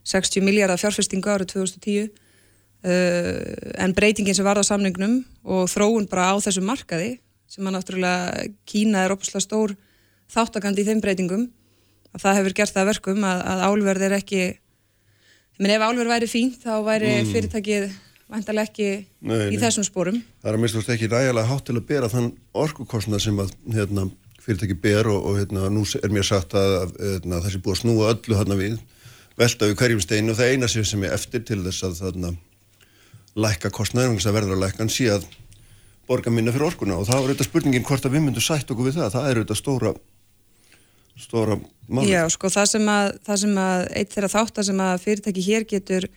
60 0.08 0.44
miljardar 0.44 0.80
fjárfestingu 0.80 1.30
árið 1.32 1.54
2010 1.56 2.08
Uh, 2.78 3.42
en 3.74 3.90
breytingin 3.90 4.36
sem 4.38 4.46
var 4.46 4.54
á 4.54 4.62
samningnum 4.62 5.24
og 5.42 5.64
þróun 5.66 6.04
bara 6.06 6.28
á 6.30 6.38
þessu 6.38 6.62
markaði 6.62 7.16
sem 7.50 7.66
að 7.66 7.74
náttúrulega 7.74 8.44
Kína 8.70 9.00
er 9.02 9.14
opuslega 9.16 9.42
stór 9.42 9.72
þáttakandi 10.30 10.84
í 10.84 10.86
þeim 10.86 11.00
breytingum 11.02 11.48
að 12.14 12.22
það 12.22 12.38
hefur 12.38 12.54
gert 12.60 12.76
það 12.76 12.86
verkum 12.92 13.26
að, 13.26 13.42
að 13.50 13.64
álverð 13.66 14.04
er 14.06 14.14
ekki 14.20 14.42
menn 15.58 15.74
ef 15.74 15.86
álverð 15.88 16.12
væri 16.14 16.30
fínt 16.30 16.62
þá 16.62 16.70
væri 16.86 17.10
mm. 17.16 17.32
fyrirtækið 17.32 17.88
vantarlega 18.28 18.68
ekki 18.68 18.88
nei, 19.20 19.48
í 19.48 19.56
nei. 19.56 19.60
þessum 19.62 19.86
spórum 19.86 20.20
Það 20.42 20.50
er 20.50 20.58
að 20.58 20.64
mista 20.64 20.94
ekki 20.94 21.10
rægilega 21.12 21.48
hátt 21.48 21.66
til 21.68 21.76
að 21.78 21.86
bera 21.88 22.10
þann 22.12 22.30
orkukostnað 22.64 23.24
sem 23.24 23.40
að 23.42 23.54
hérna, 23.74 24.06
fyrirtæki 24.44 24.78
ber 24.82 25.10
og, 25.12 25.30
og 25.30 25.40
hérna, 25.40 25.68
nú 25.72 25.84
er 25.98 26.14
mér 26.14 26.28
sagt 26.28 26.56
að 26.58 26.92
hérna, 26.98 27.42
þessi 27.46 27.62
búið 27.64 27.76
að 27.76 27.82
snúa 27.82 28.12
öllu 28.12 28.38
hérna 28.38 28.58
við 28.60 28.78
velta 29.38 29.70
við 29.70 29.80
hverjum 29.80 30.04
steinu 30.04 30.34
og 30.34 30.38
það 30.40 30.52
eina 30.52 30.68
sem 30.68 31.04
er 31.06 31.14
eftir 31.14 31.44
til 31.46 31.60
þess 31.62 31.86
að 31.86 32.00
þarna 32.02 32.34
lækka 33.38 33.70
kostnæður, 33.70 34.16
þannig 34.16 34.28
að 34.28 34.38
verður 34.38 34.56
að 34.56 34.62
lækka 34.64 34.84
en 34.84 34.92
sí 34.92 35.06
að 35.12 35.26
borga 36.08 36.32
minna 36.32 36.52
fyrir 36.54 36.70
orkuna 36.70 36.96
og 36.98 37.06
það 37.06 37.18
er 37.18 37.26
auðvitað 37.26 37.48
spurningin 37.50 37.84
hvort 37.86 38.06
að 38.08 38.16
við 38.16 38.24
myndum 38.24 38.44
sætt 38.44 38.70
okkur 38.72 38.88
við 38.88 38.98
það, 38.98 39.12
það 39.14 39.28
er 39.28 39.40
auðvitað 39.40 39.60
stóra 39.60 39.92
stóra 41.18 41.58
máli. 41.88 42.12
Já, 42.12 42.22
sko, 42.32 42.50
það 42.52 42.70
sem 42.72 42.88
að, 42.92 43.10
það 43.26 43.40
sem 43.42 43.60
að 43.62 43.84
eitt 44.00 44.14
þeirra 44.14 44.32
þáttar 44.32 44.66
sem 44.68 44.82
að 44.84 45.04
fyrirtæki 45.04 45.44
hér 45.44 45.66
getur 45.68 46.08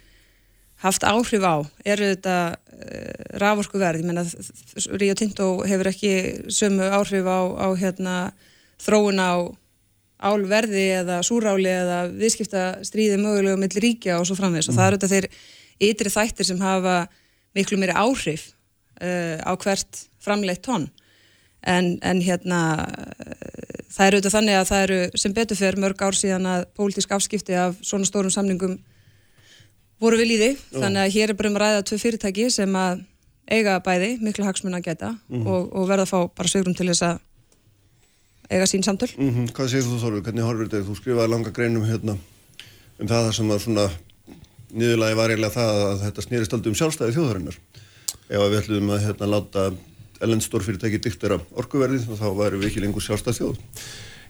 haft 0.82 1.05
áhrif 1.05 1.45
á 1.45 1.55
er 1.86 2.01
auðvitað 2.01 2.45
uh, 2.55 3.39
raforku 3.41 3.82
verð, 3.82 4.01
ég 4.01 4.09
menna 4.09 4.25
Río 4.97 5.15
Tinto 5.17 5.49
hefur 5.67 5.91
ekki 5.91 6.13
sömu 6.53 6.89
áhrif 6.89 7.27
á, 7.29 7.39
á 7.61 7.67
hérna 7.77 8.15
þróun 8.82 9.21
á 9.21 9.34
álverði 10.21 10.86
eða 11.01 11.19
súráli 11.25 11.69
eða 11.71 12.03
viðskipta 12.13 12.63
stríði 12.86 13.17
mögulega 13.21 13.59
mellir 13.59 13.86
ríkja 13.86 14.19
og 14.19 14.27
svo 14.29 14.38
framvegs 14.38 14.69
mm. 14.69 14.73
og 14.73 14.77
það 14.77 14.86
er 14.86 14.95
auðvitað 14.95 15.13
þeir 15.15 15.27
ytri 15.91 16.13
þættir 16.13 16.49
sem 16.49 16.61
hafa 16.61 16.95
miklu 17.57 17.79
meiri 17.82 17.95
áhrif 17.97 18.51
uh, 19.01 19.38
á 19.41 19.53
hvert 19.57 20.05
framleitt 20.21 20.61
tónn 20.65 20.89
en, 21.65 21.95
en 22.06 22.22
hérna 22.22 22.61
uh, 22.85 23.81
það 23.89 24.07
eru 24.07 24.19
auðvitað 24.19 24.38
þannig 24.38 24.60
að 24.60 24.69
það 24.69 24.85
eru 24.85 25.23
sem 25.23 25.35
betur 25.38 25.61
fyrir 25.61 25.81
mörg 25.81 26.06
ár 26.06 26.18
síðan 26.18 26.49
að 26.53 26.68
pólitísk 26.77 27.18
afskipti 27.18 27.57
af 27.57 27.81
svona 27.81 28.07
stórum 28.10 28.34
samningum 28.34 28.77
voru 30.02 30.19
við 30.19 30.32
líði 30.34 30.52
þannig 30.73 31.02
að 31.06 31.15
hér 31.15 31.32
er 31.34 31.38
bara 31.40 31.52
um 31.52 31.60
ræða 31.61 31.88
tvö 31.88 31.99
fyrirtæki 32.02 32.49
sem 32.53 32.78
að 32.78 33.03
eiga 33.52 33.80
bæði 33.84 34.15
miklu 34.23 34.45
hagsmun 34.48 34.78
að 34.78 34.88
geta 34.90 35.11
mm 35.11 35.41
-hmm. 35.41 35.48
og, 35.48 35.73
og 35.76 35.90
verða 35.90 36.07
að 36.07 36.14
fá 36.14 36.19
bara 36.36 36.52
sögurum 36.52 36.78
til 36.78 36.88
þess 36.90 37.03
að 37.07 37.19
eiga 38.52 38.68
sín 38.68 38.84
samtöl 38.84 39.11
mm 39.18 39.32
-hmm. 39.32 39.52
Hvað 39.52 39.69
segir 39.69 39.86
þú 39.86 39.99
Þorður? 40.03 40.23
Hvernig 40.23 40.44
horfur 40.44 40.68
þetta? 40.68 40.88
Þú 40.88 40.95
skrifaði 40.95 41.30
langa 41.30 41.52
greinum 41.52 41.86
hérna 41.86 42.18
um 42.99 43.07
það 43.07 43.32
sem 43.36 43.52
að 43.52 43.60
svona 43.60 43.90
nýðulagi 44.72 45.15
var 45.15 45.30
eiginlega 45.30 45.56
það 45.56 45.80
að 45.86 46.03
þetta 46.06 46.22
snýrist 46.26 46.53
aldrei 46.53 46.72
um 46.72 46.80
sjálfstæði 46.80 47.15
þjóðarinnar. 47.15 47.57
Ef 48.30 48.44
við 48.52 48.60
ætlum 48.60 48.90
að 48.90 49.03
hérna, 49.06 49.28
láta 49.28 49.72
ellendstórfyrirtæki 50.22 51.02
diktera 51.02 51.40
orkuverðið 51.57 52.07
þá 52.19 52.28
væri 52.38 52.61
við 52.61 52.69
ekki 52.69 52.84
lengur 52.84 53.03
sjálfstæð 53.03 53.40
þjóð. 53.40 53.57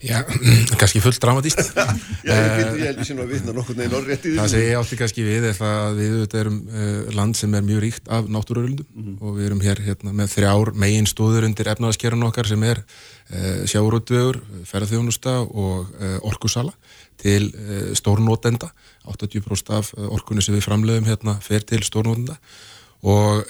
Já, 0.01 0.23
kannski 0.81 1.01
fullt 1.01 1.21
dramatíst. 1.21 1.59
Já, 2.25 2.33
ég 2.33 2.81
held 2.87 3.01
sín 3.05 3.21
að 3.21 3.35
viðna 3.35 3.53
nokkur 3.53 3.77
neginn 3.77 3.97
orðréttið. 3.99 4.39
Það 4.39 4.49
segja 4.55 4.79
átti 4.81 4.97
kannski 4.97 5.25
við 5.25 5.45
að 5.51 5.99
við 5.99 6.35
erum 6.41 6.57
uh, 6.65 7.11
land 7.17 7.37
sem 7.37 7.53
er 7.57 7.65
mjög 7.67 7.83
ríkt 7.85 8.09
af 8.09 8.31
náttúröðlundum 8.33 8.87
mm 8.89 9.03
-hmm. 9.03 9.19
og 9.21 9.37
við 9.37 9.49
erum 9.49 9.61
hér 9.61 9.83
hérna, 9.85 10.15
með 10.17 10.33
þrjár 10.33 10.73
megin 10.73 11.09
stóður 11.09 11.45
undir 11.45 11.69
efnaðaskerun 11.69 12.27
okkar 12.31 12.49
sem 12.49 12.63
er 12.63 12.81
uh, 12.81 13.61
sjáurútvegur, 13.69 14.41
ferðarþjónusta 14.65 15.37
og 15.45 15.93
uh, 16.01 16.17
orkusala 16.21 16.73
til 17.21 17.53
stórnótenda 17.93 18.71
80% 19.05 19.69
af 19.69 19.93
eh, 19.93 20.07
orkunni 20.09 20.41
sem 20.41 20.55
við 20.55 20.65
framleiðum 20.65 21.05
hérna 21.05 21.35
fer 21.37 21.61
til 21.61 21.83
stórnótunda 21.85 22.39
og 23.03 23.45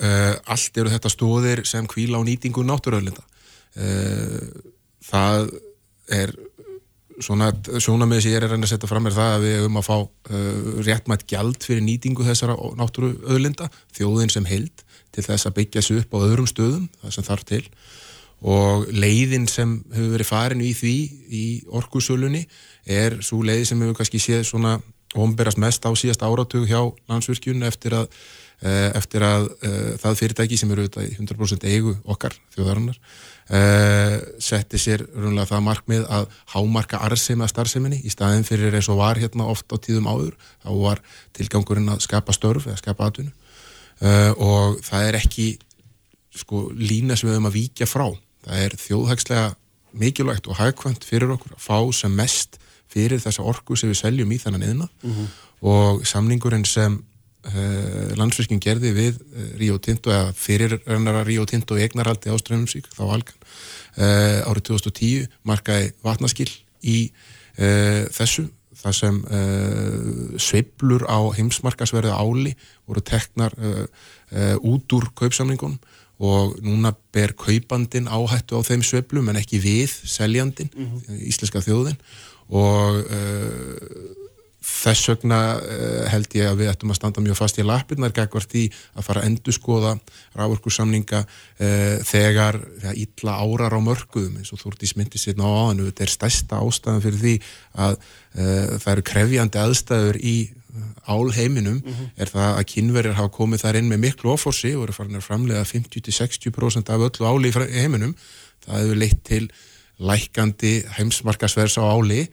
allt 0.47 0.77
eru 0.77 0.89
þetta 0.91 1.09
stóðir 1.11 1.63
sem 1.67 1.87
kvíla 1.87 2.19
á 2.19 2.23
nýtingu 2.23 2.63
náttúröðlinda 2.67 3.23
eh, 3.75 4.47
það 5.03 5.51
er 6.11 6.33
svona, 7.21 7.49
þess 7.65 7.89
að 7.91 8.27
ég 8.29 8.37
er 8.37 8.45
að 8.45 8.53
reyna 8.55 8.67
að 8.67 8.73
setja 8.73 8.89
fram 8.89 9.07
er 9.07 9.15
það 9.15 9.33
að 9.35 9.43
við 9.45 9.57
höfum 9.59 9.79
að 9.81 9.87
fá 9.87 9.95
uh, 9.97 10.69
réttmætt 10.87 11.25
gjald 11.29 11.65
fyrir 11.65 11.83
nýtingu 11.85 12.25
þessara 12.25 12.55
náttúröðlinda, 12.79 13.69
þjóðin 13.97 14.33
sem 14.33 14.47
held 14.49 14.85
til 15.11 15.25
þess 15.25 15.49
að 15.49 15.57
byggja 15.59 15.81
þessu 15.81 15.99
upp 16.01 16.15
á 16.15 16.19
öðrum 16.25 16.49
stöðum 16.49 16.87
það 17.01 17.15
sem 17.17 17.27
þarf 17.27 17.47
til. 17.49 17.63
Og 18.41 18.87
leiðin 18.89 19.45
sem 19.51 19.75
hefur 19.93 20.15
verið 20.15 20.29
farin 20.31 20.63
í 20.65 20.71
því 20.73 20.95
í 21.29 21.43
orkusölunni 21.77 22.45
er 22.89 23.19
svo 23.21 23.43
leið 23.45 23.67
sem 23.69 23.83
hefur 23.83 23.99
kannski 23.99 24.21
séð 24.23 24.47
svona 24.49 24.79
omberast 25.19 25.59
mest 25.61 25.83
á 25.85 25.91
síðast 25.93 26.23
áratug 26.23 26.65
hjá 26.69 26.79
landsvirkjun 27.11 27.67
eftir 27.67 27.97
að, 27.99 28.07
uh, 28.63 28.89
eftir 28.97 29.27
að 29.27 29.51
uh, 29.51 29.91
það 30.01 30.17
fyrirtæki 30.23 30.57
sem 30.57 30.71
eru 30.73 30.87
auðvitað 30.87 31.11
í 31.11 31.19
100% 31.19 31.67
eigu 31.69 31.97
okkar 32.07 32.37
þjóðarinnar 32.55 32.97
uh, 33.51 34.15
setti 34.41 34.79
sér 34.81 35.03
rúnlega 35.11 35.49
það 35.51 35.65
markmið 35.67 36.07
að 36.17 36.27
hámarka 36.53 37.01
arðsemi 37.05 37.45
að 37.45 37.53
starfseminni 37.53 38.01
í 38.01 38.13
staðin 38.13 38.47
fyrir 38.47 38.75
eins 38.77 38.89
og 38.91 39.01
var 39.03 39.19
hérna 39.21 39.49
oft 39.51 39.67
á 39.71 39.77
tíðum 39.77 40.09
áður. 40.09 40.35
Þá 40.63 40.71
var 40.81 41.03
tilgangurinn 41.37 41.93
að 41.93 42.03
skapa 42.07 42.35
störf 42.35 42.67
eða 42.67 42.81
skapa 42.81 43.11
atvinnu. 43.11 43.33
Og 44.41 44.79
það 44.81 45.07
er 45.07 45.17
ekki 45.19 45.47
sko 46.33 46.69
lína 46.73 47.17
sem 47.19 47.29
við 47.29 47.35
höfum 47.35 47.49
að 47.51 47.57
víkja 47.59 47.87
frá. 47.89 48.07
Það 48.47 48.63
er 48.65 48.77
þjóðhagslega 48.81 49.49
mikilvægt 49.91 50.47
og 50.47 50.57
hagkvæmt 50.59 51.05
fyrir 51.05 51.33
okkur 51.35 51.55
að 51.55 51.63
fá 51.63 51.77
sem 51.95 52.13
mest 52.15 52.59
fyrir 52.91 53.21
þessa 53.23 53.45
orku 53.47 53.77
sem 53.79 53.91
við 53.91 54.01
seljum 54.01 54.33
í 54.33 54.39
þannan 54.41 54.67
eðna 54.67 54.87
mm 54.87 55.11
-hmm. 55.11 55.31
og 55.71 56.05
samningurinn 56.07 56.65
sem 56.65 56.97
uh, 56.97 58.11
landsfiskin 58.19 58.59
gerði 58.63 58.93
við 58.95 59.19
uh, 59.21 59.47
Rio 59.59 59.77
Tinto 59.77 60.11
eða 60.11 60.33
fyrir 60.35 60.79
rennara 60.85 61.23
Rio 61.27 61.45
Tinto 61.45 61.77
eignarhaldi 61.77 62.31
á 62.31 62.35
Strömsvík 62.39 62.91
þá 62.91 63.03
algan 63.07 63.40
uh, 63.97 64.49
árið 64.49 64.63
2010 64.71 65.29
markaði 65.47 65.93
vatnaskill 66.05 66.51
í 66.81 67.11
þessu 68.15 68.45
þar 68.79 68.93
sem 68.95 69.17
sveiblur 70.39 71.03
á 71.05 71.19
heimsmarkasverðu 71.35 72.13
áli 72.15 72.53
voru 72.87 73.03
teknar 73.05 73.53
út 74.63 74.95
úr 74.95 75.09
kaupsamningunum 75.19 75.75
og 76.21 76.55
núna 76.63 76.93
ber 77.13 77.33
kaupandin 77.37 78.07
áhættu 78.07 78.55
á 78.57 78.61
þeim 78.65 78.83
sveplum 78.85 79.29
en 79.29 79.39
ekki 79.41 79.59
við 79.61 79.93
seljandin, 80.07 80.69
mm 80.73 80.87
-hmm. 80.87 81.21
íslenska 81.27 81.61
þjóðin 81.65 81.97
og 82.49 83.01
uh, 83.05 84.30
þess 84.61 85.09
vegna 85.09 85.39
uh, 85.57 86.05
held 86.11 86.35
ég 86.37 86.49
að 86.51 86.61
við 86.61 86.71
ættum 86.71 86.93
að 86.93 86.99
standa 86.99 87.23
mjög 87.25 87.39
fast 87.39 87.57
í 87.57 87.65
lappirnar 87.65 88.13
gegvart 88.13 88.55
í 88.59 88.67
að 88.93 89.07
fara 89.07 89.23
að 89.23 89.31
endurskoða 89.31 89.95
rávorkursamninga 90.37 91.23
uh, 91.25 91.97
þegar 92.05 92.59
ja, 92.83 92.93
illa 92.93 93.37
árar 93.41 93.77
á 93.77 93.79
mörguðum 93.81 94.37
eins 94.39 94.53
og 94.53 94.61
Þúrtís 94.61 94.95
myndi 94.99 95.21
sérna 95.21 95.49
á 95.49 95.51
aðan 95.65 95.85
þetta 95.89 96.05
er 96.05 96.15
stærsta 96.15 96.61
ástæðan 96.61 97.05
fyrir 97.05 97.21
því 97.25 97.35
að 97.81 98.01
það 98.31 98.91
eru 98.93 99.03
krefjandi 99.03 99.59
aðstæður 99.59 100.17
í 100.23 100.35
álheiminum. 101.05 101.81
Mm 101.83 101.91
-hmm. 101.91 102.09
er 102.15 102.29
það 102.29 102.57
að 102.57 102.69
kynverjar 102.73 103.17
hafa 103.17 103.29
komið 103.35 103.61
þar 103.63 103.75
inn 103.75 103.89
með 103.89 103.99
miklu 104.05 104.31
ofórsi 104.31 104.75
og 104.75 104.83
eru 104.83 104.93
farin 104.93 105.19
að 105.19 105.27
framlega 105.27 105.63
50-60% 105.63 106.89
af 106.89 107.03
öllu 107.07 107.25
áli 107.27 107.49
í 107.49 107.81
heiminum. 107.81 108.15
Það 108.65 108.79
hefur 108.79 108.97
leitt 108.97 109.23
til 109.23 109.51
lækandi 109.99 110.73
heimsmarkasvers 110.97 111.77
á 111.77 111.83
áli 111.83 112.29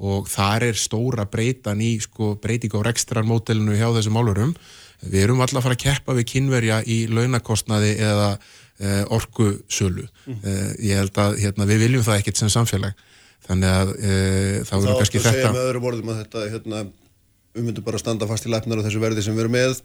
og 0.00 0.28
þar 0.30 0.68
er 0.70 0.78
stóra 0.78 1.26
breytan 1.28 1.82
í 1.84 1.94
sko, 2.02 2.34
breyting 2.40 2.72
á 2.72 2.80
rekstrarmótelinu 2.86 3.76
hjá 3.76 3.90
þessum 3.92 4.18
álurum 4.18 4.54
við 5.02 5.26
erum 5.26 5.42
alltaf 5.42 5.60
að 5.60 5.66
fara 5.66 5.78
að 5.78 5.84
keppa 5.84 6.16
við 6.16 6.28
kynverja 6.32 6.80
í 6.86 6.98
launakostnaði 7.10 7.92
eða 7.98 8.28
e, 8.32 9.02
orkusölu 9.12 10.06
mm. 10.06 10.38
e, 10.40 10.56
ég 10.88 11.02
held 11.02 11.20
að 11.20 11.38
hérna, 11.42 11.68
við 11.68 11.86
viljum 11.86 12.06
það 12.06 12.22
ekkert 12.22 12.40
sem 12.40 12.52
samfélag 12.52 13.04
þannig 13.48 13.76
að 13.76 13.94
e, 13.98 14.16
þá 14.68 14.74
erum 14.78 15.00
kannski 15.02 15.22
þetta 15.22 15.28
Þá 15.28 15.32
ættu 15.32 15.32
að 15.32 15.38
segja 15.38 15.54
með 15.56 15.68
öðrum 15.68 15.88
orðum 15.90 16.12
að 16.12 16.20
þetta 16.22 16.44
hérna 16.54 16.82
við 17.52 17.66
myndum 17.68 17.86
bara 17.86 18.00
standa 18.00 18.28
fast 18.30 18.46
í 18.46 18.52
lefnar 18.52 18.80
á 18.80 18.84
þessu 18.86 19.02
verði 19.02 19.24
sem 19.26 19.36
við 19.36 19.44
erum 19.44 19.56
með 19.58 19.80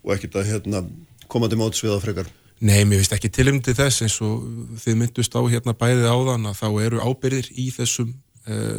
og 0.00 0.14
ekkert 0.14 0.38
að 0.40 0.52
hérna, 0.54 0.84
koma 1.28 1.50
til 1.50 1.58
móts 1.60 1.82
við 1.84 1.92
á 1.92 2.00
frekar. 2.00 2.30
Nei, 2.60 2.84
mér 2.84 3.00
finnst 3.00 3.14
ekki 3.16 3.30
tilumdi 3.32 3.74
þess 3.76 4.04
eins 4.04 4.16
og 4.24 4.44
þið 4.80 4.96
myndust 5.00 5.36
á 5.36 5.40
hérna 5.48 5.74
bæðið 5.76 6.08
áðan 6.12 6.48
að 6.50 6.58
þá 6.60 6.66
eru 6.84 7.04
ábyrðir 7.04 7.48
í 7.56 7.68
þessum 7.72 8.14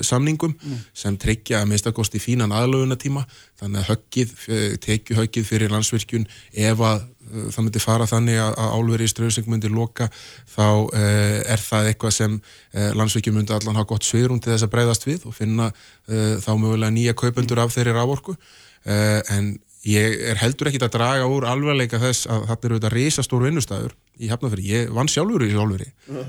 samningum 0.05 0.53
mm. 0.57 0.83
sem 0.97 1.17
tryggja 1.21 1.61
að 1.61 1.69
minnstakosti 1.69 2.19
fínan 2.21 2.53
aðlöfunatíma 2.55 3.23
þannig 3.61 3.81
að 3.81 3.89
höggið, 3.91 4.35
eh, 4.49 4.75
tekju 4.81 5.17
höggið 5.19 5.47
fyrir 5.47 5.73
landsvirkjun 5.73 6.25
ef 6.51 6.81
að 6.81 7.03
uh, 7.03 7.47
það 7.53 7.65
myndi 7.67 7.83
fara 7.83 8.09
þannig 8.09 8.41
að, 8.41 8.53
að 8.63 8.75
álveri 8.77 9.07
í 9.07 9.13
ströðsing 9.13 9.49
myndi 9.51 9.71
loka 9.71 10.09
þá 10.55 10.67
er 10.97 11.61
það 11.61 11.91
eitthvað 11.91 12.15
sem 12.17 12.39
landsvirkjun 12.71 13.37
myndi 13.37 13.55
allan 13.55 13.77
hafa 13.79 13.93
gott 13.93 14.07
sveirum 14.07 14.41
til 14.41 14.53
þess 14.53 14.67
að 14.67 14.73
breyðast 14.73 15.07
við 15.07 15.27
og 15.29 15.37
finna 15.37 15.69
þá 16.09 16.51
mögulega 16.57 16.91
nýja 16.91 17.15
kaupendur 17.17 17.61
af 17.63 17.71
þeirri 17.75 17.93
rávorku 17.95 18.35
en 18.83 19.53
ég 19.87 20.23
er 20.29 20.37
heldur 20.37 20.69
ekkit 20.69 20.83
að 20.85 20.93
draga 20.93 21.27
úr 21.29 21.45
alvegleika 21.49 21.99
þess 22.01 22.27
að 22.29 22.43
þetta 22.51 22.67
eru 22.67 22.77
þetta 22.77 22.91
reysastóru 22.93 23.47
vinnustæður 23.47 23.95
í 24.21 24.29
hefnafyrir, 24.29 24.65
ég 24.67 24.91
vann 24.93 25.09
sjálfur 25.09 25.45
í 25.45 25.49
sjálfuri 25.53 25.87
uh, 26.11 26.27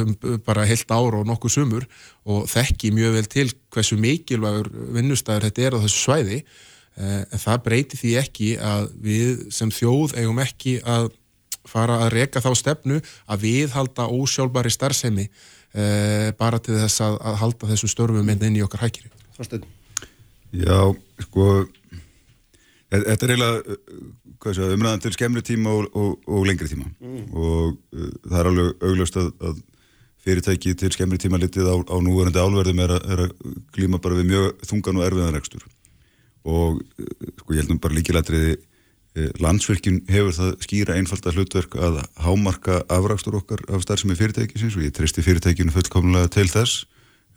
um, 0.00 0.14
bara 0.46 0.64
heilt 0.68 0.94
ár 0.94 1.18
og 1.18 1.26
nokkuð 1.28 1.54
sumur 1.58 1.84
og 2.24 2.46
þekki 2.48 2.94
mjög 2.96 3.18
vel 3.18 3.26
til 3.34 3.46
hversu 3.74 3.98
mikilvægur 4.00 4.70
vinnustæður 4.96 5.50
þetta 5.50 5.66
er 5.66 5.76
á 5.76 5.82
þessu 5.84 6.00
svæði 6.06 6.40
uh, 6.40 7.20
en 7.28 7.44
það 7.44 7.60
breyti 7.68 8.00
því 8.00 8.14
ekki 8.22 8.50
að 8.72 8.88
við 9.10 9.44
sem 9.52 9.74
þjóð 9.74 10.16
eigum 10.22 10.40
ekki 10.46 10.78
að 10.88 11.12
fara 11.68 12.00
að 12.06 12.14
reka 12.16 12.40
þá 12.44 12.50
stefnu 12.60 13.00
að 13.28 13.44
við 13.44 13.76
halda 13.76 14.08
ósjálfbari 14.08 14.72
starfsemi 14.72 15.28
uh, 15.28 16.32
bara 16.40 16.60
til 16.64 16.80
þess 16.80 17.04
að, 17.04 17.20
að 17.20 17.40
halda 17.44 17.72
þessu 17.74 17.92
störfum 17.92 18.36
inn 18.38 18.56
í 18.56 18.64
okkar 18.64 18.86
hækiri 18.88 19.12
Þorstein 19.36 19.68
Já, 20.54 20.94
sko 21.26 21.66
Þetta 22.94 23.26
er 23.26 23.32
eiginlega 23.34 24.74
umræðan 24.74 25.02
til 25.04 25.14
skemmri 25.14 25.42
tíma 25.44 25.72
og, 25.72 25.86
og, 25.96 26.26
og 26.28 26.44
lengri 26.48 26.68
tíma 26.70 26.88
mm. 26.90 27.30
og 27.32 27.78
uh, 27.94 28.10
það 28.28 28.36
er 28.40 28.50
alveg 28.50 28.84
augljóst 28.88 29.16
að, 29.20 29.30
að 29.40 29.62
fyrirtæki 30.24 30.74
til 30.80 30.92
skemmri 30.94 31.18
tíma 31.20 31.40
litið 31.40 31.68
á, 31.68 31.76
á 31.80 31.96
núverandi 32.00 32.40
álverðum 32.40 32.84
er, 32.84 32.94
er 33.00 33.24
að 33.26 33.34
glíma 33.76 34.00
bara 34.02 34.18
við 34.20 34.30
mjög 34.32 34.68
þungan 34.68 35.00
og 35.00 35.08
erfiðan 35.08 35.36
rekstur 35.36 35.66
og 36.44 36.78
uh, 36.80 37.26
sko 37.40 37.56
ég 37.56 37.62
held 37.64 37.74
nú 37.74 37.80
bara 37.82 37.98
líkilætriði 37.98 38.56
uh, 38.58 39.30
landsverkin 39.42 40.02
hefur 40.10 40.36
það 40.38 40.56
skýra 40.68 40.98
einfalda 41.00 41.34
hlutverk 41.34 41.78
að 41.80 42.02
hámarka 42.24 42.82
afrakstur 42.92 43.40
okkar 43.40 43.64
af 43.68 43.86
starfsemi 43.86 44.18
fyrirtækisins 44.18 44.76
og 44.78 44.86
ég 44.86 44.94
tristi 44.96 45.24
fyrirtækinu 45.24 45.74
fullkomlega 45.74 46.30
til 46.36 46.50
þess 46.52 46.84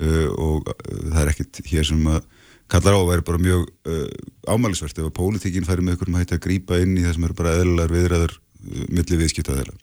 uh, 0.03 0.27
og 0.35 0.67
það 0.83 1.21
er 1.23 1.33
ekkit 1.33 1.63
hér 1.71 1.87
sem 1.87 2.11
að 2.11 2.27
kallar 2.71 2.97
á 2.97 2.99
að 2.99 3.11
vera 3.11 3.27
bara 3.27 3.43
mjög 3.43 3.67
uh, 3.87 4.07
ámælisvert 4.47 4.97
ef 4.97 5.09
að 5.09 5.15
pólitíkinn 5.17 5.67
færi 5.67 5.85
með 5.85 5.97
ykkur 5.97 6.11
um 6.11 6.17
að 6.17 6.25
hætta 6.25 6.39
að 6.39 6.45
grýpa 6.47 6.81
inn 6.83 6.97
í 6.97 7.05
það 7.05 7.15
sem 7.17 7.27
eru 7.27 7.37
bara 7.37 7.53
eðlulegar 7.59 7.95
viðræður 7.95 8.33
uh, 8.37 8.81
millir 8.89 9.21
viðskiptaðela 9.23 9.77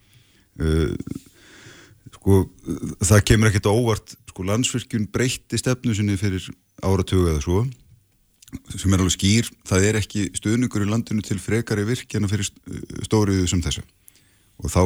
uh, 0.65 1.23
sko 2.15 2.43
það 3.05 3.25
kemur 3.31 3.51
ekkert 3.51 3.71
óvart 3.73 4.15
sko 4.31 4.47
landsfyrkjun 4.49 5.09
breytti 5.13 5.61
stefnu 5.61 5.97
sinni 5.97 6.19
fyrir 6.21 6.47
áratögu 6.85 7.33
eða 7.33 7.43
svo 7.45 7.65
sem 8.79 8.93
er 8.93 9.03
alveg 9.03 9.15
skýr, 9.17 9.51
það 9.67 9.87
er 9.89 9.99
ekki 9.99 10.25
stöðningur 10.39 10.85
í 10.85 10.89
landinu 10.89 11.25
til 11.25 11.41
frekari 11.43 11.85
virkjana 11.89 12.31
fyrir 12.31 12.49
stóriðu 13.07 13.47
sem 13.51 13.63
þessa. 13.65 13.83
Og 14.63 14.71
þá 14.71 14.83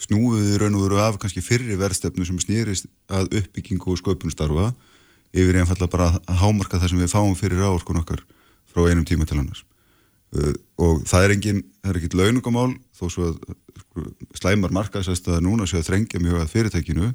snúðuði 0.00 0.58
raun 0.60 0.78
og 0.78 0.86
veru 0.86 1.00
af 1.02 1.18
kannski 1.20 1.42
fyrri 1.44 1.76
verðstefnu 1.80 2.26
sem 2.26 2.40
snýrist 2.40 2.88
að 3.12 3.30
uppbyggingu 3.40 3.92
og 3.92 4.00
sköpunstarfa 4.00 4.70
yfir 5.36 5.60
einfalla 5.60 5.88
bara 5.90 6.10
að 6.18 6.40
hámarka 6.42 6.80
það 6.80 6.92
sem 6.92 7.02
við 7.02 7.12
fáum 7.12 7.36
fyrir 7.38 7.62
áorkun 7.62 8.00
okkar 8.02 8.22
frá 8.70 8.86
einum 8.88 9.06
tíma 9.06 9.26
til 9.28 9.38
annars 9.38 9.64
uh, 10.36 10.54
og 10.80 11.04
það 11.08 11.26
er 11.26 11.34
engin, 11.36 11.64
það 11.82 11.92
er 11.92 12.00
ekkit 12.00 12.18
launungamál 12.18 12.70
þó 12.98 13.04
svo 13.06 13.30
að 13.30 13.40
sko, 13.82 14.06
slæmar 14.40 14.74
markaðsast 14.74 15.30
að 15.30 15.42
núna 15.46 15.68
séu 15.70 15.80
að 15.80 15.88
þrengja 15.90 16.22
mjög 16.22 16.42
að 16.42 16.54
fyrirtækinu 16.54 17.12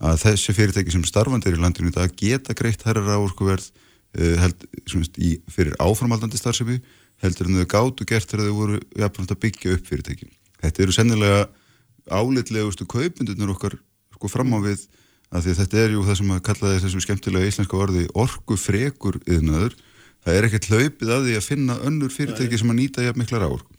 að 0.00 0.22
þessi 0.24 0.56
fyrirtæki 0.56 0.94
sem 0.94 1.04
starfandir 1.04 1.58
í 1.58 1.60
landinu 1.60 1.92
þetta 1.92 2.16
geta 2.16 2.56
greitt 2.56 2.86
herrar 2.86 3.18
áorkuverð 3.18 3.68
uh, 3.70 4.36
held, 4.44 4.66
svona, 4.86 5.10
í, 5.18 5.36
fyrir 5.50 5.76
áframaldandi 5.82 6.40
starfsefni 6.40 6.80
heldur 7.20 7.50
en 7.50 7.60
þau 7.60 7.68
gátu 7.68 8.06
gert 8.08 8.30
þegar 8.30 8.48
þau 8.48 8.56
voru 8.56 8.78
jafnframt 8.96 9.34
að 9.34 9.40
byggja 9.44 9.74
upp 9.76 9.88
fyrirtækin. 9.90 10.32
Þetta 10.60 10.84
eru 10.84 10.94
sennilega 10.96 11.42
álitlegustu 12.10 12.86
kaupundunir 12.88 13.52
okkar 13.52 13.76
sko 14.16 14.30
fram 14.32 14.54
á 14.56 14.58
við 14.64 14.86
af 15.30 15.44
því 15.44 15.56
þetta 15.60 15.82
er 15.82 15.94
jú 15.94 16.04
það 16.06 16.20
sem 16.20 16.30
að 16.34 16.44
kalla 16.48 16.76
þessu 16.84 17.02
skemmtilega 17.04 17.50
íslenska 17.50 17.78
orði 17.78 18.06
orgu 18.18 18.56
frekur 18.58 19.20
yðnaður, 19.26 19.76
það 20.24 20.38
er 20.38 20.48
ekkert 20.48 20.70
hlaupið 20.70 21.12
að 21.14 21.28
því 21.28 21.36
að 21.38 21.46
finna 21.46 21.76
önnur 21.86 22.14
fyrirtæki 22.14 22.58
sem 22.60 22.72
að 22.72 22.80
nýta 22.80 23.04
jafn 23.06 23.22
mikla 23.22 23.42
ráorku 23.44 23.76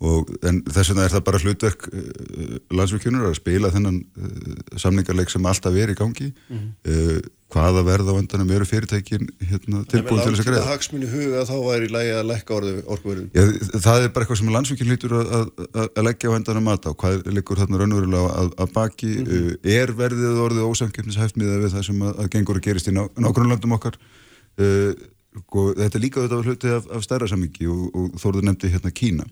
og 0.00 0.30
þess 0.40 0.90
vegna 0.90 1.04
er 1.04 1.12
það 1.12 1.24
bara 1.26 1.40
hlutverk 1.42 1.82
uh, 1.92 2.54
landsvíkjunur 2.72 3.26
að 3.28 3.36
spila 3.36 3.70
þennan 3.74 3.98
uh, 4.00 4.54
samningarleik 4.80 5.32
sem 5.32 5.44
alltaf 5.44 5.76
er 5.76 5.92
í 5.92 5.96
gangi. 5.98 6.30
Mm 6.48 6.60
-hmm. 6.86 7.28
Hvaða 7.50 7.82
verð 7.86 8.10
á 8.10 8.12
vandanum 8.16 8.52
eru 8.54 8.66
fyrirtækin 8.68 9.28
hérna, 9.50 9.82
tilbúin 9.90 10.22
til 10.22 10.32
þess 10.32 10.42
að 10.42 10.48
greiða. 10.48 10.62
Það 10.62 10.72
hagsmunni 10.72 11.10
huga 11.10 11.44
þá 11.48 11.54
væri 11.64 11.90
lægi 11.90 12.14
að 12.16 12.28
leggja 12.30 12.58
orkuverðin. 12.94 13.30
Það 13.74 14.04
er 14.04 14.12
bara 14.14 14.26
eitthvað 14.26 14.40
sem 14.40 14.52
landsvíkjun 14.56 14.92
lítur 14.92 15.16
að, 15.18 15.32
að, 15.40 15.50
að 15.88 16.06
leggja 16.06 16.30
á 16.30 16.34
vandanum 16.36 16.72
að 16.72 16.88
á, 16.88 16.92
hvað 17.02 17.30
liggur 17.34 17.62
þarna 17.62 17.82
raunverulega 17.82 18.34
að, 18.42 18.50
að 18.64 18.74
baki, 18.76 19.12
mm 19.12 19.30
-hmm. 19.30 19.70
er 19.76 19.94
verðið 19.98 20.42
orðið 20.46 20.68
ósamkjöfnishæft 20.70 21.40
miða 21.40 21.60
við 21.64 21.74
það 21.74 21.86
sem 21.90 22.02
að 22.10 22.30
gengur 22.34 22.60
að 22.60 22.66
gerist 22.68 22.90
í 22.90 22.94
ná, 22.94 23.02
nágrunlandum 23.18 23.76
okkar 23.78 23.98
uh, 24.60 24.92
þetta 25.78 25.94
er 25.98 26.02
líka 26.02 26.24
þetta 26.24 26.42
hluti 26.42 26.72
af, 26.74 26.88
af 26.90 27.04
stærra 27.06 27.28
samingi 27.30 27.68
og, 27.70 27.90
og 27.94 28.18
þóruður 28.18 28.48
nefndi 28.48 28.70
hérna 28.72 28.90
Kína 28.90 29.26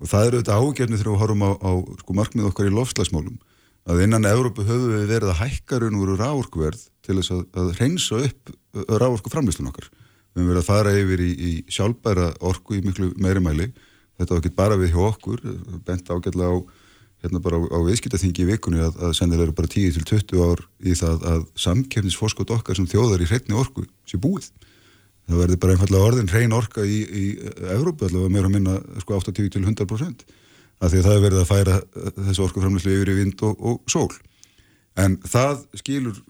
og 0.00 0.08
það 0.08 0.26
eru 0.26 0.40
þetta 0.40 0.58
ágefni 0.60 0.98
þegar 1.00 1.12
við 1.12 1.22
horfum 1.22 1.44
á, 1.44 1.50
á 1.60 1.72
sko, 2.00 2.16
markmið 2.16 2.50
okkar 2.50 2.68
í 2.68 2.74
lofslagsmálum 2.74 3.38
að 3.88 4.02
innan 4.04 4.28
Európu 4.28 4.64
höfum 4.66 4.92
við 4.92 5.06
verið 5.10 5.32
að 5.32 5.40
hækka 5.40 5.80
raun 5.80 5.96
og 5.96 6.04
veru 6.04 6.18
rávorkuverð 6.20 6.82
til 7.06 7.16
þess 7.18 7.32
að, 7.34 7.42
að 7.62 7.70
reynsa 7.80 8.20
upp 8.26 8.52
rávorku 9.00 9.32
framlýslun 9.32 9.70
okkar. 9.70 9.88
Við 10.34 10.42
höfum 10.42 10.50
verið 10.52 10.62
að 10.62 10.68
fara 10.68 10.96
yfir 10.98 11.24
í, 11.24 11.30
í 11.30 11.52
sjálfbæra 11.72 12.28
orku 12.50 12.76
í 12.76 12.84
miklu 12.84 13.10
meiri 13.20 13.42
mæli. 13.42 13.70
Þetta 14.20 14.34
var 14.34 14.42
ekki 14.42 14.56
bara 14.58 14.78
við 14.78 14.94
hjá 14.94 15.02
okkur 15.08 15.42
bent 15.86 16.12
ágætlega 16.12 16.52
á 16.52 16.58
hérna 17.20 17.40
bara 17.44 17.60
á, 17.60 17.62
á 17.72 17.78
viðskiptaþingi 17.84 18.44
í 18.44 18.48
vikunni 18.48 18.80
að, 18.84 18.96
að 19.00 19.14
sennilega 19.18 19.48
eru 19.48 19.56
bara 19.56 19.70
10-20 19.72 20.44
ár 20.44 20.62
í 20.80 20.96
það 20.96 21.24
að 21.32 21.46
samkefnisforskot 21.64 22.52
okkar 22.56 22.78
sem 22.78 22.88
þjóðar 22.88 23.24
í 23.24 23.28
hreitni 23.28 23.56
orku 23.60 23.84
sé 24.08 24.20
búið. 24.20 24.48
Það 25.28 25.42
verður 25.44 25.60
bara 25.62 25.74
einfallega 25.76 26.06
orðin 26.10 26.30
hrein 26.32 26.56
orka 26.56 26.84
í, 26.84 27.00
í 27.04 27.24
Európa 27.76 28.08
allavega 28.08 28.32
meira 28.34 28.48
að 28.48 28.54
minna 28.56 28.78
sko 29.04 29.20
80-100% 29.20 30.24
af 30.80 30.90
því 30.90 31.00
að 31.00 31.06
það 31.06 31.16
er 31.16 31.24
verið 31.26 31.40
að 31.40 31.48
færa 31.50 31.78
þessu 32.26 32.44
orkuframlislu 32.46 32.96
yfir 32.96 33.12
í 33.12 33.16
vind 33.20 33.46
og, 33.46 33.56
og 33.60 33.80
sól. 33.90 34.10
En 34.98 35.18
það 35.28 35.64
skilur 35.80 36.20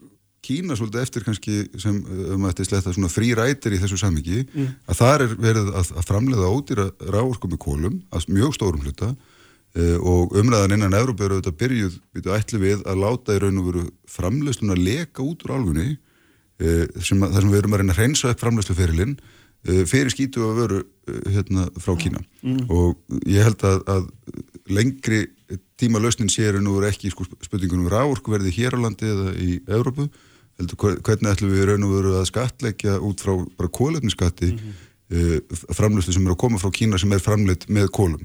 Kína 0.41 0.73
svolítið 0.73 1.03
eftir 1.03 1.25
kannski 1.25 1.55
sem 1.77 1.99
um 2.01 2.47
að 2.47 2.49
þetta 2.49 2.63
er 2.63 2.67
sletta 2.67 2.93
svona 2.95 3.11
frírætir 3.13 3.75
í 3.75 3.81
þessu 3.81 3.99
sammingi 4.01 4.39
mm. 4.41 4.71
að 4.89 4.97
það 4.97 5.11
er 5.13 5.35
verið 5.37 5.67
að, 5.69 5.91
að 6.01 6.07
framleiða 6.07 6.49
ódýra 6.49 6.85
ráorku 7.13 7.49
með 7.51 7.59
kólum 7.61 7.99
að 8.09 8.25
mjög 8.33 8.55
stórum 8.57 8.81
hluta 8.81 9.11
uh, 9.11 9.97
og 10.01 10.33
umræðan 10.41 10.73
innan 10.79 10.97
Európa 10.97 11.27
eru 11.27 11.37
auðvitað 11.37 11.59
byrjuð 11.59 11.99
við 12.17 12.31
ætli 12.33 12.61
við 12.63 12.81
að 12.89 13.03
láta 13.03 13.37
í 13.37 13.43
raun 13.43 13.61
og 13.61 13.67
veru 13.69 13.83
framleiðsluna 14.09 14.79
leka 14.81 15.21
út 15.27 15.45
úr 15.45 15.53
álfunni 15.59 15.91
sem 16.61 17.21
að, 17.21 17.31
þar 17.35 17.41
sem 17.41 17.53
við 17.53 17.61
erum 17.61 17.75
að 17.77 17.83
reyna 17.83 17.93
að 17.93 18.01
reynsa 18.01 18.33
upp 18.33 18.41
framleiðsluferilinn 18.41 19.13
uh, 19.13 19.40
fyrir 19.61 20.09
skítu 20.13 20.45
að 20.47 20.57
veru 20.57 20.81
hérna 21.29 21.67
frá 21.81 21.95
Kína 21.99 22.21
mm. 22.41 22.65
og 22.71 22.97
ég 23.29 23.45
held 23.45 23.63
að, 23.67 23.81
að 23.89 24.07
lengri 24.71 25.21
tíma 25.81 26.01
lausnin 26.01 26.31
séur 26.31 26.59
nú 26.61 26.77
ekki 26.87 27.11
sko, 27.13 27.25
spurningunum 27.43 27.89
ráorku 27.91 28.33
verði 28.33 28.53
hér 28.55 28.77
á 28.77 28.83
landi 28.83 29.09
eða 29.09 29.33
í 29.37 29.57
Európu 29.67 30.07
heldur, 30.59 31.01
hvernig 31.01 31.33
ætlum 31.33 31.53
við 31.53 31.67
raun 31.69 31.87
og 31.87 31.97
veru 31.97 32.15
að 32.19 32.29
skatleggja 32.29 32.99
út 33.01 33.23
frá 33.23 33.35
bara 33.57 33.73
kólefniskatti 33.73 34.51
mm 34.51 34.57
-hmm. 34.57 34.79
uh, 35.11 35.35
eh, 35.37 35.75
framlöstu 35.77 36.13
sem 36.13 36.25
er 36.25 36.33
að 36.35 36.41
koma 36.43 36.61
frá 36.61 36.71
Kína 36.71 36.97
sem 36.97 37.11
er 37.11 37.19
framleitt 37.19 37.67
með 37.69 37.89
kólum 37.89 38.21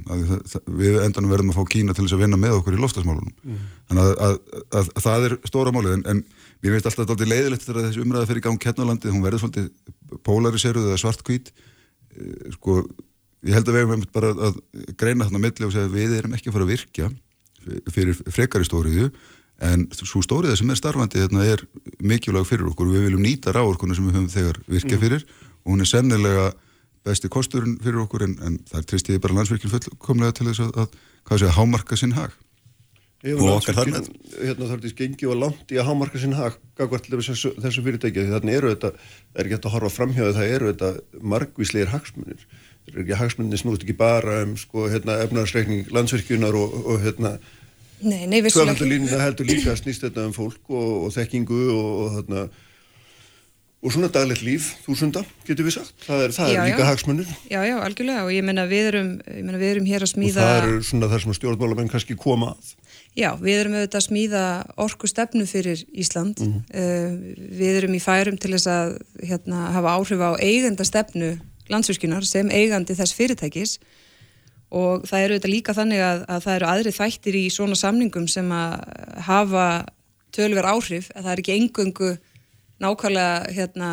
við 0.67 1.01
endanum 1.05 1.31
verðum 1.31 1.51
að 1.51 1.59
fá 1.61 1.65
Kína 1.69 1.95
til 1.95 2.05
þess 2.05 2.17
að 2.17 2.25
vinna 2.25 2.37
með 2.37 2.59
okkur 2.61 2.77
í 2.77 2.83
loftasmálunum 2.83 3.33
mm 3.43 3.59
þannig 3.89 4.03
að, 4.03 4.15
að, 4.27 4.89
að 4.97 5.03
það 5.05 5.25
er 5.27 5.39
stóra 5.47 5.73
málið 5.73 5.93
en, 5.97 6.05
en 6.11 6.23
mér 6.63 6.73
finnst 6.75 6.87
alltaf 6.91 7.07
þetta 7.13 7.29
leiðilegt 7.31 7.67
þegar 7.67 7.85
þessi 7.87 8.03
umræða 8.03 8.27
fyrir 8.27 8.43
gang 8.43 8.59
kennalandi, 8.59 9.13
hún 9.13 9.23
verður 9.23 9.43
svolítið 9.45 9.69
polariseruð 10.27 10.91
eða 10.91 11.01
svartkvít 11.03 11.53
uh, 11.53 12.51
sko, 12.57 12.83
ég 13.47 13.57
held 13.57 13.70
að 13.70 13.78
við 13.78 13.87
hefum 13.87 14.05
bara 14.15 14.35
að 14.49 14.61
greina 14.99 15.28
þarna 15.28 15.45
milli 15.47 15.69
og 15.69 15.74
segja 15.74 15.93
við 15.93 16.19
erum 16.20 16.37
ekki 16.37 16.51
að 16.51 16.59
fara 16.59 16.69
að 16.69 16.74
virkja 16.74 17.11
fyrir 17.91 18.15
frekari 18.31 18.66
stóriðu 18.66 19.11
en 19.66 19.87
svo 19.97 20.20
stóriða 20.24 20.57
sem 20.59 20.70
er 20.70 20.78
starfandi 20.78 21.23
hérna 21.23 21.47
er 21.49 21.62
mikilvæg 22.05 22.47
fyrir 22.49 22.69
okkur 22.70 22.91
við 22.93 23.07
viljum 23.09 23.24
nýta 23.24 23.55
ráorkuna 23.57 23.97
sem 23.97 24.07
við 24.07 24.19
höfum 24.19 24.33
þegar 24.33 24.61
virkja 24.69 24.97
mm. 24.97 25.03
fyrir 25.03 25.27
og 25.65 25.73
hún 25.73 25.83
er 25.83 25.91
sennilega 25.91 26.47
besti 27.07 27.31
kosturinn 27.33 27.78
fyrir 27.83 28.03
okkur 28.05 28.27
en, 28.27 28.35
en 28.45 28.59
það 28.69 28.81
er 28.81 28.89
tristiði 28.91 29.23
bara 29.24 29.39
landsvirkjum 29.39 29.73
fullkomlega 29.73 30.37
til 30.37 30.49
þess 30.51 30.65
að, 30.66 30.83
að 30.83 30.99
hvað 31.28 31.41
sé 31.41 31.49
að 31.49 31.57
hámarka 31.57 31.99
sinn 31.99 32.16
hag 32.16 32.35
og 33.25 33.49
okkar 33.57 33.79
þar 33.79 33.91
með 33.95 34.09
hérna 34.37 34.69
þarf 34.69 34.85
þetta 34.85 34.99
gengi 35.01 35.29
og 35.31 35.39
langt 35.41 35.73
í 35.73 35.79
að 35.81 35.89
hámarka 35.89 36.21
sinn 36.21 36.37
hag 36.37 36.59
þessu, 36.77 37.55
þessu 37.57 37.85
fyrirtæki 37.87 38.27
þannig 38.29 38.59
eru 38.61 38.73
þetta, 38.75 38.93
það 38.93 39.41
er 39.41 39.49
ekki 39.49 39.57
hægt 39.57 39.69
að 39.69 39.77
horfa 39.77 39.93
framhjáðu 39.95 40.37
það 40.37 40.55
eru 40.57 40.73
þetta 40.73 41.21
margvísleir 41.35 41.93
hagsmunir 41.95 42.45
það 42.87 42.93
er 42.93 43.03
ekki 43.05 43.21
hagsmunir 43.23 43.63
snúst 43.63 43.87
ekki 43.87 43.97
bara 43.99 44.43
um 44.45 44.55
sko, 44.61 44.87
hérna, 44.93 45.19
efnarsreikning 45.25 45.91
landsvirkjunar 45.95 46.55
og, 46.57 46.77
og 46.85 47.03
hérna. 47.03 47.37
Það 48.05 49.25
heldur 49.25 49.49
líka 49.49 49.73
að 49.73 49.81
snýst 49.81 50.05
þetta 50.05 50.29
um 50.29 50.37
fólk 50.37 50.71
og, 50.71 51.07
og 51.07 51.15
þekkingu 51.17 51.61
og, 51.73 51.91
og 52.05 52.17
þarna 52.19 52.47
og 53.87 53.93
svona 53.93 54.09
daglegt 54.11 54.43
líf, 54.43 54.73
þúsunda, 54.87 55.23
getur 55.47 55.67
við 55.69 55.77
sagt. 55.77 55.95
Það 56.07 56.23
er, 56.25 56.33
það 56.35 56.49
já, 56.51 56.59
er 56.59 56.71
líka 56.71 56.83
já. 56.83 56.89
hagsmunir. 56.89 57.35
Já, 57.53 57.59
já, 57.69 57.75
algjörlega 57.85 58.25
og 58.27 58.33
ég 58.35 58.47
menna 58.47 58.65
við 58.71 58.89
erum, 58.91 59.11
meina, 59.29 59.61
við 59.61 59.73
erum 59.75 59.87
hér 59.87 60.07
að 60.07 60.11
smíða... 60.11 60.43
Og 60.43 60.49
það 60.49 60.63
eru 60.63 60.87
svona 60.89 61.11
þar 61.13 61.23
sem 61.23 61.37
stjórnmálamenn 61.39 61.93
kannski 61.93 62.17
koma 62.19 62.55
að. 62.55 62.73
Já, 63.17 63.31
við 63.41 63.61
erum 63.63 63.77
auðvitað 63.79 64.01
að 64.01 64.07
smíða 64.07 64.45
orku 64.85 65.09
stefnu 65.09 65.47
fyrir 65.49 65.83
Ísland. 65.97 66.41
Mm 66.41 66.63
-hmm. 66.69 67.37
við 67.57 67.77
erum 67.81 67.95
í 67.97 68.01
færum 68.03 68.37
til 68.37 68.53
þess 68.53 68.67
að 68.69 68.99
hérna, 69.23 69.71
hafa 69.73 69.95
áhrif 69.97 70.21
á 70.21 70.31
eigenda 70.37 70.85
stefnu 70.85 71.39
landsvirkjunar 71.73 72.25
sem 72.25 72.51
eigandi 72.51 72.95
þess 72.95 73.15
fyrirtækis 73.17 73.79
og 74.71 75.07
það 75.07 75.25
eru 75.25 75.39
þetta 75.39 75.51
líka 75.51 75.75
þannig 75.75 76.03
að, 76.03 76.25
að 76.29 76.41
það 76.45 76.57
eru 76.57 76.69
aðri 76.71 76.93
þættir 76.93 77.39
í 77.39 77.45
svona 77.55 77.79
samningum 77.79 78.29
sem 78.29 78.51
að 78.53 78.73
hafa 79.27 79.67
tölver 80.35 80.67
áhrif 80.67 81.11
að 81.15 81.23
það 81.23 81.33
er 81.33 81.43
ekki 81.43 81.57
engöngu 81.57 82.11
nákvæmlega 82.83 83.53
hérna, 83.57 83.91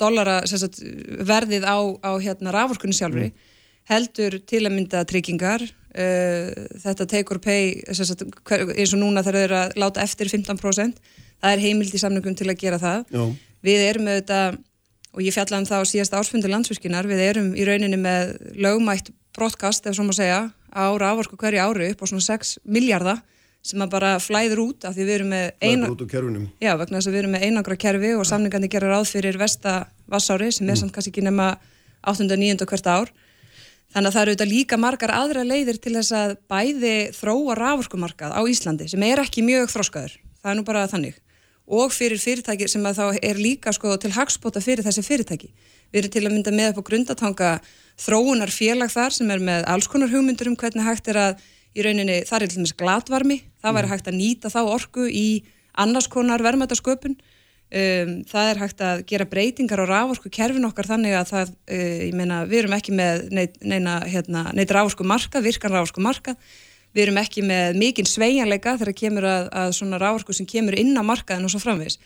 dollara 0.00 0.38
sagt, 0.48 0.80
verðið 1.28 1.66
á, 1.68 1.76
á 2.00 2.12
hérna, 2.22 2.54
raforkunni 2.54 2.96
sjálfri 2.96 3.28
mm. 3.28 3.50
heldur 3.90 4.38
til 4.48 4.62
að 4.64 4.76
mynda 4.78 5.04
tryggingar 5.04 5.66
uh, 5.96 6.68
þetta 6.84 7.08
take 7.10 7.34
or 7.34 7.40
pay 7.42 7.82
sagt, 7.96 8.24
eins 8.52 8.94
og 8.94 9.02
núna 9.02 9.24
þau 9.26 9.34
eru 9.40 9.58
að 9.64 9.76
láta 9.80 10.04
eftir 10.04 10.30
15% 10.32 11.00
það 11.40 11.52
er 11.52 11.64
heimild 11.64 11.94
í 11.94 12.00
samningum 12.00 12.36
til 12.38 12.48
að 12.50 12.60
gera 12.62 12.80
það 12.82 13.04
Já. 13.12 13.24
við 13.66 13.84
erum 13.90 14.10
þetta 14.12 14.40
og 15.16 15.24
ég 15.24 15.32
fjallaði 15.32 15.62
um 15.62 15.70
það 15.70 15.84
á 15.84 15.90
síðasta 15.92 16.20
ásfundu 16.20 16.50
landsvirkinar 16.52 17.08
við 17.08 17.22
erum 17.24 17.54
í 17.56 17.64
rauninni 17.64 17.98
með 18.00 18.36
lögmætt 18.60 19.12
brotkast, 19.36 19.86
ef 19.88 19.96
svo 19.96 20.04
má 20.06 20.12
segja, 20.16 20.46
á 20.72 20.84
rávorku 20.96 21.36
hverju 21.40 21.60
ári 21.60 21.90
upp 21.92 22.04
á 22.04 22.06
svona 22.08 22.24
6 22.24 22.58
miljardar 22.64 23.22
sem 23.66 23.82
að 23.82 23.92
bara 23.96 24.12
flæður 24.22 24.62
út 24.62 24.86
af 24.86 24.94
því 24.94 25.06
við 25.06 25.14
erum 25.16 25.32
með 25.32 25.46
eina... 25.60 25.88
Já, 26.62 26.72
vegna 26.78 27.00
þess 27.00 27.10
að 27.10 27.16
við 27.16 27.20
erum 27.22 27.32
með 27.34 27.46
einangra 27.48 27.78
kerfi 27.82 28.12
og 28.14 28.28
samningandi 28.28 28.70
gera 28.70 28.92
ráð 28.92 29.08
fyrir 29.10 29.38
vestavassári 29.40 30.52
sem 30.54 30.68
er 30.68 30.76
mm. 30.76 30.80
samt 30.82 30.94
kannski 30.94 31.12
ekki 31.12 31.24
nema 31.26 31.48
8. 32.06 32.28
og 32.28 32.38
9. 32.38 32.68
hvert 32.70 32.90
ár. 32.92 33.10
Þannig 33.96 34.10
að 34.10 34.12
það 34.12 34.22
eru 34.22 34.32
auðvitað 34.32 34.50
líka 34.50 34.76
margar 34.76 35.10
aðra 35.16 35.42
leiðir 35.48 35.78
til 35.80 35.94
þess 35.94 36.12
að 36.12 36.32
bæði 36.52 36.96
þróa 37.16 37.54
rávorkumarkað 37.56 38.34
á 38.36 38.40
Íslandi 38.44 38.90
sem 38.92 39.04
er 39.06 39.22
ekki 39.22 39.40
mjög 39.40 39.70
þróskaður. 39.72 40.18
Það 40.42 40.50
er 40.50 40.58
nú 40.58 40.64
bara 40.66 40.82
þannig. 40.90 41.14
Og 41.64 41.94
fyrir 41.96 42.20
fyrirtæki 42.20 42.68
sem 42.68 42.84
að 42.84 42.98
þá 42.98 43.22
er 43.24 43.40
líka 43.40 43.72
sko 43.72 43.94
til 43.96 44.10
hagspota 44.12 44.60
fyrir 44.60 44.84
þessi 44.84 45.00
fyrirtæki. 45.06 45.48
Við 45.88 46.02
erum 46.02 46.12
til 46.12 46.24
að 46.26 46.34
mynda 46.34 46.52
með 46.52 46.74
upp 46.74 46.82
á 46.84 46.88
grundatanga 46.90 47.54
þróunar 48.04 48.52
félag 48.52 48.92
þar 48.92 49.16
sem 49.16 49.32
er 49.32 49.46
með 49.48 49.64
alls 49.72 49.88
konar 49.88 50.12
hugmyndur 50.12 50.52
um 50.52 50.58
hvernig 50.60 50.84
hægt 50.84 51.08
er 51.08 51.22
að 51.22 51.40
í 51.72 51.88
rauninni 51.88 52.18
þar 52.28 52.44
er 52.44 52.52
til 52.52 52.60
dæmis 52.60 52.76
glatvarmi, 52.76 53.38
það 53.64 53.78
væri 53.78 53.88
mm. 53.88 53.94
hægt 53.94 54.12
að 54.12 54.20
nýta 54.20 54.52
þá 54.52 54.60
orku 54.76 55.08
í 55.08 55.26
annars 55.72 56.12
konar 56.12 56.44
verðmætasköpun. 56.44 57.16
Um, 57.66 58.20
það 58.30 58.48
er 58.48 58.60
hægt 58.62 58.82
að 58.86 59.00
gera 59.10 59.26
breytingar 59.26 59.80
á 59.82 59.86
rávorku 59.90 60.30
kerfin 60.30 60.68
okkar 60.68 60.86
þannig 60.86 61.16
að 61.18 61.30
það, 61.32 61.48
uh, 61.66 61.96
ég 62.06 62.14
meina, 62.14 62.44
við 62.46 62.60
erum 62.60 62.76
ekki 62.76 62.94
með 62.94 63.24
neitt, 63.34 63.56
neina, 63.66 63.96
hérna, 64.06 64.44
neitt 64.54 64.70
rávorku 64.70 65.02
marka, 65.02 65.42
virkan 65.42 65.74
rávorku 65.74 66.04
marka, 66.04 66.36
við 66.94 67.08
erum 67.08 67.18
ekki 67.18 67.42
með 67.42 67.80
mikinn 67.82 68.06
sveianleika 68.06 68.76
þegar 68.78 68.98
kemur 69.00 69.26
að, 69.26 69.48
að 69.50 69.72
svona 69.80 69.98
rávorku 69.98 70.36
sem 70.36 70.46
kemur 70.46 70.78
inn 70.78 70.94
á 70.94 71.02
markaðin 71.02 71.48
og 71.48 71.52
svo 71.56 71.64
framvegs. 71.64 71.98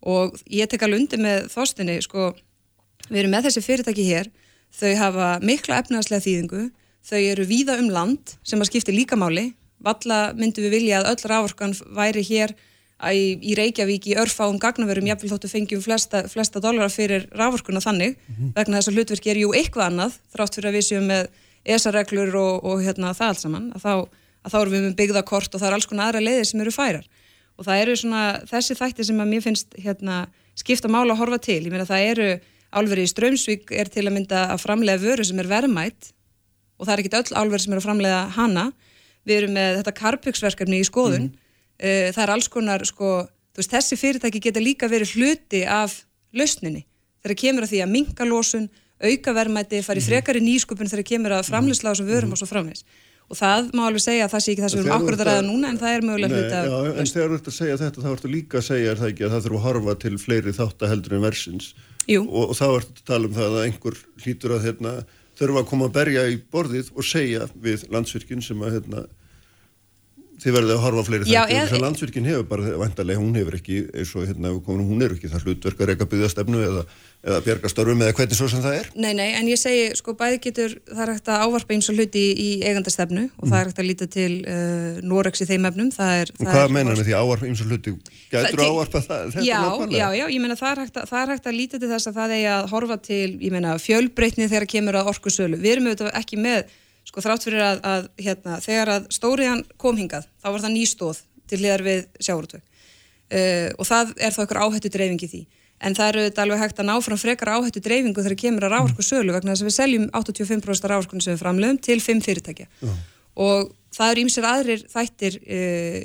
Og 0.00 0.40
ég 0.48 0.72
tek 0.72 0.82
alveg 0.82 1.04
undir 1.04 1.20
með 1.20 1.52
þóstinni, 1.52 2.00
sko, 2.02 2.32
við 3.10 3.20
erum 3.22 3.36
með 3.36 3.50
þessi 3.50 3.66
fyrirtæki 3.68 4.08
hér 4.08 4.32
þau 4.72 4.92
hafa 4.98 5.28
mikla 5.44 5.80
efnaðslega 5.82 6.24
þýðingu, 6.24 6.66
þau 7.04 7.20
eru 7.20 7.46
víða 7.48 7.78
um 7.82 7.90
land 7.92 8.36
sem 8.46 8.60
að 8.62 8.70
skipta 8.70 8.94
líka 8.94 9.18
máli, 9.18 9.52
valla 9.82 10.30
myndum 10.38 10.64
við 10.66 10.76
vilja 10.78 11.02
að 11.02 11.10
öll 11.12 11.30
rávorkan 11.32 11.74
væri 11.92 12.22
hér 12.26 12.54
í, 13.10 13.38
í 13.42 13.54
Reykjavík 13.58 14.06
í 14.12 14.16
örfáum 14.22 14.60
gagnaverum, 14.62 15.08
jáfnvel 15.10 15.32
þóttu 15.32 15.50
fengjum 15.50 15.82
flesta, 15.82 16.22
flesta 16.30 16.62
dólarar 16.62 16.92
fyrir 16.92 17.26
rávorkuna 17.34 17.82
þannig, 17.82 18.14
mm 18.14 18.34
-hmm. 18.34 18.52
vegna 18.54 18.78
þess 18.78 18.90
að 18.92 18.98
hlutverki 18.98 19.30
er 19.30 19.40
jú 19.42 19.54
eitthvað 19.54 19.88
annað, 19.90 20.18
þrátt 20.34 20.54
fyrir 20.54 20.70
að 20.70 20.76
við 20.76 20.86
séum 20.86 21.08
með 21.10 21.26
ESA-reglur 21.64 22.36
og, 22.36 22.64
og 22.64 22.82
hérna, 22.82 23.14
það 23.14 23.28
allt 23.28 23.42
saman, 23.42 23.66
að 23.74 23.82
þá, 23.82 23.94
að 24.42 24.52
þá 24.52 24.58
erum 24.60 24.72
við 24.72 24.84
með 24.86 24.96
byggðakort 25.00 25.54
og 25.54 25.60
það 25.60 25.68
er 25.68 25.74
alls 25.74 25.86
konar 25.90 26.06
aðra 26.06 26.22
leiðir 26.22 26.46
sem 26.46 26.60
eru 26.60 26.70
færar. 26.70 27.06
Og 27.58 27.66
það 27.66 27.82
eru 27.82 27.96
svona 27.96 28.22
þessi 28.48 28.78
þætti 28.78 29.04
sem 29.04 29.20
að 29.20 29.30
mér 29.30 29.42
finnst 29.44 29.76
hérna, 29.78 30.26
skipta 30.58 30.88
mála 30.88 31.14
að 31.14 31.20
horfa 31.22 31.38
til. 31.38 31.60
Ég 31.62 31.70
meina 31.70 31.86
það 31.86 32.08
eru 32.12 32.28
álveri 32.72 33.04
í 33.04 33.10
Strömsvík 33.10 33.70
er 33.76 33.90
til 33.92 34.06
að 34.06 34.16
mynda 34.16 34.46
að 34.54 34.62
framlega 34.64 35.02
vöru 35.02 35.24
sem 35.24 35.38
er 35.38 35.50
verðmætt 35.50 36.12
og 36.78 36.88
það 36.88 36.94
er 36.94 37.02
ekki 37.02 37.16
öll 37.20 37.38
álveri 37.38 37.62
sem 37.62 37.74
er 37.74 37.80
að 37.82 37.86
framlega 37.86 38.20
hana. 38.36 38.66
Við 39.28 39.38
erum 39.38 39.54
með 39.54 39.78
þetta 39.78 39.94
Carpux-verkefni 40.00 40.80
í 40.82 40.88
skoðun. 40.88 41.28
Mm. 41.30 41.41
Það 41.82 42.22
er 42.22 42.30
alls 42.30 42.46
konar, 42.52 42.84
sko, 42.86 43.12
veist, 43.58 43.72
þessi 43.72 43.98
fyrirtæki 43.98 44.38
geta 44.44 44.62
líka 44.62 44.86
verið 44.90 45.16
hluti 45.16 45.64
af 45.66 46.04
lausninni. 46.30 46.84
Þegar 47.22 47.38
kemur 47.42 47.66
að 47.66 47.72
því 47.72 47.80
að 47.82 47.92
minga 47.92 48.26
lósun, 48.26 48.68
auka 49.02 49.34
verðmætti, 49.34 49.80
fari 49.82 50.02
mhm. 50.02 50.08
frekari 50.10 50.42
nýskupin 50.42 50.90
þegar 50.90 51.08
kemur 51.08 51.34
að 51.38 51.48
framleysla 51.50 51.90
á 51.90 51.92
þessum 51.94 52.10
vörum 52.10 52.30
mm. 52.30 52.36
og 52.36 52.40
svo 52.40 52.48
framvegs. 52.50 52.84
Og 53.32 53.38
það 53.38 53.70
má 53.76 53.86
alveg 53.86 54.02
segja 54.04 54.26
að 54.26 54.32
það 54.34 54.42
sé 54.44 54.52
ekki 54.52 54.62
það 54.62 54.72
sem 54.72 54.78
við 54.78 54.86
erum 54.86 54.96
akkurat 54.98 55.22
að 55.22 55.28
ræða 55.28 55.44
núna 55.46 55.70
en 55.70 55.78
það 55.80 55.94
er 55.94 56.02
mögulega 56.06 56.38
hluti 56.38 56.56
af... 56.58 56.66
Já, 56.68 56.90
en 57.00 57.10
þegar 57.12 57.30
þú 57.30 57.38
ert 57.38 57.48
að 57.48 57.56
segja 57.56 57.78
þetta 57.80 58.02
þá 58.02 58.08
ertu 58.10 58.30
líka 58.32 58.58
að 58.58 58.66
segja 58.66 58.96
það 58.98 59.08
ekki 59.12 59.24
að 59.24 59.32
það 59.32 59.46
þurfu 59.46 59.58
að 59.58 59.66
horfa 59.66 59.94
til 60.02 60.12
fleiri 60.20 60.54
þáttaheldur 60.58 61.16
en 61.16 61.24
versins 61.24 61.68
og, 62.18 62.42
og 62.42 62.52
þá 62.58 62.66
ertu 62.66 62.92
að 62.98 63.06
tala 63.08 63.30
um 63.30 63.36
það 63.38 63.56
að 63.56 63.64
einhver 63.68 63.98
hlýtur 64.24 64.54
að 64.56 64.66
hérna, 64.66 64.92
þurfa 65.40 65.62
að 65.62 65.70
koma 65.70 65.88
að 65.88 65.96
berja 65.96 66.26
í 66.28 66.36
borðið 66.52 66.92
og 66.92 67.08
segja 67.08 67.48
við 67.62 67.86
landsvirkinn 67.94 68.44
sem 68.44 68.66
að 68.66 68.76
hérna, 68.76 69.06
þið 70.42 70.54
verðið 70.56 70.72
að 70.74 70.80
horfa 70.82 71.02
fleiri 71.06 71.26
Já, 71.28 71.42
þætti 71.44 71.54
eð- 71.54 71.62
þess 71.62 71.74
að 71.76 71.82
landsvirkinn 71.84 72.28
hefur 72.30 72.46
bara, 72.50 72.62
vantarlega, 72.80 73.20
hún 73.20 73.34
hefur 73.38 73.54
ekki 73.58 73.76
eins 73.92 74.12
og 74.16 74.22
hérna, 74.26 74.48
ef 74.48 74.54
við 74.56 74.62
komum, 74.66 74.86
hún 74.88 75.02
er 75.04 75.10
ekki 75.14 75.28
það 75.30 75.44
hlutverk 75.46 75.78
að 75.82 75.88
reyka 75.92 76.06
byggðastefnu 76.12 76.58
eða, 76.66 76.82
eða 77.22 77.38
bjarga 77.46 77.68
störfum 77.70 78.00
eða 78.02 78.14
hvernig 78.18 78.36
svo 78.38 78.48
sem 78.50 78.62
það 78.64 78.74
er. 78.80 78.86
Nei, 78.98 79.12
nei, 79.14 79.28
en 79.38 79.46
ég 79.52 79.58
segi, 79.60 79.84
sko, 80.00 80.10
bæði 80.18 80.38
getur, 80.42 80.70
það 80.90 81.02
er 81.04 81.12
hægt 81.14 81.28
að 81.30 81.42
ávarpa 81.46 81.70
eins 81.76 81.88
og 81.92 81.96
hluti 82.00 82.18
í, 82.18 82.32
í 82.32 82.48
eigandastefnu 82.66 83.24
og 83.38 83.44
það 83.52 83.58
er 83.60 83.66
hægt 83.70 83.80
að 83.84 83.88
líta 83.90 84.06
til 84.10 84.32
uh, 84.42 84.98
Norex 85.12 85.36
í 85.44 85.46
þeim 85.52 85.64
efnum, 85.70 85.90
það 85.94 86.10
er... 86.24 86.28
og 86.34 86.42
það 86.42 86.54
hvað 86.56 86.68
meinar 86.78 86.96
með 86.98 87.06
því 87.06 87.14
ávarpa 87.22 87.44
eins 87.46 87.62
og 87.62 87.68
hluti? 87.70 87.90
Gætur 88.32 88.58
Það- 88.58 88.70
ávarpa 88.72 88.98
það, 89.06 89.22
þetta 89.36 89.46
Já, 89.46 89.60
nákvæmlega? 89.62 89.98
já, 90.00 90.06
já, 90.18 90.24
ég 90.32 90.40
meina 90.42 90.56
það 90.58 90.76
hægt 90.82 90.96
að, 90.98 91.04
það 91.12 91.20
er 91.22 91.28
hægt 91.36 91.46
að 91.52 91.58
líta 91.60 91.76
til 91.78 91.90
þess 91.92 92.06
að 92.08 92.16
það 96.42 96.72
sko, 97.12 97.22
þrátt 97.24 97.44
fyrir 97.46 97.64
að, 97.66 97.80
að 97.84 98.06
hérna, 98.24 98.58
þegar 98.64 98.92
að 98.96 99.08
stóriðan 99.12 99.64
kom 99.80 99.98
hingað, 100.00 100.28
þá 100.40 100.48
var 100.48 100.64
það 100.64 100.76
nýstóð 100.78 101.24
til 101.50 101.58
hliðar 101.60 101.84
við 101.84 102.06
sjáurútveg. 102.18 102.62
Uh, 103.32 103.68
og 103.80 103.88
það 103.88 104.14
er 104.20 104.34
þá 104.34 104.40
ykkur 104.46 104.62
áhættu 104.64 104.92
dreifingi 104.92 105.28
því. 105.28 105.42
En 105.82 105.96
það 105.98 106.10
eru 106.12 106.24
þetta 106.28 106.42
alveg 106.44 106.60
hægt 106.62 106.80
að 106.80 106.88
ná 106.88 106.94
fram 107.02 107.18
frekar 107.18 107.52
áhættu 107.56 107.82
dreifingu 107.82 108.22
þegar 108.22 108.38
kemur 108.38 108.66
að 108.68 108.74
rávorku 108.76 109.04
sölu 109.04 109.34
vegna 109.34 109.52
þess 109.52 109.64
að 109.64 109.68
við 109.68 109.76
seljum 109.76 110.08
85% 110.14 110.90
rávorkunni 110.92 111.24
sem 111.24 111.34
við 111.34 111.42
framlegum 111.42 111.80
til 111.82 111.98
5 112.04 112.20
fyrirtækja. 112.22 112.68
Og 113.42 113.72
það 113.96 114.12
eru 114.12 114.22
ímsir 114.22 114.46
aðrir 114.46 114.84
þættir, 114.92 115.38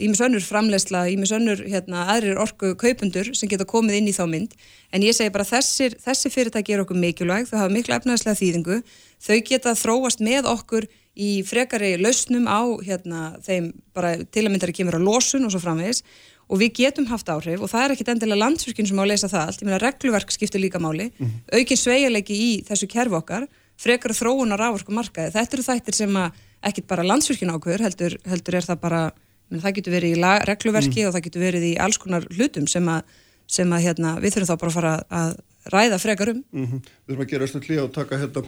ímis 0.04 0.22
önnur 0.24 0.44
framlegsla, 0.44 1.04
ímis 1.12 1.34
önnur 1.36 1.62
hérna, 1.62 2.08
aðrir 2.14 2.40
orku 2.42 2.74
kaupundur 2.80 3.30
sem 3.38 3.52
geta 3.52 3.68
komið 3.70 4.00
inn 4.00 4.10
í 4.12 4.16
þá 4.16 4.24
mynd. 4.32 4.56
En 4.96 5.06
ég 5.06 5.16
segi 5.16 5.34
bara 5.36 5.48
þessir, 5.48 5.96
þessi 6.04 6.32
fyrirtæki 6.34 6.76
eru 6.76 6.88
okkur 6.88 7.00
mikilvæg, 7.00 7.48
þau 7.52 7.60
hafa 7.62 7.76
miklu 7.76 7.96
efnaðslega 8.00 8.40
þýðingu, 8.42 8.82
þau 9.24 9.38
geta 9.46 9.76
þróast 9.78 10.24
með 10.24 10.50
okkur 10.52 10.88
í 11.18 11.42
frekari 11.48 11.96
lausnum 11.98 12.46
á 12.46 12.62
hérna, 12.86 13.22
þeim 13.42 13.72
bara 13.96 14.16
til 14.22 14.46
að 14.46 14.52
myndari 14.54 14.76
kemur 14.78 15.00
að 15.00 15.08
losun 15.08 15.48
og 15.48 15.54
svo 15.54 15.62
framvegis 15.64 16.04
og 16.48 16.62
við 16.62 16.76
getum 16.80 17.08
haft 17.10 17.30
áhrif 17.32 17.64
og 17.64 17.72
það 17.72 17.84
er 17.84 17.94
ekkit 17.96 18.12
endilega 18.14 18.44
landsvirkjun 18.44 18.88
sem 18.88 19.00
á 19.00 19.04
að 19.04 19.10
leysa 19.12 19.30
það 19.32 19.46
allt, 19.46 19.62
ég 19.62 19.68
meina 19.68 19.80
regluverk 19.82 20.32
skiptir 20.32 20.64
líka 20.64 20.80
máli, 20.80 21.10
mm 21.10 21.26
-hmm. 21.26 21.58
aukin 21.60 21.78
sveigjalegi 21.78 22.36
í 22.36 22.52
þessu 22.68 22.88
kerfi 22.88 23.16
okkar, 23.20 23.48
frekar 23.78 24.14
þróunar 24.16 24.62
ávorku 24.62 24.94
markaði, 24.94 25.34
þetta 25.34 25.58
eru 25.58 25.64
þættir 25.64 25.96
sem 25.96 26.16
að 26.16 26.32
ekkit 26.64 26.88
bara 26.88 27.04
landsvirkjun 27.04 27.52
ákveður, 27.52 27.84
heldur, 27.84 28.18
heldur 28.26 28.56
er 28.56 28.66
það 28.66 28.80
bara, 28.80 29.02
menn, 29.50 29.62
það 29.62 29.76
getur 29.76 29.94
verið 29.94 30.16
í 30.16 30.22
lag, 30.22 30.46
regluverki 30.48 31.02
mm. 31.02 31.08
og 31.08 31.14
það 31.14 31.26
getur 31.28 31.42
verið 31.42 31.64
í 31.64 31.74
alls 31.78 31.98
konar 31.98 32.24
hlutum 32.32 32.68
sem 32.68 32.88
að, 32.88 33.02
sem 33.48 33.74
að 33.74 33.84
hérna, 33.86 34.20
við 34.20 34.34
þurfum 34.34 34.48
þá 34.48 34.58
bara 34.58 34.70
að 34.70 34.78
fara 34.78 34.94
að 35.10 35.38
ræða 35.68 36.00
frekar 36.00 36.30
um. 36.30 36.44
Mm 36.52 36.66
-hmm. 36.66 36.82
Við 36.82 37.12
þurfum 37.12 37.26
að 37.26 37.32
gera 37.32 37.44
öll 37.46 37.66
hlýja 37.68 37.84
og 37.84 37.92
taka 37.92 38.18
hérna, 38.18 38.44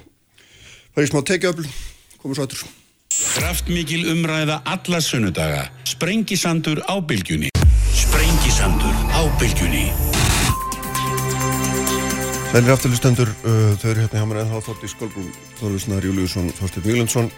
fara 0.93 1.05
í 1.05 1.09
smá 1.09 1.21
tekiöfl, 1.25 1.65
komum 2.21 2.35
svo 2.37 2.45
aftur. 2.47 2.65
Kraftmikil 3.35 4.07
umræða 4.11 4.61
alla 4.69 5.01
sunnudaga. 5.03 5.67
Sprengisandur 5.87 6.81
á 6.87 6.95
bylgjunni. 7.01 7.51
Sprengisandur 7.93 8.95
á 9.13 9.21
bylgjunni. 9.39 9.85
Sælir 12.49 12.73
afturlustendur, 12.73 13.29
uh, 13.45 13.77
þau 13.77 13.89
eru 13.91 14.03
hérna 14.03 14.21
hjá 14.21 14.27
mér 14.27 14.41
ennþá 14.43 14.61
Þorti 14.65 14.89
Skólbrún, 14.89 15.31
Þorvisnar 15.59 16.05
Júliusson, 16.05 16.49
Þorstin 16.57 16.85
Víglundsson. 16.87 17.29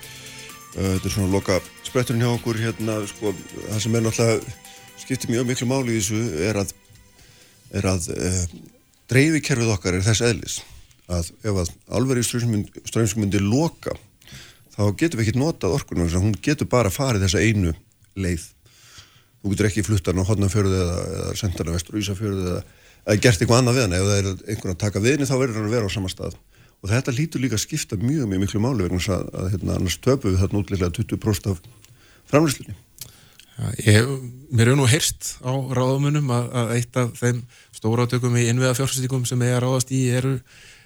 Uh, 0.72 0.94
þetta 0.96 1.10
er 1.10 1.16
svona 1.18 1.34
loka 1.34 1.60
spretturinn 1.84 2.24
hjá 2.24 2.32
okkur 2.32 2.62
hérna, 2.62 3.02
sko, 3.12 3.34
það 3.68 3.82
sem 3.84 3.98
er 4.00 4.06
náttúrulega 4.06 4.60
skiptir 5.02 5.34
mjög 5.34 5.50
miklu 5.50 5.68
máli 5.68 5.98
í 5.98 6.00
þessu 6.00 6.22
er 6.48 6.62
að, 6.62 6.72
er 7.76 7.88
að 7.92 8.08
uh, 8.16 8.44
dreifikerfið 9.12 9.74
okkar 9.74 9.98
er 9.98 10.06
þess 10.06 10.24
eðlis 10.30 10.62
að 11.12 11.32
ef 11.44 11.60
að 11.64 11.72
alveg 11.98 12.22
í 12.22 12.26
strömsmyndi 12.26 13.42
loka 13.44 13.96
þá 14.72 14.84
getum 14.98 15.20
við 15.20 15.28
ekki 15.28 15.40
notað 15.42 15.76
orkunum 15.78 16.08
þess 16.08 16.20
að 16.20 16.26
hún 16.26 16.38
getur 16.44 16.70
bara 16.72 16.92
farið 16.94 17.26
þessa 17.26 17.42
einu 17.44 17.74
leið. 18.16 18.46
Þú 19.42 19.54
getur 19.54 19.70
ekki 19.72 19.86
fluttan 19.86 20.22
á 20.22 20.30
hodnafjörðu 20.30 20.78
eða, 20.78 21.02
eða 21.18 21.34
sendarna 21.40 21.76
vestur 21.76 21.98
og 21.98 22.04
Ísafjörðu 22.04 22.46
eða, 22.46 22.62
eða 23.08 23.22
gert 23.26 23.42
eitthvað 23.42 23.62
annað 23.62 23.78
við 23.78 23.86
hann. 23.86 23.98
Ef 23.98 24.08
það 24.08 24.20
er 24.20 24.30
einhvern 24.54 24.76
að 24.76 24.82
taka 24.86 25.02
við 25.02 25.16
henni 25.16 25.30
þá 25.30 25.36
verður 25.38 25.60
hann 25.60 25.70
að 25.70 25.76
vera 25.76 25.90
á 25.90 25.96
sama 25.96 26.12
stað. 26.14 26.38
Og 26.82 26.90
þetta 26.90 27.14
lítur 27.14 27.44
líka 27.44 27.58
að 27.58 27.66
skipta 27.66 27.98
mjög, 28.02 28.30
mjög 28.30 28.44
miklu 28.46 28.62
máli 28.62 28.86
vegna 28.88 29.02
að, 29.18 29.28
að 29.38 29.50
hérna, 29.56 29.76
annars 29.78 29.98
töpu 30.02 30.32
við 30.32 30.40
þarna 30.42 30.62
útlilega 30.62 30.96
20% 30.98 31.52
af 31.52 31.62
framlýslinni. 32.32 32.78
Ja, 33.86 34.02
mér 34.50 34.72
hefur 34.72 34.80
nú 34.80 34.88
heyrst 34.90 35.36
á 35.46 35.52
ráðumunum 35.52 36.32
að, 36.34 36.46
að 36.58 36.72
eitt 36.78 36.98
af 36.98 37.12
þeim 37.20 37.42
stóra 37.76 38.08
átökum 38.08 38.38
í 38.40 38.48
innviða 38.50 38.74
fjárfæstíkum 38.80 39.28
sem 39.30 39.44
ég 39.46 39.54
er 39.54 39.62
ráðast 39.62 39.92
í 39.94 40.00
eru 40.10 40.40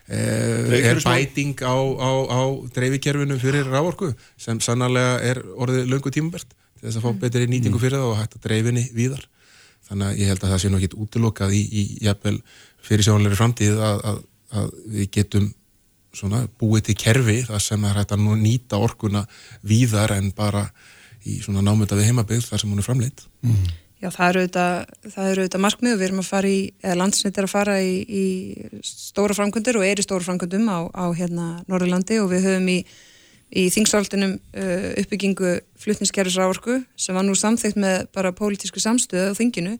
er 0.08 1.02
bæting 1.02 1.62
á, 1.66 1.74
á, 1.74 2.12
á 2.30 2.42
dreifikerfinu 2.76 3.40
fyrir 3.42 3.66
rávorku 3.66 4.12
sem 4.38 4.60
sannarlega 4.62 5.18
er 5.26 5.42
orðið 5.56 5.90
löngu 5.90 6.14
tímabert 6.14 6.52
til 6.52 6.88
þess 6.88 7.00
að 7.00 7.08
fá 7.08 7.22
betri 7.24 7.50
nýtingu 7.50 7.82
fyrir 7.82 7.98
það 7.98 8.12
og 8.12 8.20
hægt 8.20 8.38
að 8.38 8.46
dreifinni 8.46 8.86
víðar. 8.94 9.26
Þannig 9.90 10.08
að 10.08 10.22
ég 10.22 10.32
held 10.32 10.44
að 10.44 10.54
það 10.54 10.62
sé 10.62 10.72
nú 10.72 10.80
ekki 10.80 11.02
útilokað 11.02 11.54
í, 11.54 11.62
í 11.66 11.84
jafnvel 12.06 12.40
fyrir 12.86 13.06
sjónleiri 13.06 13.38
framtíð 13.38 13.82
að, 13.86 14.04
að, 14.12 14.20
að 14.62 14.74
við 14.94 15.10
getum 15.18 15.48
svona, 16.16 16.44
búið 16.60 16.90
til 16.90 16.98
kerfi 17.02 17.40
þar 17.48 17.64
sem 17.64 17.88
er 17.88 18.00
hægt 18.00 18.14
að 18.16 18.28
nýta 18.42 18.80
orkuna 18.82 19.26
víðar 19.66 20.16
en 20.16 20.32
bara 20.36 20.68
í 21.26 21.40
svona 21.42 21.64
námynda 21.66 21.98
við 21.98 22.12
heimabygg 22.12 22.46
þar 22.46 22.62
sem 22.62 22.72
hún 22.72 22.82
er 22.82 22.86
framleitt 22.86 23.26
mm. 23.46 23.74
Já, 24.06 24.12
það 24.14 24.28
eru 24.30 24.42
auðvitað, 24.44 24.92
auðvitað 25.16 25.62
markmið 25.66 25.96
og 25.96 25.98
við 25.98 26.06
erum 26.06 26.22
að 26.22 26.28
fara 26.30 26.50
í, 26.52 26.60
eða 26.84 26.98
landsnett 27.00 27.40
er 27.40 27.48
að 27.48 27.54
fara 27.56 27.76
í, 27.82 27.94
í 28.06 28.26
stóra 28.86 29.38
framkvöndur 29.38 29.80
og 29.80 29.86
er 29.88 30.02
í 30.02 30.06
stóra 30.06 30.28
framkvöndum 30.28 30.68
á, 30.70 30.80
á 30.94 31.06
hérna 31.18 31.46
Norrlandi 31.72 32.20
og 32.22 32.30
við 32.30 32.46
höfum 32.46 32.70
í, 32.70 32.78
í 33.50 33.64
þingsáltunum 33.74 34.36
uh, 34.38 34.88
uppbyggingu 35.02 35.56
flutniskerfisrávorku 35.82 36.84
sem 37.02 37.18
var 37.18 37.26
nú 37.26 37.34
samþygt 37.40 37.82
með 37.82 38.06
bara 38.14 38.36
pólitísku 38.36 38.84
samstöðu 38.84 39.34
á 39.34 39.38
þinginu 39.40 39.76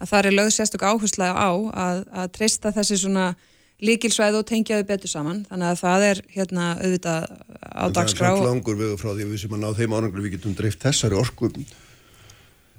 að 0.00 0.12
það 0.12 0.30
er 0.30 0.38
lögð 0.40 0.52
sérstök 0.56 0.88
áhersla 0.88 1.32
á 1.36 1.50
að, 1.52 2.02
að 2.16 2.32
treysta 2.38 2.72
þessi 2.72 3.02
svona 3.04 3.30
líkilsvæð 3.84 4.38
og 4.40 4.46
tengjaðu 4.48 4.86
betur 4.88 5.12
saman 5.12 5.42
þannig 5.50 5.74
að 5.74 5.80
það 5.82 6.10
er 6.10 6.20
hérna 6.32 6.68
auðvitað 6.80 7.26
á 7.60 7.84
dagskrá. 7.92 8.30
Það 8.30 8.38
er 8.40 8.48
langur 8.48 8.78
vegu 8.80 9.00
frá 9.00 9.10
því 9.10 9.26
að 9.26 9.34
við 9.34 9.42
sem 9.42 9.56
að 9.56 9.66
ná 9.66 9.68
þeim 9.76 9.96
ánanglu 9.98 10.24
við 10.24 10.38
getum 10.38 10.56
dreift 10.56 10.86
þessari 10.86 11.18
orku 11.20 11.50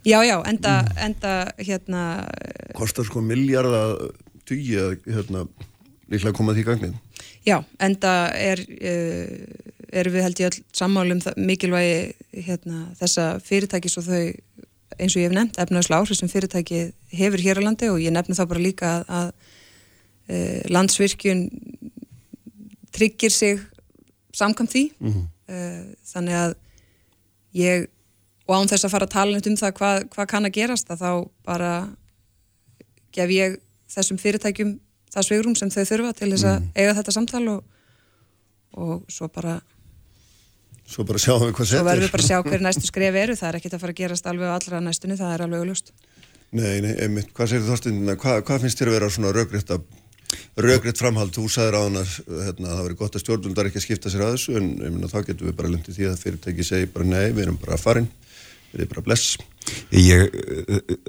Já, 0.07 0.23
já, 0.23 0.38
enda, 0.47 0.81
mm. 0.81 0.97
enda 1.05 1.53
hérna... 1.57 2.01
Kostar 2.77 3.03
sko 3.03 3.19
miljardar 3.19 3.97
tugi 4.47 4.77
að 4.79 4.93
hérna, 5.03 5.41
líklega 6.07 6.38
koma 6.38 6.55
því 6.55 6.63
gangin. 6.69 6.93
Já, 7.43 7.57
enda 7.84 8.13
er, 8.31 8.61
uh, 8.63 9.73
er 9.91 10.09
við 10.13 10.23
held 10.23 10.39
ég 10.39 10.47
all 10.47 10.61
sammálum 10.79 11.19
mikilvægi 11.35 12.45
hérna, 12.47 12.85
þessa 13.01 13.25
fyrirtækis 13.43 13.99
og 13.99 14.07
þau, 14.07 14.21
eins 14.95 15.17
og 15.17 15.21
ég 15.21 15.27
hef 15.27 15.35
nefnt, 15.35 15.59
efnaðsla 15.59 15.99
áhrif 15.99 16.21
sem 16.21 16.31
fyrirtæki 16.31 16.85
hefur 17.11 17.43
hér 17.43 17.59
á 17.59 17.65
landi 17.67 17.91
og 17.91 17.99
ég 17.99 18.15
nefni 18.15 18.38
þá 18.38 18.45
bara 18.47 18.63
líka 18.63 18.93
að, 18.93 19.11
að 19.19 19.27
uh, 20.31 20.61
landsvirkjun 20.71 21.43
tryggir 22.95 23.35
sig 23.35 23.59
samkvæmt 24.31 24.71
því. 24.71 24.88
Mm 25.03 25.11
-hmm. 25.11 25.29
uh, 25.51 25.85
þannig 26.15 26.41
að 26.45 26.57
ég 27.59 27.91
og 28.47 28.53
án 28.55 28.69
þess 28.71 28.87
að 28.87 28.93
fara 28.95 29.07
að 29.07 29.15
tala 29.15 29.39
um 29.39 29.57
það 29.61 29.73
hvað, 29.79 30.03
hvað 30.13 30.29
kann 30.33 30.47
að 30.47 30.57
gerast 30.57 30.91
að 30.91 31.01
þá 31.03 31.11
bara 31.47 31.71
gef 33.15 33.33
ég 33.33 33.57
þessum 33.91 34.19
fyrirtækjum 34.21 34.75
það 35.13 35.27
svegrum 35.27 35.55
sem 35.57 35.71
þau 35.73 35.83
þurfa 35.89 36.13
til 36.17 36.31
þess 36.33 36.47
að 36.47 36.59
mm. 36.59 36.69
eiga 36.77 36.95
þetta 36.99 37.15
samtal 37.15 37.43
og, 37.53 37.59
og 38.77 38.95
svo 39.11 39.29
bara 39.33 39.59
svo 40.87 41.03
bara 41.07 41.19
sjáum 41.19 41.47
við 41.47 41.53
hvað 41.57 41.69
setjur 41.69 41.81
svo 41.81 41.89
verðum 41.89 42.07
við 42.07 42.15
bara 42.15 42.25
að 42.25 42.31
sjá 42.31 42.41
hver 42.47 42.63
næstu 42.67 42.87
skref 42.87 43.21
eru. 43.23 43.37
Það 43.39 43.49
er 43.49 43.59
ekkit 43.59 43.77
að 43.77 43.83
fara 43.83 43.95
að 43.95 44.01
gerast 44.01 44.29
alveg 44.31 44.53
allra 44.55 44.83
næstunni 44.83 45.19
það 45.19 45.33
er 45.35 45.45
alveg 45.47 45.63
auðlust 45.63 45.95
Nei, 46.55 46.79
nei, 46.79 46.93
einmitt, 47.03 47.33
hvað 47.35 47.49
segir 47.51 47.65
Þorstin 47.67 48.03
hvað, 48.15 48.37
hvað 48.47 48.61
finnst 48.63 48.79
þér 48.79 48.91
að 48.91 48.95
vera 48.95 49.09
svona 49.11 49.31
raugriðt 49.35 49.73
að 49.75 49.81
raugriðt 50.63 51.01
framhald, 51.01 51.33
þú 51.35 51.49
sagðir 51.51 51.75
á 51.75 51.81
hann 51.83 51.99
að 51.99 52.13
hérna, 52.45 52.69
það 52.69 52.85
veri 52.85 52.97
gott 53.01 53.17
að 53.17 53.23
stjórnvöldar 53.23 53.67
ekki 53.69 53.79
að 53.81 53.83
skipta 53.83 54.11
sér 54.11 54.23
að 54.25 54.37
þessu 54.37 54.55
en 54.59 55.09
þá 55.11 55.17
getum 55.27 55.49
við 55.49 55.57
bara 55.59 55.71
lendið 55.73 55.97
því 55.97 56.07
að 56.07 56.23
fyrirtæki 56.23 56.67
segi 56.67 56.89
bara 56.93 57.07
nei, 57.07 57.25
við 57.35 57.43
erum 57.45 57.59
bara 57.61 57.79
farin 57.79 58.07
við 58.77 58.85
erum 58.85 58.93
bara 58.95 59.05
bless. 59.07 59.37
Ég, 59.91 60.21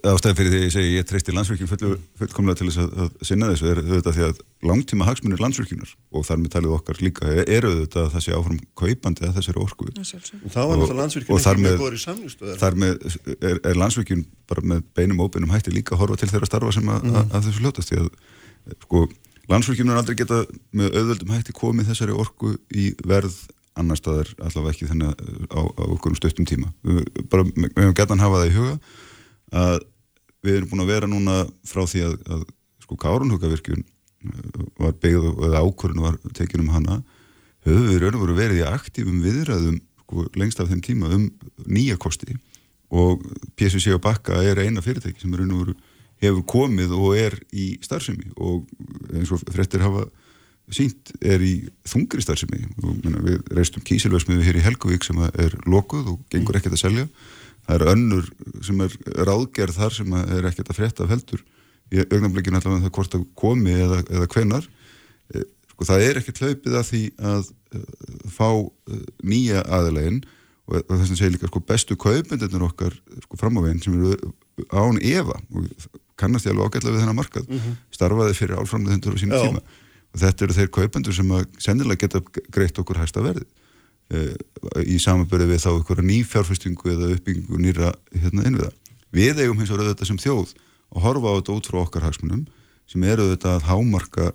ástæði 0.03 0.35
fyrir 0.39 0.51
því 0.51 0.59
að 0.59 0.65
ég 0.65 0.73
segi 0.75 0.95
ég 0.97 1.07
treysti 1.07 1.35
landsvirkjum 1.35 1.69
full, 1.71 1.93
fullkomlega 2.19 2.59
til 2.59 2.69
þess 2.69 2.81
að, 2.83 2.95
að 3.05 3.29
sinna 3.29 3.51
þessu 3.53 3.69
er 3.71 3.81
auðvitað 3.85 4.17
því 4.17 4.25
að 4.27 4.41
langtíma 4.71 5.07
hagsmunir 5.07 5.43
landsvirkjunar 5.45 5.93
og 6.11 6.27
þar 6.27 6.41
með 6.43 6.55
talið 6.57 6.75
okkar 6.79 7.03
líka 7.05 7.29
er 7.45 7.69
auðvitað 7.69 8.11
þessi 8.17 8.35
áfram 8.35 8.59
kaupandi 8.81 9.29
að 9.29 9.39
þessari 9.39 9.63
orku. 9.63 9.87
Náttúrulega 9.93 10.99
landsvirkjun 11.03 11.39
ekki 11.39 11.65
með 11.69 12.59
þar 12.65 12.81
með 12.83 13.07
er, 13.37 13.63
er 13.63 13.79
landsvirkjun 13.85 14.27
bara 14.51 14.67
með 14.75 14.83
beinum 14.99 15.23
og 15.23 15.31
óbeinum 15.31 15.55
hætti 15.55 15.75
líka 15.75 15.95
að 15.95 16.03
horfa 16.03 16.23
til 16.23 16.33
þeirra 16.33 16.51
starfa 16.51 16.75
sem 16.75 16.91
að, 16.91 17.07
mm. 17.07 17.21
að, 17.21 17.31
að 17.31 17.47
þessu 17.49 17.63
hljótast 17.63 17.93
því 17.93 18.03
að 18.03 18.11
sko 18.89 19.05
landsvirkjun 19.49 19.93
er 19.93 20.01
aldrei 20.01 20.19
geta 20.19 20.43
með 20.77 20.99
auðvöldum 20.99 21.33
hætti 21.37 21.55
komið 21.57 21.93
þessari 21.93 22.17
orku 22.17 22.57
í 22.75 22.91
verð 23.07 23.39
annar 23.79 23.99
staðar 23.99 24.31
allavega 24.39 24.75
ekki 24.75 24.89
þannig 24.91 25.23
á, 25.53 25.61
á 25.63 25.85
okkur 25.89 26.15
um 26.15 26.19
stöttum 26.19 26.49
tíma. 26.49 26.73
Við, 26.87 27.05
bara, 27.31 27.47
við 27.49 27.69
hefum 27.77 27.97
gett 27.99 28.15
að 28.15 28.25
hafa 28.25 28.43
það 28.43 28.51
í 28.51 28.57
huga 28.57 28.75
að 29.63 29.79
við 30.45 30.57
erum 30.57 30.73
búin 30.73 30.85
að 30.85 30.93
vera 30.93 31.11
núna 31.11 31.37
frá 31.67 31.85
því 31.89 32.05
að, 32.07 32.17
að 32.35 32.45
sko 32.85 32.99
Kárunhugavirkjun 33.05 33.87
var 34.79 34.97
beigð 35.03 35.29
og 35.31 35.55
ákvörðun 35.55 36.05
var 36.05 36.19
tekin 36.37 36.65
um 36.65 36.73
hana 36.75 37.01
höfum 37.67 37.89
við 37.91 38.01
raun 38.03 38.19
og 38.19 38.25
veru 38.25 38.39
verið 38.39 38.63
í 38.63 38.67
aktífum 38.69 39.21
viðræðum 39.23 39.79
sko, 40.03 40.25
lengst 40.39 40.63
af 40.63 40.71
þeim 40.71 40.83
tíma 40.85 41.11
um 41.15 41.29
nýja 41.67 41.99
kosti. 42.01 42.37
Og 42.89 43.23
PSVC 43.59 43.93
og 43.97 44.03
Bakka 44.05 44.41
er 44.43 44.63
eina 44.63 44.83
fyrirtæki 44.85 45.21
sem 45.21 45.35
er 45.35 45.45
unnum 45.45 45.67
veru 45.67 45.77
hefur 46.23 46.45
komið 46.51 46.95
og 46.97 47.19
er 47.19 47.37
í 47.53 47.77
starfsemi. 47.85 48.33
Og 48.37 48.67
eins 49.13 49.31
og 49.35 49.43
frettir 49.53 49.85
hafa 49.85 50.07
sínt 50.75 51.13
er 51.25 51.43
í 51.45 51.53
þungri 51.89 52.23
starfsemi. 52.25 52.63
Við 52.79 53.53
reistum 53.57 53.85
kísilvæsmiðu 53.87 54.47
hér 54.47 54.59
í 54.61 54.65
Helgavík 54.65 55.07
sem 55.07 55.21
er 55.29 55.55
lokuð 55.69 56.15
og 56.15 56.25
gengur 56.33 56.59
ekkert 56.59 56.77
að 56.77 56.83
selja. 56.85 57.07
Það 57.69 57.77
er 57.77 57.93
önnur 57.93 58.31
sem 58.65 58.83
er 58.85 58.97
ráðgerð 59.29 59.79
þar 59.81 59.97
sem 59.99 60.19
er 60.23 60.49
ekkert 60.51 60.73
að 60.73 60.81
fretta 60.81 61.05
af 61.05 61.13
heldur. 61.13 61.45
Í 61.93 62.03
augnablikinu 62.05 62.59
allavega 62.59 62.87
það 62.87 62.97
hvort 62.99 63.17
að 63.17 63.29
komi 63.39 63.77
eða, 63.77 64.03
eða 64.13 64.29
hvenar 64.35 64.67
e, 65.33 65.45
sko 65.73 65.87
það 65.89 66.05
er 66.05 66.21
ekkert 66.21 66.43
hlaupið 66.43 66.75
að 66.77 66.89
því 66.91 67.05
að 67.31 67.47
uh, 67.49 67.87
fá 68.29 68.49
uh, 68.51 68.99
nýja 69.25 69.63
aðilegin 69.65 70.19
og, 70.69 70.83
þess 70.85 71.15
að 71.15 71.15
segja 71.15 71.33
líka 71.33 71.49
sko 71.49 71.63
bestu 71.65 71.97
kaupendunir 71.97 72.67
okkar 72.69 72.97
sko 73.25 73.41
fram 73.41 73.57
á 73.57 73.65
veginn 73.65 73.81
sem 73.81 73.97
eru 73.97 74.35
án 74.69 75.01
Eva 75.01 75.39
og 75.55 75.89
kannast 76.19 76.49
ég 76.49 76.53
alveg 76.53 76.75
ágætlega 76.75 76.97
við 76.97 77.05
þennan 77.05 77.21
markað 77.23 77.49
mm 77.49 77.61
-hmm. 77.63 77.77
starfaði 77.95 78.37
fyrir 78.37 78.59
álframleðendur 78.59 79.17
á 79.17 79.23
sína 79.23 79.41
tíma 79.41 79.63
þetta 80.23 80.47
eru 80.47 80.57
þeir 80.57 80.71
kaupendur 80.75 81.17
sem 81.17 81.33
að 81.35 81.47
sennilega 81.63 82.07
geta 82.07 82.23
greitt 82.55 82.79
okkur 82.81 83.01
hægsta 83.01 83.25
verði 83.25 83.45
e, 84.13 84.25
í 84.85 84.99
samanbörði 85.03 85.51
við 85.53 85.63
þá 85.65 85.71
ykkur 85.75 86.03
nýfjárfestingu 86.07 86.93
eða 86.95 87.11
uppbyggingu 87.17 87.61
nýra 87.63 87.93
hérna, 88.15 88.47
innviða. 88.49 88.73
Við 89.15 89.43
eigum 89.43 89.61
hins 89.61 89.73
vegar 89.73 89.93
þetta 89.93 90.09
sem 90.09 90.21
þjóð 90.21 90.55
og 90.89 91.05
horfa 91.05 91.33
á 91.33 91.37
þetta 91.39 91.57
út 91.57 91.71
frá 91.71 91.81
okkar 91.83 92.07
hagsmunum 92.09 92.47
sem 92.89 93.05
eru 93.05 93.29
þetta 93.33 93.57
að 93.57 93.69
hámarka 93.69 94.31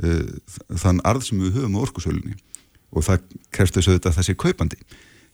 e, 0.00 0.16
þann 0.80 1.02
arð 1.08 1.28
sem 1.28 1.40
við 1.40 1.60
höfum 1.60 1.78
á 1.80 1.84
orkusölinni 1.84 2.36
og 2.90 3.06
það 3.06 3.24
krefst 3.54 3.76
þess 3.76 3.90
að 3.90 3.98
þetta 3.98 4.16
þessi 4.18 4.36
kaupandi. 4.40 4.78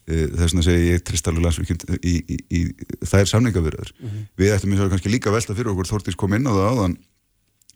E, 0.07 0.27
þess 0.31 0.53
vegna 0.53 0.65
segi 0.67 0.89
ég 0.91 1.03
Tristalur 1.07 1.43
Landsvíkjum 1.43 1.99
í, 1.99 2.15
í, 2.19 2.37
í, 2.37 2.61
í 2.61 3.07
þær 3.07 3.27
samningavirðar. 3.31 3.91
Mm 3.97 4.09
-hmm. 4.09 4.27
Við 4.39 4.53
ættum 4.55 4.75
eins 4.75 4.83
og 4.85 4.91
kannski 4.93 5.11
líka 5.11 5.33
velta 5.33 5.55
fyrir 5.55 5.73
okkur 5.73 5.89
Þórtís 5.89 6.19
kom 6.19 6.35
inn 6.37 6.47
á 6.47 6.53
það 6.53 6.69
áðan 6.71 6.97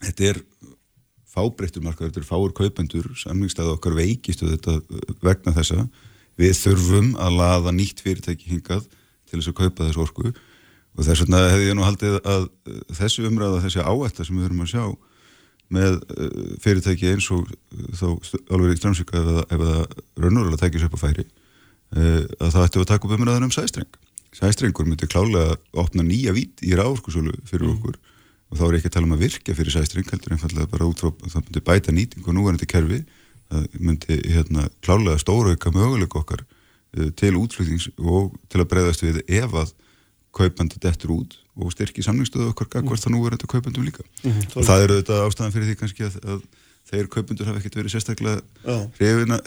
þetta 0.05 0.27
er 0.29 0.41
fábreyttur 1.31 1.83
markaður, 1.85 2.11
þetta 2.11 2.21
er 2.21 2.27
fáur 2.27 2.55
kaupendur 2.55 3.11
samningstæðu 3.19 3.75
okkar 3.75 3.95
veikistu 3.97 4.49
þetta 4.49 4.79
vegna 5.23 5.53
þessa, 5.55 5.85
við 6.39 6.55
þurfum 6.59 7.13
að 7.21 7.37
laða 7.39 7.75
nýtt 7.75 8.01
fyrirtæki 8.03 8.51
hingað 8.51 8.87
til 9.29 9.39
þess 9.39 9.51
að 9.51 9.59
kaupa 9.61 9.87
þessu 9.87 10.03
orku. 10.03 10.33
Og 10.91 11.07
þess 11.07 11.23
vegna 11.23 11.45
hefði 11.47 11.69
ég 11.69 11.77
nú 11.77 11.85
haldið 11.87 12.17
að 12.27 12.49
þessu 12.97 13.23
umræða, 13.29 13.63
þessi 13.63 13.85
áætta 13.85 14.27
sem 14.27 14.35
við 14.35 14.49
höfum 14.49 14.65
að 14.65 14.71
sjá 14.73 14.85
með 15.71 15.99
uh, 16.01 16.55
fyrirtæki 16.63 17.13
eins 17.13 17.29
og 17.31 17.47
uh, 17.47 17.85
þá 17.95 18.07
alveg 18.51 18.75
í 18.75 18.79
strömsíka 18.81 19.21
ef, 19.21 19.29
ef 19.47 19.61
það 19.61 19.99
raunverulega 20.19 20.59
tækis 20.65 20.83
upp 20.87 20.97
að 20.97 21.03
færi 21.05 21.25
uh, 21.95 22.23
að 22.43 22.49
það 22.57 22.65
ætti 22.65 22.81
að 22.81 22.89
taka 22.91 23.07
upp 23.07 23.15
umræðan 23.15 23.47
um 23.47 23.53
sæstreng. 23.55 23.99
Sæstrengur 24.35 24.87
myndi 24.87 25.07
klálega 25.11 25.55
opna 25.79 26.03
nýja 26.07 26.35
vít 26.35 26.59
í 26.63 26.75
ráðskusölu 26.75 27.37
fyrir 27.47 27.71
mm. 27.71 27.95
Og 28.51 28.59
þá 28.59 28.63
er 28.67 28.77
ekki 28.77 28.89
að 28.91 28.95
tala 28.97 29.07
um 29.07 29.15
að 29.15 29.25
virka 29.25 29.55
fyrir 29.55 29.73
sæstring 29.73 30.07
heldur 30.11 30.35
einfallega 30.35 30.69
bara 30.71 30.87
út 30.89 31.01
frá 31.01 31.11
það 31.23 31.45
myndi 31.47 31.65
bæta 31.67 31.95
nýting 31.95 32.25
og 32.27 32.35
núverandi 32.35 32.67
kerfi. 32.69 33.03
Það 33.51 33.77
myndi 33.79 34.17
hérna 34.31 34.65
klálega 34.83 35.19
stórauka 35.19 35.71
möguleik 35.75 36.15
okkar 36.19 36.43
uh, 36.43 37.09
til 37.19 37.37
útflutnings 37.39 37.89
og 37.99 38.35
til 38.51 38.63
að 38.63 38.69
breyðast 38.73 39.05
við 39.05 39.21
ef 39.27 39.55
að 39.63 39.75
kaupandi 40.35 40.79
dettur 40.83 41.15
út 41.17 41.37
og 41.59 41.71
styrki 41.73 42.03
samningstöðu 42.03 42.51
okkar 42.53 42.69
mm. 42.79 42.95
það 42.95 43.15
núverandi 43.15 43.51
kaupandum 43.51 43.87
líka. 43.87 44.03
Mm 44.23 44.43
og 44.55 44.67
það 44.67 44.83
eru 44.85 44.97
auðvitað 44.97 45.23
ástæðan 45.27 45.55
fyrir 45.55 45.71
því 45.71 45.79
kannski 45.81 46.07
að, 46.07 46.19
að 46.23 46.43
þeir 46.91 47.09
kaupundur 47.11 47.47
hafa 47.47 47.61
ekkert 47.61 47.77
verið 47.79 47.93
sérstaklega 47.93 48.41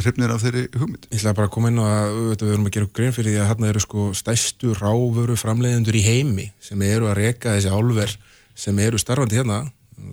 hrefnir 0.00 0.32
af 0.32 0.44
þeirri 0.44 0.64
hugmynd. 0.78 1.08
Ég 1.10 1.20
ætla 1.20 1.34
bara 1.36 1.48
að 1.50 1.54
koma 1.56 1.72
inn 1.72 1.80
á 1.80 1.84
að 1.84 2.20
við 2.30 2.44
verum 2.48 2.68
að 2.68 2.76
gera 2.76 2.90
grein 2.98 3.16
fyrir 3.16 3.34
því 3.34 3.40
að 3.42 3.50
hérna 3.50 3.70
eru 3.72 3.82
sko 3.84 4.06
stæstu 4.16 4.76
ráfuru 4.78 5.36
framleiðendur 5.40 5.98
í 5.98 6.04
heimi 6.04 6.46
sem 6.62 6.84
eru 6.86 7.10
að 7.10 7.18
reka 7.20 7.56
þessi 7.56 7.72
álver 7.74 8.14
sem 8.54 8.78
eru 8.78 9.00
starfandi 9.00 9.40
hérna 9.40 9.64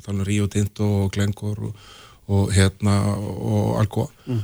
þannig 0.06 0.22
um 0.22 0.28
Rio 0.28 0.48
Tinto 0.52 0.88
og 1.04 1.12
Glencore 1.14 1.70
og, 1.70 1.88
og 2.32 2.52
hérna 2.56 2.98
og 3.18 3.80
Alcoa. 3.82 4.08
Mm. 4.28 4.44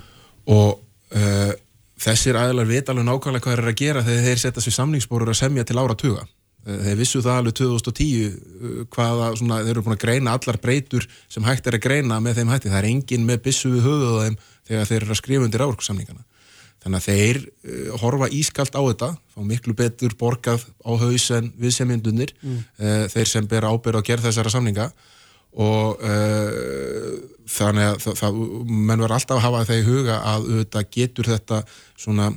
og 0.53 0.79
uh, 1.15 1.53
þessir 1.97 2.37
aðlar 2.37 2.67
veit 2.69 2.89
alveg 2.89 3.07
nákvæmlega 3.07 3.43
hvað 3.43 3.53
þeir 3.55 3.63
eru 3.63 3.73
að 3.73 3.79
gera 3.81 4.03
þegar 4.05 4.25
þeir 4.27 4.41
setja 4.43 4.63
sér 4.63 4.75
samningsbórur 4.77 5.33
að 5.33 5.39
semja 5.41 5.65
til 5.67 5.79
ára 5.81 5.97
tuga 5.97 6.23
uh, 6.23 6.79
þeir 6.85 6.99
vissu 7.01 7.23
það 7.25 7.41
alveg 7.41 7.57
2010 7.61 8.07
uh, 8.23 8.79
hvaða 8.95 9.31
svona, 9.39 9.61
þeir 9.65 9.75
eru 9.75 9.85
búin 9.85 9.97
að 9.97 10.05
greina 10.05 10.37
allar 10.37 10.61
breytur 10.63 11.07
sem 11.27 11.47
hægt 11.47 11.67
er 11.67 11.79
að 11.79 11.85
greina 11.87 12.21
með 12.23 12.41
þeim 12.41 12.53
hætti. 12.53 12.73
Það 12.73 12.81
er 12.81 12.89
engin 12.91 13.27
með 13.29 13.43
bissu 13.49 13.73
við 13.73 13.87
höfuð 13.89 14.17
á 14.17 14.23
þeim 14.25 14.41
þegar 14.67 14.91
þeir 14.91 15.01
eru 15.01 15.13
að 15.15 15.21
skrifa 15.21 15.47
undir 15.47 15.65
áverkusamningana 15.65 16.25
Þannig 16.87 17.03
að 17.03 17.07
þeir 17.11 17.39
uh, 17.43 17.91
horfa 17.99 18.31
ískalt 18.31 18.79
á 18.79 18.81
þetta, 18.81 19.11
fá 19.35 19.41
miklu 19.43 19.75
betur 19.75 20.15
borgað 20.15 20.63
á 20.87 20.91
haus 20.95 21.27
en 21.35 21.51
við 21.59 21.75
semjendunir, 21.75 22.31
mm. 22.39 22.61
uh, 22.79 23.03
þeir 23.11 23.31
sem 23.33 23.49
ber 23.51 23.67
ábyrð 23.67 23.99
á 23.99 24.07
gerð 24.07 24.29
þessara 24.29 24.53
samninga 24.55 24.87
og 25.57 25.99
uh, 26.05 27.11
þannig 27.49 27.89
að 27.91 28.01
það, 28.05 28.17
það, 28.21 28.41
menn 28.71 29.01
verður 29.01 29.15
alltaf 29.17 29.37
að 29.37 29.45
hafa 29.49 29.63
þegar 29.67 29.83
í 29.83 29.87
huga 29.87 30.17
að 30.31 30.47
auðvitað 30.47 30.89
getur 30.95 31.31
þetta 31.33 31.61
svona 31.97 32.29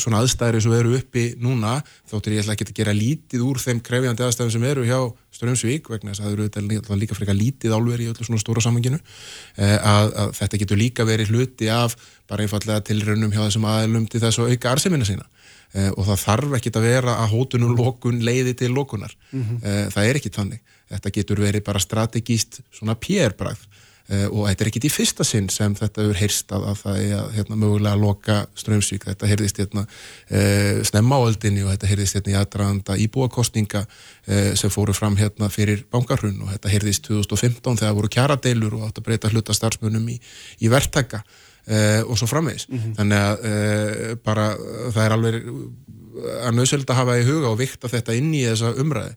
svona 0.00 0.20
aðstæðri 0.22 0.60
sem 0.64 0.74
eru 0.74 0.94
uppi 0.98 1.24
núna 1.40 1.78
þáttur 2.10 2.34
ég 2.34 2.42
ætla 2.42 2.54
ekki 2.56 2.66
að 2.68 2.78
gera 2.80 2.94
lítið 2.96 3.44
úr 3.46 3.60
þeim 3.62 3.82
krefjandi 3.86 4.24
aðstæðum 4.26 4.54
sem 4.54 4.66
eru 4.70 4.86
hjá 4.88 4.98
Strömsvík 5.34 5.90
vegna 5.92 6.12
þess 6.12 6.24
að 6.24 6.48
það 6.56 6.62
eru 6.64 6.98
líka 7.00 7.16
frekar 7.16 7.38
lítið 7.38 7.74
álveri 7.76 8.06
í 8.08 8.10
öllu 8.12 8.26
svona 8.26 8.42
stóra 8.42 8.62
samanginu 8.64 8.98
eh, 8.98 9.76
að, 9.76 10.10
að 10.24 10.32
þetta 10.40 10.60
getur 10.64 10.80
líka 10.80 11.06
verið 11.08 11.34
hluti 11.34 11.70
af 11.72 11.94
bara 12.30 12.44
einfallega 12.44 12.84
tilraunum 12.90 13.32
hjá 13.32 13.44
þessum 13.46 13.68
aðlum 13.70 14.08
til 14.10 14.22
þess 14.24 14.42
að 14.42 14.54
auka 14.54 14.74
arsemina 14.74 15.06
sína. 15.06 15.28
Eh, 15.70 15.88
og 15.94 16.02
það 16.08 16.22
þarf 16.24 16.56
ekki 16.58 16.74
að 16.74 16.88
vera 16.88 17.16
að 17.22 17.36
hótunum 17.36 17.76
lókun 17.78 18.20
leiði 18.26 18.56
til 18.58 18.72
lókunar 18.74 19.14
mm 19.30 19.42
-hmm. 19.42 19.92
það 19.94 20.08
er 20.08 20.18
ekki 20.18 20.34
þannig, 20.34 20.60
þetta 20.90 21.14
getur 21.14 21.44
verið 21.46 21.64
bara 21.64 21.82
strategíst 21.86 22.60
svona 22.74 22.98
pérbræð 22.98 23.62
Uh, 23.62 23.79
og 24.10 24.46
þetta 24.48 24.64
er 24.64 24.68
ekki 24.70 24.80
í 24.88 24.90
fyrsta 24.90 25.24
sinn 25.26 25.48
sem 25.52 25.74
þetta 25.78 26.02
er 26.02 26.16
heyrst 26.18 26.50
að, 26.54 26.64
að 26.72 26.78
það 26.80 26.96
er 27.02 27.12
að 27.20 27.28
hérna, 27.36 27.58
mögulega 27.60 27.92
að 27.94 28.04
loka 28.04 28.38
strömsvík, 28.58 29.04
þetta 29.06 29.28
heyrðist 29.30 29.60
hérna, 29.62 29.84
uh, 29.86 30.80
snemma 30.88 31.20
áöldinni 31.20 31.62
og 31.62 31.70
þetta 31.74 31.90
heyrðist 31.92 32.18
hérna, 32.18 32.32
í 32.32 32.38
aðdraðanda 32.40 32.96
íbúakostninga 33.04 33.84
uh, 33.86 34.50
sem 34.58 34.72
fóru 34.74 34.96
fram 34.96 35.18
hérna 35.20 35.50
fyrir 35.52 35.84
bankarhun 35.92 36.42
og 36.42 36.50
þetta 36.56 36.74
heyrðist 36.74 37.06
2015 37.06 37.82
þegar 37.84 37.96
voru 38.00 38.10
kjaradeilur 38.16 38.80
og 38.80 38.88
átt 38.88 38.98
að 38.98 39.06
breyta 39.06 39.30
hluta 39.30 39.56
starfsmunum 39.56 40.10
í, 40.10 40.18
í 40.58 40.72
verktaka 40.72 41.22
og 41.70 42.16
svo 42.18 42.26
framvegs 42.26 42.64
mm 42.66 42.78
-hmm. 42.78 42.92
þannig 42.96 43.18
að 43.20 44.14
bara 44.24 44.46
það 44.90 45.02
er 45.04 45.12
alveg 45.14 45.44
að 46.48 46.56
nöðsölda 46.56 46.96
hafa 46.96 47.18
í 47.20 47.26
huga 47.28 47.50
og 47.52 47.58
vikta 47.60 47.90
þetta 47.92 48.16
inn 48.16 48.32
í 48.34 48.40
þessa 48.48 48.72
umræði 48.80 49.12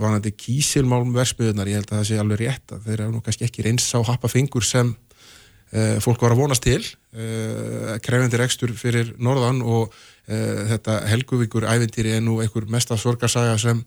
vanandi 0.00 0.32
kísilmálum 0.34 1.12
versmiðunar, 1.14 1.68
ég 1.68 1.80
held 1.80 1.90
að 1.92 1.98
það 1.98 2.06
sé 2.08 2.16
alveg 2.18 2.40
rétt 2.40 2.72
að 2.74 2.86
þeir 2.88 2.96
eru 3.00 3.12
nú 3.12 3.20
kannski 3.22 3.46
ekki 3.46 3.66
reyns 3.66 3.86
á 3.94 4.00
happa 4.08 4.30
fingur 4.32 4.64
sem 4.66 4.94
uh, 4.94 5.98
fólk 6.02 6.24
var 6.24 6.34
að 6.34 6.40
vonast 6.42 6.64
til 6.64 6.80
uh, 6.80 7.98
krefendir 8.02 8.42
ekstur 8.46 8.72
fyrir 8.78 9.14
norðan 9.18 9.62
og 9.62 9.94
þetta 10.30 11.00
helguvíkur 11.10 11.64
ævintýri 11.66 12.12
er 12.14 12.20
nú 12.22 12.36
einhver 12.38 12.68
mesta 12.70 12.94
sorgarsaga 12.94 13.56
sem 13.58 13.80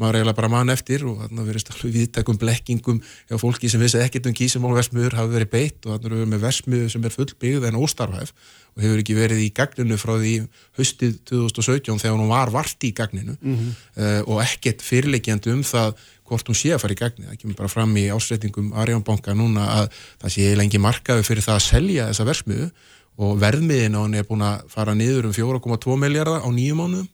maður 0.00 0.18
eiginlega 0.18 0.38
bara 0.40 0.52
mann 0.52 0.72
eftir 0.72 1.04
og 1.08 1.22
þannig 1.22 1.42
að 1.42 1.50
verist 1.50 1.72
alveg 1.72 1.94
viðtækum 1.96 2.38
blekkingum 2.42 3.00
hjá 3.30 3.38
fólki 3.40 3.70
sem 3.72 3.80
vissi 3.80 4.00
ekkert 4.02 4.28
um 4.28 4.36
kísimálversmiður 4.36 5.16
hafi 5.16 5.32
verið 5.32 5.52
beitt 5.54 5.86
og 5.86 5.94
þannig 5.94 6.06
að 6.06 6.14
við 6.16 6.22
erum 6.22 6.34
með 6.34 6.44
versmiðu 6.44 6.90
sem 6.92 7.06
er 7.06 7.14
fullbyggð 7.14 7.68
en 7.70 7.78
óstarfæf 7.80 8.34
og 8.76 8.84
hefur 8.84 9.00
ekki 9.00 9.16
verið 9.16 9.40
í 9.40 9.48
gagninu 9.56 9.96
frá 9.96 10.12
því 10.20 10.34
höstið 10.76 11.14
2017 11.30 12.02
þegar 12.02 12.18
hún 12.18 12.28
var 12.28 12.52
vart 12.52 12.84
í 12.84 12.92
gagninu 12.92 13.38
mm 13.40 13.54
-hmm. 13.56 13.72
uh, 13.96 14.20
og 14.28 14.42
ekkert 14.44 14.84
fyrirleikjandi 14.84 15.54
um 15.54 15.64
það 15.64 15.96
hvort 16.26 16.48
hún 16.50 16.58
sé 16.58 16.74
að 16.74 16.82
fara 16.82 16.92
í 16.92 17.00
gagninu. 17.00 17.30
Það 17.30 17.40
kemur 17.40 17.56
bara 17.56 17.72
fram 17.72 17.96
í 17.96 18.04
ásreitingum 18.12 18.72
Arjónbanka 18.74 19.34
núna 19.34 19.64
að 19.80 19.90
það 20.20 20.34
sé 20.36 20.54
lengi 20.58 20.78
markaðu 20.78 21.24
fyrir 21.24 21.46
það 21.46 21.56
að 21.56 21.66
selja 21.70 22.08
þessa 22.10 22.28
versmiðu 22.28 22.70
og 23.16 23.38
verðmiðin 23.40 23.96
á 23.96 24.00
henni 24.04 24.20
er 24.20 24.28
búin 24.28 24.44
að 24.44 24.66
fara 24.68 24.94
niður 24.94 25.30
um 25.30 25.32
4,2 25.32 25.96
miljardar 25.96 26.44
á 26.44 26.48
nýjum 26.52 26.82
mánuðum 26.82 27.08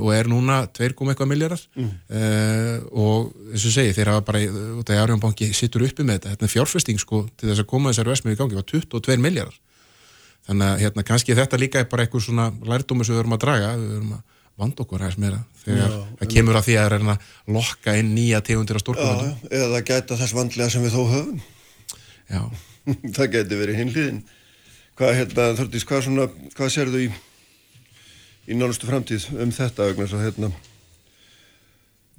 og 0.00 0.08
er 0.16 0.30
núna 0.30 0.62
2,1 0.76 1.28
miljardar 1.28 1.60
mm. 1.76 1.90
uh, 2.10 2.78
og 2.96 3.34
eins 3.52 3.66
og 3.68 3.74
segi 3.74 3.92
þeir 3.96 4.12
hafa 4.14 4.24
bara, 4.26 4.40
þegar 4.80 5.02
Arjónbanki 5.04 5.50
sittur 5.54 5.84
uppi 5.86 6.06
með 6.06 6.20
þetta, 6.20 6.36
þetta 6.36 6.52
fjárfesting 6.54 7.02
sko 7.02 7.26
til 7.36 7.50
þess 7.50 7.64
að 7.64 7.70
koma 7.70 7.92
þessar 7.92 8.12
versmiðu 8.12 8.38
í 8.38 8.40
gangi 8.40 8.58
var 8.58 8.68
22 8.72 9.18
miljardar 9.22 9.60
þannig 10.46 10.70
að 10.70 10.80
hérna, 10.84 11.04
kannski 11.06 11.36
þetta 11.36 11.60
líka 11.60 11.82
er 11.82 11.90
bara 11.90 12.06
eitthvað 12.06 12.26
svona 12.28 12.48
lærdómi 12.66 13.06
sem 13.06 13.14
við 13.14 13.22
höfum 13.22 13.36
að 13.36 13.44
draga, 13.44 13.74
við 13.80 13.94
höfum 13.98 14.16
að 14.16 14.24
vanda 14.56 14.84
okkur 14.86 15.04
hægst 15.04 15.20
meira 15.20 15.42
þegar 15.60 15.92
já, 15.92 15.98
það 16.20 16.30
kemur 16.32 16.58
að 16.58 16.66
því 16.66 16.76
að 16.80 16.88
reyna 16.94 17.16
að 17.16 17.52
lokka 17.56 17.96
inn 18.00 18.14
nýja 18.16 18.40
tegundir 18.46 18.78
á 18.78 18.80
stórkvöldum. 18.80 19.34
Eða 19.50 19.68
það 19.74 19.86
gæta 19.90 20.18
þess 20.22 20.36
vandlega 20.36 20.72
sem 20.72 20.86
við 20.86 20.96
þó 20.96 21.02
höfum. 21.12 21.42
Já. 22.30 22.42
það 23.18 23.32
gæti 23.34 23.60
verið 23.60 23.80
hinliðin. 23.82 24.20
Hvað, 24.96 25.12
hérna, 25.18 25.48
Þortís, 25.58 25.84
hvað, 25.88 26.04
svona, 26.06 26.28
hvað 26.56 26.72
sér 26.72 26.92
þú 26.94 27.02
í, 27.04 27.10
í 28.46 28.54
nálustu 28.54 28.86
framtíð 28.86 29.28
um 29.42 29.52
þetta 29.54 29.88
vegna 29.90 30.06
svo 30.06 30.18
hérna 30.22 30.52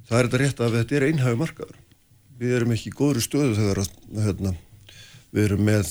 það 0.08 0.18
er 0.18 0.28
þetta 0.28 0.42
rétt 0.42 0.60
að 0.64 0.76
þetta 0.78 0.98
er 0.98 1.06
einhægu 1.08 1.40
markaður. 1.40 1.78
Við 2.38 2.54
erum 2.58 2.74
ekki 2.74 2.92
í 2.92 2.96
góðru 2.96 3.22
stöðu 3.24 3.56
þegar 3.58 3.80
að, 3.82 3.88
hérna, 4.24 4.52
við 5.34 5.48
erum 5.48 5.64
með 5.66 5.90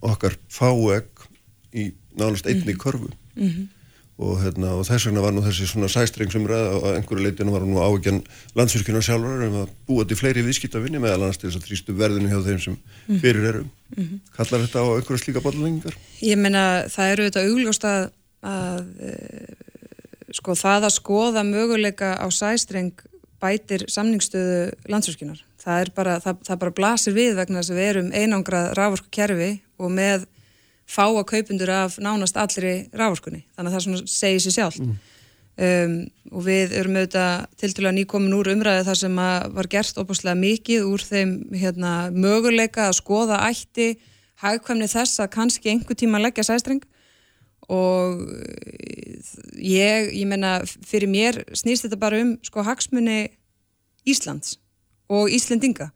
okkar 0.00 0.38
fáegg 0.48 1.26
í 1.76 1.90
nálast 2.16 2.48
einni 2.48 2.64
mm 2.64 2.70
-hmm. 2.72 2.80
korfu 2.80 3.10
mm 3.36 3.48
-hmm. 3.48 3.66
og, 4.16 4.32
hérna, 4.42 4.70
og 4.80 4.86
þess 4.88 5.06
vegna 5.06 5.20
var 5.20 5.32
nú 5.32 5.42
þessi 5.44 5.66
svona 5.68 5.88
sæstrengsumræða 5.88 6.70
og 6.78 6.86
einhverju 6.96 7.24
leitinu 7.24 7.52
var 7.52 7.62
nú 7.62 7.78
ávíkjan 7.78 8.22
landsfyrkjuna 8.56 9.02
sjálfur 9.02 9.44
um 9.46 9.56
að 9.62 9.68
búa 9.86 10.04
til 10.08 10.16
fleiri 10.16 10.42
viðskiptavinni 10.42 10.98
meðal 10.98 11.22
annars 11.22 11.38
til 11.38 11.50
þess 11.50 11.60
að 11.60 11.66
þrýstu 11.68 11.96
verðinu 11.96 12.28
hjá 12.28 12.40
þeim 12.46 12.58
sem 12.60 12.76
Mhm. 13.08 13.18
fyrir 13.20 13.44
eru. 13.44 13.64
Mm 13.96 14.04
-hmm. 14.04 14.18
Kallar 14.36 14.66
þetta 14.66 14.80
á 14.80 14.86
einhverju 14.96 15.18
slíka 15.18 15.40
botlengingar? 15.40 15.94
Ég 16.22 16.36
meina 16.38 16.84
það 16.88 17.12
eru 17.12 17.24
þetta 17.24 17.46
augljóst 17.46 17.84
að, 17.84 18.10
að 18.46 18.86
e, 19.04 19.14
sko 20.36 20.56
það 20.58 20.88
að 20.88 20.96
skoða 20.96 21.44
möguleika 21.46 22.14
á 22.16 22.26
sæstreng 22.32 22.92
bætir 23.40 23.86
samningsstöðu 23.88 24.90
landsfyrkjunar. 24.92 25.40
Það 25.60 25.84
er 25.84 25.92
bara, 25.96 26.18
það, 26.20 26.42
það 26.48 26.60
bara 26.64 26.76
blasir 26.76 27.16
við 27.16 27.32
vegna 27.38 27.60
þess 27.60 27.72
að 27.72 27.80
við 27.80 27.90
erum 27.92 28.12
einangrað 28.16 28.72
rávorku 28.78 29.10
kerfi 29.12 29.50
og 29.80 29.92
með 29.96 30.26
fáa 30.90 31.24
kaupundur 31.24 31.72
af 31.72 31.96
nánast 32.02 32.38
allri 32.40 32.74
rávorkunni. 32.96 33.44
Þannig 33.54 33.70
að 33.70 33.76
það 33.76 33.86
svona 33.86 34.10
segir 34.10 34.44
sér 34.44 34.56
sjálf. 34.56 34.80
Mm. 34.80 34.98
Um, 35.60 35.96
og 36.32 36.44
við 36.46 36.72
erum 36.78 36.94
auðvitað 36.96 37.42
til 37.60 37.72
til 37.76 37.84
að 37.84 37.96
nýkomin 37.98 38.36
úr 38.38 38.48
umræði 38.54 38.84
þar 38.86 38.98
sem 39.02 39.18
að 39.20 39.48
var 39.58 39.68
gert 39.74 39.98
opaslega 40.00 40.38
mikið 40.40 40.86
úr 40.88 41.04
þeim 41.04 41.34
hérna, 41.52 41.90
möguleika 42.14 42.86
að 42.86 42.96
skoða 43.02 43.42
ætti 43.50 43.90
hagkvæmni 44.40 44.88
þess 44.88 45.20
að 45.20 45.32
kannski 45.34 45.74
einhver 45.74 45.98
tíma 46.00 46.22
leggja 46.22 46.46
sæstreng 46.48 46.80
og 47.70 48.24
ég, 49.60 50.10
ég 50.16 50.26
menna 50.28 50.58
fyrir 50.66 51.10
mér 51.10 51.42
snýst 51.54 51.86
þetta 51.86 52.00
bara 52.00 52.20
um 52.24 52.34
sko 52.46 52.64
hagsmunni 52.66 53.28
Íslands 54.08 54.56
og 55.10 55.30
Íslendinga. 55.30 55.90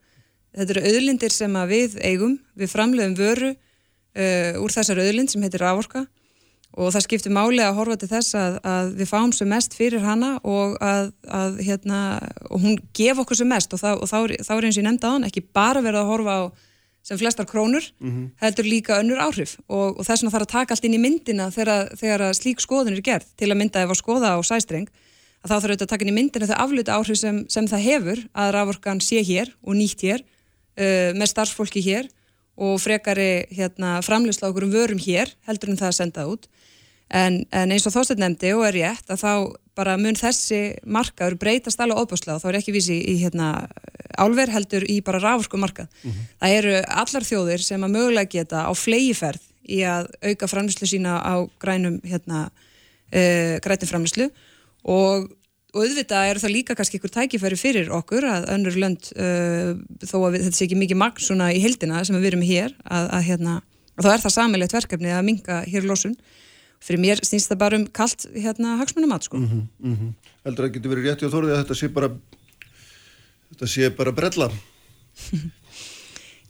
Þetta 0.55 0.75
eru 0.75 0.83
auðlindir 0.87 1.33
sem 1.33 1.55
við 1.67 1.97
eigum 2.05 2.37
við 2.55 2.71
framleiðum 2.71 3.15
vöru 3.19 3.51
uh, 3.51 4.61
úr 4.61 4.75
þessar 4.75 5.01
auðlind 5.03 5.33
sem 5.33 5.43
heitir 5.43 5.63
Rávorka 5.63 6.05
og 6.75 6.91
það 6.91 7.05
skiptir 7.05 7.31
máli 7.31 7.63
að 7.63 7.77
horfa 7.77 7.95
til 7.99 8.09
þess 8.11 8.35
að, 8.35 8.55
að 8.67 8.89
við 8.99 9.07
fáum 9.07 9.31
sem 9.35 9.47
mest 9.47 9.75
fyrir 9.77 10.03
hana 10.03 10.33
og 10.43 10.75
að, 10.83 11.11
að 11.23 11.61
hérna, 11.63 11.99
og 12.49 12.63
hún 12.65 12.79
gef 12.95 13.21
okkur 13.23 13.39
sem 13.39 13.47
mest. 13.47 13.71
Og, 13.71 13.79
það, 13.79 14.01
og 14.03 14.11
þá, 14.11 14.17
þá 14.43 14.51
er 14.57 14.67
eins 14.67 14.75
og 14.75 14.81
ég 14.81 14.87
nefndi 14.89 15.07
á 15.07 15.13
hann 15.13 15.27
ekki 15.29 15.45
bara 15.55 15.83
verið 15.85 16.01
að 16.01 16.11
horfa 16.11 16.35
á 16.35 16.43
sem 17.05 17.19
flestar 17.21 17.45
krónur, 17.45 17.85
mm 17.99 18.11
-hmm. 18.11 18.29
heldur 18.41 18.65
líka 18.65 18.99
önnur 18.99 19.21
áhrif 19.21 19.57
og, 19.67 19.99
og 19.99 20.05
þess 20.05 20.23
vegna 20.23 20.33
þarf 20.33 20.47
að 20.47 20.55
taka 20.57 20.73
allt 20.73 20.85
inn 20.85 20.97
í 20.97 21.03
myndina 21.05 21.51
þegar, 21.53 21.89
þegar 21.97 22.33
slík 22.33 22.59
skoðun 22.61 22.97
er 22.97 23.01
gerð 23.01 23.27
til 23.37 23.51
að 23.51 23.59
mynda 23.59 23.83
ef 23.83 23.89
að 23.89 24.01
skoða 24.01 24.33
á 24.33 24.39
sæstreng 24.41 24.89
að 25.43 25.49
þá 25.49 25.55
þarf 25.55 25.69
auðvitað 25.69 25.85
að 25.85 25.93
taka 25.93 26.05
inn 26.05 26.13
í 26.13 26.19
myndina 26.19 26.49
þau 26.49 26.57
afluta 26.63 26.95
áhrif 26.97 27.17
sem, 27.17 27.45
sem 27.49 27.67
það 27.67 27.85
hefur 27.89 28.19
að 28.33 28.51
raforkan 28.57 29.01
sé 29.01 29.21
hér 29.21 29.53
og 29.61 29.75
nýtt 29.75 30.01
hér 30.01 30.21
uh, 30.25 31.11
með 31.13 31.27
starfsfólki 31.29 31.81
hér 31.85 32.09
og 32.55 32.79
frekari 32.81 33.45
hérna, 33.51 34.01
framlýsla 34.01 34.49
okkur 34.49 34.65
um 34.65 34.73
vörum 34.73 34.99
hér 34.99 35.29
heldur 35.45 35.69
en 35.69 35.77
það 35.77 35.91
að 35.91 35.97
senda 35.99 36.25
út 36.25 36.47
en, 37.09 37.43
en 37.51 37.71
eins 37.73 37.85
og 37.87 37.93
þóstett 37.93 38.21
nefndi 38.21 38.53
og 38.55 38.65
er 38.69 38.77
rétt 38.79 39.13
að 39.13 39.21
þá 39.21 39.31
bara 39.75 39.97
mun 39.99 40.15
þessi 40.15 40.77
markaður 40.87 41.37
breytast 41.41 41.81
alveg 41.83 41.99
óbúslega 41.99 42.37
og 42.37 42.43
þá 42.43 42.49
er 42.51 42.59
ekki 42.61 42.75
vísi 42.75 42.95
í 43.11 43.17
hérna, 43.19 43.67
álver 44.17 44.51
heldur 44.53 44.85
í 44.87 45.01
bara 45.03 45.19
rávorku 45.19 45.59
markað. 45.59 45.89
Mm 46.03 46.11
-hmm. 46.11 46.27
Það 46.39 46.57
eru 46.59 46.75
allar 46.87 47.27
þjóðir 47.29 47.61
sem 47.63 47.83
að 47.83 47.95
mögulega 47.97 48.31
geta 48.31 48.65
á 48.65 48.71
flegiferð 48.73 49.41
í 49.67 49.81
að 49.83 50.07
auka 50.23 50.47
framlýslu 50.47 50.87
sína 50.87 51.19
á 51.19 51.35
grænum 51.59 51.99
hérna, 52.03 52.49
uh, 53.11 53.59
grætin 53.59 53.89
framlýslu 53.89 54.29
og 54.83 55.31
og 55.75 55.83
auðvitað 55.83 56.29
eru 56.29 56.39
það 56.39 56.53
líka 56.55 56.75
kannski 56.77 56.99
ykkur 57.01 57.11
tækifæri 57.11 57.57
fyrir 57.59 57.89
okkur 57.91 58.23
að 58.31 58.47
önnur 58.53 58.77
lönd 58.79 59.09
uh, 59.19 59.75
þó 60.07 60.17
að 60.21 60.37
við, 60.37 60.45
þetta 60.45 60.57
sé 60.57 60.65
ekki 60.69 60.79
mikið 60.79 60.99
magn 61.01 61.23
svona 61.25 61.49
í 61.51 61.59
heldina 61.63 62.03
sem 62.07 62.15
við 62.15 62.29
erum 62.31 62.45
hér 62.47 62.71
að, 62.87 63.09
að 63.17 63.25
hérna, 63.27 63.55
að 63.97 64.07
þá 64.07 64.11
er 64.13 64.23
það 64.23 64.35
samilegt 64.37 64.75
verkefni 64.77 65.11
að 65.11 65.25
minga 65.27 65.59
hér 65.67 65.87
losun 65.89 66.15
fyrir 66.85 67.01
mér 67.01 67.21
snýst 67.25 67.51
það 67.51 67.61
bara 67.65 67.79
um 67.81 67.87
kallt 67.99 68.27
hérna 68.33 68.77
hagsmunumat 68.81 69.27
sko 69.27 69.41
mm 69.41 69.49
-hmm, 69.49 69.67
mm 69.79 69.95
-hmm. 69.97 70.31
Heldur 70.45 70.65
að 70.65 70.69
það 70.69 70.75
getur 70.75 70.93
verið 70.93 71.05
rétti 71.09 71.25
á 71.25 71.33
þorðið 71.33 71.53
að 71.53 71.61
þetta 71.63 71.75
sé 71.81 71.87
bara 71.89 72.09
þetta 73.51 73.67
sé 73.67 73.89
bara 73.89 74.11
brella 74.11 74.51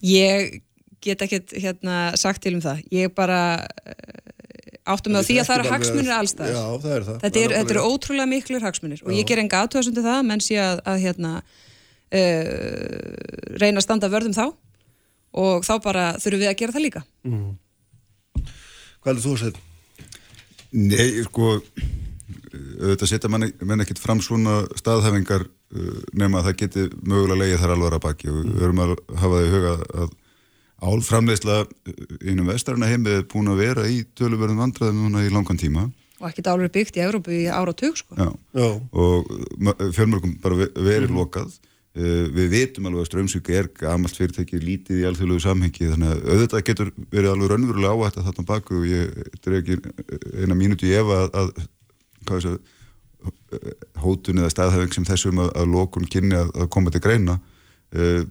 Ég 0.02 0.62
get 1.02 1.22
ekkert 1.22 1.54
hérna 1.54 2.18
sagt 2.18 2.42
til 2.42 2.56
um 2.56 2.62
það 2.62 2.84
ég 2.92 3.14
bara 3.16 3.42
áttum 4.86 5.16
með 5.16 5.30
því 5.30 5.38
að 5.42 5.48
það 5.48 5.60
eru 5.60 5.72
hagsmunir 5.74 6.14
allstæðar. 6.16 6.56
Já, 6.56 6.66
það 6.84 6.96
er 6.96 7.06
það. 7.08 7.20
Þetta 7.24 7.44
eru 7.44 7.76
er 7.76 7.80
ótrúlega 7.82 8.30
miklir 8.30 8.66
hagsmunir 8.66 9.04
og 9.06 9.14
ég 9.16 9.28
ger 9.30 9.42
enga 9.42 9.62
aðtöðasundi 9.64 10.04
það 10.06 10.20
menn 10.30 10.44
sé 10.46 10.60
að, 10.62 10.82
að 10.92 11.00
hérna, 11.06 11.32
uh, 12.20 13.06
reyna 13.62 13.82
að 13.82 13.86
standa 13.88 14.12
vörðum 14.14 14.36
þá 14.38 14.46
og 15.36 15.66
þá 15.68 15.74
bara 15.84 16.04
þurfum 16.22 16.44
við 16.44 16.52
að 16.52 16.60
gera 16.62 16.76
það 16.76 16.86
líka. 16.86 17.04
Mm. 17.26 17.56
Hvað 19.02 19.12
er 19.16 19.24
þú 19.24 19.34
að 19.34 19.42
segja? 19.44 19.64
Nei, 20.76 21.24
sko, 21.24 21.56
auðvitað 22.82 23.12
setja 23.12 23.32
mann, 23.32 23.48
mann 23.64 23.84
ekkert 23.84 24.02
fram 24.04 24.22
svona 24.24 24.64
staðhæfingar 24.76 25.48
nema 26.16 26.40
að 26.40 26.50
það 26.50 26.60
geti 26.62 26.86
mögulega 27.04 27.42
leiði 27.42 27.60
þar 27.62 27.74
alveg 27.76 27.98
að 27.98 28.06
baki 28.06 28.32
og 28.32 28.38
við 28.38 28.64
höfum 28.64 28.82
að 28.84 28.94
hafa 29.22 29.34
það 29.36 29.46
í 29.46 29.52
huga 29.56 29.74
að 30.04 30.14
álframleysla 30.86 31.60
innum 32.28 32.50
vestarina 32.52 32.90
heimið 32.92 33.20
er 33.20 33.30
búin 33.32 33.52
að 33.52 33.62
vera 33.64 33.86
í 33.90 34.02
töluverðum 34.18 34.62
vandraðum 34.62 35.06
núna 35.06 35.24
í 35.26 35.32
langan 35.34 35.60
tíma 35.60 35.88
og 36.20 36.28
ekki 36.30 36.46
álur 36.48 36.72
byggt 36.72 37.00
í 37.00 37.04
Európu 37.04 37.34
í 37.36 37.46
ára 37.52 37.74
og 37.74 37.78
tug 37.80 37.98
sko. 38.00 38.16
Já. 38.16 38.30
Já. 38.56 38.68
og 38.96 39.28
fjölmörgum 39.96 40.38
bara 40.44 40.70
verið 40.74 41.10
mm. 41.12 41.18
lokað 41.20 41.58
við 41.96 42.48
vitum 42.52 42.90
alveg 42.90 43.06
að 43.06 43.08
strömsvík 43.08 43.50
er 43.56 43.68
gamalt 43.80 44.18
fyrirtæki 44.18 44.58
lítið 44.60 44.98
í 45.00 45.06
alþjóðlegu 45.08 45.44
samhengi 45.46 45.92
þannig 45.94 46.10
að 46.12 46.26
auðvitað 46.28 46.66
getur 46.68 46.90
verið 47.08 47.30
alveg 47.32 47.52
raunverulega 47.52 47.94
áhætt 47.96 48.18
að 48.20 48.26
þarna 48.30 48.48
baku 48.50 48.80
og 48.82 48.88
ég 48.90 49.22
ekki 49.62 49.78
eina 50.42 50.58
mínúti 50.60 50.92
ég 50.92 51.06
ef 51.06 51.14
að, 51.16 51.30
að 51.40 51.54
hvað 52.26 52.36
þess 52.36 52.50
að 52.52 52.58
hótun 54.04 54.42
eða 54.42 54.52
staðhæfing 54.54 54.96
sem 54.96 55.08
þessum 55.08 55.40
að, 55.46 55.52
að 55.56 55.72
lókun 55.74 56.10
kynni 56.12 56.38
að, 56.38 56.52
að 56.60 56.70
koma 56.76 56.92
til 56.94 57.02
greina 57.04 57.38
uh, 57.40 58.22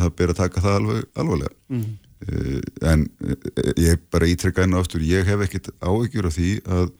það 0.00 0.10
ber 0.18 0.32
að 0.32 0.40
taka 0.40 0.64
það 0.64 0.78
alveg 0.80 1.04
alvarlega 1.22 1.54
mm. 1.70 1.86
uh, 2.26 2.60
en 2.90 3.06
ég 3.80 4.04
bara 4.12 4.30
ítrekka 4.30 4.64
enn 4.64 4.76
og 4.76 4.84
aftur 4.84 5.04
ég 5.06 5.28
hef 5.28 5.46
ekkit 5.46 5.70
áhyggjur 5.78 6.30
af 6.30 6.36
því 6.38 6.52
að 6.66 6.90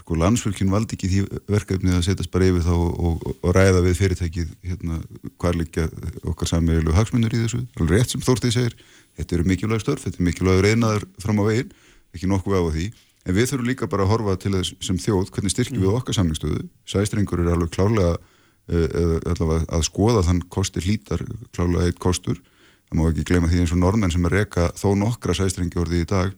sko 0.00 0.16
landsfölkin 0.18 0.70
valdi 0.72 0.96
ekki 0.96 1.08
því 1.10 1.22
verkefnið 1.50 1.96
að 1.98 2.04
setjast 2.06 2.32
bara 2.34 2.48
yfir 2.48 2.64
þá 2.66 2.72
og, 2.74 2.92
og, 3.08 3.26
og 3.44 3.54
ræða 3.54 3.82
við 3.84 3.98
fyrirtækið 4.00 4.52
hérna 4.66 5.00
hvað 5.40 5.58
líka 5.60 5.86
okkar 6.26 6.50
sammeðilu 6.50 6.94
hagsmunur 6.96 7.34
í 7.36 7.42
þessu, 7.44 7.60
alveg 7.78 8.00
rétt 8.00 8.14
sem 8.14 8.24
Þórtið 8.24 8.54
segir 8.56 8.78
þetta 9.18 9.36
eru 9.36 9.48
mikilvæg 9.50 9.82
störf, 9.84 10.06
þetta 10.06 10.20
er 10.20 10.28
mikilvæg 10.28 10.62
reynaður 10.64 11.06
fram 11.22 11.42
á 11.42 11.44
veginn, 11.48 11.74
ekki 12.16 12.30
nokkuð 12.30 12.56
á 12.58 12.62
því. 12.76 12.86
En 13.26 13.36
við 13.36 13.50
þurfum 13.50 13.70
líka 13.70 13.90
bara 13.90 14.06
að 14.06 14.12
horfa 14.14 14.38
til 14.40 14.54
þess 14.54 14.74
sem 14.86 14.98
þjóð 15.02 15.30
hvernig 15.34 15.54
styrkjum 15.54 15.82
við 15.82 15.94
okkar 15.98 16.16
samningsstöðu. 16.16 16.66
Sæstrengur 16.86 17.42
er 17.42 17.52
alveg 17.54 17.72
klálega 17.74 18.12
uh, 18.16 19.62
að 19.66 19.86
skoða 19.88 20.22
þann 20.26 20.44
kosti 20.52 20.84
hlítar 20.84 21.24
klálega 21.56 21.90
eitt 21.90 22.02
kostur. 22.02 22.38
Það 22.86 23.00
má 23.00 23.08
ekki 23.10 23.26
gleyma 23.26 23.50
því 23.50 23.64
eins 23.64 23.74
og 23.74 23.82
normenn 23.82 24.14
sem 24.14 24.28
er 24.28 24.36
reyka 24.40 24.68
þó 24.78 24.92
nokkra 25.00 25.34
sæstrengi 25.34 25.80
orði 25.82 26.04
í 26.04 26.08
dag 26.08 26.36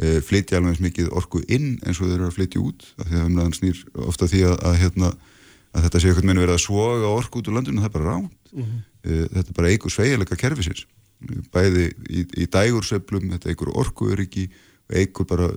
flytja 0.00 0.58
alveg 0.58 0.74
eins 0.74 0.82
mikið 0.84 1.10
orku 1.16 1.42
inn 1.52 1.74
eins 1.84 1.98
og 2.00 2.08
þeir 2.08 2.16
eru 2.16 2.28
að 2.30 2.36
flytja 2.38 2.62
út 2.62 2.86
af 2.96 3.10
því 3.10 3.18
að 3.18 3.26
umræðan 3.28 3.56
snýr 3.58 3.82
ofta 4.06 4.28
því 4.30 4.40
að, 4.48 4.54
að, 4.70 4.76
hérna, 4.80 5.10
að 5.74 5.84
þetta 5.86 6.00
sé 6.00 6.10
eitthvað 6.10 6.28
meina 6.30 6.44
verið 6.44 6.56
að 6.56 6.64
svoga 6.64 7.10
orku 7.10 7.40
út 7.40 7.50
úr 7.50 7.58
landinu, 7.58 7.82
það 7.82 7.90
er 7.90 7.96
bara 7.98 8.14
ránt 8.14 8.54
mm 8.54 8.62
-hmm. 8.62 8.80
uh, 9.04 9.26
þetta 9.34 9.46
er 9.46 9.58
bara 9.58 9.72
eigur 9.74 9.94
sveigilega 9.94 10.40
kerfisins. 10.40 10.86
Bæði 11.52 11.90
í, 12.08 12.24
í 12.24 12.46
dægursöflum 12.48 13.28
þetta 13.34 13.52
eigur 13.52 13.74
orkuöryggi 13.76 14.46
eigur 14.90 15.26
bara 15.28 15.50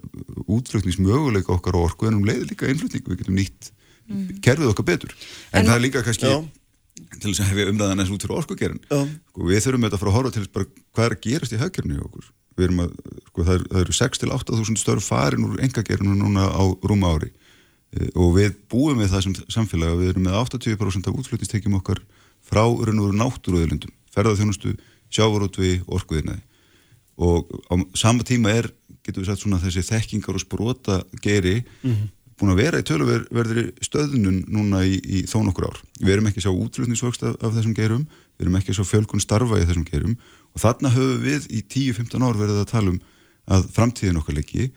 útflutningsmöguleika 0.46 1.54
okkar 1.56 1.80
á 1.80 1.86
orku 1.88 2.08
en 2.08 2.20
um 2.20 2.28
leiði 2.28 2.52
líka 2.52 2.68
einflutning 2.68 3.08
við 3.08 3.24
getum 3.24 3.40
nýtt 3.40 3.72
mm. 4.10 4.44
kerfið 4.44 4.74
okkar 4.74 4.90
betur. 4.92 5.16
En, 5.52 5.64
en 5.64 5.72
það 5.72 5.76
er 5.78 5.86
líka 5.88 6.04
kannski 6.04 6.28
já. 6.28 6.38
til 7.16 7.32
þess 7.32 7.42
að 7.42 7.52
hefja 7.54 7.72
umræðan 7.72 8.04
eins 8.04 8.12
út 8.14 8.26
fyrir 8.26 8.38
orkugerin 8.42 8.84
sko, 8.92 9.48
við 9.48 9.64
þurfum 9.66 9.88
þetta 9.88 9.98
að 9.98 10.04
fara 10.04 10.12
að 10.12 10.18
horfa 10.20 10.36
til 10.36 10.48
bara 10.54 10.70
hvað 10.94 11.06
er 11.08 11.16
að 11.16 11.24
gerast 11.28 11.56
í 11.56 11.62
hagkerfni 11.62 12.00
okkur 12.04 12.30
að, 12.58 12.94
sko, 13.30 13.44
það, 13.48 13.66
það 13.72 13.82
eru 13.82 13.98
6-8.000 14.00 14.82
störf 14.82 15.10
farin 15.10 15.48
úr 15.48 15.60
engagerinu 15.64 16.16
núna 16.16 16.48
á 16.50 16.64
rúma 16.86 17.16
ári 17.16 17.32
e, 17.92 18.10
og 18.14 18.36
við 18.38 18.56
búum 18.70 19.02
við 19.02 19.14
það 19.14 19.26
sem 19.26 19.36
samfélag 19.50 19.98
við 19.98 20.14
erum 20.14 20.28
með 20.30 20.40
80% 20.44 21.10
af 21.10 21.20
útflutningstekjum 21.20 21.78
okkar 21.80 22.02
frá 22.44 22.64
urinn 22.68 23.02
úr 23.02 23.14
náttúruðilundum 23.16 23.94
ferðarþjónustu, 24.14 24.76
sjávarútvi, 25.14 25.82
orkuðinaði 25.88 26.44
og 27.18 27.50
á 27.70 27.74
sama 27.94 28.26
tíma 28.26 28.50
er 28.54 28.72
getur 29.04 29.24
við 29.24 29.32
sagt 29.32 29.44
svona 29.44 29.62
þessi 29.62 29.84
þekkingar 29.86 30.38
og 30.38 30.44
sprota 30.44 31.00
geri 31.22 31.62
mm 31.62 31.92
-hmm. 31.92 32.08
búin 32.40 32.54
að 32.54 32.62
vera 32.62 32.80
í 32.80 32.88
töluverðri 32.88 33.66
stöðnun 33.82 34.44
núna 34.48 34.84
í, 34.86 34.98
í 34.98 35.24
þó 35.30 35.44
nokkur 35.44 35.70
ár. 35.70 35.78
Við 36.00 36.14
erum 36.14 36.28
ekki 36.28 36.40
að 36.42 36.46
sjá 36.48 36.54
útflutningsvöxt 36.54 37.24
af, 37.24 37.36
af 37.44 37.54
þessum 37.54 37.76
gerum, 37.76 38.08
við 38.38 38.48
erum 38.48 38.56
ekki 38.56 38.72
að 38.72 38.78
sjá 38.80 38.86
fjölkun 38.90 39.22
starfa 39.22 39.60
í 39.60 39.66
þessum 39.68 39.86
gerum 39.86 40.18
og 40.54 40.62
þarna 40.62 40.94
höfum 40.94 41.24
við 41.24 41.48
í 41.50 41.62
10-15 41.66 42.26
ár 42.26 42.40
verið 42.40 42.62
að 42.62 42.72
tala 42.72 42.94
um 42.94 43.00
að 43.54 43.68
framtíðin 43.76 44.20
okkar 44.22 44.38
leiki 44.38 44.70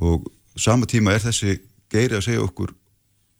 og 0.00 0.28
sama 0.56 0.88
tíma 0.88 1.14
er 1.14 1.24
þessi 1.24 1.58
geri 1.92 2.16
að 2.16 2.26
segja 2.28 2.44
okkur 2.44 2.72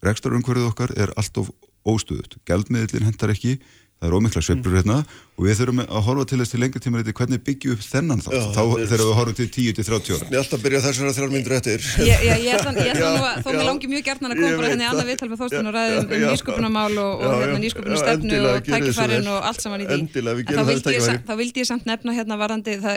rekstarumhverfið 0.07 0.69
okkar 0.69 0.93
er 0.99 1.13
allt 1.17 1.41
of 1.41 1.51
óstöðut. 1.87 2.37
Gjaldmiðlinn 2.47 3.07
hendar 3.07 3.33
ekki, 3.33 3.57
það 3.97 4.09
er 4.11 4.15
ómikla 4.19 4.41
sveiflur 4.45 4.75
hérna 4.77 4.97
og 5.37 5.45
við 5.47 5.55
þurfum 5.59 5.81
að 5.87 6.03
horfa 6.05 6.25
til 6.29 6.39
þess 6.41 6.53
til 6.53 6.61
lengri 6.61 6.81
tíma 6.85 7.01
hvernig 7.17 7.41
byggjum 7.47 7.73
upp 7.77 7.85
þennan 7.87 8.21
þá, 8.25 8.29
Já, 8.37 8.43
þá 8.57 8.61
er- 8.77 8.89
þegar 8.91 9.03
við 9.07 9.15
horfum 9.17 9.37
til 9.39 9.47
10-30 9.57 10.17
ára. 10.17 10.27
Ég 10.33 10.41
ætla 10.43 10.59
að 10.59 10.65
byrja 10.67 10.81
þessara 10.85 11.15
þrjár 11.17 11.33
myndir 11.33 11.55
eftir. 11.57 11.87
Ég, 12.05 12.27
ætla, 12.57 12.73
nú 12.77 13.25
að, 13.25 13.41
þó 13.41 13.49
mér 13.57 13.65
langi 13.71 13.91
mjög 13.93 14.05
gertnan 14.09 14.33
að 14.33 14.41
koma 14.43 14.51
bara 14.57 14.67
veit 14.67 14.73
hérna 14.75 14.85
í 14.85 14.91
annað 14.93 15.09
viðtal 15.11 15.29
með 15.33 15.41
Þorstun 15.43 15.71
og 15.71 15.77
ræðum 15.77 16.05
um 16.05 16.21
já. 16.21 16.29
nýsköpunarmál 16.33 16.99
og, 17.01 17.25
hérna 17.41 17.57
Já, 17.57 17.81
og 17.81 17.97
svo 17.97 18.67
tækifærin 18.69 19.31
og 19.33 19.49
allt 19.51 19.61
saman 19.65 19.81
í 19.81 19.89
því. 19.89 19.99
Endilega, 20.01 20.37
við 20.37 20.45
En 20.47 20.61
þá 20.61 20.67
vildi, 20.71 20.77
ég, 20.77 21.01
tækifæri. 21.01 21.17
sa- 21.17 21.25
þá 21.33 21.35
vildi 21.41 21.61
ég 21.65 21.69
samt 21.73 21.87
nefna 21.89 22.17
hérna 22.17 22.37
varandi, 22.41 22.77
það, 22.85 22.95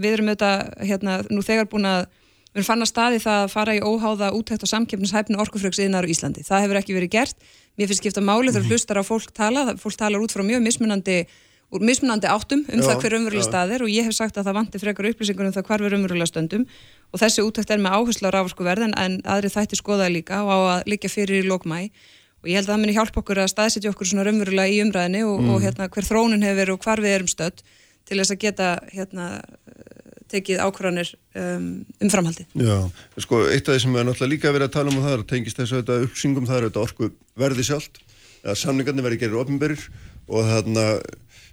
við 0.00 0.10
erum 0.16 0.32
auðvitað 0.32 0.58
hérna, 0.88 1.18
nú 1.30 1.44
þegar 1.44 1.68
búin 1.68 1.84
að 1.88 2.06
við 2.50 2.60
erum 2.60 2.68
fann 2.68 2.84
að 2.84 2.90
staði 2.90 3.20
það 3.22 3.42
að 3.44 3.52
fara 3.52 3.76
í 3.76 3.82
óháða 3.82 4.32
útækt 4.36 4.64
og 4.66 4.72
samkeppnishæfni 4.72 5.38
orkufröksiðnar 5.42 6.06
á 6.06 6.10
Íslandi. 6.10 6.46
Það 6.46 6.64
hefur 6.66 6.80
ekki 6.80 6.96
verið 6.96 7.14
gert. 7.14 7.46
Mér 7.78 7.90
finnst 7.90 8.02
skipta 8.02 8.24
máli 8.24 8.50
þegar 8.50 8.72
hlustar 8.72 8.98
á 8.98 9.04
fólk 9.06 9.30
tala. 9.36 9.68
Fólk 9.78 9.96
talar 10.00 10.24
út 10.24 10.34
frá 10.34 10.42
mjög 10.46 10.64
mismunandi 10.66 11.22
mismunandi 11.78 12.26
áttum 12.26 12.64
um 12.66 12.80
Já, 12.80 12.86
það 12.88 13.02
hver 13.04 13.14
umverulega 13.14 13.46
stað 13.46 13.72
er 13.76 13.82
og 13.84 13.90
ég 13.92 14.06
hef 14.08 14.14
sagt 14.16 14.38
að 14.40 14.48
það 14.48 14.56
vanti 14.58 14.78
frekar 14.82 15.06
upplýsingur 15.06 15.46
um 15.46 15.52
það 15.54 15.66
hvar 15.68 15.84
við 15.84 15.94
umverulega 15.94 16.26
stöndum 16.26 16.64
og 17.14 17.20
þessi 17.22 17.44
úttækt 17.46 17.70
er 17.70 17.78
með 17.78 17.94
áherslu 17.94 18.26
á 18.26 18.34
ráfarskuverðin 18.34 18.96
en 18.98 19.20
aðri 19.22 19.52
þætti 19.54 19.78
skoðaði 19.78 20.16
líka 20.16 20.40
og 20.42 20.50
á 20.50 20.58
að 20.58 20.90
liggja 20.90 21.12
fyrir 21.12 21.44
í 21.44 21.46
lókmæ 21.46 21.78
og 22.40 22.48
ég 22.50 22.58
held 22.58 22.66
að 22.66 22.72
það 22.72 22.82
muni 22.82 22.96
hjálpa 22.96 23.22
okkur 23.22 23.42
að 23.44 23.52
staðsetja 23.52 23.92
okkur 23.92 24.10
svona 24.10 24.26
umverulega 24.32 24.72
í 24.74 24.82
umræðinni 24.82 25.22
og, 25.28 25.46
og 25.46 25.62
hérna, 25.62 25.86
hver 25.94 26.08
þrónin 26.08 26.46
hefur 26.48 26.74
og 26.74 26.82
hvar 26.82 27.04
við 27.04 27.16
erum 27.20 27.30
stödd 27.30 27.62
til 28.08 28.18
þess 28.18 28.34
að 28.34 28.42
geta 28.42 28.70
hérna, 28.90 29.26
tekið 30.30 30.62
ákvarðanir 30.64 31.14
um, 31.38 31.70
um 32.00 32.12
framhaldi. 32.12 32.46
Já, 32.58 32.76
sko, 33.24 33.42
eitt 33.50 33.68
af 33.68 33.76
því 33.76 33.82
sem 33.84 33.94
við 33.96 34.02
erum 34.02 34.12
náttúrulega 34.12 34.34
líka 34.34 34.54
verið 34.54 34.68
að 34.70 34.76
tala 34.78 34.94
um 34.94 35.02
það 35.02 35.16
er 35.16 35.24
að 35.24 35.30
tengist 35.32 35.60
þessu 35.60 35.78
auðvitað 35.78 36.06
uppsingum, 36.06 36.46
það 36.48 36.60
er 36.60 36.68
auðvitað 36.68 36.86
orku 36.86 37.10
verði 37.44 37.66
sjálft, 37.66 38.04
að 38.44 38.62
samningarnir 38.62 39.06
verði 39.06 39.24
gerir 39.24 39.42
opnberir 39.42 39.88
og 40.30 40.46
þarna, 40.46 40.84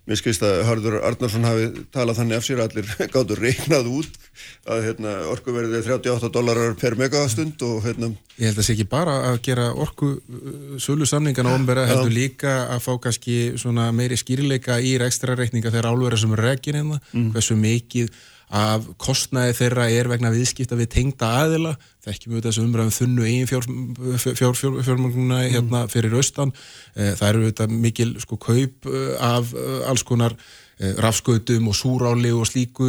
mér 0.07 0.19
skilst 0.21 0.43
að 0.45 0.61
Harður 0.67 0.99
Arnarsson 1.03 1.47
hafi 1.47 1.65
talað 1.91 2.21
þannig 2.21 2.37
af 2.37 2.45
sér 2.45 2.61
að 2.61 2.69
allir 2.77 2.91
gáttu 3.15 3.37
reiknað 3.37 3.89
út 3.91 4.21
að 4.69 4.85
hérna, 4.85 5.15
orku 5.33 5.55
verði 5.55 5.81
38 5.81 6.29
dólarar 6.31 6.77
per 6.79 6.95
megastund 6.99 7.65
og 7.67 7.81
hérna, 7.87 8.13
Ég 8.37 8.51
held 8.51 8.53
að 8.53 8.61
það 8.61 8.67
sé 8.67 8.75
ekki 8.75 8.87
bara 8.91 9.17
að 9.31 9.39
gera 9.47 9.67
orku 9.73 10.13
uh, 10.13 10.77
sölu 10.83 11.07
samningana 11.09 11.55
ofnbæra, 11.57 11.87
heldur 11.89 12.13
líka 12.13 12.55
að 12.69 12.83
fá 12.85 12.91
kannski 13.07 13.37
svona 13.59 13.89
meiri 13.95 14.19
skýrleika 14.19 14.79
í 14.79 14.95
ekstra 15.01 15.35
reikninga 15.39 15.73
þegar 15.73 15.91
álverða 15.91 16.21
sem 16.23 16.35
er 16.37 16.45
rekin 16.51 16.79
hérna, 16.79 17.01
hversu 17.33 17.57
mikið 17.59 18.13
af 18.47 18.85
kostnaði 19.01 19.55
þeirra 19.57 19.89
er 19.91 20.07
vegna 20.07 20.31
viðskipta 20.31 20.77
við 20.79 20.91
tengda 20.93 21.33
aðila, 21.41 21.73
þekkjum 22.05 22.37
við 22.37 22.45
þessu 22.45 22.63
umræðum 22.63 22.93
þunnu 22.95 23.25
eigin 23.27 23.49
fjármögnuna 23.49 24.37
fjár, 24.39 24.55
fjár, 24.55 25.41
hérna 25.51 25.81
fyrir 25.91 26.15
austan, 26.15 26.53
Eh, 26.97 27.13
það 27.17 27.27
eru 27.29 27.43
þetta 27.51 27.67
mikil 27.69 28.15
sko 28.21 28.39
kaup 28.41 28.87
eh, 28.89 29.11
af 29.21 29.51
eh, 29.53 29.83
alls 29.89 30.05
konar 30.07 30.37
rafskautum 30.77 31.71
og 31.71 31.73
súráli 31.73 32.29
og 32.37 32.43
slíku 32.45 32.85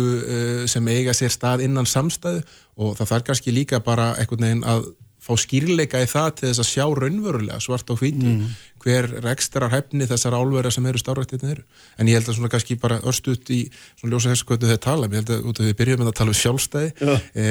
sem 0.69 0.89
eiga 0.93 1.15
sér 1.17 1.31
stað 1.33 1.63
innan 1.65 1.87
samstæðu. 1.89 2.43
Og 2.77 2.91
það 2.99 3.09
þarf 3.15 3.25
kannski 3.25 3.55
líka 3.57 3.79
bara 3.81 4.11
einhvern 4.21 4.45
veginn 4.45 4.61
að 4.69 4.91
fá 5.29 5.35
skýrleika 5.45 6.01
í 6.03 6.09
það 6.09 6.31
til 6.39 6.49
þess 6.49 6.63
að 6.65 6.71
sjá 6.73 6.85
raunverulega 6.97 7.61
svart 7.63 7.93
á 7.93 7.95
hvítu 8.01 8.35
hver 8.83 9.09
rekstrar 9.25 9.73
hæfni 9.73 10.07
þessar 10.09 10.37
álverða 10.39 10.73
sem 10.73 10.87
eru 10.89 11.01
stárrættirna 11.01 11.53
eru. 11.53 11.65
En 11.99 12.09
ég 12.09 12.19
held 12.19 12.31
að 12.31 12.39
svona 12.39 12.53
kannski 12.53 12.79
bara 12.81 13.01
örstuðt 13.09 13.51
í 13.55 13.61
svona 13.99 14.15
ljósa 14.15 14.33
þessu 14.33 14.49
hvernig 14.49 14.73
þau 14.73 14.85
tala, 14.87 15.11
ég 15.11 15.21
held 15.21 15.35
að 15.35 15.51
út 15.51 15.59
af 15.59 15.65
því 15.65 15.73
við 15.73 15.79
byrjum 15.83 16.03
með 16.03 16.13
að 16.13 16.17
tala 16.21 16.35
um 16.35 16.39
sjálfstæði, 16.39 16.93
e, 17.35 17.49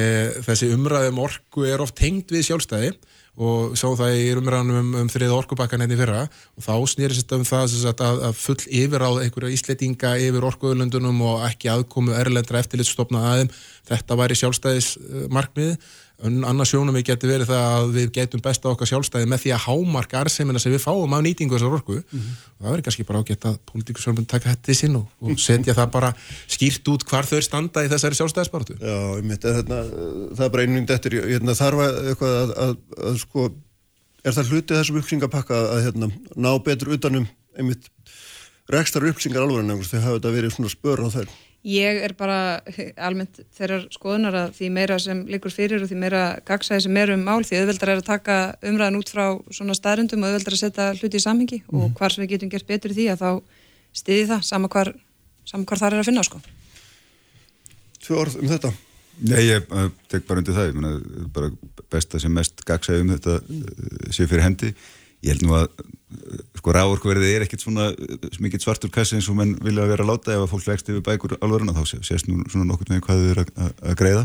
þessi 0.48 0.72
umræðum 0.74 1.22
orku 1.26 1.68
er 1.68 1.84
oft 1.84 1.98
tengd 2.00 2.34
við 2.34 2.48
sjálfstæði 2.48 2.92
og 3.38 3.76
sá 3.78 3.86
það 3.94 4.16
í 4.18 4.22
umræðanum 4.34 4.78
um, 4.80 4.94
um 4.98 5.10
þriða 5.12 5.36
orkubakkan 5.36 5.84
einnig 5.84 6.00
fyrra 6.00 6.24
og 6.26 6.64
þá 6.64 6.72
snýrist 6.90 7.22
þetta 7.22 7.38
um 7.38 7.46
það 7.46 7.68
sagt, 7.70 8.02
að, 8.02 8.22
að 8.26 8.40
full 8.40 8.58
yfiráð 8.80 9.20
einhverja 9.22 9.54
ísletinga 9.54 10.14
yfir 10.24 10.46
orkuðlöndunum 10.48 11.22
og 11.28 11.44
ekki 11.46 11.70
aðkomu 11.70 12.16
erlendra 12.18 12.64
eftirlitsstofna 12.64 13.22
aðeim 13.30 13.52
þetta 13.86 14.18
væri 14.18 14.38
sjálfstæðis 14.40 14.90
markmiði 15.30 15.76
annars 16.18 16.72
sjónum 16.72 16.96
við 16.98 17.12
getur 17.12 17.30
verið 17.30 17.50
það 17.52 17.64
að 17.76 17.92
við 17.94 18.08
getum 18.16 18.42
besta 18.42 18.70
okkar 18.72 18.88
sjálfstæði 18.90 19.28
með 19.30 19.42
því 19.44 19.52
að 19.54 19.60
hámarka 19.68 20.18
arðseimina 20.18 20.62
sem 20.62 20.74
við 20.74 20.82
fáum 20.82 21.14
af 21.14 21.22
nýtingu 21.22 21.54
þessar 21.54 21.76
orku 21.76 21.98
og 22.00 22.16
það 22.58 22.66
verður 22.66 22.84
kannski 22.88 23.06
bara 23.06 23.20
ágætt 23.22 23.46
að 23.46 23.60
pólitíkusjálfum 23.70 24.26
taka 24.32 24.50
þetta 24.50 24.74
í 24.74 24.78
sinn 24.80 24.98
og, 24.98 25.06
og 25.22 25.38
setja 25.46 25.76
það 25.78 25.92
bara 25.94 26.10
skýrt 26.50 26.90
út 26.90 27.06
hvar 27.06 27.28
þau 27.30 27.38
standa 27.46 27.86
í 27.86 27.92
þessari 27.92 28.18
sjálfstæðisbaratu 28.18 28.78
já, 28.80 28.98
einmitt, 29.20 29.46
en 29.46 29.58
hérna, 29.60 29.80
það 30.34 30.44
er 30.48 30.54
bara 30.56 30.66
einnig 30.66 30.94
eftir, 30.96 31.18
hérna, 31.22 31.56
þarf 31.62 31.84
að, 31.86 32.00
eitthvað 32.10 32.38
að, 32.42 32.54
að, 32.66 32.76
að, 32.98 33.20
sko, 33.22 33.48
er 34.24 34.38
það 34.40 34.54
hlutið 34.54 34.80
þessum 34.80 35.02
uppsingapakka 35.04 35.60
að, 35.68 35.84
hérna, 35.86 36.10
ná 36.34 36.50
betur 36.66 36.96
utanum, 36.98 37.30
einmitt, 37.54 37.86
rekstar 38.74 39.06
uppsingar 39.06 39.46
alveg 39.46 39.62
en 39.62 39.86
þau 39.86 40.00
hafa 40.02 40.18
þetta 40.18 40.34
verið 40.34 40.56
svona 40.56 40.74
spör 40.74 41.06
á 41.06 41.08
þær. 41.14 41.36
Ég 41.66 41.98
er 42.06 42.12
bara 42.14 42.60
almennt 43.02 43.40
þeirrar 43.58 43.88
skoðunar 43.90 44.36
að 44.38 44.52
því 44.60 44.68
meira 44.76 44.98
sem 45.02 45.24
liggur 45.26 45.50
fyrir 45.50 45.82
og 45.82 45.90
því 45.90 45.96
meira 45.98 46.20
gagsæði 46.46 46.84
sem 46.86 46.98
er 47.02 47.10
um 47.16 47.24
mál 47.26 47.42
því 47.42 47.58
auðveldar 47.58 47.90
er 47.92 47.98
að 47.98 48.06
taka 48.06 48.36
umræðan 48.62 48.98
út 49.00 49.10
frá 49.10 49.24
svona 49.50 49.74
staðrundum 49.74 50.22
og 50.22 50.30
auðveldar 50.30 50.54
að 50.54 50.62
setja 50.62 50.86
hluti 51.00 51.18
í 51.18 51.24
samhengi 51.24 51.58
og 51.74 51.90
hvar 51.98 52.14
sem 52.14 52.22
við 52.22 52.36
getum 52.36 52.52
gert 52.52 52.68
betur 52.68 52.94
í 52.94 52.98
því 53.00 53.08
að 53.12 53.24
þá 53.24 53.30
stiði 54.00 54.28
það 54.30 54.44
sama 54.46 54.70
hvar, 54.70 54.92
sama 55.50 55.66
hvar 55.66 55.82
það 55.82 55.96
er 55.96 56.04
að 56.04 56.10
finna 56.12 56.24
sko. 56.28 56.40
Tvö 58.06 58.20
orð 58.22 58.38
um 58.38 58.52
þetta. 58.52 58.72
Nei, 59.26 59.40
ég 59.48 59.66
uh, 59.74 59.88
tek 60.06 60.28
bara 60.28 60.38
undir 60.38 60.54
það, 60.54 60.70
ég 60.70 60.78
meina, 60.78 61.26
bara 61.34 61.50
besta 61.90 62.20
sem 62.22 62.30
mest 62.30 62.62
gagsæði 62.66 63.02
um 63.02 63.14
þetta 63.16 63.34
uh, 63.42 64.12
sé 64.14 64.28
fyrir 64.30 64.46
hendi. 64.46 64.70
Ég 65.24 65.32
held 65.34 65.42
nú 65.46 65.54
að 65.58 65.68
sko 66.58 66.72
rávorkverðið 66.74 67.32
er 67.36 67.44
ekkert 67.44 67.64
svona 67.64 67.88
uh, 67.92 68.28
mikið 68.42 68.62
svartur 68.64 68.92
kassi 68.94 69.18
eins 69.18 69.28
og 69.30 69.36
menn 69.38 69.56
vilja 69.64 69.86
vera 69.90 70.04
að 70.06 70.12
láta 70.12 70.34
ef 70.36 70.44
að 70.44 70.52
fólk 70.52 70.68
leggst 70.70 70.88
yfir 70.92 71.04
bækur 71.06 71.34
alvaruna 71.42 71.74
þá 71.76 71.82
sé- 71.90 72.00
sést 72.06 72.30
nú 72.30 72.38
svona 72.48 72.68
nokkur 72.70 72.92
með 72.92 73.02
hvað 73.06 73.24
þau 73.24 73.32
eru 73.34 73.44
að, 73.66 73.92
greiða. 73.98 74.22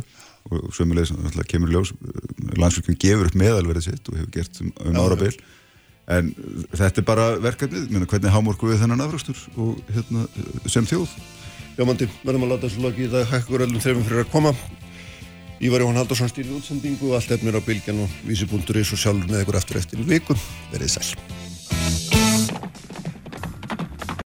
Og 0.51 0.69
sömulegis 0.75 1.13
kemur 1.47 1.71
ljós 1.71 1.93
landsfylgjum 2.59 2.97
gefur 2.99 3.29
upp 3.29 3.37
meðalverðið 3.39 3.85
sitt 3.85 4.09
og 4.11 4.17
hefur 4.19 4.31
gert 4.35 4.59
um, 4.61 4.71
um 4.83 4.97
árabil. 4.99 5.31
En 6.11 6.33
þetta 6.75 6.99
er 6.99 7.05
bara 7.07 7.27
verkefnið, 7.39 7.85
menna, 7.93 8.09
hvernig 8.11 8.33
hámorku 8.33 8.67
við 8.67 8.81
þennan 8.83 9.05
afröxtur 9.05 9.39
og 9.55 9.77
hérna 9.95 10.25
sem 10.67 10.87
þjóð? 10.89 11.13
Jómandi, 11.77 12.09
verðum 12.25 12.43
að 12.43 12.51
láta 12.51 12.67
þessu 12.67 12.83
loki 12.83 13.05
í 13.07 13.11
dag 13.13 13.29
hækkur 13.31 13.63
öllum 13.65 13.79
þreifum 13.81 14.03
fyrir 14.09 14.25
að 14.25 14.33
koma 14.35 14.51
Ívar 15.63 15.79
Jón 15.79 15.95
Haldarsson 15.95 16.27
stýrir 16.27 16.57
útsendingu 16.57 17.13
og 17.13 17.21
allt 17.21 17.31
er 17.31 17.39
mér 17.39 17.55
á 17.55 17.63
bylgjan 17.63 18.03
og 18.03 18.17
vísi.is 18.27 18.91
og 18.91 18.99
sjálfur 18.99 19.31
með 19.31 19.45
ykkur 19.45 19.59
aftur 19.61 19.79
eftir 19.79 20.03
vikum. 20.03 20.41
Verðið 20.73 20.97
sæl. 20.97 22.12